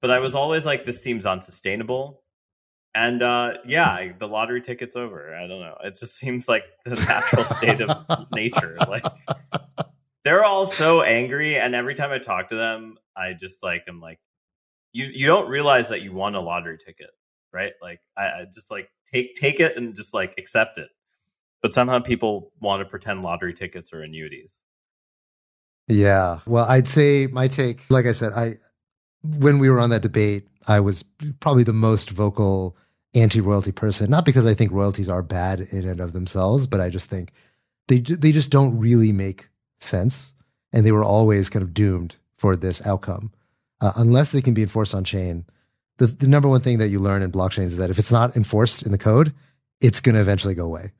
but 0.00 0.10
I 0.10 0.18
was 0.18 0.34
always 0.34 0.66
like, 0.66 0.84
this 0.84 1.02
seems 1.02 1.24
unsustainable. 1.24 2.22
And 2.94 3.22
uh, 3.22 3.52
yeah, 3.64 4.12
the 4.18 4.26
lottery 4.26 4.60
ticket's 4.60 4.96
over. 4.96 5.34
I 5.34 5.46
don't 5.46 5.60
know. 5.60 5.76
It 5.84 5.96
just 5.98 6.16
seems 6.18 6.48
like 6.48 6.64
the 6.84 6.96
natural 6.96 7.44
state 7.44 7.80
of 7.80 8.26
nature. 8.32 8.76
Like 8.88 9.04
they're 10.24 10.44
all 10.44 10.66
so 10.66 11.02
angry, 11.02 11.56
and 11.56 11.74
every 11.74 11.94
time 11.94 12.10
I 12.10 12.18
talk 12.18 12.48
to 12.48 12.56
them, 12.56 12.96
I 13.16 13.32
just 13.32 13.62
like 13.62 13.84
I'm 13.88 14.00
like, 14.00 14.18
you 14.92 15.06
you 15.06 15.26
don't 15.26 15.48
realize 15.48 15.88
that 15.90 16.02
you 16.02 16.12
won 16.12 16.34
a 16.34 16.40
lottery 16.40 16.78
ticket, 16.78 17.10
right? 17.52 17.72
Like 17.82 18.00
I, 18.16 18.24
I 18.24 18.46
just 18.52 18.70
like 18.70 18.88
take 19.10 19.34
take 19.34 19.60
it 19.60 19.76
and 19.76 19.94
just 19.94 20.14
like 20.14 20.34
accept 20.38 20.78
it. 20.78 20.88
But 21.62 21.74
somehow 21.74 21.98
people 22.00 22.52
want 22.60 22.80
to 22.80 22.88
pretend 22.88 23.22
lottery 23.22 23.52
tickets 23.52 23.92
are 23.92 24.02
annuities. 24.02 24.62
Yeah. 25.88 26.38
Well, 26.46 26.64
I'd 26.66 26.88
say 26.88 27.26
my 27.26 27.48
take, 27.48 27.82
like 27.90 28.06
I 28.06 28.12
said, 28.12 28.32
I 28.32 28.54
when 29.22 29.58
we 29.58 29.68
were 29.68 29.80
on 29.80 29.90
that 29.90 30.02
debate, 30.02 30.48
I 30.68 30.80
was 30.80 31.02
probably 31.40 31.64
the 31.64 31.72
most 31.72 32.10
vocal 32.10 32.76
anti-royalty 33.14 33.72
person. 33.72 34.10
Not 34.10 34.24
because 34.24 34.46
I 34.46 34.54
think 34.54 34.72
royalties 34.72 35.08
are 35.08 35.22
bad 35.22 35.60
in 35.60 35.86
and 35.88 36.00
of 36.00 36.12
themselves, 36.12 36.66
but 36.66 36.80
I 36.80 36.88
just 36.88 37.10
think 37.10 37.32
they 37.88 37.98
they 37.98 38.32
just 38.32 38.50
don't 38.50 38.78
really 38.78 39.12
make 39.12 39.48
sense, 39.80 40.34
and 40.72 40.86
they 40.86 40.92
were 40.92 41.04
always 41.04 41.50
kind 41.50 41.62
of 41.62 41.74
doomed 41.74 42.16
for 42.38 42.56
this 42.56 42.84
outcome 42.86 43.32
uh, 43.80 43.92
unless 43.96 44.32
they 44.32 44.40
can 44.40 44.54
be 44.54 44.62
enforced 44.62 44.94
on 44.94 45.04
chain. 45.04 45.44
The, 46.00 46.06
the 46.06 46.28
number 46.28 46.48
one 46.48 46.62
thing 46.62 46.78
that 46.78 46.88
you 46.88 46.98
learn 46.98 47.20
in 47.20 47.30
blockchains 47.30 47.66
is 47.66 47.76
that 47.76 47.90
if 47.90 47.98
it's 47.98 48.10
not 48.10 48.34
enforced 48.34 48.84
in 48.84 48.90
the 48.90 48.96
code, 48.96 49.34
it's 49.82 50.00
going 50.00 50.14
to 50.14 50.20
eventually 50.22 50.54
go 50.54 50.64
away. 50.64 50.92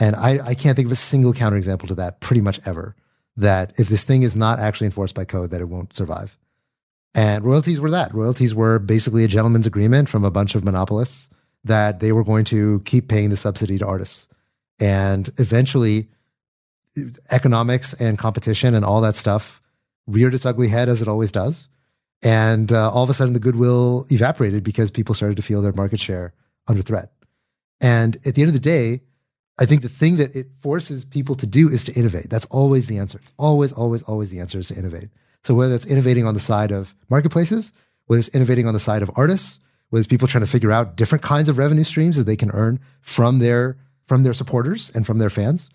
And 0.00 0.16
I, 0.16 0.40
I 0.42 0.54
can't 0.54 0.76
think 0.76 0.86
of 0.86 0.92
a 0.92 0.96
single 0.96 1.34
counterexample 1.34 1.88
to 1.88 1.94
that 1.96 2.20
pretty 2.20 2.40
much 2.40 2.58
ever. 2.64 2.96
That 3.36 3.74
if 3.78 3.88
this 3.88 4.04
thing 4.04 4.22
is 4.22 4.34
not 4.34 4.58
actually 4.58 4.86
enforced 4.86 5.14
by 5.14 5.26
code, 5.26 5.50
that 5.50 5.60
it 5.60 5.68
won't 5.68 5.92
survive. 5.92 6.38
And 7.14 7.44
royalties 7.44 7.80
were 7.80 7.90
that. 7.90 8.14
Royalties 8.14 8.54
were 8.54 8.78
basically 8.78 9.24
a 9.24 9.28
gentleman's 9.28 9.66
agreement 9.66 10.08
from 10.08 10.24
a 10.24 10.30
bunch 10.30 10.54
of 10.54 10.64
monopolists 10.64 11.28
that 11.64 12.00
they 12.00 12.12
were 12.12 12.24
going 12.24 12.46
to 12.46 12.80
keep 12.86 13.08
paying 13.08 13.28
the 13.28 13.36
subsidy 13.36 13.76
to 13.76 13.86
artists. 13.86 14.26
And 14.80 15.28
eventually, 15.36 16.08
economics 17.30 17.92
and 17.92 18.18
competition 18.18 18.74
and 18.74 18.86
all 18.86 19.02
that 19.02 19.16
stuff 19.16 19.60
reared 20.06 20.34
its 20.34 20.46
ugly 20.46 20.68
head 20.68 20.88
as 20.88 21.02
it 21.02 21.08
always 21.08 21.30
does. 21.30 21.68
And 22.22 22.72
uh, 22.72 22.90
all 22.90 23.04
of 23.04 23.10
a 23.10 23.14
sudden, 23.14 23.34
the 23.34 23.40
goodwill 23.40 24.06
evaporated 24.10 24.64
because 24.64 24.90
people 24.90 25.14
started 25.14 25.36
to 25.36 25.42
feel 25.42 25.62
their 25.62 25.72
market 25.72 26.00
share 26.00 26.32
under 26.66 26.82
threat. 26.82 27.12
And 27.80 28.16
at 28.26 28.34
the 28.34 28.42
end 28.42 28.48
of 28.48 28.54
the 28.54 28.60
day, 28.60 29.02
I 29.58 29.66
think 29.66 29.82
the 29.82 29.88
thing 29.88 30.16
that 30.16 30.34
it 30.34 30.48
forces 30.60 31.04
people 31.04 31.34
to 31.36 31.46
do 31.46 31.68
is 31.68 31.84
to 31.84 31.92
innovate. 31.94 32.28
That's 32.28 32.46
always 32.46 32.86
the 32.86 32.98
answer. 32.98 33.18
It's 33.18 33.32
always, 33.38 33.72
always, 33.72 34.02
always 34.02 34.30
the 34.30 34.40
answer 34.40 34.58
is 34.58 34.68
to 34.68 34.76
innovate. 34.76 35.08
So 35.44 35.54
whether 35.54 35.74
it's 35.74 35.86
innovating 35.86 36.26
on 36.26 36.34
the 36.34 36.40
side 36.40 36.72
of 36.72 36.94
marketplaces, 37.08 37.72
whether 38.06 38.18
it's 38.18 38.28
innovating 38.28 38.66
on 38.66 38.74
the 38.74 38.80
side 38.80 39.02
of 39.02 39.10
artists, 39.16 39.60
whether 39.90 40.00
it's 40.00 40.08
people 40.08 40.28
trying 40.28 40.44
to 40.44 40.50
figure 40.50 40.72
out 40.72 40.96
different 40.96 41.22
kinds 41.22 41.48
of 41.48 41.58
revenue 41.58 41.84
streams 41.84 42.16
that 42.16 42.24
they 42.24 42.36
can 42.36 42.50
earn 42.50 42.80
from 43.00 43.38
their 43.38 43.76
from 44.04 44.22
their 44.22 44.32
supporters 44.32 44.90
and 44.94 45.04
from 45.04 45.18
their 45.18 45.30
fans, 45.30 45.68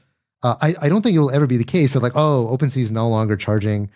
uh, 0.44 0.56
I, 0.62 0.76
I 0.82 0.90
don't 0.90 1.02
think 1.02 1.16
it 1.16 1.20
will 1.20 1.32
ever 1.32 1.48
be 1.48 1.58
the 1.58 1.66
case 1.66 1.94
that 1.94 2.02
like, 2.02 2.16
oh, 2.16 2.50
OpenSea 2.52 2.82
is 2.82 2.92
no 2.92 3.10
longer 3.10 3.36
charging, 3.36 3.90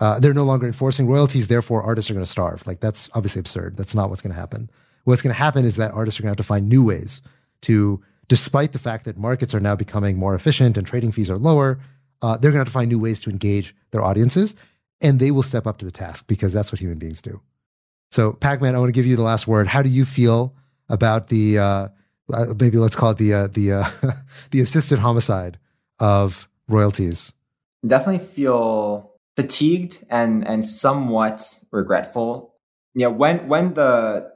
uh, 0.00 0.18
they're 0.18 0.34
no 0.34 0.44
longer 0.44 0.66
enforcing 0.66 1.06
royalties, 1.06 1.48
therefore 1.48 1.82
artists 1.82 2.10
are 2.10 2.14
going 2.14 2.24
to 2.24 2.30
starve. 2.30 2.66
Like 2.66 2.80
that's 2.80 3.08
obviously 3.14 3.40
absurd. 3.40 3.76
That's 3.76 3.94
not 3.94 4.08
what's 4.08 4.22
going 4.22 4.34
to 4.34 4.40
happen. 4.40 4.70
What's 5.04 5.22
going 5.22 5.34
to 5.34 5.38
happen 5.38 5.64
is 5.64 5.76
that 5.76 5.92
artists 5.92 6.18
are 6.18 6.22
going 6.22 6.34
to 6.34 6.40
have 6.40 6.44
to 6.44 6.48
find 6.48 6.68
new 6.68 6.84
ways 6.84 7.22
to, 7.62 8.02
despite 8.28 8.72
the 8.72 8.78
fact 8.78 9.04
that 9.04 9.16
markets 9.16 9.54
are 9.54 9.60
now 9.60 9.76
becoming 9.76 10.18
more 10.18 10.34
efficient 10.34 10.76
and 10.76 10.86
trading 10.86 11.12
fees 11.12 11.30
are 11.30 11.38
lower, 11.38 11.80
uh, 12.22 12.36
they're 12.36 12.50
going 12.50 12.58
to 12.58 12.60
have 12.60 12.68
to 12.68 12.72
find 12.72 12.90
new 12.90 12.98
ways 12.98 13.20
to 13.20 13.30
engage 13.30 13.74
their 13.90 14.02
audiences 14.02 14.54
and 15.00 15.18
they 15.18 15.30
will 15.30 15.42
step 15.42 15.66
up 15.66 15.78
to 15.78 15.84
the 15.84 15.90
task 15.90 16.26
because 16.26 16.52
that's 16.52 16.72
what 16.72 16.80
human 16.80 16.98
beings 16.98 17.22
do. 17.22 17.40
So, 18.10 18.32
Pacman, 18.32 18.74
I 18.74 18.78
want 18.78 18.88
to 18.88 18.92
give 18.92 19.06
you 19.06 19.16
the 19.16 19.22
last 19.22 19.46
word. 19.46 19.66
How 19.66 19.82
do 19.82 19.88
you 19.88 20.04
feel 20.04 20.54
about 20.88 21.28
the 21.28 21.58
uh, 21.58 21.88
uh 22.32 22.54
maybe 22.58 22.76
let's 22.76 22.96
call 22.96 23.10
it 23.10 23.18
the 23.18 23.32
uh, 23.32 23.46
the 23.46 23.72
uh, 23.72 23.84
the 24.50 24.60
assisted 24.60 24.98
homicide 24.98 25.58
of 25.98 26.48
royalties? 26.68 27.32
Definitely 27.86 28.26
feel 28.26 29.09
fatigued 29.36 30.04
and 30.10 30.46
and 30.46 30.64
somewhat 30.64 31.60
regretful. 31.70 32.54
You 32.94 33.02
know, 33.02 33.10
when 33.10 33.48
when 33.48 33.74
the 33.74 34.30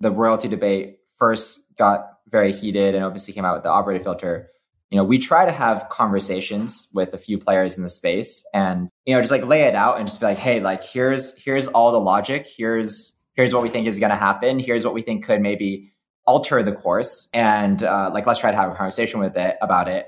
the 0.00 0.10
royalty 0.10 0.48
debate 0.48 0.98
first 1.18 1.76
got 1.76 2.06
very 2.28 2.52
heated 2.52 2.94
and 2.94 3.04
obviously 3.04 3.32
came 3.32 3.44
out 3.44 3.54
with 3.54 3.62
the 3.62 3.70
operator 3.70 4.02
filter, 4.02 4.50
you 4.90 4.96
know, 4.96 5.04
we 5.04 5.18
try 5.18 5.44
to 5.44 5.52
have 5.52 5.88
conversations 5.88 6.88
with 6.94 7.14
a 7.14 7.18
few 7.18 7.38
players 7.38 7.76
in 7.76 7.82
the 7.82 7.90
space 7.90 8.44
and, 8.54 8.88
you 9.04 9.14
know, 9.14 9.20
just 9.20 9.32
like 9.32 9.44
lay 9.44 9.62
it 9.62 9.74
out 9.74 9.98
and 9.98 10.06
just 10.06 10.20
be 10.20 10.26
like, 10.26 10.38
hey, 10.38 10.60
like 10.60 10.84
here's 10.84 11.36
here's 11.42 11.66
all 11.68 11.92
the 11.92 12.00
logic. 12.00 12.46
Here's 12.56 13.18
here's 13.34 13.52
what 13.52 13.62
we 13.62 13.68
think 13.68 13.86
is 13.86 13.98
gonna 13.98 14.16
happen. 14.16 14.58
Here's 14.58 14.84
what 14.84 14.94
we 14.94 15.02
think 15.02 15.24
could 15.24 15.40
maybe 15.40 15.92
alter 16.26 16.62
the 16.62 16.72
course. 16.72 17.28
And 17.34 17.82
uh, 17.82 18.10
like 18.14 18.26
let's 18.26 18.40
try 18.40 18.50
to 18.50 18.56
have 18.56 18.70
a 18.70 18.74
conversation 18.74 19.20
with 19.20 19.36
it 19.36 19.56
about 19.60 19.88
it. 19.88 20.06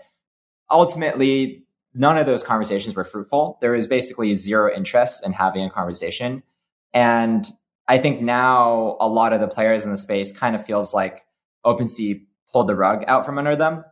Ultimately, 0.71 1.66
none 1.97 2.19
of 2.19 2.27
those 2.27 2.43
conversations 2.43 2.95
were 2.95 3.05
fruitful. 3.05 3.59
There 3.61 3.73
was 3.73 3.87
basically 3.87 4.35
zero 4.35 4.73
interest 4.75 5.27
in 5.27 5.33
having 5.33 5.65
a 5.65 5.71
conversation. 5.71 6.43
And 6.93 7.47
I 7.89 7.99
think 7.99 8.21
now 8.21 8.97
a 9.01 9.09
lot 9.09 9.33
of 9.33 9.41
the 9.41 9.49
players 9.49 9.85
in 9.85 9.91
the 9.91 9.97
space 9.97 10.31
kind 10.31 10.55
of 10.55 10.65
feels 10.65 10.95
like 10.95 11.23
OpenSea 11.65 12.25
pulled 12.53 12.69
the 12.69 12.77
rug 12.77 13.05
out 13.09 13.27
from 13.27 13.39
under 13.39 13.57
them 13.57 13.85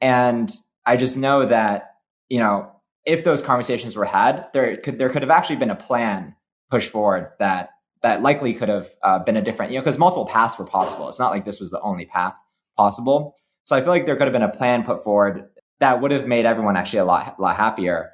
and 0.00 0.50
I 0.86 0.96
just 0.96 1.16
know 1.16 1.44
that, 1.44 1.96
you 2.28 2.38
know, 2.38 2.70
if 3.04 3.24
those 3.24 3.42
conversations 3.42 3.96
were 3.96 4.04
had, 4.04 4.46
there 4.52 4.76
could 4.76 4.98
there 4.98 5.08
could 5.08 5.22
have 5.22 5.30
actually 5.30 5.56
been 5.56 5.70
a 5.70 5.76
plan 5.76 6.34
pushed 6.70 6.90
forward 6.90 7.32
that 7.38 7.70
that 8.02 8.22
likely 8.22 8.54
could 8.54 8.68
have 8.68 8.88
uh, 9.02 9.18
been 9.18 9.36
a 9.36 9.42
different, 9.42 9.72
you 9.72 9.78
know, 9.78 9.82
because 9.82 9.98
multiple 9.98 10.26
paths 10.26 10.58
were 10.58 10.64
possible. 10.64 11.08
It's 11.08 11.18
not 11.18 11.30
like 11.30 11.44
this 11.44 11.60
was 11.60 11.70
the 11.70 11.80
only 11.80 12.06
path 12.06 12.34
possible. 12.76 13.36
So 13.64 13.76
I 13.76 13.80
feel 13.80 13.90
like 13.90 14.06
there 14.06 14.16
could 14.16 14.26
have 14.26 14.32
been 14.32 14.42
a 14.42 14.48
plan 14.48 14.84
put 14.84 15.04
forward 15.04 15.48
that 15.80 16.00
would 16.00 16.10
have 16.10 16.26
made 16.26 16.46
everyone 16.46 16.76
actually 16.76 17.00
a 17.00 17.04
lot, 17.04 17.40
lot 17.40 17.56
happier. 17.56 18.12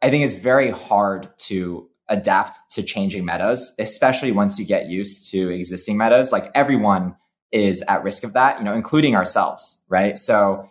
I 0.00 0.10
think 0.10 0.24
it's 0.24 0.36
very 0.36 0.70
hard 0.70 1.28
to 1.46 1.88
adapt 2.08 2.56
to 2.70 2.82
changing 2.82 3.24
metas, 3.24 3.74
especially 3.78 4.32
once 4.32 4.58
you 4.58 4.66
get 4.66 4.86
used 4.86 5.30
to 5.30 5.50
existing 5.50 5.96
metas. 5.96 6.32
Like 6.32 6.50
everyone 6.54 7.16
is 7.52 7.82
at 7.88 8.02
risk 8.02 8.24
of 8.24 8.32
that, 8.32 8.58
you 8.58 8.64
know, 8.64 8.74
including 8.74 9.14
ourselves, 9.14 9.82
right? 9.88 10.16
So 10.16 10.68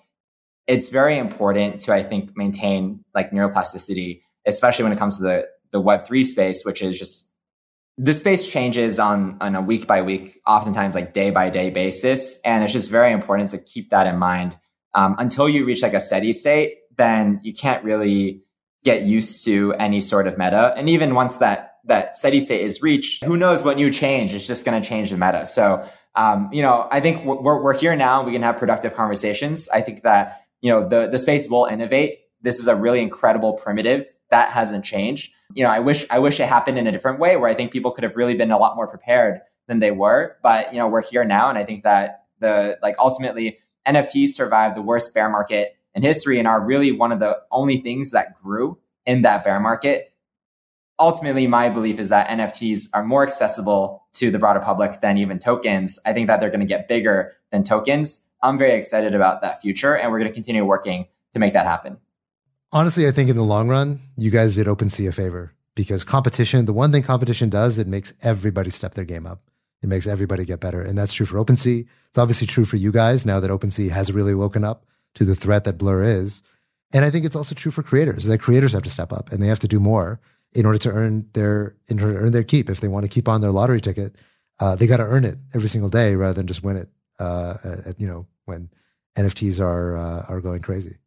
it's 0.68 0.90
very 0.90 1.18
important 1.18 1.82
to, 1.82 1.94
I 1.94 2.04
think, 2.04 2.36
maintain 2.38 3.04
like 3.14 3.32
neuroplasticity, 3.32 4.22
especially 4.46 4.84
when 4.84 4.94
it 4.94 5.00
comes 5.00 5.18
to 5.18 5.24
the, 5.24 5.48
the 5.72 5.82
Web3 5.82 6.24
space, 6.24 6.64
which 6.64 6.82
is 6.82 6.98
just 6.98 7.32
the 7.98 8.14
space 8.14 8.50
changes 8.50 8.98
on, 8.98 9.38
on 9.42 9.56
a 9.56 9.62
week 9.62 9.88
by 9.88 10.02
week, 10.02 10.40
oftentimes 10.48 10.96
like 10.96 11.14
day 11.14 11.32
by 11.32 11.50
day 11.50 11.70
basis. 11.70 12.40
And 12.46 12.64
it's 12.64 12.72
just 12.72 12.90
very 12.90 13.12
important 13.12 13.50
to 13.50 13.58
keep 13.58 13.90
that 13.90 14.08
in 14.08 14.18
mind. 14.18 14.58
Um, 14.94 15.16
until 15.20 15.48
you 15.48 15.66
reach 15.66 15.82
like 15.82 15.94
a 15.94 16.00
steady 16.00 16.34
state, 16.34 16.80
then 16.98 17.40
you 17.44 17.54
can't 17.54 17.84
really 17.84 18.44
get 18.84 19.04
used 19.04 19.46
to 19.46 19.74
any 19.74 20.02
sort 20.02 20.28
of 20.28 20.38
meta. 20.38 20.74
And 20.76 20.90
even 20.90 21.16
once 21.16 21.38
that, 21.38 21.76
that 21.86 22.16
steady 22.16 22.40
state 22.40 22.62
is 22.62 22.82
reached, 22.82 23.24
who 23.24 23.38
knows 23.38 23.64
what 23.64 23.78
new 23.78 23.92
change 23.92 24.34
is 24.34 24.48
just 24.48 24.66
going 24.66 24.82
to 24.82 24.88
change 24.88 25.12
the 25.12 25.18
meta. 25.18 25.46
So, 25.46 25.88
um, 26.16 26.50
you 26.52 26.62
know, 26.62 26.88
I 26.92 27.00
think 27.00 27.24
we're, 27.26 27.62
we're 27.62 27.78
here 27.78 27.96
now. 27.96 28.24
We 28.24 28.32
can 28.32 28.42
have 28.42 28.58
productive 28.58 28.96
conversations. 28.96 29.70
I 29.70 29.82
think 29.82 30.04
that 30.04 30.42
you 30.62 30.70
know, 30.70 30.88
the, 30.88 31.08
the 31.08 31.18
space 31.18 31.50
will 31.50 31.66
innovate. 31.66 32.20
This 32.42 32.60
is 32.60 32.68
a 32.68 32.76
really 32.76 33.02
incredible 33.02 33.54
primitive 33.54 34.06
that 34.30 34.52
hasn't 34.52 34.86
changed. 34.86 35.32
You 35.54 35.64
know, 35.64 35.70
I 35.70 35.80
wish, 35.80 36.06
I 36.10 36.20
wish 36.20 36.40
it 36.40 36.48
happened 36.48 36.78
in 36.78 36.86
a 36.86 36.92
different 36.92 37.20
way 37.20 37.38
where 37.38 37.50
I 37.50 37.54
think 37.54 37.72
people 37.72 37.92
could 37.92 38.04
have 38.04 38.16
really 38.16 38.36
been 38.36 38.52
a 38.52 38.58
lot 38.58 38.76
more 38.76 38.88
prepared 38.88 39.40
than 39.68 39.80
they 39.80 39.92
were. 39.92 40.38
But, 40.44 40.74
you 40.74 40.80
know, 40.80 40.88
we're 40.88 41.02
here 41.02 41.26
now. 41.26 41.50
And 41.50 41.58
I 41.58 41.64
think 41.64 41.84
that 41.84 42.26
the, 42.40 42.78
like, 42.82 42.96
ultimately 43.00 43.60
NFTs 43.88 44.30
survived 44.30 44.76
the 44.76 44.82
worst 44.82 45.14
bear 45.14 45.30
market 45.30 45.76
in 45.94 46.04
history 46.04 46.40
and 46.40 46.48
are 46.48 46.66
really 46.66 46.92
one 46.92 47.12
of 47.12 47.20
the 47.20 47.38
only 47.52 47.78
things 47.78 48.12
that 48.12 48.36
grew 48.36 48.78
in 49.06 49.24
that 49.24 49.44
bear 49.44 49.60
market. 49.60 50.14
Ultimately, 51.00 51.48
my 51.48 51.70
belief 51.70 51.98
is 51.98 52.10
that 52.10 52.28
NFTs 52.28 52.90
are 52.94 53.04
more 53.04 53.24
accessible 53.24 54.04
to 54.14 54.30
the 54.30 54.38
broader 54.38 54.60
public 54.60 55.02
than 55.02 55.18
even 55.18 55.40
tokens. 55.40 55.98
I 56.06 56.14
think 56.14 56.28
that 56.28 56.40
they're 56.40 56.50
going 56.50 56.60
to 56.60 56.66
get 56.66 56.88
bigger 56.88 57.34
than 57.52 57.64
tokens. 57.64 58.28
I'm 58.42 58.58
very 58.58 58.74
excited 58.74 59.16
about 59.16 59.42
that 59.42 59.62
future, 59.62 59.96
and 59.96 60.12
we're 60.12 60.20
going 60.20 60.30
to 60.30 60.34
continue 60.34 60.66
working 60.66 61.08
to 61.34 61.40
make 61.40 61.54
that 61.54 61.66
happen. 61.66 61.98
Honestly, 62.72 63.08
I 63.08 63.12
think 63.12 63.30
in 63.30 63.36
the 63.36 63.44
long 63.44 63.68
run, 63.68 64.00
you 64.18 64.30
guys 64.30 64.56
did 64.56 64.68
OpenSea 64.68 65.08
a 65.08 65.12
favor 65.12 65.54
because 65.74 66.04
competition, 66.04 66.66
the 66.66 66.74
one 66.74 66.92
thing 66.92 67.04
competition 67.04 67.50
does, 67.50 67.80
it 67.80 67.88
makes 67.88 68.14
everybody 68.22 68.70
step 68.70 68.94
their 68.94 69.06
game 69.06 69.26
up. 69.26 69.49
It 69.82 69.88
makes 69.88 70.08
everybody 70.08 70.46
get 70.46 70.60
better. 70.60 70.82
And 70.82 70.98
that's 70.98 71.14
true 71.14 71.26
for 71.26 71.38
OpenSea. 71.38 71.88
It's 72.10 72.18
obviously 72.18 72.48
true 72.48 72.66
for 72.66 72.76
you 72.76 72.92
guys 72.92 73.26
now 73.26 73.40
that 73.40 73.52
OpenSea 73.52 73.90
has 73.92 74.12
really 74.12 74.36
woken 74.36 74.64
up 74.64 74.86
to 75.16 75.24
the 75.24 75.36
threat 75.36 75.64
that 75.64 75.78
Blur 75.78 76.04
is. 76.04 76.44
And 76.94 77.06
I 77.06 77.12
think 77.12 77.26
it's 77.26 77.36
also 77.36 77.56
true 77.56 77.72
for 77.72 77.84
creators 77.84 78.26
that 78.26 78.40
creators 78.40 78.74
have 78.74 78.84
to 78.84 78.90
step 78.90 79.14
up 79.14 79.32
and 79.32 79.42
they 79.42 79.48
have 79.48 79.60
to 79.60 79.68
do 79.68 79.80
more 79.80 80.20
in 80.54 80.66
order 80.66 80.80
to 80.80 80.92
earn 80.92 81.28
their 81.34 81.76
in 81.88 82.00
order 82.00 82.14
to 82.14 82.20
earn 82.20 82.32
their 82.32 82.44
keep. 82.44 82.70
If 82.70 82.82
they 82.82 82.88
want 82.88 83.06
to 83.06 83.10
keep 83.10 83.28
on 83.28 83.42
their 83.42 83.52
lottery 83.52 83.80
ticket, 83.80 84.16
uh, 84.60 84.76
they 84.76 84.88
got 84.88 84.98
to 84.98 85.04
earn 85.04 85.24
it 85.24 85.38
every 85.54 85.70
single 85.70 85.90
day 85.90 86.16
rather 86.16 86.34
than 86.34 86.48
just 86.48 86.64
win 86.64 86.78
it 86.78 86.90
uh, 87.20 87.56
at, 87.86 88.00
you 88.00 88.08
know 88.08 88.26
when 88.46 88.70
NFTs 89.18 89.60
are 89.60 89.98
uh, 89.98 90.26
are 90.28 90.42
going 90.42 90.62
crazy. 90.62 90.98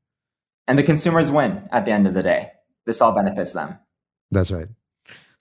And 0.68 0.78
the 0.78 0.82
consumers 0.82 1.30
win 1.30 1.68
at 1.72 1.84
the 1.84 1.90
end 1.90 2.06
of 2.06 2.14
the 2.14 2.22
day. 2.22 2.52
This 2.86 3.00
all 3.00 3.12
benefits 3.12 3.52
them. 3.52 3.78
That's 4.30 4.50
right. 4.50 4.68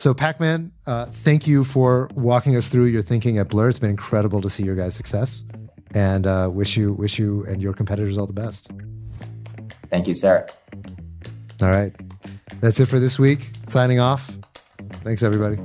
So, 0.02 0.16
Pacman, 0.16 0.72
uh, 0.88 1.06
thank 1.06 1.46
you 1.46 1.64
for 1.64 2.10
walking 2.16 2.56
us 2.56 2.70
through 2.70 2.86
your 2.86 3.04
thinking 3.04 3.38
at 3.38 3.50
Blur. 3.50 3.70
It's 3.70 3.78
been 3.78 3.92
incredible 3.92 4.42
to 4.42 4.50
see 4.50 4.64
your 4.64 4.74
guys' 4.74 4.96
success, 4.96 5.44
and 5.94 6.26
uh, 6.26 6.50
wish 6.52 6.76
you, 6.76 6.94
wish 6.94 7.20
you, 7.20 7.46
and 7.46 7.62
your 7.62 7.72
competitors 7.74 8.18
all 8.18 8.26
the 8.26 8.34
best. 8.34 8.72
Thank 9.92 10.08
you, 10.08 10.16
Sarah. 10.16 10.48
All 11.62 11.70
right, 11.70 11.94
that's 12.62 12.80
it 12.80 12.88
for 12.88 12.98
this 12.98 13.20
week. 13.20 13.52
Signing 13.68 14.00
off. 14.00 14.32
Thanks, 15.04 15.22
everybody. 15.22 15.60